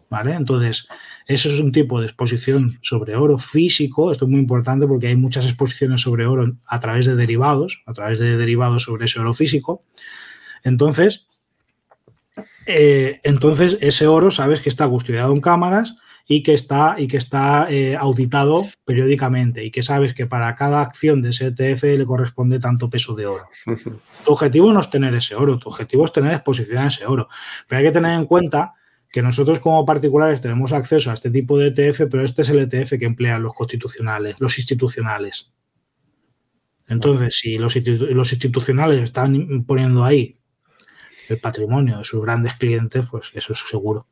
¿Vale? 0.10 0.34
Entonces, 0.34 0.88
eso 1.30 1.48
es 1.48 1.60
un 1.60 1.72
tipo 1.72 2.00
de 2.00 2.08
exposición 2.08 2.80
sobre 2.82 3.16
oro 3.16 3.38
físico. 3.38 4.12
Esto 4.12 4.26
es 4.26 4.32
muy 4.32 4.40
importante 4.40 4.88
porque 4.88 5.06
hay 5.06 5.16
muchas 5.16 5.46
exposiciones 5.46 6.02
sobre 6.02 6.26
oro 6.26 6.58
a 6.66 6.80
través 6.80 7.06
de 7.06 7.16
derivados, 7.16 7.84
a 7.86 7.94
través 7.94 8.18
de 8.18 8.36
derivados 8.36 8.82
sobre 8.82 9.06
ese 9.06 9.20
oro 9.20 9.36
físico. 9.36 9.84
Entonces, 10.64 11.28
eh, 12.66 13.20
entonces 13.22 13.78
ese 13.80 14.08
oro 14.08 14.32
sabes 14.32 14.60
que 14.62 14.70
está 14.70 14.88
custodiado 14.88 15.32
en 15.32 15.40
cámaras 15.40 15.98
y 16.28 16.42
que 16.42 16.56
está, 16.56 16.96
y 16.98 17.08
que 17.08 17.18
está 17.18 17.68
eh, 17.70 17.96
auditado 17.96 18.68
periódicamente 18.84 19.64
y 19.64 19.70
que 19.70 19.84
sabes 19.84 20.16
que 20.16 20.26
para 20.26 20.56
cada 20.56 20.82
acción 20.82 21.22
de 21.22 21.30
ese 21.30 21.54
ETF 21.56 21.84
le 21.84 22.06
corresponde 22.08 22.60
tanto 22.60 22.90
peso 22.90 23.14
de 23.14 23.28
oro. 23.28 23.48
Tu 24.26 24.32
objetivo 24.32 24.74
no 24.74 24.80
es 24.80 24.90
tener 24.90 25.14
ese 25.14 25.36
oro, 25.36 25.60
tu 25.60 25.70
objetivo 25.70 26.06
es 26.06 26.12
tener 26.12 26.34
exposición 26.34 26.80
a 26.80 26.88
ese 26.88 27.06
oro. 27.06 27.30
Pero 27.68 27.80
hay 27.80 27.86
que 27.86 27.92
tener 27.92 28.20
en 28.20 28.26
cuenta 28.26 28.74
que 29.12 29.22
nosotros 29.22 29.60
como 29.60 29.86
particulares 29.86 30.42
tenemos 30.42 30.72
acceso 30.72 31.10
a 31.10 31.14
este 31.14 31.32
tipo 31.32 31.58
de 31.58 31.68
ETF, 31.68 32.04
pero 32.10 32.24
este 32.24 32.44
es 32.44 32.50
el 32.50 32.60
ETF 32.60 33.00
que 33.00 33.06
emplean 33.06 33.42
los 33.42 33.54
constitucionales, 33.54 34.36
los 34.40 34.58
institucionales. 34.58 35.52
Entonces, 36.88 37.36
si 37.36 37.58
los, 37.58 37.76
los 37.76 38.34
institucionales 38.34 39.02
están 39.02 39.64
poniendo 39.66 40.04
ahí 40.04 40.40
el 41.28 41.40
patrimonio 41.40 42.00
de 42.00 42.04
sus 42.04 42.22
grandes 42.22 42.56
clientes, 42.56 43.06
pues 43.10 43.32
eso 43.34 43.54
es 43.54 43.60
seguro. 43.60 44.08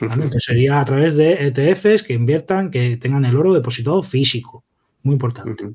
sería 0.38 0.80
a 0.80 0.84
través 0.84 1.16
de 1.16 1.46
ETFs 1.46 2.02
que 2.02 2.14
inviertan, 2.14 2.70
que 2.70 2.96
tengan 2.96 3.24
el 3.24 3.36
oro 3.36 3.52
depositado 3.52 4.02
físico. 4.02 4.64
Muy 5.02 5.14
importante. 5.14 5.74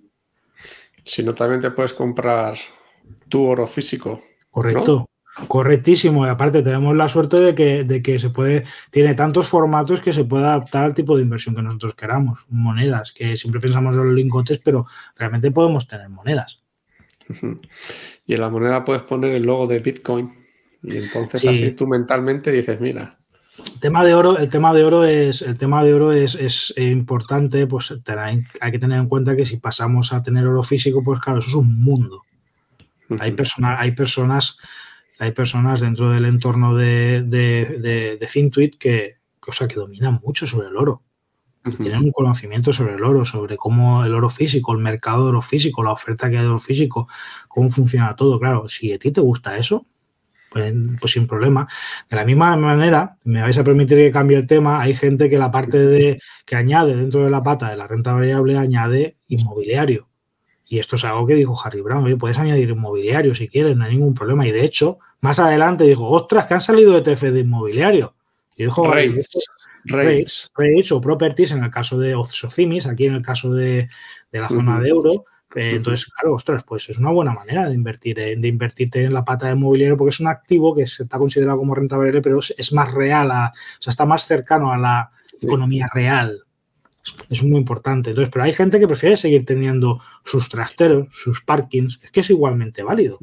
Si 1.03 1.23
no, 1.23 1.33
también 1.33 1.61
te 1.61 1.71
puedes 1.71 1.93
comprar 1.93 2.57
tu 3.27 3.43
oro 3.43 3.65
físico. 3.67 4.21
Correcto. 4.49 5.09
Correctísimo. 5.47 6.25
Y 6.25 6.29
aparte 6.29 6.61
tenemos 6.61 6.95
la 6.95 7.07
suerte 7.07 7.37
de 7.37 7.55
que, 7.55 7.83
de 7.83 8.01
que 8.01 8.19
se 8.19 8.29
puede, 8.29 8.65
tiene 8.89 9.15
tantos 9.15 9.47
formatos 9.47 10.01
que 10.01 10.13
se 10.13 10.23
puede 10.23 10.45
adaptar 10.45 10.83
al 10.83 10.93
tipo 10.93 11.15
de 11.15 11.23
inversión 11.23 11.55
que 11.55 11.61
nosotros 11.61 11.95
queramos. 11.95 12.39
Monedas, 12.49 13.11
que 13.11 13.35
siempre 13.37 13.61
pensamos 13.61 13.95
en 13.95 14.05
los 14.05 14.13
lingotes, 14.13 14.59
pero 14.59 14.85
realmente 15.15 15.51
podemos 15.51 15.87
tener 15.87 16.09
monedas. 16.09 16.61
Y 18.25 18.33
en 18.33 18.41
la 18.41 18.49
moneda 18.49 18.83
puedes 18.85 19.03
poner 19.03 19.31
el 19.33 19.43
logo 19.43 19.67
de 19.67 19.79
Bitcoin. 19.79 20.31
Y 20.83 20.97
entonces 20.97 21.45
así 21.45 21.71
tú 21.71 21.87
mentalmente 21.87 22.51
dices, 22.51 22.79
mira. 22.79 23.17
El 23.73 23.79
tema 23.79 24.03
de 24.03 24.13
oro, 24.13 24.37
el 24.37 24.49
tema 24.49 24.73
de 24.73 24.83
oro 24.83 25.03
es, 25.03 25.41
el 25.41 25.57
tema 25.57 25.83
de 25.83 25.93
oro 25.93 26.11
es, 26.11 26.73
importante, 26.77 27.67
pues 27.67 27.93
hay 28.61 28.71
que 28.71 28.79
tener 28.79 28.97
en 28.97 29.07
cuenta 29.07 29.35
que 29.35 29.45
si 29.45 29.57
pasamos 29.57 30.13
a 30.13 30.23
tener 30.23 30.47
oro 30.47 30.63
físico, 30.63 31.03
pues 31.03 31.19
claro, 31.19 31.39
eso 31.39 31.49
es 31.49 31.55
un 31.55 31.81
mundo. 31.81 32.23
Hay, 33.19 33.35
hay 33.77 33.91
personas, 33.91 34.57
hay 35.21 35.33
personas 35.33 35.81
dentro 35.81 36.09
del 36.09 36.25
entorno 36.25 36.75
de, 36.75 37.21
de, 37.21 38.17
de, 38.19 38.27
Fintuit 38.27 38.75
que, 38.79 39.17
sea, 39.51 39.67
que 39.67 39.75
dominan 39.75 40.19
mucho 40.23 40.47
sobre 40.47 40.69
el 40.69 40.75
oro. 40.75 41.03
Tienen 41.77 41.99
un 41.99 42.11
conocimiento 42.11 42.73
sobre 42.73 42.95
el 42.95 43.03
oro, 43.03 43.23
sobre 43.23 43.55
cómo 43.55 44.03
el 44.03 44.15
oro 44.15 44.31
físico, 44.31 44.73
el 44.73 44.79
mercado 44.79 45.25
de 45.25 45.29
oro 45.29 45.43
físico, 45.43 45.83
la 45.83 45.91
oferta 45.91 46.27
que 46.27 46.37
hay 46.37 46.43
de 46.43 46.49
oro 46.49 46.59
físico, 46.59 47.07
cómo 47.47 47.69
funciona 47.69 48.15
todo. 48.15 48.39
Claro, 48.39 48.67
si 48.67 48.91
a 48.93 48.97
ti 48.97 49.11
te 49.11 49.21
gusta 49.21 49.55
eso, 49.57 49.85
pues, 50.49 50.73
pues, 50.99 51.11
sin 51.11 51.27
problema. 51.27 51.67
De 52.09 52.15
la 52.15 52.25
misma 52.25 52.57
manera, 52.57 53.15
me 53.23 53.43
vais 53.43 53.57
a 53.59 53.63
permitir 53.63 53.99
que 53.99 54.11
cambie 54.11 54.37
el 54.37 54.47
tema, 54.47 54.81
hay 54.81 54.95
gente 54.95 55.29
que 55.29 55.37
la 55.37 55.51
parte 55.51 55.77
de 55.77 56.19
que 56.47 56.55
añade 56.55 56.95
dentro 56.95 57.23
de 57.23 57.29
la 57.29 57.43
pata 57.43 57.69
de 57.69 57.77
la 57.77 57.85
renta 57.85 58.13
variable 58.13 58.57
añade 58.57 59.17
inmobiliario. 59.27 60.10
Y 60.71 60.79
esto 60.79 60.95
es 60.95 61.03
algo 61.03 61.27
que 61.27 61.35
dijo 61.35 61.53
Harry 61.61 61.81
Brown, 61.81 62.05
oye, 62.05 62.15
puedes 62.15 62.39
añadir 62.39 62.69
inmobiliario 62.69 63.35
si 63.35 63.49
quieres, 63.49 63.75
no 63.75 63.83
hay 63.83 63.91
ningún 63.91 64.13
problema. 64.13 64.47
Y 64.47 64.53
de 64.53 64.63
hecho, 64.63 64.99
más 65.19 65.37
adelante 65.37 65.83
dijo, 65.83 66.07
ostras, 66.07 66.45
que 66.45 66.53
han 66.53 66.61
salido 66.61 66.97
ETF 66.97 67.23
de 67.23 67.41
inmobiliario. 67.41 68.15
Y 68.55 68.63
dijo, 68.63 68.89
rates, 68.89 70.49
rates, 70.55 70.91
o 70.93 71.01
properties 71.01 71.51
en 71.51 71.65
el 71.65 71.71
caso 71.71 71.99
de 71.99 72.15
Socimis, 72.23 72.87
aquí 72.87 73.07
en 73.07 73.15
el 73.15 73.21
caso 73.21 73.53
de, 73.53 73.89
la 74.31 74.47
zona 74.47 74.79
de 74.79 74.87
euro, 74.87 75.25
eh, 75.55 75.73
entonces, 75.75 76.05
claro, 76.05 76.35
ostras, 76.35 76.63
pues 76.65 76.87
es 76.87 76.97
una 76.97 77.11
buena 77.11 77.33
manera 77.33 77.67
de 77.67 77.75
invertir, 77.75 78.15
de 78.15 78.47
invertirte 78.47 79.03
en 79.03 79.13
la 79.13 79.25
pata 79.25 79.49
de 79.49 79.55
mobiliario 79.55 79.97
porque 79.97 80.11
es 80.11 80.21
un 80.21 80.27
activo 80.27 80.73
que 80.73 80.87
se 80.87 81.03
está 81.03 81.17
considerado 81.17 81.57
como 81.57 81.75
renta 81.75 81.97
variable, 81.97 82.21
pero 82.21 82.39
es, 82.39 82.71
más 82.71 82.93
real, 82.93 83.27
o 83.27 83.51
sea, 83.81 83.91
está 83.91 84.05
más 84.05 84.25
cercano 84.25 84.71
a 84.71 84.77
la 84.77 85.11
economía 85.41 85.89
real. 85.93 86.45
Es, 87.29 87.41
muy 87.43 87.59
importante. 87.59 88.11
Entonces, 88.11 88.31
pero 88.31 88.45
hay 88.45 88.53
gente 88.53 88.79
que 88.79 88.87
prefiere 88.87 89.17
seguir 89.17 89.45
teniendo 89.45 89.99
sus 90.23 90.49
trasteros, 90.49 91.07
sus 91.11 91.41
parkings, 91.41 91.99
es 92.03 92.11
que 92.11 92.19
es 92.19 92.29
igualmente 92.29 92.83
válido. 92.83 93.17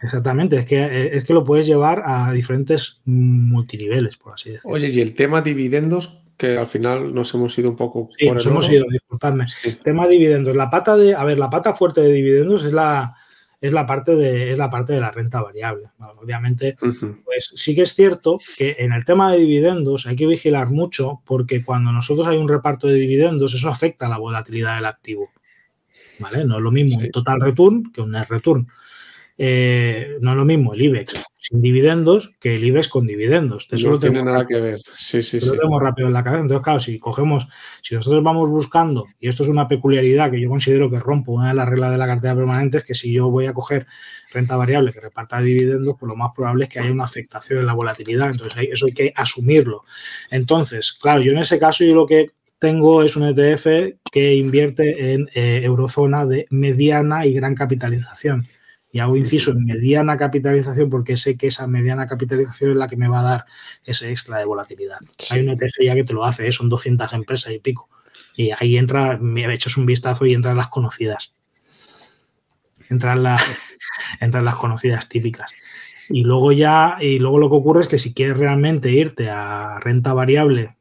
exactamente, 0.00 0.56
es 0.56 0.64
que, 0.64 1.10
es 1.12 1.24
que 1.24 1.34
lo 1.34 1.44
puedes 1.44 1.66
llevar 1.66 2.02
a 2.06 2.32
diferentes 2.32 3.00
multiniveles, 3.04 4.16
por 4.16 4.34
así 4.34 4.50
decirlo. 4.52 4.74
Oye, 4.76 4.88
y 4.88 5.00
el 5.00 5.14
tema 5.14 5.42
dividendos, 5.42 6.18
que 6.36 6.56
al 6.56 6.66
final 6.66 7.14
nos 7.14 7.34
hemos 7.34 7.58
ido 7.58 7.68
un 7.68 7.76
poco. 7.76 8.08
Sí, 8.18 8.30
nos 8.30 8.46
hemos 8.46 8.70
ido, 8.70 8.86
disculpadme. 8.90 9.46
Tema 9.82 10.08
dividendos. 10.08 10.56
La 10.56 10.70
pata 10.70 10.96
de, 10.96 11.14
a 11.14 11.22
ver, 11.24 11.38
la 11.38 11.50
pata 11.50 11.74
fuerte 11.74 12.00
de 12.00 12.10
dividendos 12.10 12.64
es 12.64 12.72
la, 12.72 13.16
es 13.60 13.72
la 13.72 13.86
parte 13.86 14.16
de, 14.16 14.52
es 14.52 14.58
la 14.58 14.70
parte 14.70 14.92
de 14.92 15.00
la 15.00 15.10
renta 15.10 15.42
variable. 15.42 15.90
obviamente, 16.20 16.76
pues 17.24 17.52
sí 17.54 17.74
que 17.74 17.82
es 17.82 17.94
cierto 17.94 18.38
que 18.56 18.76
en 18.78 18.92
el 18.92 19.04
tema 19.04 19.30
de 19.32 19.38
dividendos 19.38 20.06
hay 20.06 20.16
que 20.16 20.26
vigilar 20.26 20.70
mucho 20.70 21.20
porque 21.26 21.62
cuando 21.62 21.92
nosotros 21.92 22.26
hay 22.26 22.38
un 22.38 22.48
reparto 22.48 22.86
de 22.86 22.94
dividendos, 22.94 23.54
eso 23.54 23.68
afecta 23.68 24.06
a 24.06 24.08
la 24.08 24.18
volatilidad 24.18 24.76
del 24.76 24.86
activo. 24.86 25.30
¿vale? 26.18 26.44
No 26.44 26.56
es 26.56 26.62
lo 26.62 26.70
mismo 26.70 26.98
un 26.98 27.10
total 27.10 27.40
return 27.40 27.90
que 27.92 28.00
un 28.00 28.12
net 28.12 28.28
return. 28.28 28.68
Eh, 29.42 30.18
no 30.20 30.32
es 30.32 30.36
lo 30.36 30.44
mismo 30.44 30.74
el 30.74 30.82
IBEX 30.82 31.14
sin 31.38 31.62
dividendos 31.62 32.30
que 32.38 32.56
el 32.56 32.64
IBEX 32.64 32.88
con 32.88 33.06
dividendos. 33.06 33.66
Eso 33.70 33.90
no 33.90 33.98
tiene 33.98 34.22
nada 34.22 34.46
que 34.46 34.60
ver. 34.60 34.78
Sí, 34.96 35.22
sí, 35.22 35.40
Lo 35.40 35.52
tenemos 35.52 35.82
rápido 35.82 36.08
en 36.08 36.12
la 36.12 36.22
cabeza. 36.22 36.42
Entonces, 36.42 36.62
claro, 36.62 36.80
si 36.80 36.98
cogemos, 36.98 37.48
si 37.82 37.94
nosotros 37.94 38.22
vamos 38.22 38.50
buscando, 38.50 39.06
y 39.18 39.28
esto 39.28 39.42
es 39.42 39.48
una 39.48 39.66
peculiaridad 39.66 40.30
que 40.30 40.40
yo 40.40 40.50
considero 40.50 40.90
que 40.90 41.00
rompo 41.00 41.32
una 41.32 41.48
de 41.48 41.54
las 41.54 41.68
reglas 41.68 41.90
de 41.92 41.96
la 41.98 42.06
cartera 42.06 42.36
permanente, 42.36 42.78
es 42.78 42.84
que 42.84 42.94
si 42.94 43.12
yo 43.12 43.30
voy 43.30 43.46
a 43.46 43.54
coger 43.54 43.86
renta 44.30 44.56
variable 44.56 44.92
que 44.92 45.00
reparta 45.00 45.40
dividendos, 45.40 45.96
pues 45.98 46.08
lo 46.08 46.16
más 46.16 46.32
probable 46.36 46.64
es 46.64 46.70
que 46.70 46.78
haya 46.78 46.92
una 46.92 47.04
afectación 47.04 47.60
en 47.60 47.66
la 47.66 47.72
volatilidad. 47.72 48.30
Entonces, 48.30 48.68
eso 48.70 48.86
hay 48.86 48.92
que 48.92 49.12
asumirlo. 49.16 49.84
Entonces, 50.30 50.92
claro, 51.00 51.22
yo 51.22 51.32
en 51.32 51.38
ese 51.38 51.58
caso, 51.58 51.84
yo 51.84 51.94
lo 51.94 52.06
que 52.06 52.32
tengo 52.58 53.02
es 53.02 53.16
un 53.16 53.24
ETF 53.24 53.96
que 54.12 54.34
invierte 54.34 55.14
en 55.14 55.30
eh, 55.34 55.62
eurozona 55.64 56.26
de 56.26 56.46
mediana 56.50 57.24
y 57.24 57.32
gran 57.32 57.54
capitalización 57.54 58.46
y 58.92 58.98
hago 58.98 59.16
inciso 59.16 59.52
en 59.52 59.64
mediana 59.64 60.16
capitalización 60.16 60.90
porque 60.90 61.16
sé 61.16 61.36
que 61.36 61.46
esa 61.46 61.66
mediana 61.66 62.06
capitalización 62.06 62.72
es 62.72 62.76
la 62.76 62.88
que 62.88 62.96
me 62.96 63.08
va 63.08 63.20
a 63.20 63.22
dar 63.22 63.44
ese 63.84 64.10
extra 64.10 64.38
de 64.38 64.44
volatilidad. 64.44 64.98
Hay 65.30 65.42
un 65.42 65.50
ETF 65.50 65.82
ya 65.82 65.94
que 65.94 66.04
te 66.04 66.12
lo 66.12 66.24
hace, 66.24 66.48
¿eh? 66.48 66.52
son 66.52 66.68
200 66.68 67.12
empresas 67.12 67.52
y 67.52 67.58
pico. 67.60 67.88
Y 68.34 68.50
ahí 68.58 68.76
entra, 68.76 69.18
me 69.18 69.52
echas 69.52 69.76
un 69.76 69.86
vistazo 69.86 70.26
y 70.26 70.34
entran 70.34 70.56
las 70.56 70.68
conocidas. 70.68 71.34
Entran, 72.88 73.22
las, 73.22 73.42
entran 74.20 74.44
las 74.44 74.56
conocidas 74.56 75.08
típicas. 75.08 75.52
Y 76.08 76.24
luego 76.24 76.50
ya, 76.50 76.96
y 77.00 77.20
luego 77.20 77.38
lo 77.38 77.48
que 77.48 77.56
ocurre 77.56 77.82
es 77.82 77.88
que 77.88 77.98
si 77.98 78.12
quieres 78.12 78.38
realmente 78.38 78.90
irte 78.90 79.30
a 79.30 79.78
renta 79.78 80.12
variable 80.12 80.76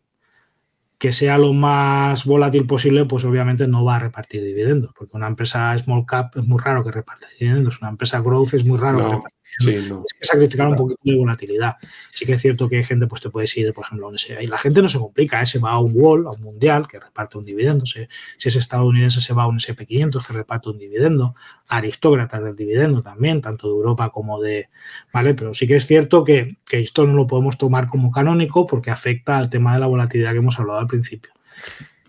que 0.99 1.13
sea 1.13 1.37
lo 1.37 1.53
más 1.53 2.25
volátil 2.25 2.67
posible, 2.67 3.05
pues 3.05 3.23
obviamente 3.23 3.67
no 3.67 3.85
va 3.85 3.95
a 3.95 3.99
repartir 3.99 4.43
dividendos, 4.43 4.91
porque 4.93 5.15
una 5.15 5.27
empresa 5.27 5.75
small 5.77 6.05
cap 6.05 6.35
es 6.35 6.45
muy 6.45 6.59
raro 6.59 6.83
que 6.83 6.91
reparta 6.91 7.25
dividendos, 7.39 7.79
una 7.81 7.89
empresa 7.89 8.19
growth 8.19 8.53
es 8.53 8.65
muy 8.65 8.77
raro 8.77 8.97
que 8.97 9.15
reparta 9.15 9.38
Sí, 9.57 9.75
no. 9.89 10.03
Es 10.05 10.13
que 10.13 10.25
sacrificar 10.25 10.67
un 10.67 10.75
poquito 10.75 11.01
de 11.03 11.17
volatilidad. 11.17 11.75
Sí 12.11 12.25
que 12.25 12.33
es 12.33 12.41
cierto 12.41 12.69
que 12.69 12.77
hay 12.77 12.83
gente, 12.83 13.07
pues 13.07 13.21
te 13.21 13.29
puedes 13.29 13.55
ir, 13.57 13.73
por 13.73 13.85
ejemplo, 13.85 14.07
a 14.07 14.09
un 14.09 14.15
y 14.41 14.47
la 14.47 14.57
gente 14.57 14.81
no 14.81 14.87
se 14.87 14.99
complica, 14.99 15.41
¿eh? 15.41 15.45
se 15.45 15.59
va 15.59 15.71
a 15.71 15.79
un 15.79 15.91
wall, 15.95 16.27
a 16.27 16.31
un 16.31 16.41
mundial, 16.41 16.87
que 16.87 16.99
reparte 16.99 17.37
un 17.37 17.45
dividendo. 17.45 17.85
Si, 17.85 18.07
es 18.43 18.55
estadounidense, 18.55 19.21
se 19.21 19.33
va 19.33 19.43
a 19.43 19.47
un 19.47 19.59
SP500 19.59 20.25
que 20.25 20.33
reparte 20.33 20.69
un 20.69 20.77
dividendo. 20.77 21.35
Aristócratas 21.67 22.43
del 22.43 22.55
dividendo 22.55 23.01
también, 23.01 23.41
tanto 23.41 23.67
de 23.67 23.73
Europa 23.73 24.09
como 24.09 24.41
de. 24.41 24.69
¿Vale? 25.13 25.33
Pero 25.33 25.53
sí 25.53 25.67
que 25.67 25.75
es 25.75 25.85
cierto 25.85 26.23
que, 26.23 26.57
que 26.65 26.79
esto 26.79 27.05
no 27.05 27.13
lo 27.13 27.27
podemos 27.27 27.57
tomar 27.57 27.87
como 27.87 28.11
canónico 28.11 28.65
porque 28.67 28.91
afecta 28.91 29.37
al 29.37 29.49
tema 29.49 29.73
de 29.73 29.79
la 29.79 29.87
volatilidad 29.87 30.31
que 30.31 30.37
hemos 30.37 30.59
hablado 30.59 30.79
al 30.79 30.87
principio. 30.87 31.31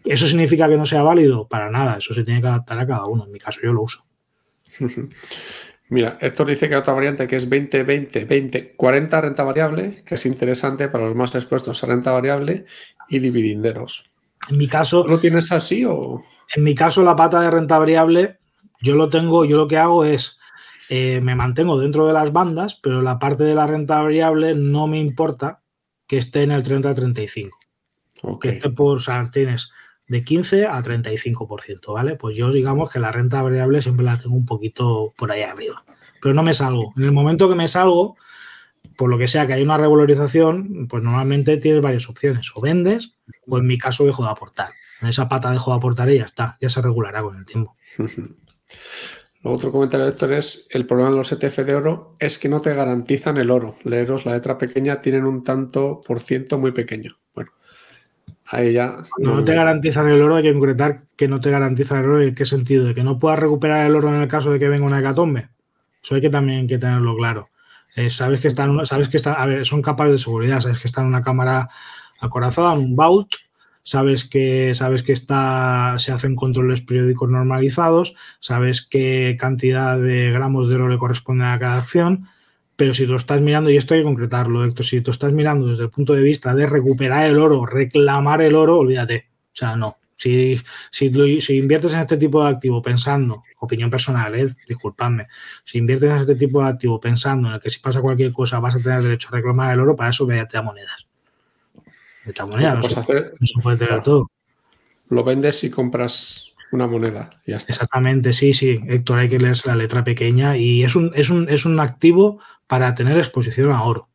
¿Eso 0.04 0.26
significa 0.26 0.68
que 0.68 0.76
no 0.76 0.86
sea 0.86 1.02
válido? 1.02 1.46
Para 1.46 1.70
nada, 1.70 1.98
eso 1.98 2.14
se 2.14 2.24
tiene 2.24 2.40
que 2.40 2.46
adaptar 2.46 2.78
a 2.78 2.86
cada 2.86 3.04
uno. 3.06 3.24
En 3.24 3.32
mi 3.32 3.38
caso, 3.38 3.60
yo 3.62 3.72
lo 3.72 3.82
uso. 3.82 4.06
Mira, 5.90 6.18
Héctor 6.20 6.46
dice 6.46 6.68
que 6.68 6.74
hay 6.74 6.80
otra 6.80 6.94
variante 6.94 7.26
que 7.26 7.34
es 7.34 7.48
20, 7.48 7.82
20, 7.82 8.24
20, 8.24 8.72
40 8.76 9.20
renta 9.20 9.42
variable, 9.42 10.04
que 10.06 10.14
es 10.14 10.24
interesante 10.24 10.88
para 10.88 11.06
los 11.06 11.16
más 11.16 11.34
expuestos 11.34 11.82
a 11.82 11.86
renta 11.88 12.12
variable 12.12 12.64
y 13.08 13.18
dividenderos. 13.18 14.04
En 14.48 14.58
mi 14.58 14.68
caso. 14.68 15.04
¿Lo 15.06 15.18
tienes 15.18 15.50
así 15.50 15.84
o.? 15.84 16.22
En 16.54 16.62
mi 16.62 16.76
caso, 16.76 17.02
la 17.02 17.16
pata 17.16 17.40
de 17.40 17.50
renta 17.50 17.76
variable, 17.76 18.38
yo 18.80 18.94
lo 18.94 19.08
tengo, 19.08 19.44
yo 19.44 19.56
lo 19.56 19.66
que 19.66 19.78
hago 19.78 20.04
es. 20.04 20.38
Eh, 20.88 21.20
me 21.20 21.34
mantengo 21.34 21.78
dentro 21.78 22.06
de 22.06 22.12
las 22.12 22.32
bandas, 22.32 22.76
pero 22.80 23.02
la 23.02 23.18
parte 23.18 23.42
de 23.42 23.54
la 23.54 23.66
renta 23.66 24.00
variable 24.00 24.54
no 24.54 24.86
me 24.86 24.98
importa 24.98 25.60
que 26.06 26.18
esté 26.18 26.42
en 26.44 26.52
el 26.52 26.62
30-35. 26.62 27.50
Que 28.40 28.48
esté 28.50 28.70
por, 28.70 28.98
o 28.98 29.00
sea, 29.00 29.28
tienes 29.30 29.72
de 30.10 30.24
15 30.24 30.66
a 30.66 30.82
35%, 30.82 31.92
¿vale? 31.94 32.16
Pues 32.16 32.36
yo 32.36 32.50
digamos 32.50 32.90
que 32.90 32.98
la 32.98 33.12
renta 33.12 33.42
variable 33.42 33.80
siempre 33.80 34.04
la 34.04 34.18
tengo 34.18 34.34
un 34.34 34.44
poquito 34.44 35.14
por 35.16 35.30
ahí 35.30 35.42
arriba, 35.42 35.84
pero 36.20 36.34
no 36.34 36.42
me 36.42 36.52
salgo. 36.52 36.92
En 36.96 37.04
el 37.04 37.12
momento 37.12 37.48
que 37.48 37.54
me 37.54 37.68
salgo, 37.68 38.16
por 38.96 39.08
lo 39.08 39.16
que 39.18 39.28
sea 39.28 39.46
que 39.46 39.52
hay 39.52 39.62
una 39.62 39.76
revalorización, 39.76 40.88
pues 40.88 41.04
normalmente 41.04 41.58
tienes 41.58 41.80
varias 41.80 42.08
opciones. 42.08 42.50
O 42.56 42.60
vendes, 42.60 43.14
o 43.46 43.58
en 43.58 43.68
mi 43.68 43.78
caso 43.78 44.04
dejo 44.04 44.24
de 44.24 44.30
aportar. 44.30 44.70
En 45.00 45.06
esa 45.06 45.28
pata 45.28 45.52
dejo 45.52 45.70
de 45.70 45.76
aportar 45.76 46.10
y 46.10 46.18
ya 46.18 46.24
está, 46.24 46.58
ya 46.60 46.68
se 46.68 46.82
regulará 46.82 47.22
con 47.22 47.36
el 47.36 47.46
tiempo. 47.46 47.76
Otro 49.44 49.70
comentario, 49.70 50.08
Héctor, 50.08 50.32
es 50.32 50.66
el 50.70 50.88
problema 50.88 51.10
de 51.10 51.18
los 51.18 51.30
ETF 51.30 51.58
de 51.58 51.74
oro 51.76 52.16
es 52.18 52.36
que 52.36 52.48
no 52.48 52.58
te 52.58 52.74
garantizan 52.74 53.36
el 53.36 53.52
oro. 53.52 53.76
Leeros, 53.84 54.26
la 54.26 54.32
letra 54.32 54.58
pequeña, 54.58 55.00
tienen 55.00 55.24
un 55.24 55.44
tanto 55.44 56.02
por 56.04 56.18
ciento 56.18 56.58
muy 56.58 56.72
pequeño. 56.72 57.19
Ahí 58.52 58.72
ya. 58.72 59.02
no 59.18 59.44
te 59.44 59.54
garantizan 59.54 60.08
el 60.08 60.20
oro, 60.20 60.34
hay 60.34 60.42
que 60.42 60.52
concretar 60.52 61.04
que 61.16 61.28
no 61.28 61.40
te 61.40 61.50
garantiza 61.50 62.00
el 62.00 62.06
oro. 62.06 62.20
¿En 62.20 62.34
qué 62.34 62.44
sentido? 62.44 62.84
¿De 62.84 62.94
que 62.94 63.04
no 63.04 63.18
puedas 63.18 63.38
recuperar 63.38 63.86
el 63.86 63.94
oro 63.94 64.08
en 64.08 64.20
el 64.20 64.28
caso 64.28 64.50
de 64.50 64.58
que 64.58 64.68
venga 64.68 64.84
una 64.84 64.98
hecatombe? 64.98 65.50
Eso 66.02 66.16
hay 66.16 66.20
que 66.20 66.30
también 66.30 66.66
que 66.66 66.78
tenerlo 66.78 67.16
claro. 67.16 67.48
Eh, 67.94 68.10
sabes 68.10 68.40
que 68.40 68.48
están, 68.48 68.84
sabes 68.86 69.08
que 69.08 69.18
están, 69.18 69.36
a 69.38 69.46
ver, 69.46 69.64
son 69.64 69.82
capas 69.82 70.10
de 70.10 70.18
seguridad, 70.18 70.60
sabes 70.60 70.80
que 70.80 70.88
están 70.88 71.04
en 71.04 71.10
una 71.10 71.22
cámara 71.22 71.68
acorazada, 72.18 72.74
en 72.74 72.80
un 72.80 72.96
vault, 72.96 73.34
sabes 73.84 74.24
que, 74.24 74.74
sabes 74.74 75.02
que 75.04 75.12
está, 75.12 75.94
se 75.98 76.10
hacen 76.10 76.34
controles 76.34 76.80
periódicos 76.80 77.30
normalizados, 77.30 78.14
sabes 78.40 78.82
qué 78.82 79.36
cantidad 79.38 79.98
de 79.98 80.30
gramos 80.32 80.68
de 80.68 80.74
oro 80.74 80.88
le 80.88 80.98
corresponde 80.98 81.44
a 81.44 81.58
cada 81.58 81.78
acción 81.78 82.26
pero 82.80 82.94
si 82.94 83.04
lo 83.04 83.18
estás 83.18 83.42
mirando, 83.42 83.68
y 83.68 83.76
esto 83.76 83.92
hay 83.92 84.00
que 84.00 84.04
concretarlo, 84.04 84.64
Héctor, 84.64 84.86
si 84.86 85.02
tú 85.02 85.10
estás 85.10 85.34
mirando 85.34 85.66
desde 85.66 85.82
el 85.82 85.90
punto 85.90 86.14
de 86.14 86.22
vista 86.22 86.54
de 86.54 86.66
recuperar 86.66 87.26
el 87.26 87.38
oro, 87.38 87.66
reclamar 87.66 88.40
el 88.40 88.54
oro, 88.54 88.78
olvídate. 88.78 89.28
O 89.52 89.54
sea, 89.54 89.76
no. 89.76 89.98
Si, 90.16 90.58
si, 90.90 91.40
si 91.42 91.58
inviertes 91.58 91.92
en 91.92 92.00
este 92.00 92.16
tipo 92.16 92.42
de 92.42 92.48
activo 92.48 92.80
pensando, 92.80 93.42
opinión 93.58 93.90
personal, 93.90 94.34
¿eh? 94.34 94.46
disculpadme, 94.66 95.26
si 95.62 95.76
inviertes 95.76 96.08
en 96.08 96.16
este 96.16 96.36
tipo 96.36 96.62
de 96.62 96.70
activo 96.70 96.98
pensando 96.98 97.48
en 97.48 97.54
el 97.56 97.60
que 97.60 97.68
si 97.68 97.80
pasa 97.80 98.00
cualquier 98.00 98.32
cosa 98.32 98.58
vas 98.60 98.76
a 98.76 98.80
tener 98.80 99.02
derecho 99.02 99.28
a 99.28 99.36
reclamar 99.36 99.74
el 99.74 99.80
oro, 99.80 99.94
para 99.94 100.08
eso 100.08 100.24
véate 100.24 100.56
a 100.56 100.62
monedas. 100.62 101.06
A 102.38 102.46
monedas, 102.46 102.76
no, 102.76 103.02
se, 103.02 103.60
puede 103.62 103.76
tener 103.76 104.02
todo. 104.02 104.30
Lo 105.10 105.22
vendes 105.22 105.62
y 105.64 105.70
compras 105.70 106.49
una 106.72 106.86
moneda. 106.86 107.30
Exactamente, 107.46 108.32
sí, 108.32 108.52
sí, 108.52 108.80
Héctor, 108.86 109.18
hay 109.18 109.28
que 109.28 109.38
leerse 109.38 109.68
la 109.68 109.76
letra 109.76 110.04
pequeña 110.04 110.56
y 110.56 110.84
es 110.84 110.94
un, 110.94 111.12
es 111.14 111.30
un, 111.30 111.48
es 111.48 111.64
un 111.64 111.78
activo 111.80 112.40
para 112.66 112.94
tener 112.94 113.16
exposición 113.16 113.72
a 113.72 113.82
oro. 113.82 114.08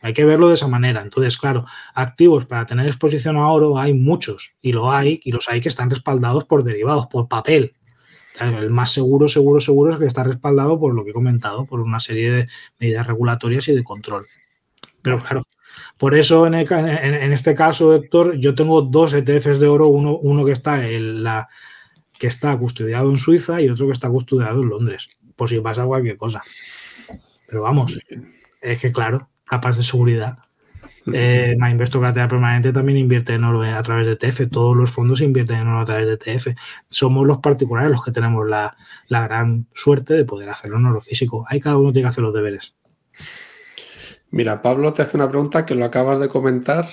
Hay 0.00 0.12
que 0.12 0.24
verlo 0.24 0.48
de 0.48 0.54
esa 0.54 0.66
manera. 0.66 1.00
Entonces, 1.00 1.38
claro, 1.38 1.64
activos 1.94 2.46
para 2.46 2.66
tener 2.66 2.86
exposición 2.86 3.36
a 3.36 3.48
oro 3.48 3.78
hay 3.78 3.94
muchos 3.94 4.56
y 4.60 4.72
lo 4.72 4.90
hay 4.90 5.20
y 5.24 5.30
los 5.30 5.48
hay 5.48 5.60
que 5.60 5.68
están 5.68 5.90
respaldados 5.90 6.44
por 6.44 6.64
derivados, 6.64 7.06
por 7.06 7.28
papel. 7.28 7.74
El 8.40 8.70
más 8.70 8.90
seguro, 8.90 9.28
seguro, 9.28 9.60
seguro 9.60 9.92
es 9.92 9.98
que 9.98 10.06
está 10.06 10.24
respaldado 10.24 10.80
por 10.80 10.94
lo 10.94 11.04
que 11.04 11.10
he 11.10 11.14
comentado, 11.14 11.66
por 11.66 11.80
una 11.80 12.00
serie 12.00 12.32
de 12.32 12.48
medidas 12.80 13.06
regulatorias 13.06 13.68
y 13.68 13.74
de 13.74 13.84
control. 13.84 14.26
Pero 15.02 15.22
claro, 15.22 15.44
por 15.98 16.14
eso 16.14 16.46
en, 16.46 16.54
este 16.54 17.54
caso, 17.54 17.94
Héctor, 17.94 18.36
yo 18.36 18.54
tengo 18.54 18.82
dos 18.82 19.14
ETFs 19.14 19.60
de 19.60 19.66
oro, 19.66 19.88
uno, 19.88 20.16
uno 20.16 20.44
que 20.44 20.52
está 20.52 20.88
en 20.88 21.22
la 21.22 21.48
que 22.22 22.28
está 22.28 22.56
custodiado 22.56 23.10
en 23.10 23.18
Suiza 23.18 23.60
y 23.60 23.68
otro 23.68 23.86
que 23.86 23.92
está 23.94 24.08
custodiado 24.08 24.62
en 24.62 24.68
Londres, 24.68 25.08
por 25.34 25.48
si 25.48 25.58
pasa 25.58 25.84
cualquier 25.84 26.16
cosa. 26.16 26.40
Pero 27.48 27.62
vamos, 27.62 27.98
es 28.60 28.80
que 28.80 28.92
claro, 28.92 29.28
capas 29.44 29.76
de 29.76 29.82
seguridad. 29.82 30.38
Eh, 31.12 31.56
MyInvestor 31.58 32.00
Cartera 32.00 32.28
Permanente 32.28 32.72
también 32.72 32.98
invierte 32.98 33.34
en 33.34 33.42
oro 33.42 33.62
a 33.62 33.82
través 33.82 34.06
de 34.06 34.12
ETF. 34.12 34.52
Todos 34.52 34.76
los 34.76 34.88
fondos 34.88 35.20
invierten 35.20 35.62
en 35.62 35.66
oro 35.66 35.80
a 35.80 35.84
través 35.84 36.06
de 36.06 36.12
ETF. 36.12 36.56
Somos 36.88 37.26
los 37.26 37.38
particulares 37.38 37.90
los 37.90 38.04
que 38.04 38.12
tenemos 38.12 38.48
la, 38.48 38.76
gran 39.08 39.66
suerte 39.74 40.14
de 40.14 40.24
poder 40.24 40.48
hacerlo 40.48 40.76
en 40.76 40.86
oro 40.86 41.00
físico. 41.00 41.44
Ahí 41.48 41.58
cada 41.58 41.76
uno 41.76 41.90
tiene 41.90 42.04
que 42.04 42.10
hacer 42.10 42.22
los 42.22 42.32
deberes. 42.32 42.76
Mira, 44.30 44.62
Pablo 44.62 44.92
te 44.92 45.02
hace 45.02 45.16
una 45.16 45.28
pregunta 45.28 45.66
que 45.66 45.74
lo 45.74 45.84
acabas 45.84 46.20
de 46.20 46.28
comentar 46.28 46.86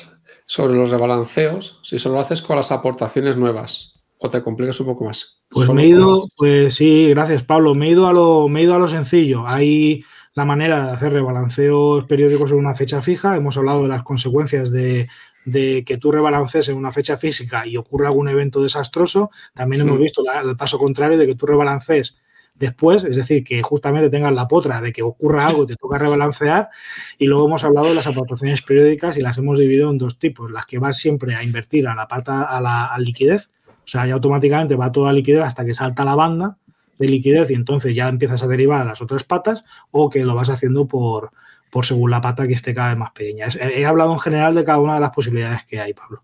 sobre 0.47 0.73
los 0.73 0.89
rebalanceos. 0.89 1.81
Si 1.83 1.99
solo 1.99 2.19
haces 2.19 2.41
con 2.41 2.55
las 2.55 2.71
aportaciones 2.71 3.37
nuevas 3.37 3.98
o 4.19 4.29
te 4.29 4.43
complicas 4.43 4.79
un 4.81 4.87
poco 4.87 5.05
más. 5.05 5.39
Pues 5.49 5.71
me 5.71 5.83
he 5.83 5.87
ido, 5.87 6.21
pues 6.37 6.75
sí, 6.75 7.09
gracias 7.09 7.43
Pablo. 7.43 7.73
Me 7.73 7.87
he 7.87 7.91
ido 7.91 8.07
a 8.07 8.13
lo, 8.13 8.47
me 8.49 8.59
he 8.59 8.63
ido 8.63 8.75
a 8.75 8.79
lo 8.79 8.87
sencillo. 8.87 9.47
Hay 9.47 10.03
la 10.33 10.45
manera 10.45 10.85
de 10.85 10.91
hacer 10.91 11.13
rebalanceos 11.13 12.05
periódicos 12.05 12.51
en 12.51 12.57
una 12.57 12.75
fecha 12.75 13.01
fija. 13.01 13.35
Hemos 13.35 13.57
hablado 13.57 13.83
de 13.83 13.87
las 13.87 14.03
consecuencias 14.03 14.71
de, 14.71 15.07
que 15.45 15.97
tú 15.99 16.11
rebalances 16.11 16.67
en 16.67 16.75
una 16.75 16.91
fecha 16.91 17.17
física 17.17 17.65
y 17.65 17.77
ocurra 17.77 18.09
algún 18.09 18.27
evento 18.27 18.61
desastroso. 18.61 19.31
También 19.53 19.83
hemos 19.83 19.97
visto 19.97 20.21
el 20.43 20.55
paso 20.57 20.77
contrario 20.77 21.17
de 21.17 21.25
que 21.25 21.35
tú 21.35 21.45
rebalances 21.45 22.17
después, 22.55 23.05
es 23.05 23.15
decir, 23.15 23.43
que 23.45 23.63
justamente 23.63 24.09
tengas 24.09 24.33
la 24.33 24.47
potra 24.47 24.81
de 24.81 24.91
que 24.91 25.01
ocurra 25.01 25.47
algo 25.47 25.63
y 25.63 25.67
te 25.67 25.75
toca 25.77 25.97
rebalancear. 25.97 26.69
Y 27.17 27.25
luego 27.25 27.47
hemos 27.47 27.63
hablado 27.63 27.87
de 27.87 27.95
las 27.95 28.05
aportaciones 28.05 28.61
periódicas 28.61 29.17
y 29.17 29.21
las 29.21 29.37
hemos 29.37 29.57
dividido 29.57 29.89
en 29.89 29.97
dos 29.97 30.19
tipos. 30.19 30.51
Las 30.51 30.65
que 30.65 30.77
vas 30.77 30.97
siempre 30.97 31.35
a 31.35 31.43
invertir 31.43 31.87
a 31.87 31.95
la 31.95 32.07
pata, 32.07 32.43
a 32.43 32.59
la 32.59 32.93
liquidez, 32.99 33.49
sea, 33.89 34.05
ya 34.05 34.13
automáticamente 34.13 34.75
va 34.75 34.91
toda 34.91 35.13
liquidez 35.13 35.43
hasta 35.43 35.65
que 35.65 35.73
salta 35.73 36.05
la 36.05 36.15
banda 36.15 36.57
de 36.97 37.07
liquidez 37.07 37.49
y 37.49 37.53
entonces 37.53 37.95
ya 37.95 38.09
empiezas 38.09 38.43
a 38.43 38.47
derivar 38.47 38.81
a 38.81 38.85
las 38.85 39.01
otras 39.01 39.23
patas 39.23 39.63
o 39.91 40.09
que 40.09 40.23
lo 40.23 40.35
vas 40.35 40.49
haciendo 40.49 40.85
por, 40.85 41.31
por 41.69 41.85
según 41.85 42.11
la 42.11 42.21
pata 42.21 42.47
que 42.47 42.53
esté 42.53 42.73
cada 42.73 42.89
vez 42.89 42.97
más 42.97 43.11
pequeña. 43.11 43.47
He, 43.59 43.85
hablado 43.85 44.13
en 44.13 44.19
general 44.19 44.55
de 44.55 44.63
cada 44.63 44.79
una 44.79 44.95
de 44.95 44.99
las 44.99 45.11
posibilidades 45.11 45.65
que 45.65 45.79
hay, 45.79 45.93
Pablo. 45.93 46.23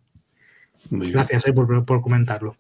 Gracias 0.89 1.47
eh, 1.47 1.53
por, 1.53 2.01
comentarlo. 2.01 2.57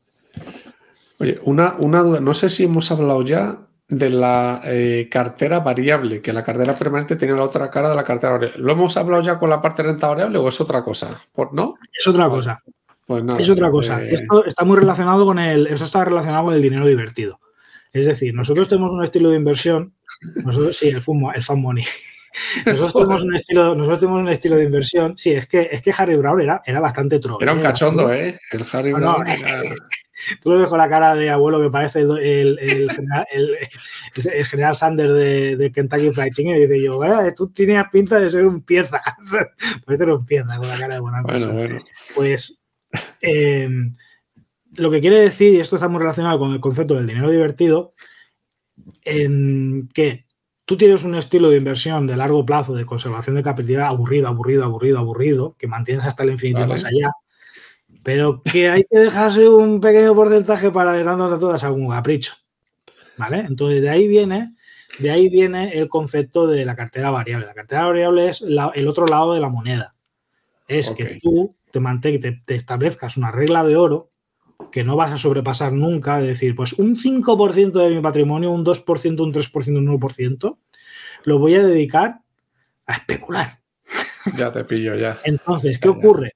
Oye, 1.19 1.35
una, 1.43 1.75
una 1.79 2.01
duda, 2.01 2.19
no 2.19 2.33
sé 2.33 2.49
si 2.49 2.63
hemos 2.63 2.89
hablado 2.91 3.23
ya 3.23 3.59
de 3.87 4.09
la 4.09 4.61
eh, 4.63 5.07
cartera 5.11 5.59
variable, 5.59 6.21
que 6.21 6.33
la 6.33 6.43
cartera 6.43 6.73
permanente 6.73 7.15
tiene 7.15 7.35
la 7.35 7.43
otra 7.43 7.69
cara 7.69 7.89
de 7.89 7.95
la 7.95 8.03
cartera 8.03 8.33
variable. 8.33 8.63
¿Lo 8.63 8.71
hemos 8.71 8.97
hablado 8.97 9.21
ya 9.21 9.37
con 9.37 9.49
la 9.49 9.61
parte 9.61 9.83
de 9.83 9.89
renta 9.89 10.07
variable 10.07 10.37
o 10.39 10.47
es 10.47 10.59
otra 10.59 10.83
cosa? 10.83 11.21
¿No? 11.51 11.75
Es 11.93 12.07
otra 12.07 12.29
cosa. 12.29 12.63
Pues 13.05 13.23
es 13.39 13.49
otra 13.49 13.69
cosa. 13.69 14.03
Eh, 14.03 14.13
esto 14.13 14.45
está 14.45 14.65
muy 14.65 14.77
relacionado 14.77 15.25
con 15.25 15.37
el. 15.37 15.67
Esto 15.67 15.85
está 15.85 16.05
relacionado 16.05 16.45
con 16.45 16.53
el 16.55 16.61
dinero 16.61 16.87
divertido. 16.87 17.39
Es 17.93 18.05
decir, 18.05 18.33
nosotros 18.33 18.67
tenemos 18.67 18.91
un 18.91 19.03
estilo 19.03 19.29
de 19.29 19.37
inversión. 19.37 19.93
Nosotros, 20.43 20.75
sí, 20.75 20.89
el, 20.89 21.01
fumo, 21.01 21.31
el 21.31 21.43
fan 21.43 21.61
money. 21.61 21.85
Nosotros 22.65 22.93
tenemos 22.93 23.23
un 23.23 23.35
estilo, 23.35 23.75
nosotros 23.75 23.99
tenemos 23.99 24.21
un 24.21 24.29
estilo 24.29 24.57
de 24.57 24.65
inversión. 24.65 25.17
Sí, 25.17 25.31
es 25.31 25.47
que, 25.47 25.69
es 25.71 25.81
que 25.81 25.93
Harry 25.97 26.17
Brown 26.17 26.41
era, 26.41 26.61
era 26.65 26.81
bastante 26.81 27.19
troll. 27.19 27.41
Era 27.41 27.53
un 27.53 27.61
cachondo, 27.61 28.11
¿eh? 28.11 28.37
El 28.51 28.65
Harry 28.69 28.91
Brown. 28.91 29.25
Tú 30.41 30.49
lo 30.49 30.59
dejo 30.59 30.75
la 30.75 30.89
cara 30.89 31.15
de 31.15 31.29
abuelo 31.29 31.61
que 31.61 31.69
parece 31.69 32.01
el, 32.01 32.57
el, 32.59 32.89
general, 32.89 33.25
el 33.33 34.45
general, 34.45 34.75
Sanders 34.75 35.13
de, 35.13 35.71
Kentucky 35.73 36.11
Fried 36.11 36.31
Chicken 36.31 36.55
y 36.55 36.61
dice 36.61 36.81
yo, 36.81 36.99
tú 37.35 37.49
tenías 37.51 37.89
pinta 37.91 38.17
de 38.17 38.29
ser 38.29 38.45
un 38.45 38.61
pieza. 38.61 39.01
pues 39.85 39.99
era 39.99 40.15
un 40.15 40.25
pieza 40.25 40.57
con 40.57 40.67
la 40.67 40.79
cara 40.79 40.95
de 40.95 40.99
buena 41.01 41.21
bueno, 41.21 41.53
bueno. 41.53 41.79
Pues 42.15 42.57
eh, 43.21 43.69
lo 44.73 44.91
que 44.91 45.01
quiere 45.01 45.19
decir, 45.19 45.53
y 45.53 45.59
esto 45.59 45.75
está 45.75 45.87
muy 45.87 45.99
relacionado 45.99 46.39
con 46.39 46.51
el 46.53 46.59
concepto 46.59 46.95
del 46.95 47.07
dinero 47.07 47.29
divertido, 47.29 47.93
en 49.03 49.87
que 49.93 50.25
tú 50.65 50.77
tienes 50.77 51.03
un 51.03 51.15
estilo 51.15 51.49
de 51.49 51.57
inversión 51.57 52.07
de 52.07 52.17
largo 52.17 52.45
plazo, 52.45 52.73
de 52.73 52.85
conservación 52.85 53.35
de 53.35 53.43
capital 53.43 53.83
aburrido, 53.83 54.27
aburrido, 54.27 54.63
aburrido, 54.63 54.99
aburrido, 54.99 55.55
que 55.57 55.67
mantienes 55.67 56.05
hasta 56.05 56.23
el 56.23 56.31
infinito 56.31 56.63
y 56.63 56.67
más 56.67 56.83
allá, 56.83 57.11
pero 58.03 58.41
que 58.41 58.69
hay 58.69 58.83
que 58.83 58.99
dejarse 58.99 59.47
un 59.47 59.79
pequeño 59.79 60.13
porcentaje 60.13 60.71
para 60.71 60.93
de 60.93 61.01
a 61.01 61.39
todas 61.39 61.63
algún 61.63 61.89
capricho. 61.89 62.33
¿Vale? 63.17 63.39
Entonces 63.39 63.81
de 63.81 63.89
ahí 63.89 64.07
viene, 64.07 64.55
de 64.99 65.09
ahí 65.09 65.29
viene 65.29 65.77
el 65.77 65.87
concepto 65.87 66.47
de 66.47 66.65
la 66.65 66.75
cartera 66.75 67.11
variable. 67.11 67.45
La 67.45 67.53
cartera 67.53 67.85
variable 67.85 68.29
es 68.29 68.41
el 68.41 68.87
otro 68.87 69.07
lado 69.07 69.33
de 69.33 69.39
la 69.39 69.49
moneda. 69.49 69.95
Es 70.67 70.89
que 70.91 71.19
tú 71.21 71.55
te, 72.01 72.19
te, 72.19 72.41
te 72.45 72.55
establezcas 72.55 73.17
una 73.17 73.31
regla 73.31 73.63
de 73.63 73.75
oro 73.75 74.11
que 74.71 74.83
no 74.83 74.95
vas 74.95 75.11
a 75.11 75.17
sobrepasar 75.17 75.73
nunca, 75.73 76.19
es 76.19 76.27
decir, 76.27 76.55
pues 76.55 76.73
un 76.73 76.97
5% 76.97 77.71
de 77.71 77.89
mi 77.89 78.01
patrimonio, 78.01 78.51
un 78.51 78.65
2%, 78.65 79.21
un 79.21 79.33
3%, 79.33 79.77
un 79.77 79.99
1%, 79.99 80.57
lo 81.23 81.39
voy 81.39 81.55
a 81.55 81.63
dedicar 81.63 82.15
a 82.85 82.93
especular. 82.93 83.59
Ya 84.37 84.51
te 84.51 84.63
pillo, 84.63 84.95
ya. 84.95 85.19
Entonces, 85.23 85.77
¿qué 85.77 85.89
ocurre? 85.89 86.35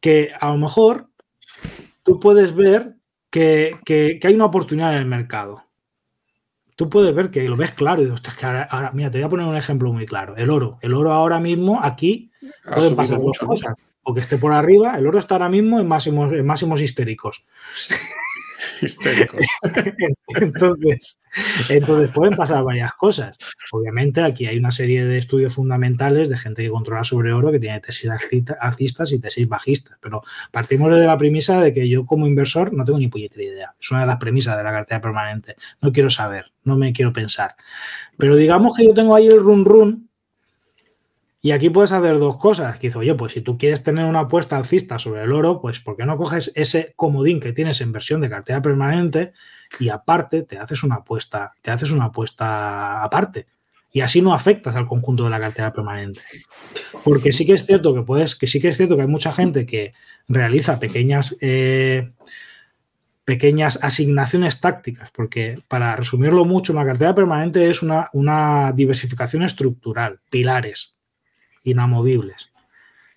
que 0.00 0.32
a 0.38 0.48
lo 0.48 0.56
mejor 0.56 1.08
tú 2.02 2.18
puedes 2.18 2.54
ver 2.54 2.96
que, 3.30 3.78
hay 4.22 4.34
una 4.34 4.46
oportunidad 4.46 4.94
en 4.94 5.00
el 5.00 5.06
mercado. 5.06 5.64
Tú 6.80 6.88
puedes 6.88 7.14
ver 7.14 7.30
que 7.30 7.46
lo 7.46 7.58
ves 7.58 7.72
claro 7.72 8.00
y 8.00 8.06
dices, 8.06 8.34
que 8.34 8.46
ahora, 8.46 8.90
mira, 8.94 9.10
te 9.10 9.18
voy 9.18 9.26
a 9.26 9.28
poner 9.28 9.46
un 9.46 9.54
ejemplo 9.54 9.92
muy 9.92 10.06
claro. 10.06 10.34
El 10.38 10.48
oro. 10.48 10.78
El 10.80 10.94
oro 10.94 11.12
ahora 11.12 11.38
mismo 11.38 11.78
aquí 11.82 12.30
pueden 12.74 12.96
pasar 12.96 13.20
dos 13.20 13.38
cosas. 13.38 13.74
O 14.02 14.14
que 14.14 14.20
esté 14.20 14.38
por 14.38 14.54
arriba, 14.54 14.96
el 14.96 15.06
oro 15.06 15.18
está 15.18 15.34
ahora 15.34 15.50
mismo 15.50 15.78
en 15.78 15.86
máximos, 15.86 16.32
en 16.32 16.46
máximos 16.46 16.80
histéricos. 16.80 17.44
Histéricos. 18.82 19.44
entonces, 20.40 21.18
entonces 21.68 22.10
pueden 22.10 22.36
pasar 22.36 22.64
varias 22.64 22.94
cosas. 22.94 23.36
Obviamente 23.72 24.22
aquí 24.22 24.46
hay 24.46 24.58
una 24.58 24.70
serie 24.70 25.04
de 25.04 25.18
estudios 25.18 25.54
fundamentales 25.54 26.28
de 26.28 26.38
gente 26.38 26.62
que 26.62 26.70
controla 26.70 27.04
sobre 27.04 27.32
oro 27.32 27.52
que 27.52 27.60
tiene 27.60 27.80
tesis 27.80 28.10
alcistas 28.60 29.12
y 29.12 29.20
tesis 29.20 29.48
bajistas, 29.48 29.96
pero 30.00 30.22
partimos 30.50 30.90
de 30.90 31.06
la 31.06 31.18
premisa 31.18 31.60
de 31.60 31.72
que 31.72 31.88
yo 31.88 32.04
como 32.06 32.26
inversor 32.26 32.72
no 32.72 32.84
tengo 32.84 32.98
ni 32.98 33.08
puñetera 33.08 33.44
idea. 33.44 33.74
Es 33.80 33.90
una 33.90 34.00
de 34.00 34.06
las 34.06 34.16
premisas 34.16 34.56
de 34.56 34.64
la 34.64 34.72
cartera 34.72 35.00
permanente. 35.00 35.56
No 35.80 35.92
quiero 35.92 36.10
saber, 36.10 36.52
no 36.64 36.76
me 36.76 36.92
quiero 36.92 37.12
pensar. 37.12 37.54
Pero 38.16 38.36
digamos 38.36 38.76
que 38.76 38.84
yo 38.84 38.94
tengo 38.94 39.14
ahí 39.14 39.26
el 39.26 39.40
run 39.40 39.64
run 39.64 40.09
y 41.42 41.52
aquí 41.52 41.70
puedes 41.70 41.92
hacer 41.92 42.18
dos 42.18 42.36
cosas. 42.36 42.78
Que 42.78 42.88
dice, 42.88 42.98
oye, 42.98 43.14
pues 43.14 43.32
si 43.32 43.40
tú 43.40 43.56
quieres 43.56 43.82
tener 43.82 44.04
una 44.04 44.20
apuesta 44.20 44.56
alcista 44.56 44.98
sobre 44.98 45.22
el 45.22 45.32
oro, 45.32 45.60
pues 45.60 45.80
¿por 45.80 45.96
qué 45.96 46.04
no 46.04 46.16
coges 46.16 46.52
ese 46.54 46.92
comodín 46.96 47.40
que 47.40 47.52
tienes 47.52 47.80
en 47.80 47.92
versión 47.92 48.20
de 48.20 48.28
cartera 48.28 48.60
permanente 48.60 49.32
y 49.78 49.88
aparte 49.88 50.42
te 50.42 50.58
haces 50.58 50.82
una 50.82 50.96
apuesta, 50.96 51.52
te 51.62 51.70
haces 51.70 51.92
una 51.92 52.06
apuesta 52.06 53.02
aparte? 53.02 53.46
Y 53.92 54.02
así 54.02 54.22
no 54.22 54.34
afectas 54.34 54.76
al 54.76 54.86
conjunto 54.86 55.24
de 55.24 55.30
la 55.30 55.40
cartera 55.40 55.72
permanente. 55.72 56.20
Porque 57.04 57.32
sí 57.32 57.46
que 57.46 57.54
es 57.54 57.64
cierto 57.64 57.94
que 57.94 58.02
puedes, 58.02 58.36
que 58.36 58.46
sí 58.46 58.60
que 58.60 58.68
es 58.68 58.76
cierto 58.76 58.96
que 58.96 59.02
hay 59.02 59.08
mucha 59.08 59.32
gente 59.32 59.66
que 59.66 59.94
realiza 60.28 60.78
pequeñas, 60.78 61.36
eh, 61.40 62.12
pequeñas 63.24 63.80
asignaciones 63.82 64.60
tácticas, 64.60 65.10
porque 65.10 65.60
para 65.68 65.96
resumirlo 65.96 66.44
mucho, 66.44 66.72
una 66.72 66.84
cartera 66.84 67.14
permanente 67.14 67.68
es 67.68 67.82
una, 67.82 68.10
una 68.12 68.72
diversificación 68.72 69.42
estructural, 69.42 70.20
pilares 70.30 70.99
inamovibles. 71.62 72.50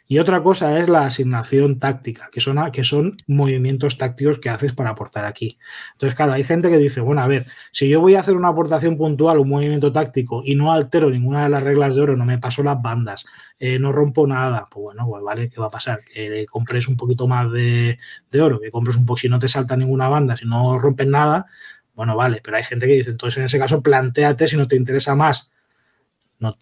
Y 0.06 0.20
otra 0.20 0.44
cosa 0.44 0.78
es 0.80 0.90
la 0.90 1.06
asignación 1.06 1.80
táctica, 1.80 2.30
que 2.32 2.41
son, 2.41 2.60
que 2.72 2.84
son 2.84 3.15
movimientos 3.26 3.98
tácticos 3.98 4.38
que 4.38 4.49
haces 4.49 4.74
para 4.74 4.91
aportar 4.91 5.26
aquí. 5.26 5.57
Entonces, 5.94 6.14
claro, 6.14 6.34
hay 6.34 6.44
gente 6.44 6.70
que 6.70 6.78
dice, 6.78 6.99
bueno, 6.99 7.22
a 7.22 7.28
ver, 7.28 7.48
si 7.72 7.88
yo 7.88 8.02
voy 8.02 8.15
a 8.15 8.20
hacer 8.20 8.36
una 8.36 8.49
aportación 8.49 8.98
puntual, 8.98 9.40
un 9.40 9.49
movimiento 9.49 9.91
táctico 9.94 10.41
y 10.45 10.56
no 10.56 10.74
altero 10.74 11.10
ninguna 11.10 11.44
de 11.44 11.49
las 11.49 11.64
reglas 11.64 11.95
de 11.95 12.02
oro, 12.02 12.18
no 12.18 12.26
me 12.26 12.38
paso 12.38 12.64
las 12.64 12.82
bandas, 12.82 13.26
eh, 13.60 13.80
no 13.80 13.94
rompo 13.94 14.28
nada, 14.28 14.68
pues 14.70 14.84
bueno, 14.84 15.07
pues 15.07 15.24
vale, 15.24 15.49
¿qué 15.49 15.60
va 15.60 15.68
a 15.68 15.72
pasar? 15.72 16.02
Que 16.03 16.45
compres 16.48 16.88
un 16.90 16.98
poquito 16.98 17.28
más 17.28 17.52
de, 17.52 17.98
de 18.30 18.41
oro, 18.41 18.60
que 18.60 18.72
compres 18.72 18.98
un 18.98 19.06
poco, 19.06 19.18
si 19.18 19.30
no 19.30 19.40
te 19.40 19.48
salta 19.48 19.78
ninguna 19.78 20.10
banda, 20.10 20.36
si 20.36 20.45
no 20.45 20.78
rompes 20.80 21.07
nada, 21.07 21.48
bueno, 21.95 22.15
vale, 22.15 22.41
pero 22.44 22.57
hay 22.57 22.64
gente 22.64 22.88
que 22.88 22.94
dice, 22.94 23.11
entonces 23.11 23.38
en 23.38 23.45
ese 23.45 23.57
caso, 23.57 23.82
planteate 23.82 24.48
si 24.48 24.57
no 24.57 24.68
te 24.68 24.76
interesa 24.76 25.15
más 25.15 25.52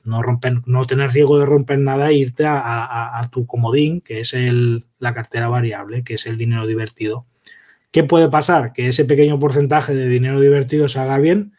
no, 0.06 0.22
romper, 0.22 0.62
no 0.66 0.86
tener 0.86 1.12
riesgo 1.12 1.40
de 1.40 1.46
romper 1.46 1.80
nada 1.80 2.10
e 2.10 2.16
irte 2.16 2.46
a, 2.48 3.28
tu 3.32 3.46
comodín, 3.46 4.02
que 4.02 4.20
es 4.20 4.34
el, 4.34 4.86
la 5.00 5.14
cartera 5.14 5.48
variable, 5.48 6.04
que 6.04 6.16
es 6.16 6.26
el 6.26 6.38
dinero 6.38 6.68
divertido. 6.68 7.26
¿Qué 7.92 8.04
puede 8.04 8.30
pasar? 8.30 8.74
Que 8.74 8.88
ese 8.88 9.06
pequeño 9.06 9.40
porcentaje 9.40 9.94
de 9.94 10.08
dinero 10.08 10.40
divertido 10.40 10.88
se 10.88 11.00
haga 11.00 11.18
bien, 11.18 11.54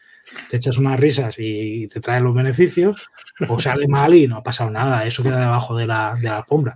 te 0.49 0.57
echas 0.57 0.77
unas 0.77 0.99
risas 0.99 1.35
y 1.37 1.87
te 1.87 1.99
trae 1.99 2.21
los 2.21 2.35
beneficios, 2.35 3.09
o 3.47 3.59
sale 3.59 3.87
mal 3.87 4.13
y 4.13 4.27
no 4.27 4.37
ha 4.37 4.43
pasado 4.43 4.69
nada, 4.71 5.05
eso 5.05 5.21
queda 5.21 5.39
debajo 5.39 5.75
de 5.75 5.87
la, 5.87 6.15
de 6.15 6.29
la 6.29 6.37
alfombra. 6.37 6.75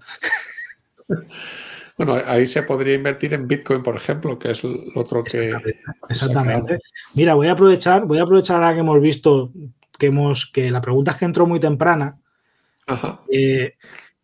Bueno, 1.97 2.13
ahí 2.13 2.45
se 2.45 2.61
podría 2.61 2.93
invertir 2.93 3.33
en 3.33 3.47
Bitcoin, 3.47 3.81
por 3.81 3.95
ejemplo, 3.95 4.37
que 4.37 4.51
es 4.51 4.63
el 4.63 4.91
otro 4.93 5.23
que. 5.23 5.51
Exactamente. 6.07 6.77
Mira, 7.15 7.33
voy 7.33 7.47
a 7.47 7.53
aprovechar, 7.53 8.05
voy 8.05 8.19
a 8.19 8.23
aprovechar 8.23 8.57
ahora 8.57 8.75
que 8.75 8.81
hemos 8.81 9.01
visto 9.01 9.51
que 9.97 10.07
hemos, 10.07 10.45
que 10.45 10.71
la 10.71 10.81
pregunta 10.81 11.11
es 11.11 11.17
que 11.17 11.25
entró 11.25 11.45
muy 11.45 11.59
temprana. 11.59 12.19
Eh, 13.31 13.75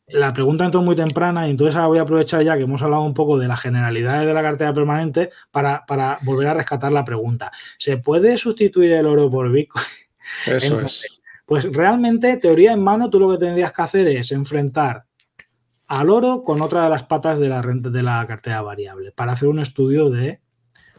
la 0.08 0.32
pregunta 0.34 0.66
entró 0.66 0.82
muy 0.82 0.96
temprana 0.96 1.48
y 1.48 1.52
entonces 1.52 1.76
ahora 1.76 1.88
voy 1.88 1.98
a 1.98 2.02
aprovechar 2.04 2.44
ya 2.44 2.56
que 2.56 2.64
hemos 2.64 2.82
hablado 2.82 3.04
un 3.04 3.14
poco 3.14 3.38
de 3.38 3.48
las 3.48 3.60
generalidades 3.60 4.28
de 4.28 4.34
la 4.34 4.42
cartera 4.42 4.74
permanente 4.74 5.32
para, 5.52 5.84
volver 6.22 6.50
a 6.50 6.54
rescatar 6.54 6.92
la 6.92 7.06
pregunta. 7.06 7.52
¿Se 7.78 7.98
puede 7.98 8.38
sustituir 8.38 8.92
el 8.94 9.06
oro 9.06 9.30
por 9.30 9.52
Bitcoin? 9.52 9.86
Eso 10.46 10.82
es. 10.82 11.06
Pues 11.46 11.66
realmente, 11.72 12.38
teoría 12.38 12.72
en 12.72 12.84
mano, 12.84 13.10
tú 13.10 13.20
lo 13.20 13.32
que 13.32 13.38
tendrías 13.38 13.74
que 13.74 13.82
hacer 13.82 14.08
es 14.08 14.32
enfrentar 14.32 15.06
al 15.88 16.10
oro 16.10 16.44
con 16.44 16.62
otra 16.62 16.86
de 16.86 16.90
las 16.90 17.04
patas 17.04 17.40
de 17.40 17.50
la, 17.50 17.62
renta, 17.62 17.90
de 17.90 18.02
la 18.02 18.26
cartera 18.26 18.62
variable 18.62 19.12
para 19.12 19.34
hacer 19.34 19.50
un 19.50 19.60
estudio 19.60 20.10
de, 20.10 20.40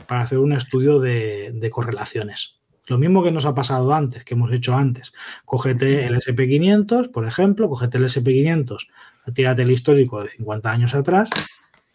para 0.07 0.21
hacer 0.21 0.39
un 0.39 0.53
estudio 0.53 1.01
de 1.01 1.71
correlaciones. 1.73 2.54
Lo 2.87 2.99
mismo 2.99 3.23
que 3.23 3.33
nos 3.33 3.47
ha 3.47 3.55
pasado 3.55 3.95
antes, 3.95 4.25
que 4.25 4.35
hemos 4.35 4.53
hecho 4.53 4.75
antes. 4.75 5.13
Cógete 5.45 6.07
el 6.07 6.17
SP500, 6.17 7.11
por 7.11 7.27
ejemplo, 7.27 7.69
cógete 7.69 7.99
el 7.99 8.05
SP500, 8.05 8.89
tírate 9.33 9.63
el 9.63 9.71
histórico 9.71 10.23
de 10.23 10.29
50 10.29 10.71
años 10.71 10.95
atrás 10.95 11.31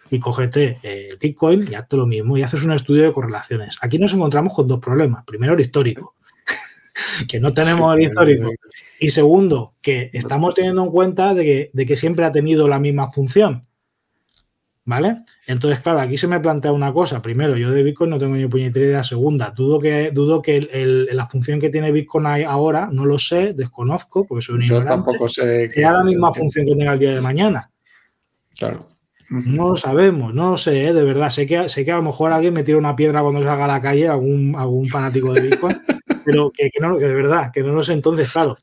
y 0.09 0.19
cógete 0.19 0.79
el 0.81 1.17
Bitcoin 1.17 1.67
y 1.69 1.75
hazte 1.75 1.95
lo 1.95 2.07
mismo 2.07 2.37
y 2.37 2.43
haces 2.43 2.63
un 2.63 2.71
estudio 2.71 3.03
de 3.03 3.13
correlaciones. 3.13 3.77
Aquí 3.81 3.99
nos 3.99 4.13
encontramos 4.13 4.53
con 4.53 4.67
dos 4.67 4.79
problemas. 4.79 5.23
Primero, 5.25 5.53
el 5.53 5.59
histórico, 5.59 6.15
que 7.27 7.39
no 7.39 7.53
tenemos 7.53 7.95
el 7.95 8.03
histórico. 8.03 8.49
Y 8.99 9.11
segundo, 9.11 9.71
que 9.81 10.09
estamos 10.13 10.55
teniendo 10.55 10.83
en 10.83 10.89
cuenta 10.89 11.33
de 11.35 11.43
que, 11.43 11.69
de 11.71 11.85
que 11.85 11.95
siempre 11.95 12.25
ha 12.25 12.31
tenido 12.31 12.67
la 12.67 12.79
misma 12.79 13.11
función. 13.11 13.68
¿Vale? 14.89 15.17
Entonces, 15.45 15.81
claro, 15.81 15.99
aquí 15.99 16.17
se 16.17 16.27
me 16.27 16.39
plantea 16.39 16.71
una 16.71 16.91
cosa. 16.91 17.21
Primero, 17.21 17.55
yo 17.55 17.69
de 17.69 17.83
Bitcoin 17.83 18.09
no 18.09 18.17
tengo 18.17 18.35
ni 18.35 18.47
puñetera 18.47 18.87
idea. 18.87 19.03
Segunda, 19.03 19.51
dudo 19.55 19.79
que, 19.79 20.09
dudo 20.09 20.41
que 20.41 20.67
la 21.11 21.27
función 21.27 21.59
que 21.59 21.69
tiene 21.69 21.91
Bitcoin 21.91 22.25
ahora, 22.47 22.89
no 22.91 23.05
lo 23.05 23.19
sé, 23.19 23.53
desconozco, 23.53 24.25
porque 24.25 24.43
soy 24.43 24.55
un 24.55 24.61
yo 24.65 24.83
tampoco 24.83 25.27
sé. 25.27 25.69
Sea 25.69 25.91
la 25.91 26.03
misma 26.03 26.33
función 26.33 26.65
que 26.65 26.75
tenga 26.75 26.93
el 26.93 26.97
día 26.97 27.13
de 27.13 27.21
mañana. 27.21 27.69
Claro. 28.57 28.89
No 29.29 29.69
lo 29.69 29.75
sabemos, 29.75 30.33
no 30.33 30.49
lo 30.49 30.57
sé, 30.57 30.87
¿eh? 30.87 30.93
de 30.93 31.03
verdad. 31.03 31.29
Sé 31.29 31.45
que, 31.45 31.69
sé 31.69 31.85
que 31.85 31.91
a 31.91 31.97
lo 31.97 32.01
mejor 32.01 32.31
alguien 32.31 32.55
me 32.55 32.63
tira 32.63 32.79
una 32.79 32.95
piedra 32.95 33.21
cuando 33.21 33.43
salga 33.43 33.65
a 33.65 33.67
la 33.67 33.81
calle, 33.81 34.07
algún, 34.07 34.55
algún 34.57 34.89
fanático 34.89 35.33
de 35.33 35.41
Bitcoin, 35.41 35.77
pero 36.25 36.49
que, 36.49 36.71
que, 36.71 36.79
no, 36.79 36.97
que 36.97 37.05
de 37.05 37.13
verdad, 37.13 37.51
que 37.53 37.61
no 37.61 37.73
lo 37.73 37.83
sé. 37.83 37.93
Entonces, 37.93 38.31
claro, 38.31 38.57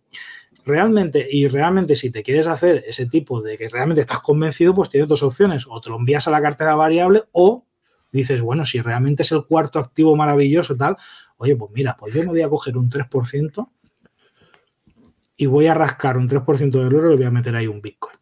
realmente, 0.66 1.26
y 1.30 1.46
realmente 1.46 1.94
si 1.94 2.10
te 2.10 2.24
quieres 2.24 2.48
hacer 2.48 2.84
ese 2.86 3.06
tipo 3.06 3.40
de 3.40 3.56
que 3.56 3.68
realmente 3.68 4.00
estás 4.00 4.20
convencido, 4.20 4.74
pues 4.74 4.90
tienes 4.90 5.08
dos 5.08 5.22
opciones. 5.22 5.64
O 5.68 5.80
te 5.80 5.88
lo 5.88 5.96
envías 5.96 6.26
a 6.26 6.32
la 6.32 6.42
cartera 6.42 6.74
variable 6.74 7.22
o 7.32 7.64
dices, 8.12 8.40
bueno, 8.40 8.64
si 8.64 8.80
realmente 8.80 9.22
es 9.22 9.32
el 9.32 9.44
cuarto 9.44 9.78
activo 9.78 10.16
maravilloso, 10.16 10.76
tal, 10.76 10.96
oye, 11.36 11.54
pues 11.54 11.70
mira, 11.72 11.96
pues 11.96 12.12
yo 12.12 12.20
me 12.22 12.28
voy 12.28 12.42
a 12.42 12.48
coger 12.48 12.76
un 12.76 12.90
3% 12.90 13.70
y 15.36 15.46
voy 15.46 15.66
a 15.66 15.74
rascar 15.74 16.16
un 16.16 16.28
3% 16.28 16.70
del 16.70 16.94
oro 16.94 17.12
y 17.12 17.16
voy 17.16 17.26
a 17.26 17.30
meter 17.30 17.54
ahí 17.54 17.68
un 17.68 17.80
Bitcoin. 17.80 18.16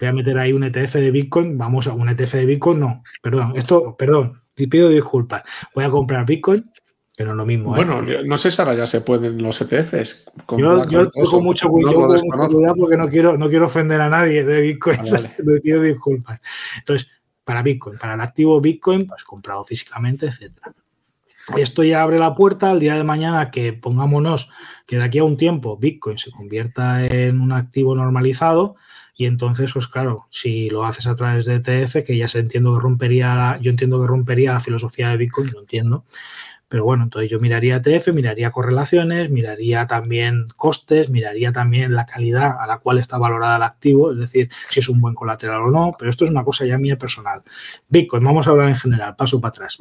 Voy 0.00 0.08
a 0.08 0.12
meter 0.12 0.38
ahí 0.38 0.52
un 0.52 0.64
ETF 0.64 0.94
de 0.94 1.10
Bitcoin, 1.10 1.56
vamos 1.56 1.86
a 1.86 1.94
un 1.94 2.08
ETF 2.08 2.34
de 2.34 2.46
Bitcoin, 2.46 2.80
no, 2.80 3.02
perdón, 3.22 3.54
esto, 3.56 3.96
perdón, 3.96 4.40
pido 4.54 4.88
disculpas. 4.90 5.42
Voy 5.74 5.84
a 5.84 5.90
comprar 5.90 6.26
Bitcoin, 6.26 6.70
que 7.16 7.24
no 7.24 7.30
es 7.30 7.36
lo 7.36 7.46
mismo. 7.46 7.74
¿eh? 7.74 7.84
Bueno, 7.84 7.98
no 8.24 8.36
sé 8.36 8.50
si 8.50 8.60
ahora 8.60 8.74
ya 8.74 8.86
se 8.86 9.00
pueden 9.00 9.42
los 9.42 9.60
ETFs. 9.60 10.26
Yo, 10.56 10.88
yo 10.88 11.08
tengo 11.08 11.40
mucho, 11.40 11.68
cuidado 11.68 12.74
porque 12.78 12.96
no 12.96 13.08
quiero, 13.08 13.38
no 13.38 13.48
quiero 13.48 13.66
ofender 13.66 14.00
a 14.00 14.10
nadie 14.10 14.44
de 14.44 14.60
Bitcoin. 14.60 14.98
Le 15.44 15.60
pido 15.60 15.80
disculpas. 15.80 16.40
Entonces, 16.78 17.08
para 17.42 17.62
Bitcoin, 17.62 17.98
para 17.98 18.14
el 18.14 18.20
activo 18.20 18.60
Bitcoin, 18.60 19.06
pues 19.06 19.24
comprado 19.24 19.64
físicamente, 19.64 20.26
etcétera. 20.26 20.74
Esto 21.56 21.84
ya 21.84 22.02
abre 22.02 22.18
la 22.18 22.34
puerta 22.34 22.70
al 22.70 22.80
día 22.80 22.94
de 22.94 23.04
mañana 23.04 23.50
que 23.50 23.72
pongámonos 23.72 24.50
que 24.84 24.96
de 24.96 25.04
aquí 25.04 25.18
a 25.18 25.24
un 25.24 25.36
tiempo 25.36 25.76
Bitcoin 25.76 26.18
se 26.18 26.32
convierta 26.32 27.06
en 27.06 27.40
un 27.40 27.52
activo 27.52 27.94
normalizado 27.94 28.74
y 29.16 29.24
entonces, 29.24 29.72
pues 29.72 29.88
claro, 29.88 30.26
si 30.30 30.68
lo 30.68 30.84
haces 30.84 31.06
a 31.06 31.14
través 31.14 31.46
de 31.46 31.54
ETF, 31.54 32.04
que 32.04 32.16
ya 32.16 32.28
se 32.28 32.40
entiendo 32.40 32.74
que 32.74 32.82
rompería, 32.82 33.58
yo 33.62 33.70
entiendo 33.70 34.00
que 34.00 34.06
rompería 34.06 34.52
la 34.52 34.60
filosofía 34.60 35.08
de 35.08 35.16
Bitcoin, 35.16 35.50
lo 35.52 35.60
entiendo, 35.60 36.04
pero 36.68 36.84
bueno, 36.84 37.04
entonces 37.04 37.30
yo 37.30 37.38
miraría 37.38 37.76
ETF, 37.76 38.08
miraría 38.12 38.50
correlaciones, 38.50 39.30
miraría 39.30 39.86
también 39.86 40.48
costes, 40.56 41.10
miraría 41.10 41.52
también 41.52 41.94
la 41.94 42.06
calidad 42.06 42.56
a 42.60 42.66
la 42.66 42.78
cual 42.78 42.98
está 42.98 43.18
valorada 43.18 43.56
el 43.56 43.62
activo, 43.62 44.12
es 44.12 44.18
decir, 44.18 44.50
si 44.70 44.80
es 44.80 44.88
un 44.88 45.00
buen 45.00 45.14
colateral 45.14 45.62
o 45.62 45.70
no, 45.70 45.94
pero 45.98 46.10
esto 46.10 46.24
es 46.24 46.30
una 46.30 46.44
cosa 46.44 46.66
ya 46.66 46.76
mía 46.76 46.98
personal. 46.98 47.42
Bitcoin, 47.88 48.24
vamos 48.24 48.46
a 48.46 48.50
hablar 48.50 48.68
en 48.68 48.76
general, 48.76 49.14
paso 49.14 49.40
para 49.40 49.50
atrás. 49.50 49.78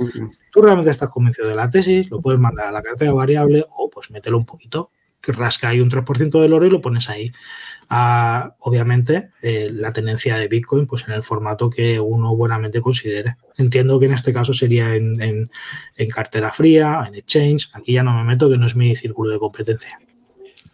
Tú 0.51 0.61
realmente 0.61 0.91
estás 0.91 1.09
convencido 1.09 1.49
de 1.49 1.55
la 1.55 1.69
tesis, 1.69 2.09
lo 2.11 2.21
puedes 2.21 2.39
mandar 2.39 2.67
a 2.67 2.71
la 2.71 2.83
cartera 2.83 3.13
variable 3.13 3.65
o 3.75 3.89
pues 3.89 4.11
mételo 4.11 4.37
un 4.37 4.45
poquito, 4.45 4.91
rasca 5.31 5.69
ahí 5.69 5.79
un 5.79 5.89
3% 5.89 6.41
del 6.41 6.53
oro 6.53 6.65
y 6.65 6.69
lo 6.69 6.81
pones 6.81 7.09
ahí 7.09 7.31
a, 7.89 8.55
obviamente, 8.59 9.29
eh, 9.41 9.69
la 9.71 9.93
tenencia 9.93 10.37
de 10.37 10.47
Bitcoin 10.47 10.87
pues 10.87 11.05
en 11.07 11.13
el 11.13 11.23
formato 11.23 11.69
que 11.69 11.99
uno 11.99 12.35
buenamente 12.35 12.81
considere. 12.81 13.35
Entiendo 13.57 13.99
que 13.99 14.07
en 14.07 14.13
este 14.13 14.33
caso 14.33 14.53
sería 14.53 14.95
en, 14.95 15.21
en, 15.21 16.09
cartera 16.09 16.51
fría, 16.51 17.05
en 17.07 17.15
exchange. 17.15 17.69
Aquí 17.73 17.93
ya 17.93 18.03
no 18.03 18.13
me 18.13 18.23
meto, 18.23 18.49
que 18.49 18.57
no 18.57 18.65
es 18.65 18.75
mi 18.75 18.95
círculo 18.95 19.31
de 19.31 19.39
competencia. 19.39 19.99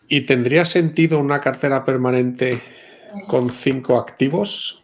¿Y 0.07 0.21
tendría 0.21 0.65
sentido 0.65 1.19
una 1.19 1.41
cartera 1.41 1.85
permanente 1.85 2.61
con 3.27 3.49
cinco 3.49 3.97
activos? 3.97 4.80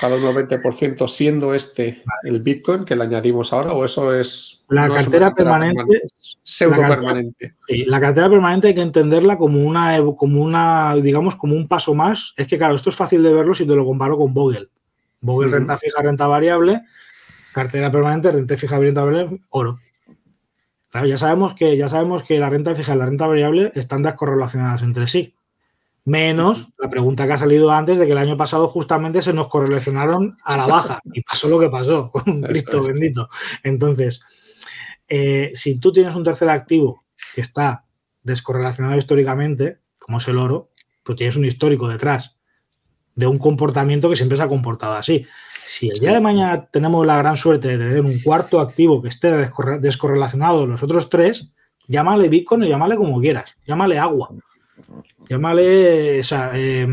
Cada 0.00 0.16
un 0.16 0.22
90% 0.22 1.06
siendo 1.08 1.54
este 1.54 2.02
el 2.22 2.40
Bitcoin 2.40 2.86
que 2.86 2.96
le 2.96 3.04
añadimos 3.04 3.52
ahora 3.52 3.74
o 3.74 3.84
eso 3.84 4.14
es 4.14 4.64
la 4.68 4.88
cartera, 4.88 5.34
permanente, 5.34 6.00
pseudo 6.42 6.80
permanente. 6.80 7.56
la 7.68 8.00
cartera 8.00 8.30
permanente 8.30 8.68
hay 8.68 8.74
que 8.74 8.80
entenderla 8.80 9.36
como 9.36 9.62
una 9.62 9.98
como 10.16 10.40
una 10.40 10.94
digamos 10.96 11.36
como 11.36 11.54
un 11.54 11.68
paso 11.68 11.94
más. 11.94 12.32
Es 12.36 12.46
que 12.46 12.56
claro 12.56 12.74
esto 12.74 12.88
es 12.88 12.96
fácil 12.96 13.22
de 13.22 13.34
verlo 13.34 13.52
si 13.52 13.66
te 13.66 13.76
lo 13.76 13.84
comparo 13.84 14.16
con 14.16 14.32
Vogel. 14.32 14.70
Vogel 15.20 15.52
renta 15.52 15.76
fija 15.76 16.00
renta 16.02 16.26
variable 16.26 16.80
cartera 17.52 17.92
permanente 17.92 18.32
renta 18.32 18.56
fija 18.56 18.78
renta 18.78 19.04
variable 19.04 19.40
oro. 19.50 19.80
Claro 20.88 21.06
ya 21.06 21.18
sabemos 21.18 21.54
que 21.54 21.76
ya 21.76 21.88
sabemos 21.88 22.24
que 22.24 22.38
la 22.38 22.48
renta 22.48 22.74
fija 22.74 22.94
y 22.94 22.98
la 22.98 23.04
renta 23.06 23.26
variable 23.26 23.70
están 23.74 24.02
descorrelacionadas 24.02 24.82
entre 24.82 25.06
sí 25.06 25.34
Menos 26.04 26.68
la 26.78 26.88
pregunta 26.88 27.26
que 27.26 27.34
ha 27.34 27.38
salido 27.38 27.70
antes 27.70 27.98
de 27.98 28.06
que 28.06 28.12
el 28.12 28.18
año 28.18 28.36
pasado 28.36 28.68
justamente 28.68 29.20
se 29.20 29.32
nos 29.32 29.48
correlacionaron 29.48 30.38
a 30.44 30.56
la 30.56 30.66
baja. 30.66 31.00
Y 31.12 31.22
pasó 31.22 31.48
lo 31.48 31.58
que 31.58 31.68
pasó, 31.68 32.10
con 32.12 32.42
Cristo 32.42 32.82
bendito. 32.82 33.28
Entonces, 33.62 34.24
eh, 35.08 35.50
si 35.54 35.78
tú 35.78 35.92
tienes 35.92 36.14
un 36.14 36.24
tercer 36.24 36.48
activo 36.48 37.04
que 37.34 37.40
está 37.40 37.84
descorrelacionado 38.22 38.96
históricamente, 38.96 39.78
como 39.98 40.18
es 40.18 40.28
el 40.28 40.38
oro, 40.38 40.70
pues 41.02 41.16
tienes 41.16 41.36
un 41.36 41.44
histórico 41.44 41.88
detrás 41.88 42.38
de 43.14 43.26
un 43.26 43.38
comportamiento 43.38 44.08
que 44.08 44.16
siempre 44.16 44.38
se 44.38 44.44
ha 44.44 44.48
comportado 44.48 44.94
así. 44.94 45.26
Si 45.66 45.88
el 45.88 45.98
día 45.98 46.14
de 46.14 46.20
mañana 46.20 46.66
tenemos 46.70 47.04
la 47.06 47.18
gran 47.18 47.36
suerte 47.36 47.68
de 47.68 47.78
tener 47.78 48.00
un 48.00 48.20
cuarto 48.20 48.60
activo 48.60 49.02
que 49.02 49.08
esté 49.08 49.32
descorrelacionado 49.32 50.62
de 50.62 50.66
los 50.68 50.82
otros 50.82 51.10
tres, 51.10 51.52
llámale 51.86 52.28
Bitcoin 52.28 52.62
o 52.62 52.66
llámale 52.66 52.96
como 52.96 53.20
quieras, 53.20 53.56
llámale 53.66 53.98
agua 53.98 54.30
Llámale, 55.28 56.20
o 56.20 56.22
sea, 56.22 56.52
eh, 56.54 56.88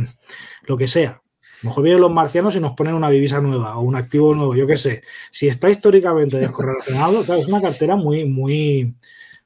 lo 0.64 0.78
que 0.78 0.88
sea. 0.88 1.10
A 1.12 1.60
lo 1.64 1.70
mejor 1.70 1.84
vienen 1.84 2.02
los 2.02 2.12
marcianos 2.12 2.56
y 2.56 2.60
nos 2.60 2.74
ponen 2.74 2.94
una 2.94 3.10
divisa 3.10 3.42
nueva 3.42 3.78
o 3.78 3.82
un 3.82 3.96
activo 3.96 4.36
nuevo, 4.36 4.56
yo 4.56 4.68
qué 4.68 4.78
sé. 4.78 5.02
Si 5.32 5.48
está 5.48 5.70
históricamente 5.70 6.38
descorrelacionado, 6.38 7.24
claro, 7.24 7.42
es 7.42 7.48
una 7.48 7.62
cartera 7.62 7.96
muy, 7.96 8.26
muy, 8.26 8.96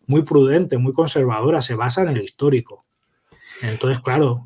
muy 0.07 0.23
prudente, 0.23 0.77
muy 0.77 0.91
conservadora, 0.91 1.61
se 1.61 1.75
basa 1.75 2.01
en 2.01 2.09
el 2.09 2.21
histórico. 2.21 2.83
Entonces, 3.61 3.99
claro, 4.01 4.43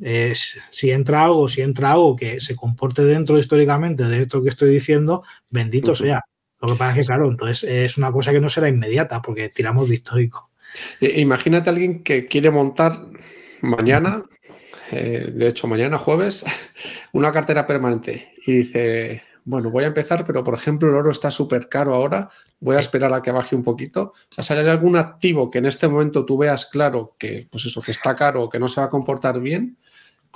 si 0.70 0.92
entra 0.92 1.24
algo, 1.24 1.48
si 1.48 1.62
entra 1.62 1.94
algo 1.94 2.16
que 2.16 2.40
se 2.40 2.56
comporte 2.56 3.04
dentro 3.04 3.38
históricamente 3.40 4.04
de 4.04 4.24
esto 4.24 4.44
que 4.44 4.50
estoy 4.50 4.70
diciendo, 4.70 5.24
bendito 5.50 5.96
sea. 5.96 6.24
Lo 6.62 6.70
que 6.70 6.76
pasa 6.76 6.92
es 6.92 7.00
que, 7.00 7.06
claro, 7.06 7.30
entonces 7.30 7.64
es 7.64 7.98
una 7.98 8.12
cosa 8.12 8.32
que 8.32 8.42
no 8.42 8.50
será 8.50 8.68
inmediata 8.68 9.22
porque 9.22 9.50
tiramos 9.50 9.88
de 9.88 9.96
histórico. 9.96 10.50
Imagínate 11.00 11.70
a 11.70 11.74
alguien 11.74 12.04
que 12.04 12.28
quiere 12.28 12.52
montar 12.52 13.08
mañana, 13.62 14.24
eh, 14.92 15.32
de 15.34 15.48
hecho 15.48 15.68
mañana 15.68 15.98
jueves, 15.98 16.44
una 17.14 17.32
cartera 17.32 17.66
permanente 17.66 18.32
y 18.46 18.54
dice, 18.54 19.24
bueno, 19.44 19.70
voy 19.70 19.84
a 19.84 19.88
empezar, 19.88 20.26
pero 20.26 20.44
por 20.44 20.56
ejemplo 20.56 20.90
el 20.90 20.96
oro 20.96 21.12
está 21.12 21.30
súper 21.32 21.70
caro 21.70 21.94
ahora, 21.94 22.30
voy 22.60 22.76
a 22.76 22.80
esperar 22.80 23.14
a 23.14 23.22
que 23.22 23.32
baje 23.32 23.56
un 23.56 23.64
poquito. 23.64 24.14
O 24.38 24.44
sea, 24.44 24.58
¿hay 24.58 24.68
algún 24.68 24.96
activo 24.96 25.52
que 25.52 25.60
en 25.60 25.68
este 25.68 25.88
momento 25.88 26.26
tú 26.26 26.38
veas 26.38 26.66
claro 26.66 27.16
que, 27.18 27.48
pues 27.52 27.66
eso, 27.66 27.82
que 27.82 27.92
está 27.92 28.16
caro 28.16 28.44
o 28.44 28.50
que 28.50 28.60
no 28.60 28.68
se 28.68 28.82
va 28.82 28.88
a 28.88 28.90
comportar 28.90 29.40
bien? 29.40 29.78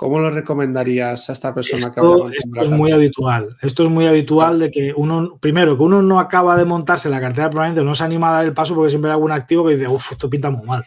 ¿Cómo 0.00 0.18
lo 0.18 0.30
recomendarías 0.30 1.28
a 1.28 1.34
esta 1.34 1.52
persona 1.52 1.92
que 1.92 2.00
va 2.00 2.26
a 2.26 2.30
Esto 2.32 2.62
es 2.62 2.70
muy 2.70 2.90
habitual. 2.90 3.58
Esto 3.60 3.84
es 3.84 3.90
muy 3.90 4.06
habitual 4.06 4.58
de 4.58 4.70
que 4.70 4.94
uno, 4.96 5.36
primero, 5.38 5.76
que 5.76 5.82
uno 5.82 6.00
no 6.00 6.18
acaba 6.18 6.56
de 6.56 6.64
montarse 6.64 7.10
la 7.10 7.20
cartera 7.20 7.50
permanente, 7.50 7.84
no 7.84 7.94
se 7.94 8.04
anima 8.04 8.30
a 8.30 8.32
dar 8.32 8.44
el 8.46 8.54
paso 8.54 8.74
porque 8.74 8.88
siempre 8.88 9.10
hay 9.10 9.16
algún 9.16 9.30
activo 9.30 9.66
que 9.66 9.74
dice, 9.74 9.88
uff, 9.88 10.12
esto 10.12 10.30
pinta 10.30 10.48
muy 10.48 10.66
mal. 10.66 10.86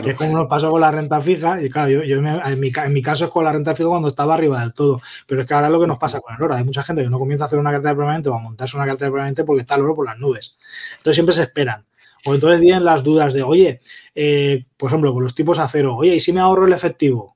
Que 0.00 0.10
es 0.10 0.16
como 0.16 0.38
nos 0.38 0.46
pasó 0.46 0.70
con 0.70 0.80
la 0.80 0.92
renta 0.92 1.20
fija, 1.20 1.60
y 1.60 1.68
claro, 1.68 1.90
yo, 1.90 2.18
en, 2.18 2.60
mi, 2.60 2.70
en, 2.72 2.92
mi, 2.92 3.02
caso 3.02 3.24
es 3.24 3.32
con 3.32 3.42
la 3.42 3.50
renta 3.50 3.74
fija 3.74 3.88
cuando 3.88 4.10
estaba 4.10 4.34
arriba 4.34 4.60
del 4.60 4.74
todo, 4.74 5.00
pero 5.26 5.40
es 5.40 5.48
que 5.48 5.52
ahora 5.52 5.66
es 5.66 5.72
lo 5.72 5.80
que 5.80 5.88
nos 5.88 5.98
pasa 5.98 6.20
con 6.20 6.32
el 6.32 6.40
oro. 6.40 6.54
Hay 6.54 6.62
mucha 6.62 6.84
gente 6.84 7.02
que 7.02 7.10
no 7.10 7.18
comienza 7.18 7.46
a 7.46 7.46
hacer 7.48 7.58
una 7.58 7.72
cartera 7.72 7.96
permanente 7.96 8.28
o 8.28 8.34
a 8.36 8.38
montarse 8.38 8.76
una 8.76 8.86
cartera 8.86 9.10
permanente 9.10 9.42
porque 9.42 9.62
está 9.62 9.74
el 9.74 9.82
oro 9.82 9.96
por 9.96 10.06
las 10.06 10.20
nubes. 10.20 10.56
Entonces 10.98 11.16
siempre 11.16 11.34
se 11.34 11.42
esperan. 11.42 11.84
O 12.24 12.32
entonces 12.32 12.60
tienen 12.60 12.84
las 12.84 13.02
dudas 13.02 13.34
de, 13.34 13.42
oye, 13.42 13.80
eh, 14.14 14.66
por 14.76 14.90
ejemplo, 14.90 15.12
con 15.12 15.24
los 15.24 15.34
tipos 15.34 15.58
a 15.58 15.66
cero, 15.66 15.96
oye, 15.96 16.14
¿y 16.14 16.20
si 16.20 16.32
me 16.32 16.38
ahorro 16.38 16.66
el 16.66 16.72
efectivo? 16.72 17.35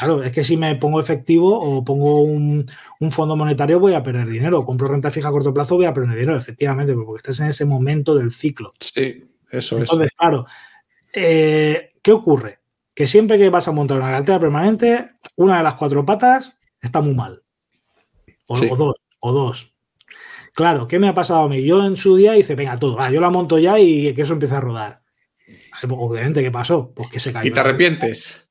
Claro, 0.00 0.22
es 0.22 0.32
que 0.32 0.44
si 0.44 0.56
me 0.56 0.74
pongo 0.76 0.98
efectivo 0.98 1.60
o 1.60 1.84
pongo 1.84 2.22
un, 2.22 2.64
un, 3.00 3.10
fondo 3.12 3.36
monetario 3.36 3.78
voy 3.78 3.92
a 3.92 4.02
perder 4.02 4.26
dinero. 4.26 4.64
Compro 4.64 4.88
renta 4.88 5.10
fija 5.10 5.28
a 5.28 5.30
corto 5.30 5.52
plazo 5.52 5.76
voy 5.76 5.84
a 5.84 5.92
perder 5.92 6.16
dinero, 6.16 6.36
efectivamente, 6.36 6.94
porque 6.94 7.18
estás 7.18 7.40
en 7.40 7.48
ese 7.48 7.66
momento 7.66 8.14
del 8.14 8.32
ciclo. 8.32 8.70
Sí, 8.80 9.22
eso 9.50 9.76
es. 9.76 9.82
Entonces, 9.82 10.10
claro, 10.16 10.46
eh, 11.12 11.90
¿Qué 12.02 12.12
ocurre? 12.12 12.60
Que 12.94 13.06
siempre 13.06 13.38
que 13.38 13.50
vas 13.50 13.68
a 13.68 13.72
montar 13.72 13.98
una 13.98 14.10
cartera 14.10 14.40
permanente, 14.40 15.10
una 15.36 15.58
de 15.58 15.62
las 15.62 15.74
cuatro 15.74 16.04
patas 16.04 16.58
está 16.80 17.00
muy 17.00 17.14
mal. 17.14 17.42
O, 18.46 18.76
dos, 18.76 18.96
o 19.20 19.32
dos. 19.32 19.74
Claro, 20.54 20.88
¿qué 20.88 20.98
me 20.98 21.08
ha 21.08 21.14
pasado 21.14 21.42
a 21.42 21.48
mí? 21.48 21.62
Yo 21.62 21.84
en 21.84 21.96
su 21.96 22.16
día 22.16 22.36
hice, 22.36 22.54
venga, 22.54 22.78
todo, 22.78 23.08
yo 23.10 23.20
la 23.20 23.30
monto 23.30 23.58
ya 23.58 23.78
y 23.78 24.12
que 24.14 24.22
eso 24.22 24.32
empiece 24.32 24.56
a 24.56 24.60
rodar. 24.60 25.02
Obviamente, 25.88 26.42
¿qué 26.42 26.50
pasó? 26.50 26.92
Pues 26.92 27.10
que 27.10 27.20
se 27.20 27.32
cayó. 27.32 27.48
¿Y 27.48 27.52
te 27.52 27.60
arrepientes? 27.60 28.49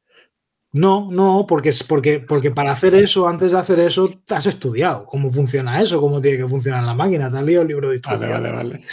No, 0.72 1.10
no, 1.10 1.46
porque, 1.48 1.72
porque, 1.88 2.20
porque 2.20 2.52
para 2.52 2.72
hacer 2.72 2.94
eso, 2.94 3.28
antes 3.28 3.52
de 3.54 3.58
hacer 3.58 3.80
eso, 3.80 4.10
te 4.26 4.36
has 4.36 4.46
estudiado 4.46 5.06
cómo 5.06 5.32
funciona 5.32 5.82
eso, 5.82 6.00
cómo 6.00 6.22
tiene 6.22 6.38
que 6.38 6.48
funcionar 6.48 6.84
la 6.84 6.94
máquina, 6.94 7.32
te 7.32 7.38
has 7.38 7.44
leído 7.44 7.64
el 7.64 7.68
libro 7.68 7.90
de 7.90 7.96
historia. 7.96 8.30
Vale, 8.30 8.52
vale, 8.52 8.56
vale. 8.56 8.86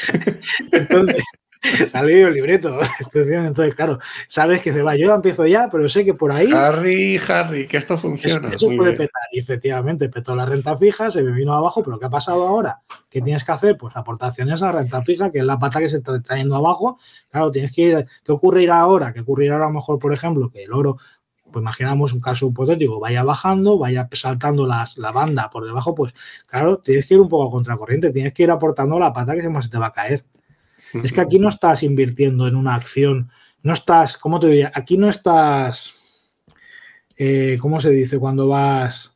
Entonces, 0.72 1.22
ha 1.92 2.02
leído 2.02 2.28
el 2.28 2.34
libreto. 2.34 2.78
Entonces, 3.14 3.74
claro, 3.74 3.98
sabes 4.28 4.62
que 4.62 4.72
se 4.72 4.82
va. 4.82 4.96
Yo 4.96 5.14
empiezo 5.14 5.46
ya, 5.46 5.68
pero 5.70 5.88
sé 5.88 6.04
que 6.04 6.14
por 6.14 6.32
ahí. 6.32 6.50
Harry, 6.52 7.20
Harry, 7.28 7.66
que 7.66 7.76
esto 7.76 7.98
funciona. 7.98 8.50
Eso, 8.50 8.68
puede 8.76 8.92
petar. 8.92 9.22
Y 9.32 9.40
efectivamente, 9.40 10.08
petó 10.08 10.34
la 10.34 10.46
renta 10.46 10.76
fija, 10.76 11.10
se 11.10 11.22
me 11.22 11.32
vino 11.32 11.52
abajo, 11.52 11.82
pero 11.82 11.98
¿qué 11.98 12.06
ha 12.06 12.10
pasado 12.10 12.46
ahora? 12.46 12.80
¿Qué 13.10 13.20
tienes 13.20 13.44
que 13.44 13.52
hacer? 13.52 13.76
Pues 13.76 13.96
aportaciones 13.96 14.62
a 14.62 14.72
renta 14.72 15.02
fija, 15.02 15.30
que 15.30 15.38
es 15.38 15.44
la 15.44 15.58
pata 15.58 15.80
que 15.80 15.88
se 15.88 15.98
está 15.98 16.20
trayendo 16.20 16.56
abajo. 16.56 16.98
Claro, 17.30 17.50
tienes 17.50 17.72
que 17.72 17.82
ir. 17.82 18.06
¿Qué 18.24 18.32
ocurrirá 18.32 18.80
ahora? 18.80 19.12
¿Qué 19.12 19.20
ocurrirá 19.20 19.56
a 19.56 19.60
lo 19.60 19.70
mejor, 19.70 19.98
por 19.98 20.12
ejemplo, 20.12 20.50
que 20.50 20.64
el 20.64 20.72
oro 20.72 20.98
pues 21.56 21.62
imaginamos 21.62 22.12
un 22.12 22.20
caso 22.20 22.48
hipotético, 22.48 23.00
vaya 23.00 23.24
bajando, 23.24 23.78
vaya 23.78 24.06
saltando 24.12 24.66
las, 24.66 24.98
la 24.98 25.10
banda 25.10 25.48
por 25.48 25.64
debajo, 25.64 25.94
pues 25.94 26.12
claro, 26.44 26.80
tienes 26.80 27.06
que 27.06 27.14
ir 27.14 27.20
un 27.20 27.30
poco 27.30 27.48
a 27.48 27.50
contracorriente, 27.50 28.10
tienes 28.10 28.34
que 28.34 28.42
ir 28.42 28.50
aportando 28.50 28.98
la 28.98 29.10
pata 29.10 29.34
que 29.34 29.40
se 29.40 29.48
más 29.48 29.70
te 29.70 29.78
va 29.78 29.86
a 29.86 29.92
caer. 29.92 30.22
Es 31.02 31.14
que 31.14 31.22
aquí 31.22 31.38
no 31.38 31.48
estás 31.48 31.82
invirtiendo 31.82 32.46
en 32.46 32.56
una 32.56 32.74
acción, 32.74 33.30
no 33.62 33.72
estás, 33.72 34.18
¿cómo 34.18 34.38
te 34.38 34.48
diría? 34.48 34.70
Aquí 34.74 34.98
no 34.98 35.08
estás, 35.08 35.94
eh, 37.16 37.56
¿cómo 37.58 37.80
se 37.80 37.88
dice? 37.88 38.18
Cuando 38.18 38.48
vas, 38.48 39.14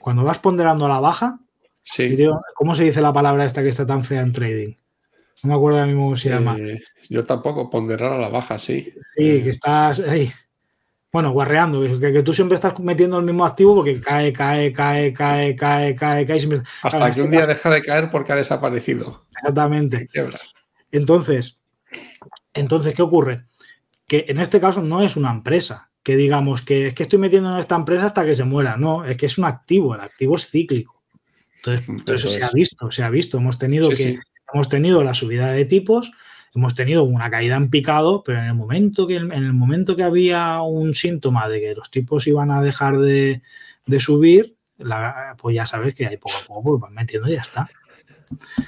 cuando 0.00 0.24
vas 0.24 0.40
ponderando 0.40 0.86
a 0.86 0.88
la 0.88 0.98
baja, 0.98 1.38
Sí. 1.82 2.16
¿Cómo 2.56 2.74
se 2.74 2.84
dice 2.84 3.00
la 3.00 3.12
palabra 3.12 3.44
esta 3.44 3.62
que 3.62 3.68
está 3.68 3.86
tan 3.86 4.02
fea 4.02 4.22
en 4.22 4.32
trading? 4.32 4.74
No 5.42 5.50
me 5.50 5.54
acuerdo 5.54 5.78
de 5.78 5.86
mismo 5.86 6.02
cómo 6.02 6.16
se 6.16 6.30
llama. 6.30 6.58
Eh, 6.58 6.82
yo 7.08 7.24
tampoco, 7.24 7.70
ponderar 7.70 8.12
a 8.12 8.18
la 8.18 8.28
baja, 8.28 8.58
sí. 8.58 8.92
Sí, 9.16 9.40
que 9.42 9.50
estás 9.50 10.00
ahí. 10.00 10.32
Bueno, 11.12 11.32
guarreando, 11.32 11.82
que, 11.98 12.22
tú 12.22 12.32
siempre 12.32 12.54
estás 12.54 12.78
metiendo 12.78 13.18
el 13.18 13.24
mismo 13.24 13.44
activo 13.44 13.74
porque 13.74 14.00
cae, 14.00 14.32
cae, 14.32 14.72
cae, 14.72 15.12
cae, 15.12 15.56
cae, 15.56 15.96
cae, 15.96 16.26
cae. 16.26 16.62
Hasta 16.82 17.10
que 17.10 17.22
un 17.22 17.30
día 17.32 17.46
deja 17.46 17.68
de 17.68 17.82
caer 17.82 18.10
porque 18.10 18.32
ha 18.32 18.36
desaparecido. 18.36 19.26
Exactamente. 19.36 20.08
Entonces, 20.92 21.60
entonces, 22.54 22.94
¿qué 22.94 23.02
ocurre? 23.02 23.46
Que 24.06 24.26
en 24.28 24.38
este 24.38 24.60
caso 24.60 24.82
no 24.82 25.02
es 25.02 25.16
una 25.16 25.32
empresa, 25.32 25.90
que 26.02 26.16
digamos 26.16 26.62
que 26.62 26.88
es 26.88 26.94
que 26.94 27.02
estoy 27.02 27.18
metiendo 27.18 27.52
en 27.52 27.58
esta 27.58 27.74
empresa 27.74 28.06
hasta 28.06 28.24
que 28.24 28.36
se 28.36 28.44
muera. 28.44 28.76
No, 28.76 29.04
es 29.04 29.16
que 29.16 29.26
es 29.26 29.36
un 29.36 29.46
activo, 29.46 29.96
el 29.96 30.00
activo 30.00 30.36
es 30.36 30.48
cíclico. 30.48 31.02
Entonces, 31.56 31.88
entonces 31.88 32.32
se 32.32 32.42
ha 32.42 32.50
visto, 32.50 32.90
se 32.90 33.02
ha 33.02 33.10
visto. 33.10 33.38
Hemos 33.38 33.58
tenido 33.58 33.88
que 33.90 34.20
hemos 34.52 34.68
tenido 34.68 35.04
la 35.04 35.14
subida 35.14 35.52
de 35.52 35.64
tipos, 35.64 36.10
hemos 36.54 36.74
tenido 36.74 37.04
una 37.04 37.30
caída 37.30 37.56
en 37.56 37.70
picado, 37.70 38.22
pero 38.24 38.38
en 38.38 38.46
el 38.46 38.54
momento 38.54 39.06
que, 39.06 39.16
en 39.16 39.32
el 39.32 39.52
momento 39.52 39.96
que 39.96 40.02
había 40.02 40.60
un 40.62 40.94
síntoma 40.94 41.48
de 41.48 41.60
que 41.60 41.74
los 41.74 41.90
tipos 41.90 42.26
iban 42.26 42.50
a 42.50 42.62
dejar 42.62 42.98
de, 42.98 43.42
subir, 43.98 44.54
pues 45.38 45.54
ya 45.54 45.66
sabes 45.66 45.94
que 45.94 46.06
ahí 46.06 46.16
poco 46.16 46.36
a 46.42 46.46
poco 46.46 46.62
pues 46.62 46.80
van 46.80 46.94
metiendo 46.94 47.28
y 47.28 47.32
ya 47.32 47.40
está. 47.40 47.68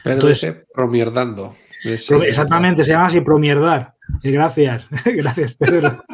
Entonces, 0.04 0.56
promierdando. 0.74 1.54
exactamente, 1.84 2.84
se 2.84 2.92
llama 2.92 3.06
así 3.06 3.20
promierdar. 3.20 3.94
Gracias, 4.22 4.86
gracias 5.04 5.54
Pedro. 5.54 6.04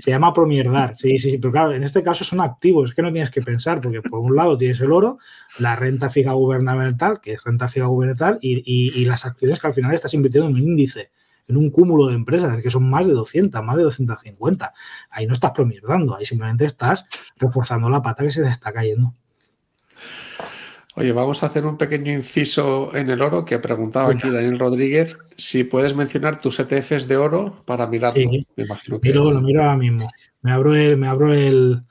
Se 0.00 0.10
llama 0.10 0.32
promierdar, 0.32 0.96
sí, 0.96 1.18
sí, 1.18 1.30
sí, 1.30 1.38
pero 1.38 1.52
claro, 1.52 1.72
en 1.72 1.82
este 1.82 2.02
caso 2.02 2.24
son 2.24 2.40
activos, 2.40 2.90
es 2.90 2.96
que 2.96 3.02
no 3.02 3.12
tienes 3.12 3.30
que 3.30 3.42
pensar, 3.42 3.80
porque 3.80 4.02
por 4.02 4.20
un 4.20 4.34
lado 4.34 4.58
tienes 4.58 4.80
el 4.80 4.92
oro, 4.92 5.18
la 5.58 5.76
renta 5.76 6.10
fija 6.10 6.32
gubernamental, 6.32 7.20
que 7.20 7.34
es 7.34 7.44
renta 7.44 7.68
fija 7.68 7.86
gubernamental, 7.86 8.38
y, 8.40 9.04
las 9.04 9.24
acciones 9.24 9.60
que 9.60 9.66
al 9.66 9.74
final 9.74 9.94
estás 9.94 10.14
invirtiendo 10.14 10.48
en 10.50 10.56
un 10.56 10.62
índice, 10.62 11.10
en 11.48 11.56
un 11.56 11.70
cúmulo 11.70 12.06
de 12.08 12.14
empresas, 12.14 12.62
que 12.62 12.70
son 12.70 12.88
más 12.88 13.06
de 13.06 13.14
200, 13.14 13.64
más 13.64 13.76
de 13.76 13.82
250. 13.82 14.72
Ahí 15.10 15.26
no 15.26 15.34
estás 15.34 15.50
promierdando, 15.52 16.14
ahí 16.14 16.24
simplemente 16.24 16.66
estás 16.66 17.06
reforzando 17.36 17.88
la 17.88 18.02
pata 18.02 18.22
que 18.22 18.30
se 18.30 18.42
te 18.42 18.48
está 18.48 18.72
cayendo. 18.72 19.14
Oye, 20.94 21.12
vamos 21.12 21.42
a 21.42 21.46
hacer 21.46 21.64
un 21.64 21.78
pequeño 21.78 22.12
inciso 22.12 22.94
en 22.94 23.08
el 23.08 23.22
oro 23.22 23.44
que 23.44 23.58
preguntaba 23.60 24.10
aquí 24.10 24.28
Daniel 24.28 24.58
Rodríguez 24.58 25.16
si 25.36 25.62
puedes 25.62 25.94
mencionar 25.94 26.40
tus 26.40 26.58
ETFs 26.58 27.06
de 27.06 27.16
oro 27.16 27.62
para 27.64 27.86
mirarlo. 27.86 28.20
Me 28.56 28.64
imagino 28.64 29.00
que... 29.00 29.12
lo 29.12 29.40
miro 29.40 29.62
ahora 29.62 29.76
mismo. 29.76 30.08
Me 30.42 30.50
abro 30.50 30.74
el, 30.74 30.96
me 30.96 31.06
abro 31.06 31.32
el, 31.32 31.84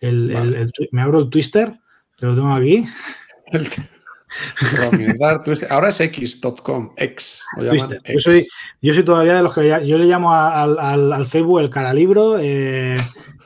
me 0.00 1.02
abro 1.02 1.18
el 1.18 1.28
twister, 1.28 1.76
que 2.16 2.26
lo 2.26 2.34
tengo 2.36 2.52
aquí. 2.52 2.84
Ahora 5.70 5.88
es 5.88 6.00
x.com, 6.00 6.92
x. 6.96 7.44
Yo, 7.58 8.20
soy, 8.20 8.48
yo 8.80 8.94
soy 8.94 9.04
todavía 9.04 9.34
de 9.34 9.42
los 9.42 9.54
que 9.54 9.68
yo 9.86 9.98
le 9.98 10.06
llamo 10.06 10.34
al, 10.34 10.78
al, 10.78 11.26
Facebook 11.26 11.60
el 11.60 11.70
cara 11.70 11.92
libro. 11.92 12.38
Eh, 12.38 12.96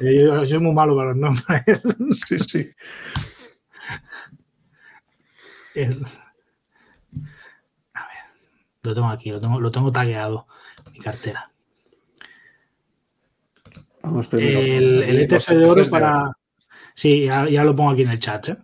yo, 0.00 0.10
yo, 0.10 0.46
soy 0.46 0.58
muy 0.58 0.74
malo 0.74 0.96
para 0.96 1.08
los 1.08 1.16
nombres. 1.16 1.82
Sí, 2.28 2.38
sí. 2.38 2.70
A 5.76 5.80
ver, 5.80 5.98
lo 8.82 8.94
tengo 8.94 9.08
aquí, 9.08 9.30
lo 9.30 9.40
tengo, 9.40 9.60
lo 9.60 9.70
tengo 9.70 9.92
tagueado, 9.92 10.46
mi 10.92 11.00
cartera. 11.00 11.50
Vamos 14.02 14.28
primero. 14.28 14.60
El, 14.60 15.02
el 15.02 15.20
ETF 15.20 15.48
de 15.50 15.64
oro 15.64 15.84
para. 15.90 16.30
Sí, 16.94 17.26
ya, 17.26 17.64
lo 17.64 17.76
pongo 17.76 17.90
aquí 17.90 18.02
en 18.02 18.10
el 18.10 18.18
chat. 18.18 18.48
¿eh? 18.48 18.56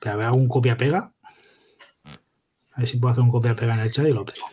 Que 0.00 0.08
hago 0.08 0.36
un 0.36 0.48
copia-pega. 0.48 1.12
A 2.80 2.82
ver 2.82 2.88
si 2.88 2.96
puedo 2.96 3.12
hacer 3.12 3.22
un 3.22 3.28
copia-pega 3.28 3.74
en 3.74 3.80
el 3.80 3.92
chat 3.92 4.06
y 4.06 4.12
lo 4.12 4.24
tengo. 4.24 4.46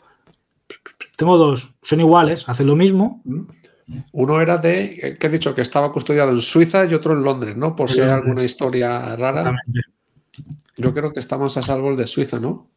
Tengo 1.16 1.38
dos, 1.38 1.74
son 1.82 2.02
iguales, 2.02 2.44
hacen 2.50 2.68
lo 2.68 2.76
mismo. 2.76 3.22
Mm. 3.24 3.44
Uno 4.12 4.42
era 4.42 4.58
de, 4.58 5.16
que 5.18 5.28
he 5.28 5.30
dicho 5.30 5.56
que 5.56 5.62
estaba 5.62 5.94
custodiado 5.94 6.32
en 6.32 6.42
Suiza 6.42 6.84
y 6.84 6.94
otro 6.94 7.14
en 7.14 7.24
Londres, 7.24 7.56
¿no? 7.56 7.74
Por 7.74 7.90
si 7.90 8.02
hay 8.02 8.10
alguna 8.10 8.44
historia 8.44 9.16
rara. 9.16 9.56
Yo 10.76 10.94
creo 10.94 11.14
que 11.14 11.22
estamos 11.22 11.56
a 11.56 11.64
salvo 11.64 11.90
el 11.90 11.96
de 11.96 12.06
Suiza, 12.06 12.38
¿no? 12.38 12.70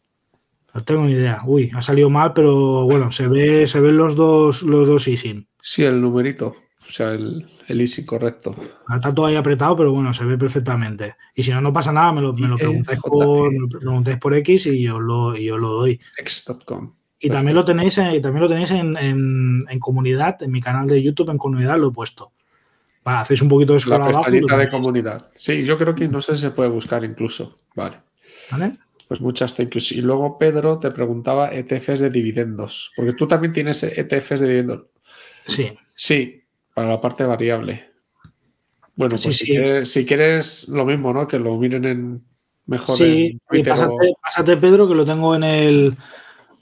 No 0.73 0.85
tengo 0.85 1.05
ni 1.07 1.15
idea. 1.15 1.43
Uy, 1.45 1.73
ha 1.75 1.83
salido 1.83 2.11
mal, 2.11 2.33
pero 2.33 2.85
bueno, 2.85 3.11
se 3.11 3.27
ve, 3.27 3.67
se 3.67 3.81
ven 3.81 3.97
los 3.97 4.15
dos, 4.15 4.63
los 4.63 4.87
dos. 4.87 5.03
Sí, 5.03 5.83
el 5.83 6.01
numerito. 6.01 6.55
O 6.87 6.91
sea, 6.93 7.11
el, 7.11 7.51
el 7.71 7.81
easy 7.81 8.05
correcto. 8.05 8.55
Está 8.95 9.15
todo 9.15 9.27
ahí 9.27 9.37
apretado, 9.37 9.77
pero 9.77 9.93
bueno, 9.93 10.13
se 10.13 10.25
ve 10.25 10.37
perfectamente. 10.37 11.17
Y 11.35 11.43
si 11.43 11.51
no, 11.51 11.61
no 11.61 11.73
pasa 11.73 11.93
nada, 11.93 12.13
me 12.13 12.21
lo, 12.21 12.33
me 12.35 12.49
lo 12.49 12.57
preguntáis, 12.57 13.01
por, 13.01 13.51
por 14.21 14.35
X 14.35 14.67
y 14.67 14.83
yo 14.83 15.01
lo, 15.01 15.37
yo 15.37 15.57
lo 15.59 15.69
doy. 15.71 15.99
X.com. 16.19 16.95
Y 17.19 17.29
también 17.29 17.55
lo 17.55 17.65
tenéis, 17.65 17.99
y 17.99 18.21
también 18.21 18.43
lo 18.43 18.49
tenéis 18.49 18.71
en, 18.71 18.97
en, 18.97 19.79
comunidad, 19.79 20.43
en 20.43 20.51
mi 20.51 20.61
canal 20.61 20.87
de 20.87 21.03
YouTube, 21.03 21.31
en 21.31 21.39
comunidad 21.39 21.79
lo 21.79 21.89
he 21.89 21.93
puesto 21.93 22.33
hacéis 23.05 23.43
un 23.43 23.49
poquito 23.49 23.73
de 23.73 23.81
scroll 23.81 24.13
La 24.49 24.57
de 24.57 24.69
comunidad. 24.69 25.31
Sí, 25.35 25.65
yo 25.65 25.77
creo 25.77 25.95
que 25.95 26.09
no 26.09 26.21
sé 26.21 26.37
si 26.37 26.43
se 26.43 26.51
puede 26.51 26.69
buscar 26.69 27.05
incluso. 27.05 27.59
Vale. 27.75 27.99
Vale. 28.51 28.73
Pues 29.09 29.21
muchas 29.21 29.55
thank 29.55 29.71
yous. 29.71 29.93
Y 29.93 30.03
luego 30.03 30.39
Pedro 30.39 30.79
te 30.79 30.91
preguntaba 30.91 31.53
ETFs 31.53 31.99
de 31.99 32.11
dividendos. 32.11 32.93
Porque 32.95 33.13
tú 33.13 33.27
también 33.27 33.53
tienes 33.53 33.83
ETFs 33.83 34.41
de 34.41 34.47
dividendos. 34.47 34.87
Sí. 35.47 35.73
Sí, 35.95 36.40
para 36.81 36.93
la 36.93 37.01
parte 37.01 37.25
variable. 37.25 37.91
Bueno, 38.95 39.17
pues 39.23 39.37
si, 39.37 40.07
Quieres, 40.07 40.67
lo 40.67 40.87
mismo, 40.87 41.13
¿no? 41.13 41.29
Que 41.29 41.39
lo 41.39 41.59
miren 41.59 41.85
en 41.85 42.25
mejor. 42.65 42.97
Sí, 42.97 43.39
y 43.51 43.63
pásate, 43.63 44.57
Pedro, 44.57 44.89
que 44.89 44.95
lo 44.95 45.05
tengo 45.05 45.35
en 45.35 45.45
el. 45.45 45.95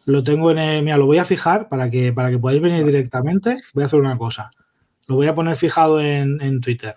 Lo 0.06 0.24
tengo 0.24 0.50
en 0.50 0.58
el. 0.58 0.84
Mira, 0.84 0.96
lo 0.96 1.06
voy 1.06 1.18
a 1.18 1.24
fijar 1.24 1.68
para 1.68 1.88
que, 1.88 2.12
para 2.12 2.30
que 2.30 2.38
podáis 2.38 2.60
venir 2.60 2.84
directamente. 2.84 3.56
Voy 3.74 3.84
a 3.84 3.86
hacer 3.86 4.00
una 4.00 4.18
cosa. 4.18 4.50
Lo 5.06 5.14
voy 5.14 5.28
a 5.28 5.36
poner 5.36 5.54
fijado 5.54 6.00
en, 6.00 6.60
Twitter. 6.60 6.96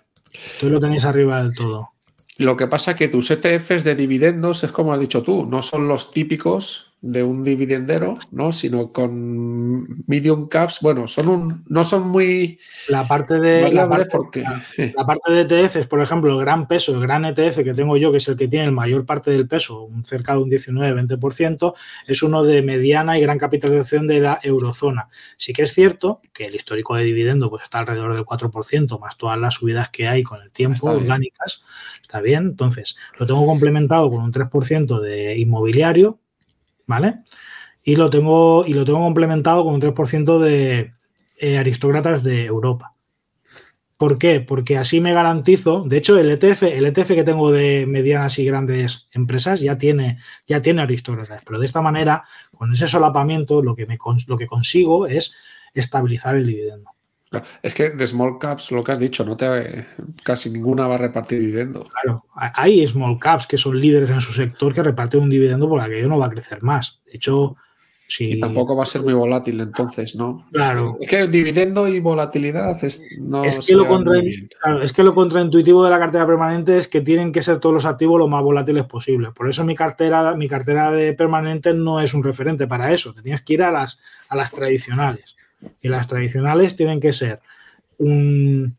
Tú 0.58 0.68
lo 0.68 0.80
tenéis 0.80 1.04
arriba 1.04 1.44
del 1.44 1.54
todo. 1.54 1.90
Lo 2.38 2.56
que 2.56 2.66
pasa 2.66 2.90
es 2.90 2.96
que 2.96 3.06
tus 3.06 3.30
ETFs 3.30 3.84
de 3.84 3.94
dividendos 3.94 4.64
es 4.64 4.72
como 4.72 4.92
has 4.92 4.98
dicho 4.98 5.22
tú, 5.22 5.46
no 5.46 5.62
son 5.62 5.86
los 5.86 6.10
típicos 6.10 6.91
de 7.02 7.24
un 7.24 7.42
dividendero, 7.42 8.16
¿no? 8.30 8.52
Sino 8.52 8.92
con 8.92 10.04
medium 10.06 10.48
caps, 10.48 10.78
bueno, 10.80 11.08
son 11.08 11.28
un, 11.28 11.64
no 11.68 11.82
son 11.82 12.08
muy 12.08 12.60
la 12.88 13.08
parte 13.08 13.40
de 13.40 13.72
la 13.72 13.88
parte, 13.88 14.08
porque, 14.12 14.42
la, 14.96 15.04
parte 15.04 15.32
de 15.32 15.40
ETFs, 15.40 15.88
por 15.88 16.00
ejemplo, 16.00 16.32
el 16.32 16.38
gran 16.38 16.68
peso, 16.68 16.94
el 16.94 17.00
gran 17.00 17.24
ETF 17.24 17.64
que 17.64 17.74
tengo 17.74 17.96
yo, 17.96 18.12
que 18.12 18.18
es 18.18 18.28
el 18.28 18.36
que 18.36 18.46
tiene 18.46 18.66
el 18.66 18.72
mayor 18.72 19.04
parte 19.04 19.32
del 19.32 19.48
peso, 19.48 19.88
cerca 20.04 20.34
de 20.34 20.38
un 20.38 20.48
19-20%, 20.48 21.74
es 22.06 22.22
uno 22.22 22.44
de 22.44 22.62
mediana 22.62 23.18
y 23.18 23.22
gran 23.22 23.38
capitalización 23.38 24.06
de 24.06 24.20
la 24.20 24.38
eurozona. 24.40 25.08
Sí 25.36 25.52
que 25.52 25.62
es 25.62 25.74
cierto 25.74 26.20
que 26.32 26.46
el 26.46 26.54
histórico 26.54 26.94
de 26.94 27.02
dividendo 27.02 27.50
pues 27.50 27.64
está 27.64 27.80
alrededor 27.80 28.14
del 28.14 28.24
4%, 28.24 29.00
más 29.00 29.16
todas 29.16 29.38
las 29.40 29.54
subidas 29.54 29.90
que 29.90 30.06
hay 30.06 30.22
con 30.22 30.40
el 30.40 30.52
tiempo 30.52 30.88
orgánicas, 30.88 31.64
está 32.00 32.20
bien. 32.20 32.44
Entonces, 32.44 32.96
lo 33.18 33.26
tengo 33.26 33.44
complementado 33.44 34.08
con 34.08 34.22
un 34.22 34.32
3% 34.32 35.00
de 35.00 35.36
inmobiliario, 35.36 36.20
Y 37.82 37.96
lo 37.96 38.10
tengo, 38.10 38.64
y 38.66 38.74
lo 38.74 38.84
tengo 38.84 39.00
complementado 39.00 39.64
con 39.64 39.74
un 39.74 39.80
3% 39.80 40.38
de 40.38 40.92
eh, 41.36 41.58
aristócratas 41.58 42.22
de 42.22 42.44
Europa. 42.44 42.94
¿Por 43.96 44.18
qué? 44.18 44.40
Porque 44.40 44.78
así 44.78 45.00
me 45.00 45.12
garantizo, 45.12 45.84
de 45.84 45.98
hecho 45.98 46.18
el 46.18 46.28
ETF, 46.28 46.64
el 46.64 46.86
ETF 46.86 47.08
que 47.08 47.22
tengo 47.22 47.52
de 47.52 47.86
medianas 47.86 48.36
y 48.40 48.44
grandes 48.44 49.08
empresas 49.12 49.60
ya 49.60 49.78
tiene, 49.78 50.18
ya 50.44 50.60
tiene 50.60 50.82
aristócratas, 50.82 51.42
pero 51.46 51.60
de 51.60 51.66
esta 51.66 51.82
manera, 51.82 52.24
con 52.56 52.72
ese 52.72 52.88
solapamiento, 52.88 53.62
lo 53.62 53.76
que, 53.76 53.86
me, 53.86 53.98
lo 54.26 54.36
que 54.36 54.48
consigo 54.48 55.06
es 55.06 55.36
estabilizar 55.72 56.34
el 56.34 56.46
dividendo. 56.46 56.90
Es 57.62 57.74
que 57.74 57.90
de 57.90 58.06
small 58.06 58.38
caps, 58.38 58.70
lo 58.72 58.84
que 58.84 58.92
has 58.92 58.98
dicho, 58.98 59.24
no 59.24 59.36
te 59.36 59.86
casi 60.22 60.50
ninguna 60.50 60.86
va 60.86 60.96
a 60.96 60.98
repartir 60.98 61.40
dividendo. 61.40 61.86
Claro, 62.02 62.24
hay 62.34 62.86
small 62.86 63.18
caps 63.18 63.46
que 63.46 63.58
son 63.58 63.80
líderes 63.80 64.10
en 64.10 64.20
su 64.20 64.32
sector 64.32 64.74
que 64.74 64.82
reparten 64.82 65.20
un 65.20 65.30
dividendo 65.30 65.68
por 65.68 65.80
aquello 65.80 66.08
no 66.08 66.18
va 66.18 66.26
a 66.26 66.30
crecer 66.30 66.62
más. 66.62 67.00
De 67.06 67.16
hecho, 67.16 67.56
si... 68.06 68.32
Y 68.32 68.40
tampoco 68.40 68.76
va 68.76 68.82
a 68.82 68.86
ser 68.86 69.02
muy 69.02 69.14
volátil 69.14 69.60
entonces, 69.60 70.14
¿no? 70.14 70.46
Claro. 70.52 70.98
Es 71.00 71.08
que 71.08 71.20
el 71.20 71.30
dividendo 71.30 71.88
y 71.88 72.00
volatilidad 72.00 72.82
es, 72.84 73.02
no 73.18 73.44
es 73.44 73.66
que, 73.66 73.74
lo 73.74 73.86
es 74.82 74.92
que 74.92 75.02
lo 75.02 75.14
contraintuitivo 75.14 75.82
de 75.84 75.90
la 75.90 75.98
cartera 75.98 76.26
permanente 76.26 76.76
es 76.76 76.88
que 76.88 77.00
tienen 77.00 77.32
que 77.32 77.40
ser 77.40 77.58
todos 77.58 77.74
los 77.74 77.86
activos 77.86 78.18
lo 78.18 78.28
más 78.28 78.42
volátiles 78.42 78.84
posible. 78.84 79.30
Por 79.34 79.48
eso 79.48 79.64
mi 79.64 79.74
cartera, 79.74 80.34
mi 80.36 80.48
cartera 80.48 80.90
de 80.90 81.14
permanente 81.14 81.72
no 81.72 82.00
es 82.00 82.12
un 82.12 82.22
referente 82.22 82.66
para 82.66 82.92
eso. 82.92 83.14
Te 83.14 83.22
tienes 83.22 83.40
que 83.40 83.54
ir 83.54 83.62
a 83.62 83.70
las, 83.70 83.98
a 84.28 84.36
las 84.36 84.50
tradicionales. 84.50 85.36
Y 85.80 85.88
las 85.88 86.06
tradicionales 86.06 86.76
tienen 86.76 87.00
que 87.00 87.12
ser 87.12 87.40
un 87.98 88.76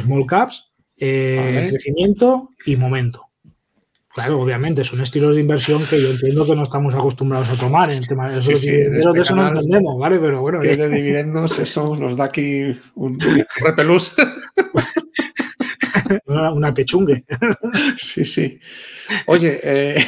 small 0.00 0.26
caps, 0.26 0.70
eh, 0.96 1.68
crecimiento 1.70 2.50
y 2.66 2.76
momento. 2.76 3.28
Claro, 4.14 4.40
obviamente, 4.40 4.84
son 4.84 5.00
estilos 5.00 5.34
de 5.34 5.40
inversión 5.40 5.82
que 5.86 6.00
yo 6.00 6.10
entiendo 6.10 6.44
que 6.44 6.54
no 6.54 6.64
estamos 6.64 6.94
acostumbrados 6.94 7.48
a 7.48 7.56
tomar 7.56 7.90
en 7.90 8.04
tema 8.04 8.30
de, 8.30 8.40
eso, 8.40 8.52
este 8.52 8.90
de 8.90 9.00
eso 9.00 9.34
no 9.34 9.48
entendemos, 9.48 9.98
¿vale? 9.98 10.18
Pero 10.18 10.42
bueno. 10.42 10.60
Que 10.60 10.76
de 10.76 10.90
dividendos, 10.90 11.58
eso 11.58 11.96
nos 11.96 12.16
da 12.16 12.24
aquí 12.24 12.78
un 12.94 13.18
repelús. 13.64 14.14
una, 16.26 16.74
pechungue. 16.74 17.24
Sí, 17.96 18.26
sí. 18.26 18.58
Oye, 19.26 19.60
eh, 19.62 20.06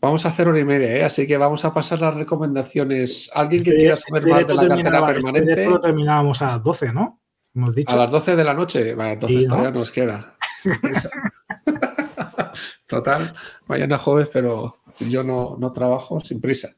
Vamos 0.00 0.26
a 0.26 0.28
hacer 0.28 0.48
hora 0.48 0.58
y 0.58 0.64
media, 0.64 0.96
¿eh? 0.96 1.04
así 1.04 1.26
que 1.26 1.36
vamos 1.36 1.64
a 1.64 1.72
pasar 1.72 2.00
las 2.00 2.14
recomendaciones. 2.14 3.30
¿Alguien 3.34 3.62
que 3.62 3.74
quiera 3.74 3.96
saber 3.96 4.26
más 4.26 4.46
de 4.46 4.54
la 4.54 4.68
cartera 4.68 5.06
permanente? 5.06 5.66
Lo 5.66 5.80
terminábamos 5.80 6.42
a 6.42 6.46
las 6.46 6.62
12, 6.62 6.92
¿no? 6.92 7.20
Hemos 7.54 7.74
dicho. 7.74 7.94
A 7.94 7.96
las 7.96 8.10
12 8.10 8.36
de 8.36 8.44
la 8.44 8.54
noche. 8.54 8.94
Vale, 8.94 9.12
entonces 9.12 9.46
todavía 9.46 9.70
nos 9.70 9.90
queda. 9.90 10.36
Total, 12.86 13.34
mañana 13.66 13.98
jueves, 13.98 14.28
pero 14.32 14.78
yo 15.00 15.22
no, 15.22 15.56
no, 15.58 15.72
trabajo 15.72 16.20
sin 16.20 16.40
prisa. 16.40 16.74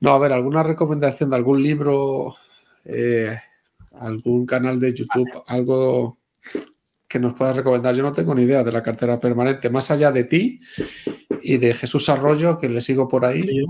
No, 0.00 0.10
a 0.10 0.18
ver, 0.18 0.32
¿alguna 0.32 0.62
recomendación 0.62 1.30
de 1.30 1.36
algún 1.36 1.62
libro, 1.62 2.34
eh, 2.84 3.38
algún 3.98 4.46
canal 4.46 4.78
de 4.78 4.94
YouTube, 4.94 5.42
algo 5.46 6.18
que 7.08 7.18
nos 7.18 7.34
puedas 7.34 7.56
recomendar? 7.56 7.94
Yo 7.94 8.02
no 8.02 8.12
tengo 8.12 8.34
ni 8.34 8.42
idea 8.42 8.62
de 8.62 8.72
la 8.72 8.82
cartera 8.82 9.18
permanente, 9.18 9.70
más 9.70 9.90
allá 9.90 10.12
de 10.12 10.24
ti 10.24 10.60
y 11.42 11.58
de 11.58 11.74
Jesús 11.74 12.08
Arroyo, 12.08 12.58
que 12.58 12.68
le 12.68 12.80
sigo 12.80 13.08
por 13.08 13.24
ahí. 13.24 13.64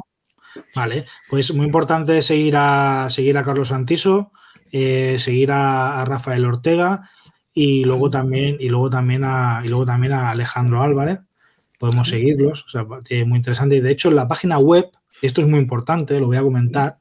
Vale, 0.74 1.07
pues 1.31 1.53
muy 1.55 1.66
importante 1.66 2.20
seguir 2.23 2.55
a, 2.57 3.09
seguir 3.11 3.36
a 3.39 3.45
Carlos 3.45 3.69
Santiso, 3.69 4.32
eh, 4.73 5.16
seguir 5.19 5.53
a, 5.53 6.05
Rafael 6.05 6.45
Ortega 6.45 7.11
y 7.55 7.85
luego 7.85 8.11
también, 8.11 8.57
y 8.61 8.69
luego 8.69 8.90
también 8.90 9.24
a, 9.24 9.61
y 9.65 9.69
luego 9.69 9.85
también 9.85 10.12
a 10.12 10.31
Alejandro 10.31 10.82
Álvarez. 10.82 11.20
Podemos 11.78 12.09
seguirlos, 12.09 12.65
o 12.65 12.69
sea, 12.69 12.85
muy 12.85 13.39
interesante. 13.39 13.77
Y 13.77 13.81
de 13.81 13.93
hecho, 13.93 14.09
en 14.09 14.16
la 14.16 14.27
página 14.27 14.59
web, 14.59 14.90
esto 15.23 15.40
es 15.40 15.47
muy 15.47 15.61
importante, 15.61 16.19
lo 16.19 16.27
voy 16.27 16.36
a 16.36 16.43
comentar. 16.43 16.99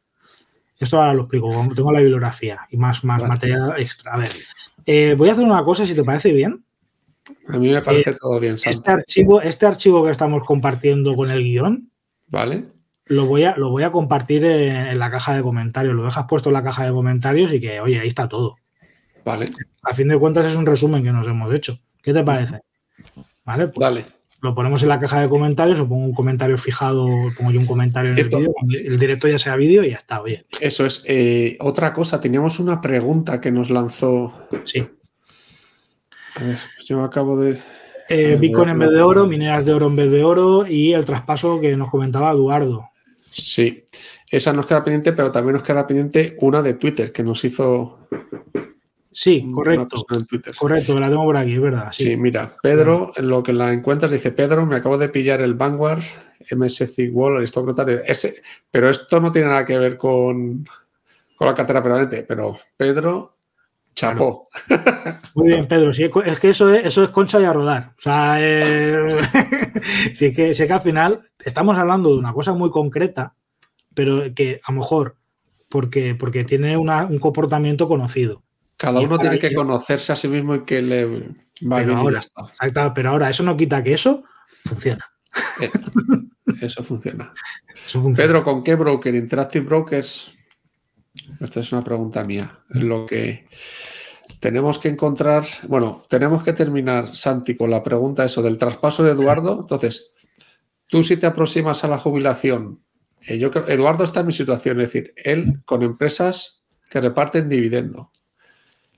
Esto 0.80 1.00
ahora 1.00 1.16
lo 1.16 1.24
explico, 1.24 1.50
tengo 1.76 1.92
la 1.92 2.00
bibliografía 2.00 2.68
y 2.70 2.78
más, 2.78 3.04
más 3.04 3.28
material 3.28 3.74
extra. 3.78 4.14
A 4.14 4.18
ver, 4.18 4.30
eh, 4.86 5.16
voy 5.18 5.30
a 5.30 5.32
hacer 5.32 5.44
una 5.44 5.64
cosa, 5.64 5.86
si 5.86 5.96
te 5.96 6.04
parece 6.04 6.32
bien. 6.32 6.64
A 7.50 7.58
mí 7.58 7.70
me 7.70 7.82
parece 7.82 8.12
eh, 8.12 8.16
todo 8.20 8.40
bien. 8.40 8.56
Este 8.64 8.92
archivo, 8.92 9.42
este 9.42 9.66
archivo 9.66 10.04
que 10.04 10.12
estamos 10.12 10.44
compartiendo 10.44 11.16
con 11.16 11.32
el 11.32 11.44
guion, 11.44 11.92
¿vale? 12.28 12.66
Lo 13.06 13.26
voy 13.26 13.44
a, 13.44 13.56
lo 13.56 13.70
voy 13.70 13.84
a 13.84 13.92
compartir 13.92 14.44
en, 14.46 15.00
la 15.00 15.10
caja 15.10 15.36
de 15.36 15.42
comentarios. 15.42 15.96
Lo 15.96 16.04
dejas 16.04 16.26
puesto 16.28 16.50
en 16.50 16.54
la 16.54 16.64
caja 16.64 16.86
de 16.86 16.92
comentarios 16.92 17.54
y 17.54 17.62
que, 17.62 17.80
oye, 17.80 18.00
ahí 18.00 18.08
está 18.08 18.28
todo. 18.28 18.58
Vale. 19.24 19.50
A 19.84 19.94
fin 19.94 20.10
de 20.10 20.18
cuentas 20.18 20.46
es 20.46 20.56
un 20.56 20.66
resumen 20.66 21.04
que 21.04 21.12
nos 21.12 21.28
hemos 21.28 21.54
hecho. 21.54 21.80
¿Qué 22.02 22.14
te 22.14 22.24
parece? 22.24 22.62
Vale, 23.46 23.68
pues 23.68 23.78
vale. 23.78 24.06
Lo 24.42 24.54
ponemos 24.54 24.84
en 24.84 24.90
la 24.90 25.00
caja 25.00 25.22
de 25.22 25.30
comentarios 25.30 25.80
o 25.80 25.88
pongo 25.88 26.06
un 26.06 26.14
comentario 26.14 26.58
fijado, 26.58 27.08
pongo 27.38 27.52
yo 27.52 27.60
un 27.60 27.66
comentario 27.66 28.12
en 28.12 28.20
el 28.20 28.30
vídeo, 28.30 28.54
el 28.70 29.00
directo 29.00 29.28
ya 29.28 29.40
sea 29.40 29.56
vídeo 29.56 29.84
y 29.84 29.92
ya 29.92 29.98
está, 29.98 30.22
oye. 30.22 30.46
Eso 30.62 30.86
es. 30.86 31.04
Eh, 31.08 31.58
otra 31.60 31.92
cosa, 31.92 32.22
teníamos 32.22 32.60
una 32.60 32.80
pregunta 32.80 33.42
que 33.42 33.52
nos 33.52 33.72
lanzó. 33.72 34.48
Sí. 34.64 34.84
A 36.36 36.44
ver, 36.44 36.60
yo 36.88 37.04
acabo 37.04 37.40
de. 37.40 37.60
Eh, 38.10 38.38
Bitcoin 38.40 38.70
en 38.70 38.80
vez 38.80 38.92
de 38.92 39.02
oro, 39.02 39.28
mineras 39.28 39.66
de 39.66 39.74
oro 39.74 39.88
en 39.88 39.98
vez 39.98 40.10
de 40.10 40.24
oro 40.24 40.66
y 40.66 40.94
el 40.94 41.04
traspaso 41.04 41.60
que 41.60 41.76
nos 41.76 41.90
comentaba 41.90 42.32
Eduardo. 42.32 42.90
Sí, 43.20 43.84
esa 44.32 44.54
nos 44.54 44.66
queda 44.66 44.84
pendiente, 44.84 45.12
pero 45.12 45.32
también 45.32 45.56
nos 45.56 45.64
queda 45.64 45.86
pendiente 45.86 46.38
una 46.40 46.62
de 46.62 46.76
Twitter 46.76 47.12
que 47.12 47.24
nos 47.24 47.44
hizo. 47.44 48.08
Sí, 49.12 49.46
correcto. 49.54 49.98
Correcto, 50.58 51.00
la 51.00 51.10
tengo 51.10 51.24
por 51.24 51.36
aquí, 51.36 51.56
es 51.56 51.62
verdad. 51.62 51.90
Sí, 51.92 52.16
mira, 52.16 52.56
Pedro, 52.62 53.12
en 53.16 53.28
lo 53.28 53.44
que 53.44 53.52
la 53.52 53.74
encuentras, 53.74 54.12
dice: 54.12 54.32
Pedro, 54.32 54.66
me 54.66 54.78
acabo 54.78 54.98
de 54.98 55.10
pillar 55.10 55.42
el 55.42 55.56
Vanguard 55.56 56.04
MSC 56.50 57.10
Wall, 57.12 57.38
aristócrata. 57.38 57.84
Ese, 58.06 58.42
pero 58.72 58.90
esto 58.90 59.20
no 59.20 59.32
tiene 59.32 59.50
nada 59.50 59.66
que 59.66 59.78
ver 59.78 59.98
con, 59.98 60.66
con 61.36 61.48
la 61.48 61.56
cartera 61.56 61.84
permanente. 61.84 62.24
Pero 62.24 62.58
Pedro 62.78 63.37
Chapó. 63.98 64.48
Muy 65.34 65.48
bien, 65.48 65.68
Pedro. 65.68 65.90
es 65.90 66.40
que 66.40 66.50
eso 66.52 66.72
es, 66.72 66.86
eso 66.86 67.04
es 67.04 67.10
concha 67.10 67.42
y 67.42 67.46
a 67.46 67.52
rodar. 67.52 67.94
O 67.98 68.02
sea, 68.02 68.36
eh, 68.40 69.18
sí, 70.14 70.32
que, 70.36 70.52
que 70.52 70.72
al 70.74 70.82
final 70.82 71.20
estamos 71.44 71.80
hablando 71.80 72.10
de 72.10 72.20
una 72.20 72.32
cosa 72.32 72.54
muy 72.54 72.70
concreta, 72.70 73.34
pero 73.96 74.22
que 74.36 74.62
a 74.64 74.72
lo 74.72 74.78
mejor 74.78 75.18
porque, 75.68 76.14
porque 76.14 76.44
tiene 76.44 76.78
un 76.78 77.18
comportamiento 77.18 77.88
conocido. 77.88 78.44
Cada 78.78 79.00
uno 79.00 79.18
tiene 79.18 79.40
que 79.40 79.56
conocerse 79.56 80.14
a 80.14 80.16
sí 80.16 80.28
mismo 80.28 80.54
y 80.54 80.64
que 80.64 80.84
le 80.84 81.06
va 81.64 81.78
pero 81.78 81.98
ahora, 81.98 82.22
pero 82.94 83.10
ahora 83.10 83.32
eso 83.32 83.42
no 83.42 83.58
quita 83.58 83.82
que 83.82 83.94
eso 83.94 84.24
funciona. 84.64 85.04
Eh, 85.60 85.72
eso 86.62 86.84
funciona. 86.84 87.34
eso 87.84 88.00
funciona. 88.00 88.28
Pedro, 88.28 88.44
¿con 88.44 88.64
qué 88.64 88.76
broker? 88.76 89.16
Interactive 89.16 89.66
Brokers. 89.66 90.37
Esta 91.40 91.60
es 91.60 91.72
una 91.72 91.84
pregunta 91.84 92.24
mía. 92.24 92.60
Lo 92.70 93.06
que 93.06 93.48
tenemos 94.40 94.80
que 94.80 94.90
encontrar. 94.90 95.46
Bueno, 95.68 96.04
tenemos 96.10 96.44
que 96.44 96.54
terminar, 96.54 97.16
Santi, 97.16 97.56
con 97.56 97.72
la 97.72 97.84
pregunta 97.84 98.26
eso 98.26 98.42
del 98.42 98.58
traspaso 98.58 99.04
de 99.04 99.12
Eduardo. 99.12 99.60
Entonces, 99.62 100.14
tú 100.88 101.04
si 101.04 101.18
te 101.18 101.26
aproximas 101.26 101.84
a 101.84 101.88
la 101.88 101.98
jubilación, 101.98 102.82
eh, 103.22 103.38
yo 103.38 103.52
creo, 103.52 103.68
Eduardo 103.68 104.04
está 104.04 104.22
en 104.22 104.28
mi 104.28 104.34
situación, 104.34 104.80
es 104.82 104.94
decir, 104.94 105.14
él 105.18 105.62
con 105.66 105.84
empresas 105.84 106.64
que 106.90 107.02
reparten 107.02 107.50
dividendo. 107.50 108.12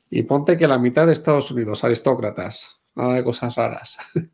Y 0.10 0.24
ponte 0.24 0.58
que 0.58 0.68
la 0.68 0.80
mitad 0.80 1.06
de 1.06 1.14
Estados 1.14 1.52
Unidos, 1.52 1.84
aristócratas, 1.84 2.82
nada 2.96 3.14
de 3.14 3.24
cosas 3.24 3.56
raras. 3.56 3.98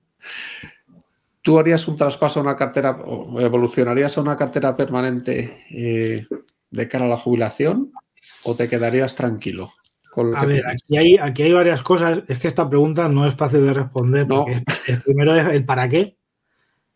¿Tú 1.42 1.60
harías 1.60 1.88
un 1.88 1.96
traspaso 1.96 2.40
a 2.40 2.44
una 2.44 2.56
cartera 2.56 2.92
o 3.06 3.40
evolucionarías 3.40 4.18
a 4.18 4.22
una 4.22 4.36
cartera 4.36 4.76
permanente 4.76 5.66
eh, 5.70 6.26
de 6.72 6.88
cara 6.88 7.06
a 7.06 7.10
la 7.10 7.18
jubilación 7.18 7.92
o 8.44 8.56
te 8.56 8.68
quedarías 8.68 9.16
tranquilo? 9.16 9.72
a 10.36 10.46
ver, 10.46 10.66
aquí 10.66 10.98
hay, 10.98 11.18
aquí 11.18 11.44
hay 11.44 11.54
varias 11.54 11.84
cosas. 11.84 12.22
Es 12.28 12.40
que 12.40 12.48
esta 12.48 12.70
pregunta 12.70 13.10
no 13.10 13.28
es 13.28 13.36
fácil 13.36 13.66
de 13.66 13.74
responder. 13.74 14.28
Porque 14.28 14.64
el 14.88 15.02
primero 15.02 15.36
es 15.36 15.46
el 15.48 15.66
para 15.66 15.90
qué, 15.90 16.18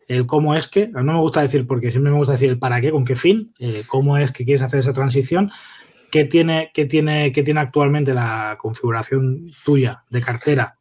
el 0.08 0.26
cómo 0.26 0.54
es 0.54 0.68
que. 0.68 0.88
No 0.88 1.02
me 1.02 1.18
gusta 1.18 1.42
decir 1.42 1.66
porque 1.66 1.90
siempre 1.90 2.12
me 2.12 2.18
gusta 2.18 2.32
decir 2.32 2.50
el 2.50 2.58
para 2.58 2.80
qué, 2.80 2.90
con 2.90 3.04
qué 3.04 3.16
fin, 3.16 3.52
eh, 3.58 3.82
cómo 3.86 4.16
es 4.16 4.32
que 4.32 4.44
quieres 4.44 4.62
hacer 4.62 4.80
esa 4.80 4.92
transición, 4.92 5.50
qué 6.10 6.24
tiene, 6.24 6.70
qué 6.72 6.86
tiene, 6.86 7.30
qué 7.32 7.42
tiene 7.42 7.60
actualmente 7.60 8.14
la 8.14 8.56
configuración 8.58 9.50
tuya 9.64 10.04
de 10.08 10.20
cartera 10.22 10.78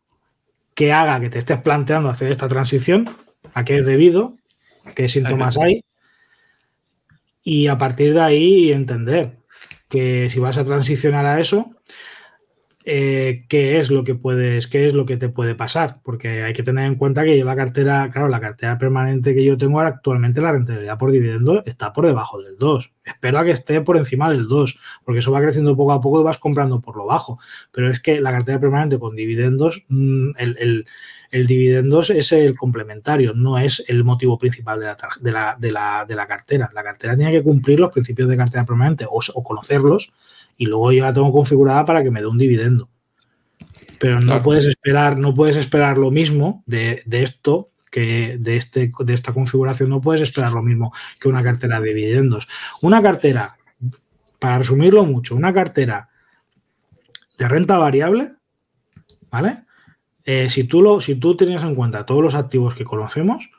que 0.80 0.94
haga 0.94 1.20
que 1.20 1.30
te 1.30 1.40
estés 1.40 1.58
planteando 1.58 2.08
hacer 2.08 2.32
esta 2.32 2.48
transición, 2.48 3.18
a 3.54 3.66
qué 3.66 3.80
es 3.80 3.86
debido, 3.86 4.38
qué 4.96 5.10
síntomas 5.10 5.58
hay, 5.58 5.82
y 7.50 7.68
a 7.68 7.80
partir 7.80 8.14
de 8.14 8.22
ahí 8.22 8.72
entender 8.72 9.40
que 9.90 10.30
si 10.30 10.38
vas 10.38 10.58
a 10.60 10.64
transicionar 10.64 11.26
a 11.26 11.40
eso, 11.40 11.72
eh, 12.92 13.46
qué 13.48 13.78
es 13.78 13.92
lo 13.92 14.04
que 14.04 14.16
puedes, 14.16 14.66
qué 14.66 14.88
es 14.88 14.96
lo 14.96 15.06
que 15.06 15.16
te 15.16 15.30
puede 15.30 15.54
pasar, 15.54 15.98
porque 16.04 16.42
hay 16.44 16.54
que 16.54 16.64
tener 16.64 16.86
en 16.86 16.96
cuenta 16.96 17.24
que 17.24 17.38
yo 17.38 17.46
la 17.46 17.56
cartera, 17.56 18.10
claro, 18.12 18.30
la 18.30 18.40
cartera 18.40 18.80
permanente 18.80 19.36
que 19.36 19.44
yo 19.46 19.60
tengo 19.60 19.80
actualmente, 19.80 20.42
la 20.42 20.54
rentabilidad 20.54 20.98
por 20.98 21.12
dividendo 21.12 21.64
está 21.66 21.94
por 21.94 22.08
debajo 22.08 22.42
del 22.42 22.58
2. 22.58 22.92
Espero 23.06 23.38
a 23.38 23.44
que 23.44 23.52
esté 23.52 23.82
por 23.82 23.96
encima 23.96 24.32
del 24.32 24.48
2, 24.48 24.80
porque 25.06 25.20
eso 25.20 25.32
va 25.32 25.40
creciendo 25.40 25.78
poco 25.78 25.92
a 25.92 26.02
poco 26.02 26.20
y 26.20 26.24
vas 26.24 26.40
comprando 26.40 26.82
por 26.82 26.98
lo 26.98 27.06
bajo. 27.06 27.38
Pero 27.72 27.92
es 27.92 28.00
que 28.00 28.22
la 28.22 28.32
cartera 28.32 28.60
permanente 28.60 28.98
con 28.98 29.16
dividendos, 29.16 29.84
mm, 29.90 30.32
el, 30.38 30.86
el, 31.30 31.46
dividendos 31.46 32.10
es 32.10 32.32
el 32.32 32.58
complementario, 32.58 33.34
no 33.36 33.60
es 33.60 33.84
el 33.88 34.04
motivo 34.04 34.40
principal 34.40 34.80
de 34.80 34.86
la, 34.88 34.98
de 35.22 35.32
la, 35.32 35.58
de 35.60 35.72
la, 35.72 36.06
de 36.08 36.16
la 36.16 36.28
cartera. 36.28 36.72
La 36.74 36.82
cartera 36.82 37.16
tiene 37.16 37.32
que 37.32 37.44
cumplir 37.44 37.80
los 37.80 37.92
principios 37.92 38.28
de 38.30 38.38
cartera 38.38 38.66
permanente 38.66 39.06
o, 39.06 39.20
o 39.36 39.44
conocerlos 39.44 40.12
y 40.60 40.66
luego 40.66 40.92
yo 40.92 41.04
la 41.04 41.14
tengo 41.14 41.32
configurada 41.32 41.86
para 41.86 42.04
que 42.04 42.12
me 42.12 42.20
dé 42.20 42.28
un 42.28 42.38
dividendo. 42.38 42.90
Pero 43.98 44.20
no 44.20 44.44
puedes 44.44 44.66
esperar, 44.66 45.18
no 45.18 45.34
puedes 45.34 45.56
esperar 45.56 45.98
lo 45.98 46.12
mismo 46.12 46.64
de, 46.66 47.02
esto 47.10 47.68
que 47.90 48.38
de, 48.38 48.58
este, 48.58 48.92
de 49.00 49.14
esta 49.14 49.34
configuración, 49.34 49.90
no 49.90 50.02
puedes 50.02 50.22
esperar 50.22 50.52
lo 50.52 50.62
mismo 50.62 50.94
que 51.20 51.30
una 51.30 51.42
cartera 51.42 51.80
de 51.80 51.88
dividendos. 51.88 52.48
Una 52.82 53.02
cartera, 53.02 53.58
para 54.38 54.58
resumirlo 54.58 55.06
mucho, 55.06 55.34
una 55.34 55.54
cartera 55.54 56.10
de 57.38 57.48
renta 57.48 57.78
variable, 57.78 58.34
¿vale? 59.32 59.64
Eh, 60.26 60.50
si, 60.50 60.66
tú 60.66 60.82
lo, 60.82 61.00
si 61.00 61.16
tú 61.16 61.38
tienes 61.38 61.64
en 61.64 61.74
cuenta 61.74 62.06
todos 62.06 62.22
los 62.22 62.36
activos 62.36 62.76
que 62.76 62.84
conocemos, 62.84 63.50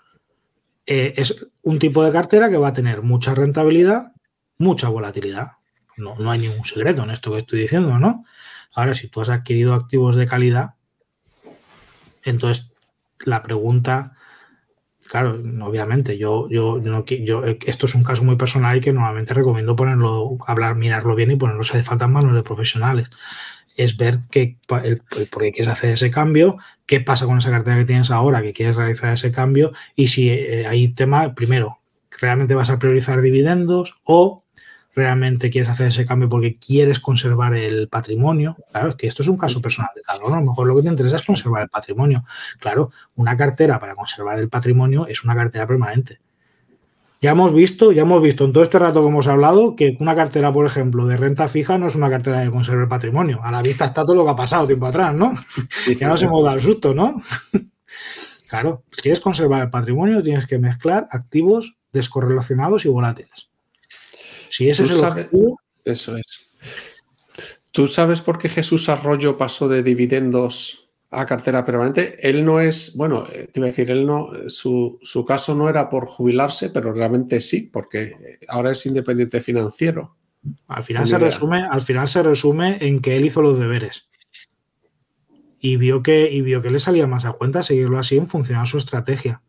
eh, 0.87 1.15
es 1.17 1.47
un 1.63 1.79
tipo 1.79 2.05
de 2.05 2.13
cartera 2.13 2.51
que 2.51 2.59
va 2.59 2.69
a 2.69 2.75
tener 2.75 3.03
mucha 3.03 3.35
rentabilidad, 3.35 4.13
mucha 4.59 4.89
volatilidad. 4.89 5.60
No, 6.01 6.17
no 6.19 6.31
hay 6.31 6.41
ningún 6.41 6.65
secreto 6.65 7.05
en 7.05 7.11
esto 7.11 7.33
que 7.33 7.41
estoy 7.41 7.61
diciendo, 7.61 7.99
¿no? 7.99 8.25
Ahora, 8.75 8.95
si 8.95 9.09
tú 9.09 9.21
has 9.21 9.29
adquirido 9.29 9.75
activos 9.75 10.17
de 10.17 10.27
calidad, 10.27 10.75
entonces 12.25 12.71
la 13.25 13.43
pregunta, 13.43 14.17
claro, 15.09 15.41
obviamente, 15.63 16.17
yo, 16.17 16.49
yo, 16.49 16.81
yo, 16.81 17.45
esto 17.45 17.87
es 17.87 17.95
un 17.95 18.03
caso 18.03 18.23
muy 18.23 18.37
personal 18.37 18.77
y 18.77 18.81
que 18.81 18.93
normalmente 18.93 19.35
recomiendo 19.35 19.77
ponerlo, 19.77 20.39
hablar, 20.47 20.77
mirarlo 20.77 21.15
bien 21.15 21.31
y 21.31 21.37
ponerlo 21.37 21.65
si 21.65 21.73
hace 21.73 21.83
falta 21.83 22.07
en 22.07 22.13
manos 22.13 22.35
de 22.35 22.43
profesionales. 22.43 23.09
Es 23.77 23.97
ver 23.97 24.19
qué, 24.31 24.59
el, 24.83 25.03
por 25.31 25.43
qué 25.43 25.53
quieres 25.53 25.73
hacer 25.73 25.91
ese 25.91 26.11
cambio, 26.11 26.59
qué 26.87 27.01
pasa 27.01 27.27
con 27.27 27.39
esa 27.39 27.51
cartera 27.51 27.79
que 27.79 27.85
tienes 27.85 28.11
ahora, 28.11 28.43
que 28.43 28.53
quieres 28.53 28.77
realizar 28.77 29.13
ese 29.13 29.33
cambio 29.33 29.73
y 29.95 30.09
si 30.09 30.31
eh, 30.31 30.67
hay 30.67 30.89
tema, 30.89 31.35
primero, 31.35 31.79
realmente 32.21 32.55
vas 32.55 32.71
a 32.71 32.79
priorizar 32.79 33.21
dividendos 33.23 33.97
o 34.05 34.40
realmente 34.95 35.51
quieres 35.51 35.71
hacer 35.71 35.89
ese 35.89 36.07
cambio 36.07 36.29
porque 36.29 36.57
quieres 36.57 37.01
conservar 37.01 37.55
el 37.55 37.89
patrimonio. 37.89 38.57
Claro, 38.71 38.91
es 38.91 38.97
que 38.97 39.07
esto 39.07 39.23
es 39.23 39.29
un 39.29 39.37
caso 39.37 39.61
personal 39.61 39.91
de 39.95 40.03
cada 40.03 40.19
uno. 40.25 40.37
A 40.37 40.41
lo 40.41 40.47
mejor 40.47 40.67
lo 40.67 40.77
que 40.77 40.83
te 40.83 40.89
interesa 40.89 41.17
es 41.17 41.23
conservar 41.23 41.63
el 41.63 41.69
patrimonio. 41.69 42.25
Claro, 42.59 42.91
una 43.17 43.37
cartera 43.37 43.79
para 43.79 43.95
conservar 43.95 44.39
el 44.39 44.49
patrimonio 44.49 45.07
es 45.07 45.25
una 45.25 45.35
cartera 45.35 45.67
permanente. 45.67 46.21
Ya 47.23 47.33
hemos 47.33 47.53
visto, 47.53 47.93
ya 47.93 48.03
hemos 48.03 48.23
visto 48.23 48.47
en 48.47 48.53
todo 48.55 48.65
este 48.65 48.79
rato 48.79 49.03
que 49.03 49.09
hemos 49.09 49.27
hablado 49.27 49.77
que 49.77 49.95
una 50.01 50.17
cartera, 50.17 50.51
por 50.55 50.65
ejemplo, 50.65 51.07
de 51.07 51.19
renta 51.19 51.49
fija 51.49 51.77
no 51.77 51.87
es 51.89 51.95
una 51.95 52.09
cartera 52.09 52.41
de 52.41 52.51
conservar 52.51 52.89
patrimonio. 52.89 53.41
A 53.43 53.51
la 53.51 53.61
vista 53.61 53.85
está 53.85 54.05
todo 54.05 54.15
lo 54.15 54.25
que 54.25 54.31
ha 54.31 54.37
pasado 54.37 54.67
tiempo 54.67 54.87
atrás, 54.87 55.15
¿no? 55.15 55.35
ya 55.99 56.09
nos 56.09 56.23
hemos 56.23 56.43
dado 56.43 56.57
el 56.57 56.63
susto, 56.63 56.95
¿no? 56.95 57.21
claro, 58.49 58.85
si 58.91 59.03
quieres 59.03 59.21
conservar 59.21 59.65
el 59.65 59.71
patrimonio, 59.71 60.23
tienes 60.23 60.47
que 60.47 60.59
mezclar 60.59 61.09
activos 61.11 61.77
descorrelacionados 61.93 62.87
y 62.87 62.89
volátiles. 62.89 63.50
Si 64.51 64.69
ese 64.69 64.85
es 64.85 64.91
el 64.91 65.05
objetivo. 65.05 65.59
Eso 65.85 66.17
es. 66.17 66.51
¿Tú 67.73 67.87
sabes 67.87 68.21
por 68.21 68.39
qué 68.39 68.49
Jesús 68.49 68.89
Arroyo 68.89 69.39
pasó 69.39 69.69
de 69.69 69.83
dividendos 69.83 70.91
a 71.11 71.25
cartera 71.25 71.65
permanente? 71.65 72.19
Él 72.29 72.45
no 72.45 72.61
es, 72.61 72.97
bueno, 72.97 73.27
eh, 73.33 73.49
te 73.53 73.61
iba 73.61 73.67
a 73.67 73.71
decir, 73.71 73.91
él 73.91 74.05
no, 74.05 74.31
su, 74.49 74.99
su 75.03 75.25
caso 75.25 75.55
no 75.55 75.69
era 75.69 75.89
por 75.89 76.07
jubilarse, 76.07 76.71
pero 76.71 76.93
realmente 76.93 77.41
sí, 77.41 77.71
porque 77.73 78.39
ahora 78.49 78.73
es 78.73 78.85
independiente 78.87 79.41
financiero. 79.41 80.17
Al 80.67 80.85
final, 80.85 81.07
se 81.07 81.19
resume, 81.19 81.65
al 81.71 81.83
final 81.83 82.09
se 82.09 82.23
resume 82.23 82.79
en 82.81 83.01
que 83.01 83.17
él 83.17 83.25
hizo 83.25 83.43
los 83.43 83.59
deberes. 83.59 84.09
Y 85.61 85.77
vio 85.77 86.03
que, 86.03 86.31
y 86.33 86.41
vio 86.41 86.63
que 86.63 86.71
le 86.71 86.79
salía 86.79 87.07
más 87.07 87.25
a 87.25 87.33
cuenta 87.33 87.63
seguirlo 87.63 87.99
así 87.99 88.17
en 88.17 88.27
funcionar 88.27 88.67
su 88.67 88.79
estrategia. 88.79 89.43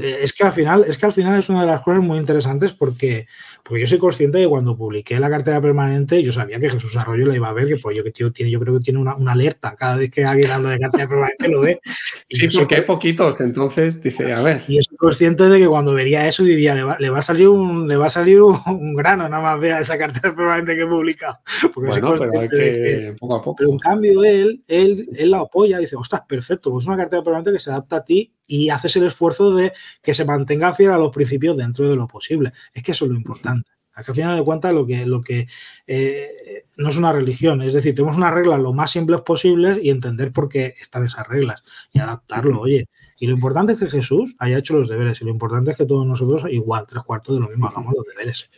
Eh, 0.00 0.18
es 0.22 0.32
que 0.32 0.44
al 0.44 0.52
final, 0.52 0.84
es 0.88 0.96
que 0.96 1.06
al 1.06 1.12
final 1.12 1.38
es 1.38 1.48
una 1.48 1.62
de 1.62 1.66
las 1.66 1.82
cosas 1.82 2.02
muy 2.02 2.18
interesantes 2.18 2.72
porque 2.72 3.26
porque 3.62 3.80
yo 3.80 3.86
soy 3.86 3.98
consciente 3.98 4.38
de 4.38 4.44
que 4.44 4.50
cuando 4.50 4.76
publiqué 4.76 5.20
la 5.20 5.30
cartera 5.30 5.60
permanente, 5.60 6.20
yo 6.22 6.32
sabía 6.32 6.58
que 6.58 6.68
Jesús 6.68 6.96
Arroyo 6.96 7.26
la 7.26 7.36
iba 7.36 7.48
a 7.48 7.52
ver, 7.52 7.68
que 7.68 7.76
pues 7.76 7.96
yo, 7.96 8.02
que 8.02 8.10
tiene, 8.10 8.50
yo 8.50 8.58
creo 8.58 8.74
que 8.74 8.80
tiene 8.80 8.98
una, 8.98 9.14
alerta. 9.30 9.76
Cada 9.76 9.96
vez 9.96 10.10
que 10.10 10.24
alguien 10.24 10.50
habla 10.50 10.70
de 10.70 10.80
cartera 10.80 11.08
permanente 11.08 11.48
lo 11.48 11.60
ve. 11.60 11.80
sí, 12.28 12.48
porque 12.48 12.76
hay 12.76 12.82
poquitos, 12.82 13.40
entonces 13.40 14.02
dice, 14.02 14.32
a 14.32 14.42
ver. 14.42 14.62
Y 14.66 14.78
soy 14.92 14.98
consciente 14.98 15.48
de 15.48 15.58
que 15.58 15.66
cuando 15.66 15.94
vería 15.94 16.28
eso 16.28 16.42
diría, 16.42 16.74
le 16.74 17.10
va, 17.10 17.18
a 17.18 17.22
salir 17.22 17.48
un, 17.48 17.88
le 17.88 17.96
va 17.96 18.06
a 18.06 18.10
salir 18.10 18.42
un, 18.42 18.94
grano, 18.94 19.26
nada 19.26 19.42
más 19.42 19.58
vea 19.58 19.80
esa 19.80 19.96
cartera 19.96 20.34
permanente 20.34 20.76
que 20.76 20.82
he 20.82 20.86
publicado. 20.86 21.38
bueno, 21.74 22.14
pero 22.18 22.40
hay 22.40 22.48
que, 22.48 23.16
poco 23.18 23.36
a 23.36 23.42
poco. 23.42 23.56
Pero 23.56 23.70
en 23.70 23.78
cambio 23.78 24.22
él, 24.22 24.62
él, 24.68 25.08
él 25.16 25.30
la 25.30 25.40
apoya 25.40 25.78
y 25.78 25.82
dice, 25.82 25.96
ostras, 25.96 26.22
perfecto, 26.28 26.70
pues 26.70 26.84
es 26.84 26.88
una 26.88 26.98
cartera 26.98 27.22
permanente 27.22 27.52
que 27.52 27.58
se 27.58 27.70
adapta 27.70 27.96
a 27.96 28.04
ti 28.04 28.34
y 28.46 28.68
haces 28.68 28.94
el 28.96 29.06
esfuerzo 29.06 29.54
de 29.54 29.72
que 30.02 30.12
se 30.12 30.26
mantenga 30.26 30.74
fiel 30.74 30.90
a 30.90 30.98
los 30.98 31.10
principios 31.10 31.56
dentro 31.56 31.88
de 31.88 31.96
lo 31.96 32.06
posible. 32.06 32.52
Es 32.74 32.82
que 32.82 32.92
eso 32.92 33.06
es 33.06 33.12
lo 33.12 33.16
importante. 33.16 33.70
Al 33.94 34.04
final 34.04 34.38
de 34.38 34.44
cuentas, 34.44 34.72
lo 34.72 34.86
que, 34.86 35.04
lo 35.04 35.20
que 35.20 35.46
eh, 35.86 36.64
no 36.76 36.88
es 36.88 36.96
una 36.96 37.12
religión, 37.12 37.60
es 37.62 37.74
decir, 37.74 37.94
tenemos 37.94 38.16
unas 38.16 38.32
reglas 38.32 38.60
lo 38.60 38.72
más 38.72 38.90
simples 38.90 39.20
posibles 39.20 39.78
y 39.82 39.90
entender 39.90 40.32
por 40.32 40.48
qué 40.48 40.74
están 40.80 41.04
esas 41.04 41.26
reglas 41.28 41.62
y 41.92 41.98
adaptarlo, 41.98 42.60
oye. 42.60 42.88
Y 43.18 43.26
lo 43.26 43.34
importante 43.34 43.72
es 43.72 43.78
que 43.78 43.86
Jesús 43.86 44.34
haya 44.38 44.58
hecho 44.58 44.74
los 44.74 44.88
deberes 44.88 45.20
y 45.20 45.24
lo 45.24 45.30
importante 45.30 45.70
es 45.70 45.76
que 45.76 45.86
todos 45.86 46.06
nosotros, 46.06 46.44
igual, 46.50 46.86
tres 46.88 47.04
cuartos 47.04 47.36
de 47.36 47.40
lo 47.40 47.48
mismo, 47.48 47.68
hagamos 47.68 47.94
los 47.94 48.04
deberes. 48.04 48.50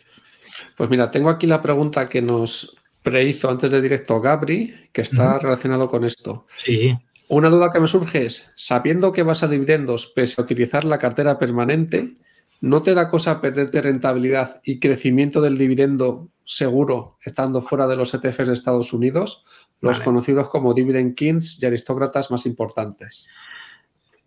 Pues 0.75 0.89
mira, 0.89 1.11
tengo 1.11 1.29
aquí 1.29 1.45
la 1.45 1.61
pregunta 1.61 2.09
que 2.09 2.21
nos 2.21 2.75
prehizo 3.03 3.49
antes 3.49 3.69
de 3.69 3.81
directo 3.81 4.19
Gabri, 4.19 4.89
que 4.91 5.01
está 5.01 5.37
relacionado 5.37 5.89
con 5.89 6.03
esto. 6.03 6.47
Sí. 6.57 6.97
Una 7.27 7.49
duda 7.49 7.71
que 7.71 7.79
me 7.79 7.87
surge 7.87 8.25
es, 8.25 8.51
sabiendo 8.55 9.11
que 9.11 9.23
vas 9.23 9.43
a 9.43 9.47
dividendos 9.47 10.07
pese 10.07 10.39
a 10.39 10.43
utilizar 10.43 10.83
la 10.83 10.97
cartera 10.97 11.37
permanente, 11.37 12.15
¿No 12.61 12.81
te 12.81 12.93
da 12.93 13.09
cosa 13.09 13.41
perderte 13.41 13.81
rentabilidad 13.81 14.61
y 14.63 14.79
crecimiento 14.79 15.41
del 15.41 15.57
dividendo 15.57 16.29
seguro 16.45 17.17
estando 17.23 17.61
fuera 17.61 17.87
de 17.87 17.95
los 17.95 18.13
ETFs 18.13 18.47
de 18.47 18.53
Estados 18.53 18.93
Unidos, 18.93 19.43
los 19.81 19.99
conocidos 19.99 20.49
como 20.49 20.73
dividend 20.73 21.15
kings 21.15 21.61
y 21.61 21.65
aristócratas 21.65 22.31
más 22.31 22.45
importantes? 22.45 23.27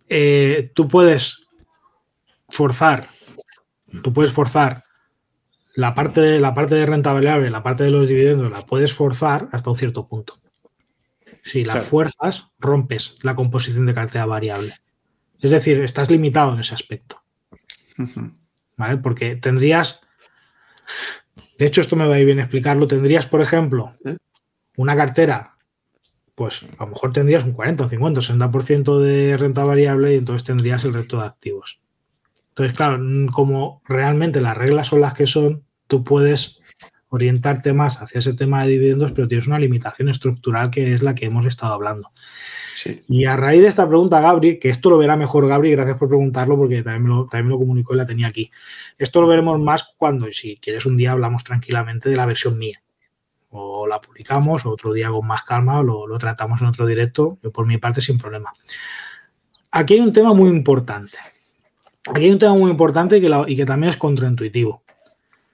Eh, 0.09 0.73
tú 0.75 0.89
puedes 0.89 1.47
forzar, 2.49 3.09
tú 4.03 4.13
puedes 4.13 4.33
forzar 4.33 4.85
la 5.75 5.95
parte, 5.95 6.21
de, 6.21 6.41
la 6.41 6.55
parte 6.55 6.75
de 6.75 6.87
renta 6.87 7.13
variable, 7.13 7.51
la 7.51 7.63
parte 7.63 7.85
de 7.85 7.91
los 7.91 8.09
dividendos, 8.09 8.51
la 8.51 8.63
puedes 8.63 8.93
forzar 8.93 9.49
hasta 9.53 9.71
un 9.71 9.77
cierto 9.77 10.09
punto. 10.09 10.41
Si 11.45 11.65
la 11.65 11.81
fuerzas, 11.81 12.49
rompes 12.59 13.17
la 13.23 13.35
composición 13.35 13.87
de 13.87 13.95
cartera 13.95 14.27
variable. 14.27 14.75
Es 15.41 15.51
decir, 15.51 15.79
estás 15.81 16.11
limitado 16.11 16.53
en 16.53 16.61
ese 16.61 16.75
aspecto. 16.75 17.23
¿Vale? 18.77 18.97
Porque 18.99 19.37
tendrías, 19.37 20.01
de 21.59 21.67
hecho 21.67 21.81
esto 21.81 21.97
me 21.97 22.07
va 22.07 22.15
a 22.15 22.19
ir 22.21 22.27
bien 22.27 22.39
explicarlo, 22.39 22.87
tendrías, 22.87 23.27
por 23.27 23.41
ejemplo, 23.41 23.95
¿Eh? 24.05 24.17
una 24.77 24.97
cartera, 24.97 25.57
pues 26.35 26.65
a 26.79 26.85
lo 26.85 26.91
mejor 26.91 27.13
tendrías 27.13 27.45
un 27.45 27.53
40, 27.53 27.85
un 27.85 27.91
50, 27.91 28.21
60% 28.21 29.01
de 29.01 29.37
renta 29.37 29.65
variable 29.65 30.15
y 30.15 30.19
entonces 30.19 30.45
tendrías 30.45 30.85
el 30.85 30.95
resto 30.95 31.19
de 31.19 31.27
activos. 31.27 31.81
Entonces, 32.51 32.77
claro, 32.77 33.01
como 33.33 33.83
realmente 33.85 34.41
las 34.41 34.57
reglas 34.57 34.89
son 34.89 35.01
las 35.01 35.15
que 35.15 35.27
son, 35.27 35.65
tú 35.87 36.05
puedes 36.05 36.61
orientarte 37.09 37.73
más 37.73 38.03
hacia 38.03 38.19
ese 38.19 38.35
tema 38.35 38.63
de 38.63 38.71
dividendos, 38.71 39.13
pero 39.13 39.29
tienes 39.29 39.47
una 39.47 39.59
limitación 39.59 40.09
estructural 40.09 40.71
que 40.71 40.95
es 40.95 41.03
la 41.03 41.15
que 41.15 41.27
hemos 41.27 41.47
estado 41.47 41.75
hablando. 41.75 42.13
Y 43.09 43.25
a 43.25 43.37
raíz 43.37 43.63
de 43.63 43.69
esta 43.69 43.89
pregunta, 43.89 44.21
Gabri, 44.21 44.59
que 44.59 44.69
esto 44.69 44.91
lo 44.91 44.99
verá 44.99 45.17
mejor 45.17 45.47
Gabri, 45.49 45.73
gracias 45.73 45.97
por 45.97 46.09
preguntarlo 46.09 46.57
porque 46.57 46.83
también 46.83 47.03
me, 47.03 47.09
lo, 47.09 47.27
también 47.27 47.51
lo 47.51 47.59
comunicó 47.59 47.95
y 47.95 47.97
la 47.97 48.07
tenía 48.07 48.29
aquí. 48.29 48.51
Esto 48.97 49.21
lo 49.21 49.29
veremos 49.29 49.59
más 49.61 49.95
cuando, 49.97 50.31
si 50.33 50.57
quieres, 50.57 50.87
un 50.87 50.97
día 50.97 51.13
hablamos 51.13 51.45
tranquilamente 51.45 52.09
de 52.09 52.17
la 52.17 52.27
versión 52.27 52.59
mía. 52.59 52.83
O 53.51 53.87
la 53.87 54.01
publicamos, 54.01 54.67
o 54.67 54.71
otro 54.71 54.93
día 54.93 55.09
con 55.09 55.27
más 55.27 55.43
calma, 55.43 55.81
o 55.81 56.07
lo, 56.07 56.19
tratamos 56.19 56.61
en 56.61 56.69
otro 56.69 56.87
directo, 56.87 57.39
yo 57.43 57.51
por 57.51 57.67
mi 57.67 57.79
parte 57.79 58.01
sin 58.01 58.19
problema. 58.19 58.53
Aquí 59.71 59.95
hay 59.95 60.01
un 60.01 60.13
tema 60.13 60.35
muy 60.35 60.51
importante. 60.51 61.17
Aquí 62.13 62.25
hay 62.25 62.31
un 62.31 62.39
tema 62.39 62.55
muy 62.55 62.71
importante 62.71 63.17
y 63.17 63.21
que, 63.21 63.45
y 63.47 63.57
que 63.57 63.65
también 63.65 63.91
es 63.91 63.97
contraintuitivo. 63.97 64.83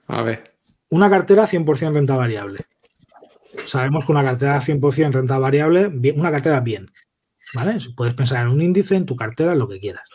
A 0.07 0.21
ver. 0.21 0.55
Una 0.89 1.09
cartera 1.09 1.47
100% 1.47 1.93
renta 1.93 2.15
variable. 2.15 2.59
Sabemos 3.65 4.05
que 4.05 4.11
una 4.11 4.23
cartera 4.23 4.61
100% 4.61 5.11
renta 5.11 5.39
variable, 5.39 5.87
una 6.15 6.31
cartera 6.31 6.59
bien, 6.59 6.87
¿vale? 7.53 7.77
Puedes 7.95 8.13
pensar 8.13 8.45
en 8.45 8.51
un 8.51 8.61
índice, 8.61 8.95
en 8.95 9.05
tu 9.05 9.15
cartera, 9.15 9.53
en 9.53 9.59
lo 9.59 9.67
que 9.67 9.79
quieras. 9.79 10.09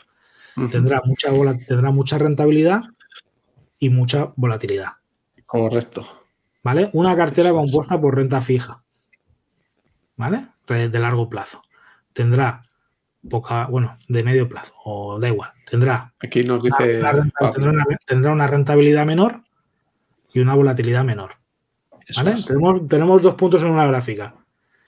tendrá, 0.70 1.00
mucha, 1.04 1.30
tendrá 1.66 1.90
mucha 1.90 2.18
rentabilidad 2.18 2.82
y 3.78 3.90
mucha 3.90 4.32
volatilidad. 4.36 4.92
Correcto. 5.46 6.06
¿Vale? 6.62 6.90
Una 6.92 7.16
cartera 7.16 7.50
compuesta 7.50 8.00
por 8.00 8.14
renta 8.16 8.40
fija, 8.40 8.82
¿vale? 10.16 10.46
De 10.66 10.98
largo 10.98 11.28
plazo. 11.28 11.62
Tendrá 12.12 12.62
poca, 13.28 13.66
bueno, 13.66 13.96
de 14.08 14.22
medio 14.22 14.48
plazo, 14.48 14.72
o 14.84 15.18
da 15.18 15.28
igual. 15.28 15.50
Tendrá. 15.68 16.12
Aquí 16.20 16.42
nos 16.42 16.62
dice. 16.62 17.00
tendrá 18.06 18.32
una 18.32 18.46
rentabilidad 18.46 19.06
menor 19.06 19.42
y 20.32 20.40
una 20.40 20.54
volatilidad 20.54 21.04
menor. 21.04 21.40
Tenemos, 22.88 23.22
dos 23.22 23.34
puntos 23.34 23.62
en 23.62 23.70
una 23.70 23.86
gráfica. 23.86 24.34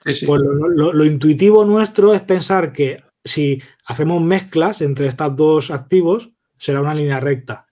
Pues 0.04 0.22
lo, 0.22 1.04
intuitivo 1.04 1.64
nuestro 1.64 2.12
es 2.12 2.20
pensar 2.20 2.72
que 2.72 3.04
si 3.24 3.62
hacemos 3.86 4.20
mezclas 4.20 4.80
entre 4.80 5.06
estos 5.06 5.36
dos 5.36 5.70
activos, 5.70 6.30
será 6.58 6.80
una 6.80 6.94
línea 6.94 7.20
recta. 7.20 7.66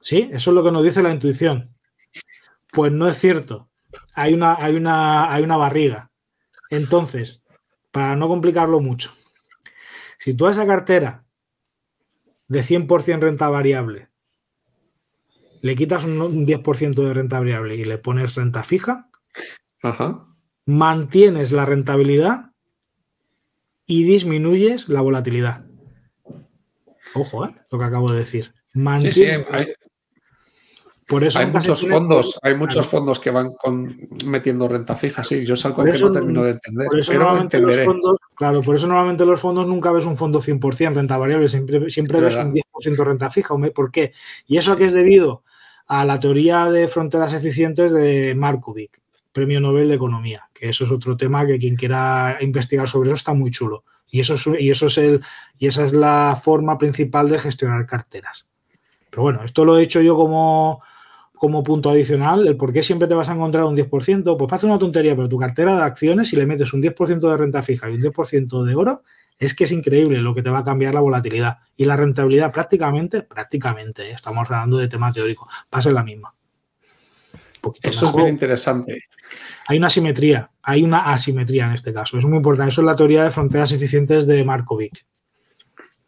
¿Sí? 0.00 0.30
Eso 0.32 0.50
es 0.50 0.54
lo 0.54 0.64
que 0.64 0.72
nos 0.72 0.82
dice 0.82 1.02
la 1.02 1.12
intuición. 1.12 1.76
Pues 2.72 2.92
no 2.92 3.08
es 3.08 3.18
cierto. 3.18 3.68
Hay 4.14 4.32
una, 4.32 4.54
hay 4.54 4.74
una, 4.74 5.32
hay 5.32 5.42
una 5.42 5.56
barriga. 5.56 6.10
Entonces, 6.70 7.44
para 7.90 8.16
no 8.16 8.28
complicarlo 8.28 8.80
mucho, 8.80 9.12
si 10.18 10.32
tú 10.34 10.46
a 10.46 10.50
esa 10.50 10.66
cartera 10.66 11.24
de 12.48 12.62
100% 12.62 13.20
renta 13.20 13.48
variable 13.48 14.08
le 15.62 15.76
quitas 15.76 16.04
un 16.04 16.44
10% 16.46 16.94
de 16.94 17.14
renta 17.14 17.38
variable 17.38 17.76
y 17.76 17.84
le 17.84 17.96
pones 17.96 18.34
renta 18.34 18.64
fija, 18.64 19.08
mantienes 20.64 21.52
la 21.52 21.66
rentabilidad 21.66 22.52
y 23.86 24.04
disminuyes 24.04 24.88
la 24.88 25.00
volatilidad. 25.00 25.66
Ojo, 27.14 27.46
¿eh? 27.46 27.50
lo 27.70 27.78
que 27.78 27.84
acabo 27.84 28.10
de 28.10 28.18
decir. 28.18 28.54
Mantienes, 28.74 29.46
por 31.12 31.24
eso 31.24 31.40
hay 31.40 31.46
muchos 31.46 31.86
fondos, 31.86 32.38
hay 32.42 32.54
muchos 32.54 32.86
fondos 32.86 33.20
que 33.20 33.30
van 33.30 33.52
metiendo 34.24 34.66
renta 34.66 34.96
fija, 34.96 35.22
sí, 35.22 35.44
yo 35.44 35.56
salgo 35.56 35.84
que 35.84 35.92
no 35.92 36.10
termino 36.10 36.42
de 36.42 36.52
entender. 36.52 36.86
Por 36.86 36.98
eso 36.98 37.12
normalmente 37.12 37.60
los 37.60 37.80
fondos, 37.80 38.16
claro, 38.34 38.62
por 38.62 38.76
eso 38.76 38.86
normalmente 38.86 39.26
los 39.26 39.38
fondos 39.38 39.66
nunca 39.66 39.92
ves 39.92 40.06
un 40.06 40.16
fondo 40.16 40.40
100% 40.40 40.94
renta 40.94 41.18
variable, 41.18 41.48
siempre, 41.48 41.90
siempre 41.90 42.18
ves 42.18 42.36
un 42.36 42.54
10% 42.54 43.04
renta 43.04 43.30
fija. 43.30 43.54
¿Por 43.74 43.90
qué? 43.90 44.14
Y 44.46 44.56
eso 44.56 44.74
que 44.78 44.86
es 44.86 44.94
debido 44.94 45.42
a 45.86 46.06
la 46.06 46.18
teoría 46.18 46.70
de 46.70 46.88
fronteras 46.88 47.34
eficientes 47.34 47.92
de 47.92 48.34
Markovic, 48.34 49.01
Premio 49.32 49.60
Nobel 49.60 49.88
de 49.88 49.94
Economía, 49.94 50.48
que 50.52 50.68
eso 50.68 50.84
es 50.84 50.90
otro 50.90 51.16
tema 51.16 51.46
que 51.46 51.58
quien 51.58 51.74
quiera 51.74 52.38
investigar 52.40 52.88
sobre 52.88 53.08
eso 53.08 53.16
está 53.16 53.32
muy 53.32 53.50
chulo. 53.50 53.84
Y 54.08 54.20
eso 54.20 54.34
es, 54.34 54.46
y 54.60 54.70
eso 54.70 54.86
es 54.86 54.98
el, 54.98 55.22
y 55.58 55.66
esa 55.66 55.84
es 55.84 55.92
la 55.94 56.38
forma 56.40 56.76
principal 56.76 57.30
de 57.30 57.38
gestionar 57.38 57.86
carteras. 57.86 58.48
Pero 59.10 59.22
bueno, 59.22 59.42
esto 59.42 59.64
lo 59.64 59.78
he 59.78 59.82
hecho 59.82 60.02
yo 60.02 60.16
como, 60.16 60.82
como 61.34 61.62
punto 61.62 61.90
adicional, 61.90 62.46
el 62.46 62.56
por 62.56 62.72
qué 62.72 62.82
siempre 62.82 63.08
te 63.08 63.14
vas 63.14 63.30
a 63.30 63.34
encontrar 63.34 63.64
un 63.64 63.76
10%, 63.76 64.36
pues 64.36 64.52
hace 64.52 64.66
una 64.66 64.78
tontería, 64.78 65.16
pero 65.16 65.28
tu 65.28 65.38
cartera 65.38 65.76
de 65.76 65.82
acciones, 65.82 66.28
si 66.28 66.36
le 66.36 66.46
metes 66.46 66.72
un 66.74 66.82
10% 66.82 67.20
de 67.20 67.36
renta 67.36 67.62
fija 67.62 67.88
y 67.88 67.94
un 67.94 68.00
10% 68.00 68.64
de 68.64 68.74
oro, 68.74 69.02
es 69.38 69.54
que 69.54 69.64
es 69.64 69.72
increíble 69.72 70.18
lo 70.18 70.34
que 70.34 70.42
te 70.42 70.50
va 70.50 70.60
a 70.60 70.64
cambiar 70.64 70.94
la 70.94 71.00
volatilidad. 71.00 71.58
Y 71.76 71.84
la 71.84 71.96
rentabilidad 71.96 72.52
prácticamente, 72.52 73.22
prácticamente, 73.22 74.10
estamos 74.10 74.44
hablando 74.50 74.76
de 74.76 74.88
tema 74.88 75.12
teórico, 75.12 75.48
pasa 75.68 75.88
en 75.88 75.94
la 75.96 76.04
misma. 76.04 76.34
Eso 77.82 78.06
es 78.06 78.14
muy 78.14 78.28
interesante. 78.28 79.04
Hay 79.68 79.78
una 79.78 79.88
simetría, 79.88 80.50
hay 80.62 80.82
una 80.82 81.12
asimetría 81.12 81.66
en 81.66 81.72
este 81.72 81.92
caso. 81.92 82.18
Es 82.18 82.24
muy 82.24 82.36
importante. 82.36 82.70
Eso 82.70 82.80
es 82.80 82.86
la 82.86 82.96
teoría 82.96 83.24
de 83.24 83.30
fronteras 83.30 83.72
eficientes 83.72 84.26
de 84.26 84.44
Markovic. 84.44 85.04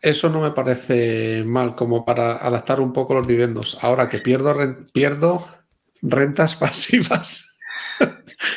Eso 0.01 0.29
no 0.29 0.41
me 0.41 0.51
parece 0.51 1.43
mal 1.47 1.75
como 1.75 2.05
para 2.05 2.37
adaptar 2.37 2.81
un 2.81 2.93
poco 2.93 3.15
los 3.15 3.27
dividendos. 3.27 3.79
Ahora 3.81 4.09
que 4.09 4.19
pierdo, 4.19 4.55
pierdo 4.93 5.49
rentas 6.03 6.55
pasivas. 6.57 7.51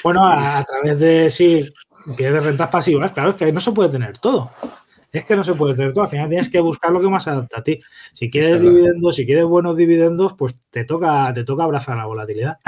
Bueno, 0.03 0.25
a, 0.25 0.63
través 0.63 0.99
de, 0.99 1.29
sí, 1.29 1.71
pierdes 2.17 2.43
rentas 2.43 2.69
pasivas, 2.69 3.11
claro, 3.11 3.29
es 3.29 3.35
que 3.35 3.51
no 3.51 3.59
se 3.59 3.71
puede 3.71 3.89
tener 3.89 4.17
todo. 4.17 4.51
Es 5.11 5.25
que 5.25 5.35
no 5.35 5.43
se 5.43 5.53
puede 5.53 5.75
tener 5.75 5.93
todo. 5.93 6.03
Al 6.03 6.09
final 6.09 6.29
tienes 6.29 6.49
que 6.49 6.59
buscar 6.59 6.91
lo 6.91 7.01
que 7.01 7.07
más 7.07 7.27
adapta 7.27 7.59
a 7.59 7.63
ti. 7.63 7.79
Si 8.13 8.29
quieres 8.29 8.61
dividendos, 8.61 9.15
si 9.15 9.25
quieres 9.25 9.45
buenos 9.45 9.77
dividendos, 9.77 10.33
pues 10.33 10.55
te 10.69 10.83
toca, 10.83 11.31
te 11.33 11.43
toca 11.43 11.63
abrazar 11.63 11.97
la 11.97 12.05
volatilidad. 12.05 12.57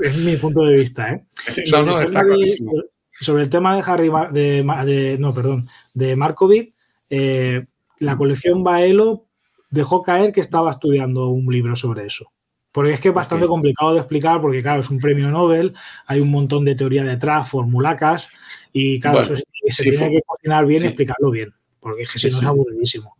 es 0.00 0.16
mi 0.16 0.36
punto 0.36 0.64
de 0.64 0.76
vista, 0.76 1.12
¿eh? 1.12 1.24
no, 1.70 1.82
no, 1.82 2.00
está 2.00 2.24
clarísimo 2.24 2.72
sobre 3.20 3.42
el 3.42 3.50
tema 3.50 3.76
de 3.76 3.82
Harry, 3.86 4.10
de, 4.32 5.16
no, 5.18 5.34
perdón, 5.34 5.68
de 5.92 6.16
Markovic, 6.16 6.74
eh, 7.10 7.64
la 7.98 8.16
colección 8.16 8.64
Baelo 8.64 9.26
dejó 9.70 10.02
caer 10.02 10.32
que 10.32 10.40
estaba 10.40 10.70
estudiando 10.70 11.28
un 11.28 11.52
libro 11.52 11.76
sobre 11.76 12.06
eso. 12.06 12.32
Porque 12.72 12.92
es 12.92 13.00
que 13.00 13.08
es 13.08 13.14
bastante 13.14 13.46
complicado 13.46 13.94
de 13.94 14.00
explicar, 14.00 14.40
porque 14.40 14.62
claro, 14.62 14.80
es 14.80 14.90
un 14.90 14.98
premio 14.98 15.28
Nobel, 15.30 15.74
hay 16.06 16.20
un 16.20 16.30
montón 16.30 16.64
de 16.64 16.76
teoría 16.76 17.02
detrás, 17.02 17.48
formulacas, 17.48 18.28
y 18.72 19.00
claro, 19.00 19.24
se 19.24 19.82
tiene 19.82 20.10
que 20.10 20.22
cocinar 20.24 20.66
bien 20.66 20.84
y 20.84 20.86
explicarlo 20.86 21.30
bien, 21.30 21.52
porque 21.80 22.02
es 22.02 22.12
que 22.12 22.18
si 22.18 22.30
no 22.30 22.38
es 22.38 22.44
aburridísimo. 22.44 23.16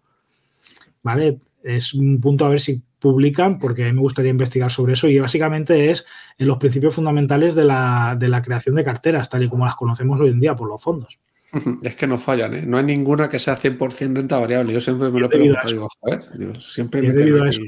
¿Vale? 1.03 1.39
Es 1.65 1.95
un 1.95 2.21
punto 2.21 2.45
a 2.45 2.49
ver 2.49 2.61
si 2.61 2.81
publican, 3.01 3.59
porque 3.59 3.83
a 3.83 3.87
mí 3.87 3.93
me 3.93 4.01
gustaría 4.01 4.31
investigar 4.31 4.71
sobre 4.71 4.93
eso, 4.93 5.09
y 5.09 5.19
básicamente 5.19 5.91
es 5.91 6.07
en 6.39 6.47
los 6.47 6.59
principios 6.59 6.95
fundamentales 6.95 7.55
de 7.55 7.65
la, 7.65 8.17
de 8.19 8.29
la 8.29 8.43
creación 8.43 8.77
de 8.77 8.85
carteras, 8.85 9.29
tal 9.29 9.43
y 9.43 9.49
como 9.49 9.65
las 9.65 9.75
conocemos 9.75 10.21
hoy 10.21 10.31
en 10.31 10.41
día 10.41 10.55
por 10.55 10.69
los 10.69 10.81
fondos. 10.81 11.19
Es 11.83 11.97
que 11.97 12.07
no 12.07 12.19
fallan, 12.19 12.55
¿eh? 12.55 12.63
No 12.65 12.79
hay 12.79 12.85
ninguna 12.85 13.29
que 13.29 13.39
sea 13.39 13.57
100% 13.57 14.15
renta 14.15 14.39
variable. 14.39 14.73
Yo 14.73 14.81
siempre 14.81 15.11
me 15.11 15.19
lo 15.21 15.29
pregunto, 15.29 15.59
digo, 15.67 15.89
joder, 15.99 16.23
siempre 16.61 17.03
me 17.03 17.13
debido 17.13 17.43
a 17.43 17.49
eso. 17.49 17.63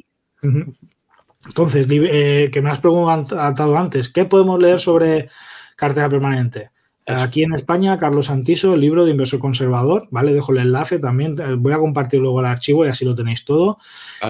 Entonces, 1.47 1.87
eh, 1.91 2.51
que 2.53 2.63
me 2.63 2.71
has 2.71 2.81
preguntado 2.81 3.77
antes, 3.77 4.09
¿qué 4.09 4.25
podemos 4.25 4.61
leer 4.61 4.81
sobre 4.81 5.29
cartera 5.77 6.09
permanente? 6.09 6.71
Aquí 7.05 7.43
en 7.43 7.53
España, 7.53 7.99
Carlos 7.99 8.27
Santiso, 8.27 8.75
el 8.75 8.81
libro 8.81 9.05
de 9.05 9.11
inversor 9.11 9.41
conservador, 9.41 10.07
¿vale? 10.13 10.33
Dejo 10.33 10.53
el 10.53 10.59
enlace 10.59 11.01
también, 11.01 11.35
voy 11.59 11.73
a 11.73 11.79
compartir 11.79 12.21
luego 12.21 12.39
el 12.39 12.47
archivo 12.47 12.87
y 12.87 12.89
así 12.89 13.05
lo 13.05 13.15
tenéis 13.15 13.45
todo. 13.45 13.79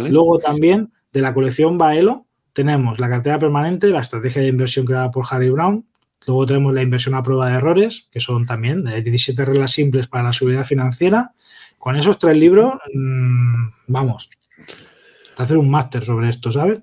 Luego 0.09 0.39
también 0.39 0.91
de 1.13 1.21
la 1.21 1.35
colección 1.35 1.77
Baelo 1.77 2.25
tenemos 2.55 2.99
la 2.99 3.11
cartera 3.11 3.39
permanente, 3.39 3.89
la 3.89 4.01
estrategia 4.01 4.41
de 4.41 4.49
inversión 4.49 4.87
creada 4.87 5.11
por 5.11 5.25
Harry 5.31 5.51
Brown, 5.51 5.85
luego 6.27 6.47
tenemos 6.47 6.73
la 6.73 6.83
inversión 6.83 7.15
a 7.15 7.23
prueba 7.23 7.49
de 7.49 7.57
errores, 7.57 8.09
que 8.11 8.21
son 8.21 8.47
también 8.47 8.85
de 8.85 9.03
17 9.03 9.45
reglas 9.45 9.73
simples 9.73 10.07
para 10.07 10.25
la 10.25 10.33
seguridad 10.33 10.65
financiera. 10.65 11.33
Con 11.79 11.97
esos 11.97 12.19
tres 12.19 12.37
libros, 12.37 12.75
mmm, 12.95 13.69
vamos, 13.89 14.31
hacer 15.37 15.57
un 15.57 15.71
máster 15.71 16.05
sobre 16.05 16.29
esto, 16.29 16.53
¿sabes? 16.53 16.81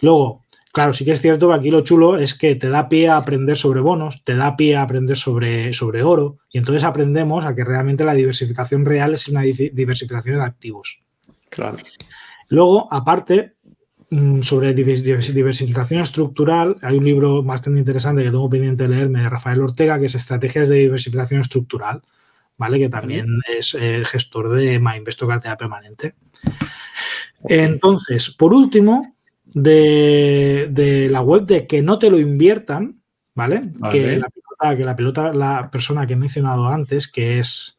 Luego, 0.00 0.42
Claro, 0.78 0.92
sí 0.92 1.04
que 1.04 1.12
es 1.12 1.20
cierto 1.20 1.48
que 1.48 1.54
aquí 1.54 1.70
lo 1.70 1.80
chulo 1.80 2.18
es 2.18 2.34
que 2.34 2.54
te 2.54 2.68
da 2.68 2.88
pie 2.88 3.08
a 3.08 3.16
aprender 3.16 3.56
sobre 3.56 3.80
bonos, 3.80 4.22
te 4.22 4.36
da 4.36 4.56
pie 4.56 4.76
a 4.76 4.82
aprender 4.82 5.16
sobre, 5.16 5.72
sobre 5.72 6.02
oro, 6.02 6.38
y 6.52 6.58
entonces 6.58 6.84
aprendemos 6.84 7.44
a 7.44 7.54
que 7.54 7.64
realmente 7.64 8.04
la 8.04 8.14
diversificación 8.14 8.84
real 8.84 9.14
es 9.14 9.28
una 9.28 9.42
diversificación 9.42 10.36
de 10.36 10.44
activos. 10.44 11.00
Claro. 11.48 11.78
Luego, 12.48 12.86
aparte, 12.92 13.54
mm, 14.10 14.42
sobre 14.42 14.74
diversificación 14.74 16.02
estructural, 16.02 16.76
hay 16.82 16.98
un 16.98 17.04
libro 17.04 17.42
bastante 17.42 17.80
interesante 17.80 18.22
que 18.22 18.30
tengo 18.30 18.48
pendiente 18.48 18.84
de 18.84 18.90
leerme 18.90 19.22
de 19.22 19.30
Rafael 19.30 19.60
Ortega, 19.62 19.98
que 19.98 20.06
es 20.06 20.14
Estrategias 20.14 20.68
de 20.68 20.76
Diversificación 20.76 21.40
Estructural, 21.40 22.02
¿vale? 22.58 22.78
Que 22.78 22.88
también 22.88 23.40
es 23.48 23.74
el 23.74 24.04
gestor 24.06 24.50
de 24.50 24.78
MyInvesto 24.78 25.26
Cartera 25.26 25.56
Permanente. 25.56 26.14
Entonces, 27.44 28.30
por 28.30 28.52
último, 28.52 29.06
de, 29.54 31.08
la 31.10 31.20
web 31.22 31.46
de 31.46 31.66
que 31.66 31.82
no 31.82 31.98
te 31.98 32.10
lo 32.10 32.18
inviertan, 32.18 33.00
¿vale? 33.34 33.72
Que, 33.90 34.16
la 34.16 34.28
pelota, 34.28 34.76
que 34.76 34.84
la 34.84 34.96
pelota, 34.96 35.32
la 35.32 35.70
persona 35.70 36.06
que 36.06 36.14
he 36.14 36.16
mencionado 36.16 36.68
antes, 36.68 37.08
que 37.08 37.38
es, 37.38 37.78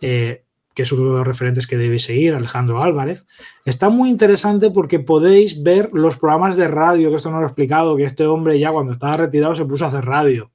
eh, 0.00 0.44
que 0.74 0.82
es 0.82 0.92
uno 0.92 1.10
de 1.10 1.18
los 1.18 1.26
referentes 1.26 1.66
que 1.66 1.76
debéis 1.76 2.02
seguir, 2.02 2.34
Alejandro 2.34 2.82
Álvarez, 2.82 3.26
está 3.64 3.88
muy 3.88 4.10
interesante 4.10 4.70
porque 4.70 5.00
podéis 5.00 5.62
ver 5.62 5.90
los 5.92 6.16
programas 6.16 6.56
de 6.56 6.68
radio, 6.68 7.10
que 7.10 7.16
esto 7.16 7.30
no 7.30 7.38
lo 7.38 7.44
he 7.44 7.48
explicado, 7.48 7.96
que 7.96 8.04
este 8.04 8.26
hombre 8.26 8.58
ya 8.58 8.70
cuando 8.72 8.92
estaba 8.92 9.16
retirado 9.16 9.54
se 9.54 9.64
puso 9.64 9.84
a 9.84 9.88
hacer 9.88 10.04
radio. 10.04 10.50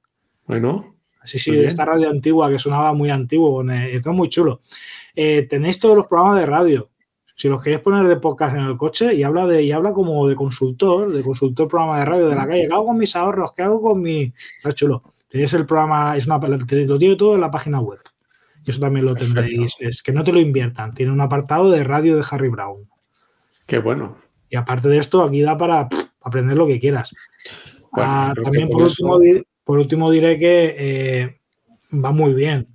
Bueno. 0.46 0.92
Sí, 1.24 1.38
sí, 1.38 1.58
esta 1.58 1.86
radio 1.86 2.10
antigua 2.10 2.50
que 2.50 2.58
sonaba 2.58 2.92
muy 2.92 3.08
antiguo, 3.08 3.62
esto 3.62 4.10
es 4.10 4.16
muy 4.16 4.28
chulo. 4.28 4.60
Eh, 5.16 5.46
tenéis 5.48 5.78
todos 5.78 5.96
los 5.96 6.06
programas 6.06 6.38
de 6.38 6.44
radio 6.44 6.90
si 7.34 7.48
los 7.48 7.62
queréis 7.62 7.82
poner 7.82 8.06
de 8.06 8.16
podcast 8.16 8.56
en 8.56 8.62
el 8.62 8.76
coche 8.76 9.14
y 9.14 9.22
habla 9.22 9.46
de 9.46 9.62
y 9.62 9.72
habla 9.72 9.92
como 9.92 10.28
de 10.28 10.36
consultor, 10.36 11.12
de 11.12 11.22
consultor 11.22 11.68
programa 11.68 11.98
de 11.98 12.04
radio 12.04 12.28
de 12.28 12.36
la 12.36 12.46
calle, 12.46 12.66
¿qué 12.68 12.72
hago 12.72 12.86
con 12.86 12.98
mis 12.98 13.16
ahorros? 13.16 13.52
¿Qué 13.54 13.62
hago 13.62 13.82
con 13.82 14.00
mi...? 14.00 14.32
Está 14.58 14.72
chulo. 14.72 15.02
Tenéis 15.28 15.52
el 15.54 15.66
programa, 15.66 16.16
es 16.16 16.26
una, 16.26 16.38
lo 16.38 16.98
tiene 16.98 17.16
todo 17.16 17.34
en 17.34 17.40
la 17.40 17.50
página 17.50 17.80
web. 17.80 17.98
Y 18.64 18.70
eso 18.70 18.80
también 18.80 19.04
lo 19.04 19.14
tendréis. 19.14 19.74
Es 19.80 20.02
que 20.02 20.12
no 20.12 20.22
te 20.22 20.32
lo 20.32 20.40
inviertan. 20.40 20.92
Tiene 20.92 21.12
un 21.12 21.20
apartado 21.20 21.70
de 21.70 21.82
radio 21.82 22.16
de 22.16 22.24
Harry 22.30 22.48
Brown. 22.48 22.88
Qué 23.66 23.78
bueno. 23.78 24.16
Y 24.48 24.56
aparte 24.56 24.88
de 24.88 24.98
esto, 24.98 25.22
aquí 25.22 25.42
da 25.42 25.56
para 25.56 25.88
aprender 26.22 26.56
lo 26.56 26.66
que 26.66 26.78
quieras. 26.78 27.14
Ah, 27.92 28.32
también 28.42 28.68
por, 28.68 28.82
último, 28.82 29.18
por 29.64 29.78
último 29.78 30.10
diré 30.10 30.38
que 30.38 30.76
eh, 30.78 31.40
va 31.92 32.12
muy 32.12 32.32
bien. 32.32 32.68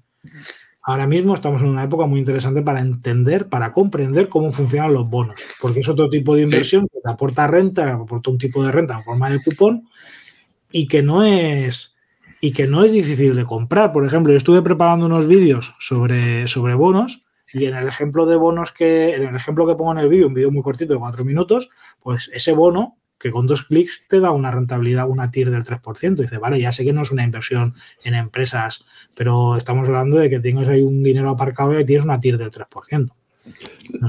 Ahora 0.81 1.07
mismo 1.07 1.33
estamos 1.33 1.61
en 1.61 1.67
una 1.67 1.83
época 1.83 2.05
muy 2.05 2.19
interesante 2.19 2.61
para 2.61 2.79
entender, 2.79 3.49
para 3.49 3.71
comprender 3.73 4.29
cómo 4.29 4.51
funcionan 4.51 4.93
los 4.93 5.09
bonos, 5.09 5.39
porque 5.61 5.81
es 5.81 5.89
otro 5.89 6.09
tipo 6.09 6.35
de 6.35 6.43
inversión 6.43 6.87
que 6.87 6.99
te 7.01 7.09
aporta 7.09 7.47
renta, 7.47 7.93
aporta 7.93 8.31
un 8.31 8.37
tipo 8.37 8.63
de 8.63 8.71
renta 8.71 8.95
en 8.95 9.03
forma 9.03 9.29
de 9.29 9.41
cupón 9.43 9.85
y 10.71 10.87
que 10.87 11.01
no 11.01 11.23
es 11.23 11.95
y 12.41 12.53
que 12.53 12.67
no 12.67 12.85
es 12.85 12.91
difícil 12.91 13.35
de 13.35 13.45
comprar. 13.45 13.91
Por 13.91 14.05
ejemplo, 14.05 14.31
yo 14.31 14.37
estuve 14.37 14.61
preparando 14.61 15.05
unos 15.05 15.27
vídeos 15.27 15.75
sobre, 15.79 16.47
sobre 16.47 16.73
bonos 16.73 17.25
y 17.53 17.65
en 17.65 17.75
el 17.75 17.87
ejemplo 17.87 18.25
de 18.25 18.37
bonos 18.37 18.71
que 18.71 19.15
en 19.15 19.23
el 19.23 19.35
ejemplo 19.35 19.67
que 19.67 19.75
pongo 19.75 19.91
en 19.91 19.99
el 19.99 20.07
vídeo, 20.07 20.27
un 20.27 20.33
vídeo 20.33 20.51
muy 20.51 20.61
cortito 20.61 20.93
de 20.93 20.99
cuatro 20.99 21.25
minutos, 21.25 21.69
pues 22.01 22.29
ese 22.33 22.53
bono 22.53 22.98
que 23.19 23.31
con 23.31 23.47
dos 23.47 23.63
clics 23.63 24.03
te 24.07 24.19
da 24.19 24.31
una 24.31 24.49
rentabilidad, 24.49 25.09
una 25.09 25.29
TIR 25.29 25.51
del 25.51 25.63
3%. 25.63 26.15
dice, 26.15 26.37
vale, 26.37 26.59
ya 26.59 26.71
sé 26.71 26.85
que 26.85 26.93
no 26.93 27.01
es 27.01 27.11
una 27.11 27.23
inversión 27.23 27.75
en 28.03 28.15
empresas, 28.15 28.85
pero 29.13 29.57
estamos 29.57 29.87
hablando 29.87 30.17
de 30.17 30.29
que 30.29 30.39
tienes 30.39 30.67
ahí 30.67 30.81
un 30.81 31.03
dinero 31.03 31.29
aparcado 31.29 31.77
y 31.79 31.85
tienes 31.85 32.05
una 32.05 32.19
TIR 32.19 32.37
del 32.37 32.51
3%. 32.51 33.11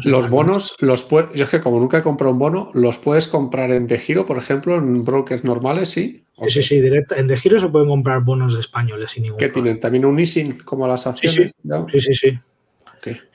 los 0.05 0.31
bonos, 0.31 0.77
los 0.81 1.03
puedes, 1.03 1.33
yo 1.35 1.45
es 1.45 1.51
que 1.51 1.61
como 1.61 1.81
nunca 1.81 1.99
he 1.99 2.03
comprado 2.03 2.33
un 2.33 2.39
bono, 2.39 2.71
¿los 2.75 2.99
puedes 2.99 3.27
comprar 3.27 3.71
en 3.73 3.87
De 3.87 3.99
Giro, 3.99 4.27
por 4.27 4.39
ejemplo, 4.39 4.77
en 4.77 5.05
brokers 5.05 5.45
normales, 5.45 5.89
sí? 5.89 6.25
Sí, 6.47 6.63
sí, 6.63 6.81
directo. 6.81 7.17
En 7.17 7.27
De 7.27 7.37
Giro 7.37 7.61
se 7.61 7.69
pueden 7.69 7.89
comprar 7.89 8.23
bonos 8.23 8.59
españoles 8.59 9.11
sin 9.11 9.25
ningún 9.25 9.39
¿Qué 9.39 9.51
tienen? 9.51 9.79
¿También 9.79 10.07
un 10.07 10.19
easing 10.19 10.59
como 10.59 10.87
las 10.87 11.07
acciones? 11.07 11.55
Sí, 11.93 12.01
sí, 12.01 12.15
sí. 12.15 12.39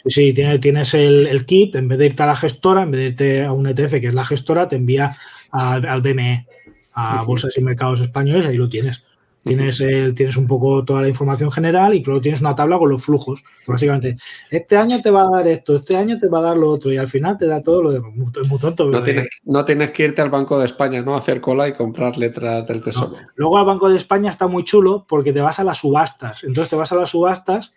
Sí, 0.05 0.33
tienes, 0.33 0.93
el, 0.93 1.45
kit, 1.45 1.75
en 1.75 1.87
vez 1.87 1.97
de 1.97 2.05
irte 2.07 2.23
a 2.23 2.27
la 2.27 2.35
gestora, 2.35 2.83
en 2.83 2.91
vez 2.91 2.99
de 2.99 3.07
irte 3.07 3.43
a 3.43 3.51
un 3.51 3.67
ETF 3.67 3.99
que 3.99 4.07
es 4.07 4.13
la 4.13 4.25
gestora, 4.25 4.67
te 4.67 4.75
envía 4.75 5.17
al, 5.55 6.01
BME, 6.01 6.47
a 6.93 7.23
Bolsas 7.23 7.57
y 7.57 7.61
Mercados 7.61 8.01
Españoles, 8.01 8.45
ahí 8.45 8.57
lo 8.57 8.69
tienes. 8.69 9.03
Tienes, 9.43 9.79
el, 9.79 10.15
tienes 10.15 10.37
un 10.37 10.47
poco 10.47 10.83
toda 10.83 11.03
la 11.03 11.07
información 11.07 11.51
general 11.51 11.93
y 11.93 12.03
luego 12.03 12.19
tienes 12.19 12.41
una 12.41 12.55
tabla 12.55 12.79
con 12.79 12.89
los 12.89 13.05
flujos. 13.05 13.43
Básicamente, 13.67 14.17
este 14.49 14.75
año 14.75 14.99
te 15.01 15.11
va 15.11 15.21
a 15.21 15.29
dar 15.29 15.47
esto, 15.47 15.75
este 15.75 15.95
año 15.95 16.17
te 16.19 16.27
va 16.27 16.39
a 16.39 16.41
dar 16.41 16.57
lo 16.57 16.67
otro 16.67 16.91
y 16.91 16.97
al 16.97 17.07
final 17.07 17.37
te 17.37 17.45
da 17.45 17.61
todo 17.61 17.83
lo 17.83 17.91
demás. 17.91 18.11
Es 18.41 18.49
muy 18.49 18.57
tonto. 18.57 18.89
No 18.89 19.03
tienes, 19.03 19.27
no 19.43 19.63
tienes, 19.63 19.91
que 19.91 20.05
irte 20.05 20.23
al 20.23 20.31
Banco 20.31 20.57
de 20.57 20.65
España, 20.65 21.03
¿no? 21.03 21.13
A 21.13 21.19
hacer 21.19 21.41
cola 21.41 21.67
y 21.67 21.73
comprar 21.73 22.17
letras 22.17 22.67
del 22.67 22.81
Tesoro. 22.81 23.17
Luego 23.35 23.59
al 23.59 23.65
Banco 23.65 23.87
de 23.87 23.97
España 23.97 24.31
está 24.31 24.47
muy 24.47 24.63
chulo 24.63 25.05
porque 25.07 25.31
te 25.31 25.41
vas 25.41 25.59
a 25.59 25.63
las 25.63 25.77
subastas. 25.77 26.43
Entonces 26.43 26.69
te 26.71 26.75
vas 26.75 26.91
a 26.91 26.95
las 26.95 27.11
subastas, 27.11 27.71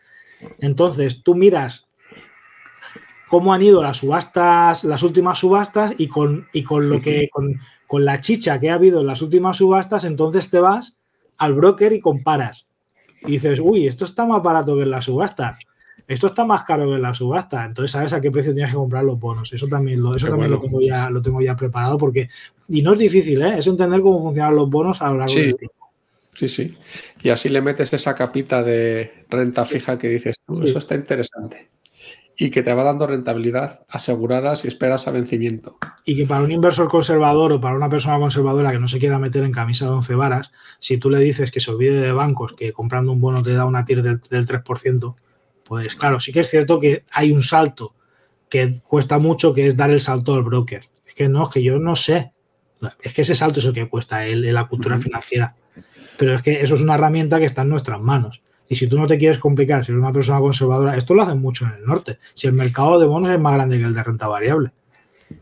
entonces 0.61 1.23
tú 1.23 1.35
miras 1.35 1.88
cómo 3.29 3.53
han 3.53 3.63
ido 3.63 3.83
las 3.83 3.99
subastas, 3.99 4.85
las 4.85 5.03
últimas 5.03 5.39
subastas 5.39 5.95
y 5.99 6.09
con, 6.09 6.47
y 6.53 6.63
con 6.63 6.89
lo 6.89 7.01
que, 7.01 7.29
con, 7.33 7.61
con 7.87 8.05
la 8.05 8.21
chicha 8.21 8.59
que 8.59 8.71
ha 8.71 8.75
habido 8.75 9.01
en 9.01 9.07
las 9.07 9.23
últimas 9.23 9.57
subastas, 9.57 10.05
entonces 10.05 10.51
te 10.51 10.59
vas 10.59 10.97
al 11.39 11.55
broker 11.55 11.93
y 11.93 12.01
comparas. 12.01 12.71
Y 13.23 13.33
dices, 13.33 13.61
uy, 13.63 13.87
esto 13.87 14.05
está 14.05 14.27
más 14.27 14.43
barato 14.43 14.77
que 14.77 14.83
en 14.83 14.91
la 14.91 15.03
subasta. 15.03 15.59
Esto 16.07 16.29
está 16.29 16.45
más 16.45 16.63
caro 16.63 16.87
que 16.89 16.95
en 16.95 17.03
la 17.03 17.13
subasta. 17.13 17.65
Entonces 17.65 17.91
sabes 17.91 18.13
a 18.13 18.21
qué 18.21 18.31
precio 18.31 18.55
tienes 18.55 18.71
que 18.71 18.77
comprar 18.77 19.05
los 19.05 19.19
bonos. 19.19 19.53
Eso 19.53 19.69
también 19.69 20.03
lo, 20.03 20.15
eso 20.15 20.29
también 20.29 20.51
lo, 20.51 20.61
tengo 20.61 20.81
ya, 20.81 21.11
lo 21.11 21.21
tengo 21.21 21.41
ya 21.43 21.55
preparado 21.55 21.99
porque. 21.99 22.29
Y 22.69 22.83
no 22.83 22.95
es 22.95 22.99
difícil, 22.99 23.43
¿eh? 23.43 23.59
es 23.59 23.67
entender 23.67 24.01
cómo 24.01 24.23
funcionan 24.23 24.57
los 24.57 24.71
bonos 24.71 25.03
a 25.03 25.11
lo 25.11 25.19
largo 25.19 25.35
del 25.35 25.57
tiempo. 25.57 25.91
sí, 26.35 26.49
sí. 26.49 26.75
Y 27.23 27.29
así 27.29 27.49
le 27.49 27.61
metes 27.61 27.93
esa 27.93 28.15
capita 28.15 28.63
de 28.63 29.25
renta 29.29 29.67
fija 29.67 29.99
que 29.99 30.09
dices 30.09 30.37
tú, 30.47 30.63
eso 30.63 30.79
está 30.79 30.95
interesante. 30.95 31.69
Y 32.41 32.51
que 32.51 32.63
te 32.63 32.73
va 32.73 32.85
dando 32.85 33.07
rentabilidad 33.07 33.85
asegurada 33.89 34.55
si 34.55 34.69
esperas 34.69 35.09
a 35.09 35.11
vencimiento. 35.11 35.77
Y 36.05 36.17
que 36.17 36.25
para 36.25 36.43
un 36.43 36.53
inversor 36.53 36.89
conservador 36.89 37.53
o 37.53 37.61
para 37.61 37.75
una 37.75 37.91
persona 37.91 38.19
conservadora 38.19 38.71
que 38.71 38.79
no 38.79 38.87
se 38.87 39.01
quiera 39.01 39.19
meter 39.19 39.43
en 39.43 39.53
camisa 39.53 39.87
de 39.87 39.91
11 39.91 40.15
varas, 40.15 40.53
si 40.79 40.99
tú 40.99 41.11
le 41.11 41.19
dices 41.19 41.51
que 41.51 41.59
se 41.59 41.73
olvide 41.73 42.01
de 42.01 42.13
bancos, 42.13 42.53
que 42.53 42.73
comprando 42.73 43.11
un 43.11 43.21
bono 43.21 43.43
te 43.43 43.55
da 43.55 43.65
una 43.65 43.85
TIR 43.85 44.03
del, 44.03 44.21
del 44.21 44.47
3%, 44.47 45.17
pues 45.65 45.97
claro, 45.97 46.21
sí 46.21 46.33
que 46.33 46.41
es 46.41 46.49
cierto 46.49 46.79
que 46.79 47.05
hay 47.11 47.33
un 47.33 47.43
salto 47.43 47.95
que 48.49 48.81
cuesta 48.83 49.19
mucho, 49.19 49.53
que 49.53 49.67
es 49.67 49.77
dar 49.77 49.91
el 49.91 50.01
salto 50.01 50.35
al 50.35 50.43
broker. 50.43 50.85
Es 51.07 51.15
que 51.15 51.29
no, 51.29 51.45
es 51.45 51.49
que 51.51 51.63
yo 51.63 51.79
no 51.79 51.97
sé. 51.97 52.33
Es 53.03 53.13
que 53.13 53.23
ese 53.23 53.35
salto 53.35 53.61
es 53.61 53.67
el 53.67 53.73
que 53.73 53.89
cuesta 53.89 54.27
en 54.27 54.55
la 54.55 54.67
cultura 54.67 54.99
financiera. 54.99 55.57
Pero 56.17 56.35
es 56.35 56.43
que 56.43 56.63
eso 56.63 56.75
es 56.75 56.81
una 56.81 56.95
herramienta 56.95 57.39
que 57.39 57.45
está 57.45 57.63
en 57.63 57.71
nuestras 57.71 58.01
manos. 58.01 58.43
Y 58.69 58.77
si 58.77 58.87
tú 58.87 58.99
no 58.99 59.07
te 59.07 59.17
quieres 59.17 59.39
complicar, 59.39 59.85
si 59.85 59.93
eres 59.93 60.03
una 60.03 60.13
persona 60.13 60.41
conservadora, 60.41 60.97
esto 60.97 61.15
lo 61.15 61.23
hacen 61.23 61.41
mucho 61.41 61.65
en 61.65 61.73
el 61.73 61.85
norte. 61.85 62.19
Si 62.35 62.47
el 62.47 62.53
mercado 62.53 63.01
de 63.01 63.07
bonos 63.07 63.31
es 63.31 63.41
más 63.41 63.55
grande 63.55 63.79
que 63.79 63.85
el 63.85 63.95
de 63.95 64.03
renta 64.03 64.29
variable. 64.29 64.73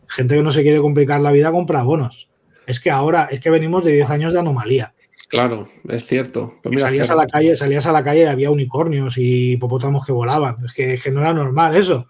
Gente 0.07 0.35
que 0.35 0.43
no 0.43 0.51
se 0.51 0.61
quiere 0.61 0.79
complicar 0.79 1.19
la 1.19 1.31
vida 1.31 1.51
compra 1.51 1.83
bonos. 1.83 2.29
Es 2.65 2.79
que 2.79 2.89
ahora, 2.89 3.27
es 3.31 3.39
que 3.39 3.49
venimos 3.49 3.83
de 3.83 3.93
10 3.93 4.09
años 4.09 4.33
de 4.33 4.39
anomalía. 4.39 4.93
Claro, 5.29 5.67
es 5.89 6.05
cierto. 6.05 6.55
Pues 6.63 6.79
salías 6.79 7.11
a 7.11 7.15
la 7.15 7.27
calle, 7.27 7.53
salías 7.55 7.85
a 7.85 7.91
la 7.91 8.01
calle 8.01 8.21
y 8.21 8.25
había 8.25 8.49
unicornios 8.49 9.17
y 9.17 9.53
hipopótamos 9.53 10.05
que 10.05 10.13
volaban. 10.13 10.57
Es 10.65 10.73
que, 10.73 11.11
no 11.11 11.19
era 11.19 11.33
normal 11.33 11.75
eso. 11.75 12.05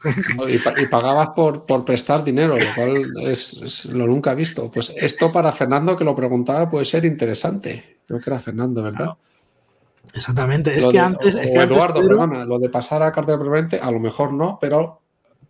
Y, 0.47 0.85
pagabas 0.87 1.29
por, 1.29 1.65
por, 1.65 1.83
prestar 1.83 2.23
dinero, 2.23 2.53
lo 2.55 2.75
cual 2.75 3.11
es, 3.23 3.85
lo 3.85 4.05
nunca 4.05 4.35
visto. 4.35 4.71
Pues 4.71 4.93
esto 4.95 5.31
para 5.31 5.51
Fernando 5.51 5.97
que 5.97 6.03
lo 6.03 6.15
preguntaba 6.15 6.69
puede 6.69 6.85
ser 6.85 7.05
interesante. 7.05 7.97
Creo 8.05 8.19
que 8.19 8.29
era 8.29 8.39
Fernando, 8.39 8.83
¿verdad? 8.83 9.13
Exactamente. 10.13 10.77
Es 10.77 10.85
que 10.85 10.99
antes. 10.99 11.35
Eduardo, 11.35 12.07
perdona, 12.07 12.45
lo 12.45 12.59
de 12.59 12.69
pasar 12.69 13.03
a 13.03 13.11
cartera 13.11 13.37
permanente, 13.37 13.79
a 13.79 13.91
lo 13.91 13.99
mejor 13.99 14.33
no, 14.33 14.57
pero 14.59 15.01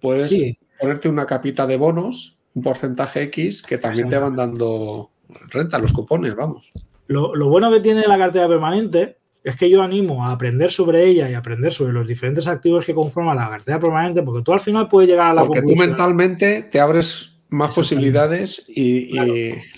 puedes 0.02 0.56
ponerte 0.80 1.10
una 1.10 1.26
capita 1.26 1.66
de 1.66 1.78
bonos, 1.78 2.38
un 2.54 2.64
porcentaje 2.64 3.24
X, 3.24 3.62
que 3.62 3.78
también 3.78 4.10
te 4.10 4.18
van 4.18 4.36
dando 4.36 5.12
renta, 5.50 5.80
los 5.80 5.94
cupones, 5.94 6.36
vamos. 6.36 6.72
Lo, 7.08 7.50
bueno 7.50 7.72
que 7.72 7.80
tiene 7.80 8.02
la 8.08 8.18
cartera 8.18 8.48
permanente 8.48 9.16
es 9.44 9.56
que 9.56 9.70
yo 9.70 9.82
animo 9.82 10.26
a 10.26 10.32
aprender 10.32 10.72
sobre 10.72 11.06
ella 11.06 11.30
y 11.30 11.34
aprender 11.34 11.72
sobre 11.72 11.94
los 11.94 12.06
diferentes 12.06 12.48
activos 12.48 12.86
que 12.86 12.94
conforman 12.94 13.38
la 13.38 13.50
cartera 13.50 13.80
permanente, 13.80 14.22
porque 14.24 14.44
tú 14.44 14.52
al 14.52 14.60
final 14.60 14.90
puedes 14.90 15.10
llegar 15.10 15.28
a 15.28 15.34
la 15.34 15.42
porque 15.42 15.62
conclusión. 15.62 15.78
Porque 15.78 15.88
tú 15.88 16.04
mentalmente 16.04 16.64
te 16.64 16.80
abres 16.80 17.38
más 17.50 17.74
posibilidades 17.74 18.66
y, 18.68 19.16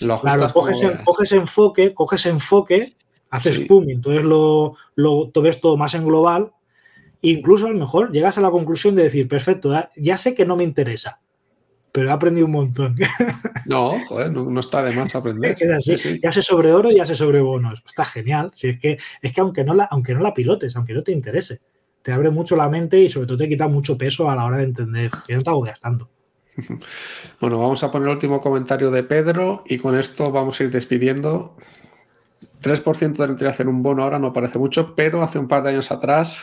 lo 0.00 0.14
ajustas. 0.14 0.36
Claro, 0.36 0.52
coges, 1.04 1.32
enfoque, 1.32 1.94
coges 1.94 2.26
enfoque, 2.26 2.96
haces 3.30 3.66
zoom, 3.66 3.88
entonces 3.88 4.24
lo, 4.24 4.76
lo, 4.94 5.30
ves 5.42 5.60
todo 5.60 5.76
más 5.76 5.94
en 5.94 6.04
global. 6.04 6.52
Incluso 7.22 7.66
a 7.66 7.70
lo 7.70 7.78
mejor 7.78 8.12
llegas 8.12 8.38
a 8.38 8.40
la 8.40 8.50
conclusión 8.50 8.94
de 8.94 9.04
decir, 9.04 9.28
perfecto, 9.28 9.72
ya 9.96 10.16
sé 10.16 10.34
que 10.34 10.46
no 10.46 10.56
me 10.56 10.64
interesa, 10.64 11.20
pero 11.92 12.08
he 12.08 12.12
aprendido 12.12 12.46
un 12.46 12.52
montón. 12.52 12.96
No, 13.66 13.92
joder, 14.08 14.32
no, 14.32 14.58
está 14.58 14.82
de 14.82 14.96
más 14.96 15.14
aprender. 15.14 15.56
Ya 16.20 16.32
sé 16.32 16.42
sobre 16.42 16.72
oro, 16.72 16.90
ya 16.90 17.04
sé 17.04 17.14
sobre 17.14 17.40
bonos. 17.40 17.80
Está 17.86 18.04
genial. 18.04 18.50
Si 18.52 18.68
es 18.68 18.80
que, 18.80 18.98
es 19.22 19.32
que 19.32 19.40
aunque 19.40 19.62
no, 19.62 19.74
la, 19.74 19.84
aunque 19.84 20.12
no 20.12 20.20
la 20.20 20.34
pilotes, 20.34 20.74
aunque 20.74 20.92
no 20.92 21.02
te 21.02 21.12
interese, 21.12 21.60
te 22.02 22.10
abre 22.10 22.30
mucho 22.30 22.56
la 22.56 22.68
mente 22.68 22.98
y 22.98 23.08
sobre 23.08 23.28
todo 23.28 23.38
te 23.38 23.48
quita 23.48 23.68
mucho 23.68 23.96
peso 23.96 24.28
a 24.28 24.34
la 24.34 24.44
hora 24.44 24.56
de 24.56 24.64
entender. 24.64 25.10
Que 25.24 25.36
no 25.36 25.42
te 25.42 25.50
gastando. 25.66 26.08
Bueno, 27.40 27.58
vamos 27.58 27.82
a 27.84 27.92
poner 27.92 28.08
el 28.08 28.14
último 28.14 28.40
comentario 28.40 28.90
de 28.90 29.02
Pedro 29.02 29.62
y 29.66 29.78
con 29.78 29.96
esto 29.96 30.32
vamos 30.32 30.60
a 30.60 30.64
ir 30.64 30.70
despidiendo. 30.70 31.56
3% 32.60 33.16
de 33.16 33.26
rentabilidad 33.26 33.60
en 33.60 33.68
un 33.68 33.82
bono 33.82 34.02
ahora 34.02 34.18
no 34.18 34.32
parece 34.32 34.58
mucho, 34.58 34.94
pero 34.94 35.22
hace 35.22 35.38
un 35.38 35.48
par 35.48 35.62
de 35.62 35.70
años 35.70 35.90
atrás 35.90 36.42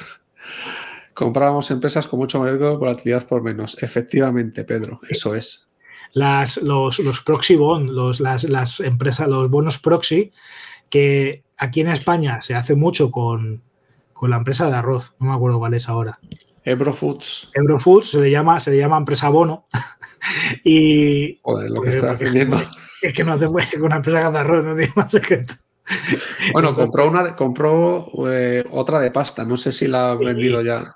comprábamos 1.14 1.72
empresas 1.72 2.08
con 2.08 2.20
mucho 2.20 2.40
mayor 2.40 2.78
volatilidad 2.78 3.28
por 3.28 3.42
menos. 3.42 3.76
Efectivamente, 3.82 4.64
Pedro, 4.64 5.00
eso 5.10 5.34
es. 5.36 5.68
Las, 6.14 6.58
los, 6.58 7.00
proxy 7.26 7.56
bond, 7.56 7.90
los, 7.90 8.20
las, 8.20 8.80
empresas, 8.80 9.28
los 9.28 9.50
bonos 9.50 9.78
proxy, 9.78 10.32
que 10.90 11.44
aquí 11.58 11.82
en 11.82 11.90
España 11.90 12.42
se 12.42 12.56
hace 12.56 12.76
mucho 12.76 13.12
con, 13.12 13.64
la 14.22 14.38
empresa 14.38 14.70
de 14.70 14.76
arroz, 14.76 15.16
no 15.20 15.30
me 15.30 15.36
acuerdo 15.36 15.60
cuál 15.60 15.74
es 15.74 15.90
ahora. 15.90 16.20
Ebro 16.64 16.94
Foods. 16.94 17.50
Ebro 17.54 17.80
Foods 17.80 18.12
se 18.12 18.22
le 18.22 18.30
llama, 18.30 18.60
se 18.60 18.72
le 18.72 18.78
llama 18.78 18.98
empresa 18.98 19.30
bono. 19.30 19.66
y. 20.64 21.40
Joder, 21.42 21.72
lo 21.72 21.82
que 21.82 21.90
está 21.90 22.12
aprendiendo. 22.12 22.62
Es 23.00 23.14
que 23.14 23.24
no 23.24 23.34
hace 23.34 23.46
con 23.46 23.86
una 23.86 23.98
empresa 23.98 24.32
de 24.32 24.40
arroz, 24.40 24.64
no 24.64 24.76
tiene 24.76 24.92
más 24.96 25.12
secreto. 25.12 25.54
Bueno, 26.54 26.74
compró 26.74 27.08
una, 27.08 27.36
compró 27.36 28.10
eh, 28.30 28.64
otra 28.72 29.00
de 29.00 29.12
pasta. 29.12 29.46
No 29.46 29.58
sé 29.58 29.72
si 29.72 29.88
la 29.88 30.12
ha 30.12 30.16
vendido 30.16 30.62
ya. 30.62 30.96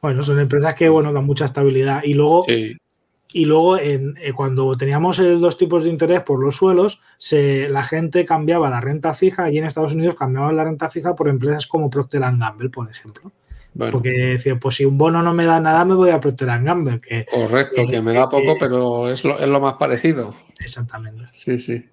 Bueno, 0.00 0.22
son 0.22 0.40
empresas 0.40 0.74
que, 0.74 0.88
bueno, 0.88 1.12
dan 1.12 1.24
mucha 1.24 1.44
estabilidad. 1.44 2.02
Y 2.04 2.14
luego, 2.14 2.44
y 2.48 3.44
luego 3.44 3.78
en, 3.78 4.16
eh, 4.20 4.32
cuando 4.32 4.76
teníamos 4.76 5.18
dos 5.18 5.58
tipos 5.58 5.84
de 5.84 5.90
interés 5.90 6.22
por 6.22 6.42
los 6.42 6.56
suelos, 6.56 7.00
se, 7.18 7.68
la 7.68 7.82
gente 7.82 8.24
cambiaba 8.24 8.70
la 8.70 8.80
renta 8.80 9.14
fija, 9.14 9.50
y 9.50 9.58
en 9.58 9.64
Estados 9.64 9.94
Unidos 9.94 10.16
cambiaban 10.16 10.56
la 10.56 10.64
renta 10.64 10.90
fija 10.90 11.14
por 11.14 11.28
empresas 11.28 11.66
como 11.66 11.90
Procter 11.90 12.20
Gamble, 12.20 12.70
por 12.70 12.88
ejemplo. 12.88 13.32
Porque 13.78 14.08
decía, 14.08 14.58
pues 14.58 14.76
si 14.76 14.86
un 14.86 14.96
bono 14.96 15.22
no 15.22 15.34
me 15.34 15.44
da 15.44 15.60
nada, 15.60 15.84
me 15.84 15.94
voy 15.94 16.08
a 16.08 16.20
Procter 16.20 16.48
Gamble. 16.62 17.00
Que, 17.00 17.26
Correcto, 17.26 17.86
que 17.86 18.00
me 18.00 18.14
da 18.14 18.28
poco, 18.28 18.56
pero 18.58 19.10
es 19.10 19.22
lo, 19.22 19.38
es 19.38 19.48
lo 19.48 19.60
más 19.60 19.74
parecido. 19.74 20.34
Exactamente. 20.58 21.24
Sí, 21.32 21.58
sí. 21.58 21.84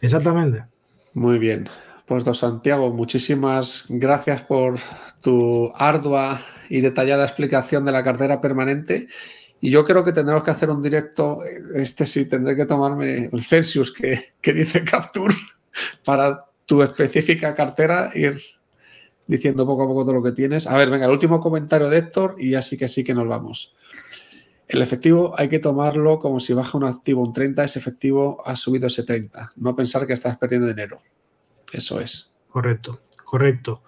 Exactamente. 0.00 0.64
Muy 1.14 1.38
bien. 1.38 1.68
Pues 2.06 2.24
don 2.24 2.34
Santiago, 2.34 2.90
muchísimas 2.90 3.86
gracias 3.88 4.42
por 4.42 4.78
tu 5.20 5.72
ardua 5.76 6.44
y 6.68 6.80
detallada 6.80 7.24
explicación 7.24 7.84
de 7.84 7.92
la 7.92 8.02
cartera 8.02 8.40
permanente. 8.40 9.08
Y 9.60 9.70
yo 9.70 9.84
creo 9.84 10.04
que 10.04 10.12
tendremos 10.12 10.42
que 10.42 10.50
hacer 10.50 10.70
un 10.70 10.82
directo, 10.82 11.40
este 11.74 12.06
sí, 12.06 12.26
tendré 12.26 12.56
que 12.56 12.64
tomarme 12.64 13.28
el 13.30 13.42
Celsius 13.42 13.92
que, 13.92 14.32
dice 14.52 14.84
Capture 14.90 15.34
para 16.04 16.46
tu 16.64 16.82
específica 16.82 17.54
cartera, 17.54 18.10
ir 18.14 18.40
diciendo 19.26 19.66
poco 19.66 19.84
a 19.84 19.86
poco 19.86 20.02
todo 20.02 20.14
lo 20.14 20.22
que 20.22 20.32
tienes. 20.32 20.66
A 20.66 20.76
ver, 20.76 20.90
venga, 20.90 21.04
el 21.04 21.12
último 21.12 21.38
comentario 21.38 21.88
de 21.88 21.98
Héctor 21.98 22.36
y 22.38 22.54
así 22.54 22.76
que 22.76 22.88
sí 22.88 23.04
que 23.04 23.14
nos 23.14 23.28
vamos. 23.28 23.74
El 24.70 24.82
efectivo 24.82 25.34
hay 25.36 25.48
que 25.48 25.58
tomarlo 25.58 26.20
como 26.20 26.38
si 26.38 26.54
baja 26.54 26.78
un 26.78 26.84
activo 26.84 27.22
un 27.22 27.32
30, 27.32 27.64
ese 27.64 27.80
efectivo 27.80 28.40
ha 28.46 28.54
subido 28.54 28.86
ese 28.86 29.02
30. 29.02 29.52
No 29.56 29.74
pensar 29.74 30.06
que 30.06 30.12
estás 30.12 30.38
perdiendo 30.38 30.68
dinero. 30.68 31.00
Eso 31.72 31.98
es. 31.98 32.30
Correcto, 32.48 33.00
correcto. 33.24 33.82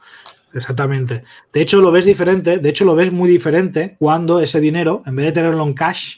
Exactamente. 0.53 1.23
De 1.53 1.63
hecho, 1.63 1.81
lo 1.81 1.93
ves 1.93 2.05
diferente, 2.05 2.59
de 2.59 2.69
hecho, 2.69 2.85
lo 2.85 2.97
ves 2.97 3.13
muy 3.13 3.31
diferente 3.31 3.95
cuando 4.01 4.41
ese 4.41 4.61
dinero, 4.61 5.05
en 5.07 5.15
vez 5.15 5.27
de 5.27 5.33
tenerlo 5.33 5.63
en 5.63 5.73
cash, 5.73 6.17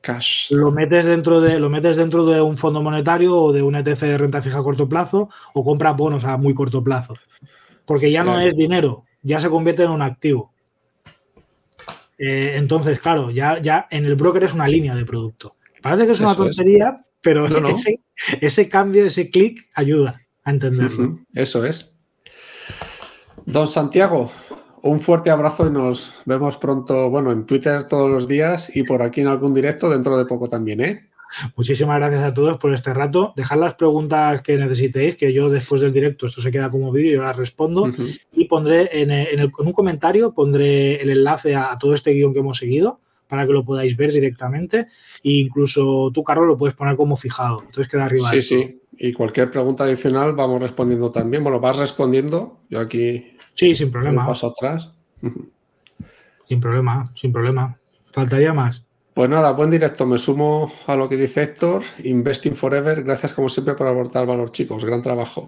cash. 0.00 0.50
Lo 0.50 0.72
metes 0.72 1.04
dentro 1.04 1.42
de, 1.42 1.60
lo 1.60 1.68
metes 1.68 1.98
dentro 1.98 2.24
de 2.24 2.40
un 2.40 2.56
fondo 2.56 2.80
monetario 2.80 3.36
o 3.36 3.52
de 3.52 3.60
un 3.60 3.74
ETC 3.74 4.00
de 4.00 4.16
renta 4.16 4.40
fija 4.40 4.60
a 4.60 4.62
corto 4.62 4.88
plazo 4.88 5.28
o 5.52 5.62
compras 5.62 5.94
bonos 5.94 6.24
a 6.24 6.38
muy 6.38 6.54
corto 6.54 6.82
plazo. 6.82 7.12
Porque 7.84 8.10
ya 8.10 8.24
no 8.24 8.40
es 8.40 8.56
dinero, 8.56 9.04
ya 9.20 9.40
se 9.40 9.50
convierte 9.50 9.82
en 9.82 9.90
un 9.90 10.00
activo. 10.00 10.54
Eh, 12.22 12.52
entonces, 12.56 13.00
claro, 13.00 13.30
ya, 13.30 13.58
ya 13.62 13.88
en 13.90 14.04
el 14.04 14.14
broker 14.14 14.44
es 14.44 14.52
una 14.52 14.68
línea 14.68 14.94
de 14.94 15.06
producto. 15.06 15.56
Parece 15.80 16.04
que 16.04 16.12
es 16.12 16.20
una 16.20 16.36
tontería, 16.36 17.02
pero 17.22 17.46
Ese, 18.42 18.68
cambio, 18.68 19.06
ese 19.06 19.30
clic 19.30 19.58
ayuda 19.74 20.20
a 20.44 20.50
entenderlo. 20.50 21.18
Eso 21.32 21.64
es. 21.64 21.94
Don 23.46 23.66
Santiago, 23.66 24.30
un 24.82 25.00
fuerte 25.00 25.30
abrazo 25.30 25.66
y 25.66 25.70
nos 25.70 26.12
vemos 26.26 26.58
pronto, 26.58 27.08
bueno, 27.08 27.32
en 27.32 27.46
Twitter 27.46 27.84
todos 27.84 28.10
los 28.10 28.28
días 28.28 28.70
y 28.74 28.82
por 28.82 29.02
aquí 29.02 29.22
en 29.22 29.28
algún 29.28 29.54
directo 29.54 29.88
dentro 29.88 30.18
de 30.18 30.26
poco 30.26 30.46
también, 30.50 30.82
¿eh? 30.82 31.09
Muchísimas 31.56 31.98
gracias 31.98 32.22
a 32.22 32.34
todos 32.34 32.58
por 32.58 32.72
este 32.74 32.92
rato. 32.92 33.32
Dejad 33.36 33.58
las 33.58 33.74
preguntas 33.74 34.42
que 34.42 34.56
necesitéis, 34.56 35.16
que 35.16 35.32
yo 35.32 35.48
después 35.48 35.80
del 35.80 35.92
directo, 35.92 36.26
esto 36.26 36.40
se 36.40 36.50
queda 36.50 36.70
como 36.70 36.92
vídeo, 36.92 37.16
yo 37.16 37.22
las 37.22 37.36
respondo 37.36 37.90
y 38.32 38.44
pondré 38.46 38.88
en, 38.92 39.50
un 39.58 39.72
comentario, 39.72 40.32
pondré 40.32 41.00
el 41.00 41.10
enlace 41.10 41.54
a 41.54 41.76
todo 41.78 41.94
este 41.94 42.12
guion 42.12 42.32
que 42.32 42.40
hemos 42.40 42.58
seguido 42.58 43.00
para 43.30 43.46
que 43.46 43.52
lo 43.52 43.64
podáis 43.64 43.96
ver 43.96 44.10
directamente. 44.10 44.88
E 45.22 45.30
incluso 45.30 46.10
tú, 46.12 46.24
Carlos, 46.24 46.46
lo 46.46 46.58
puedes 46.58 46.74
poner 46.74 46.96
como 46.96 47.16
fijado. 47.16 47.60
Entonces 47.60 47.88
queda 47.88 48.06
arriba. 48.06 48.28
Sí, 48.30 48.42
sí. 48.42 48.80
Y 48.98 49.12
cualquier 49.12 49.50
pregunta 49.50 49.84
adicional 49.84 50.34
vamos 50.34 50.60
respondiendo 50.60 51.10
también. 51.10 51.42
Bueno, 51.42 51.60
vas 51.60 51.78
respondiendo. 51.78 52.58
Yo 52.68 52.80
aquí. 52.80 53.36
Sí, 53.54 53.74
sin 53.74 53.90
problema. 53.90 54.26
Paso 54.26 54.48
atrás. 54.48 54.90
Sin 56.48 56.60
problema, 56.60 57.06
sin 57.14 57.32
problema. 57.32 57.78
Faltaría 58.12 58.52
más. 58.52 58.84
Pues 59.14 59.28
nada, 59.28 59.52
buen 59.52 59.70
directo. 59.70 60.06
Me 60.06 60.18
sumo 60.18 60.72
a 60.86 60.96
lo 60.96 61.08
que 61.08 61.16
dice 61.16 61.42
Héctor. 61.42 61.82
Investing 62.04 62.54
Forever. 62.54 63.02
Gracias 63.02 63.32
como 63.32 63.48
siempre 63.48 63.74
por 63.74 63.86
aportar 63.86 64.26
valor, 64.26 64.52
chicos. 64.52 64.84
Gran 64.84 65.02
trabajo. 65.02 65.46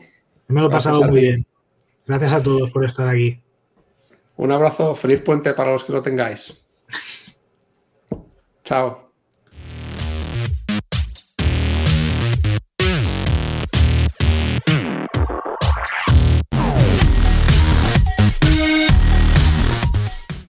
Me 0.48 0.60
lo 0.60 0.66
he 0.66 0.70
pasado 0.70 1.02
muy 1.05 1.20
bien. 1.20 1.47
Gracias 2.06 2.32
a 2.32 2.43
todos 2.43 2.70
por 2.70 2.84
estar 2.84 3.09
aquí. 3.09 3.40
Un 4.36 4.51
abrazo. 4.51 4.94
Feliz 4.94 5.22
puente 5.22 5.55
para 5.55 5.72
los 5.72 5.84
que 5.84 5.93
lo 5.93 6.02
tengáis. 6.02 6.64
Chao. 8.64 9.09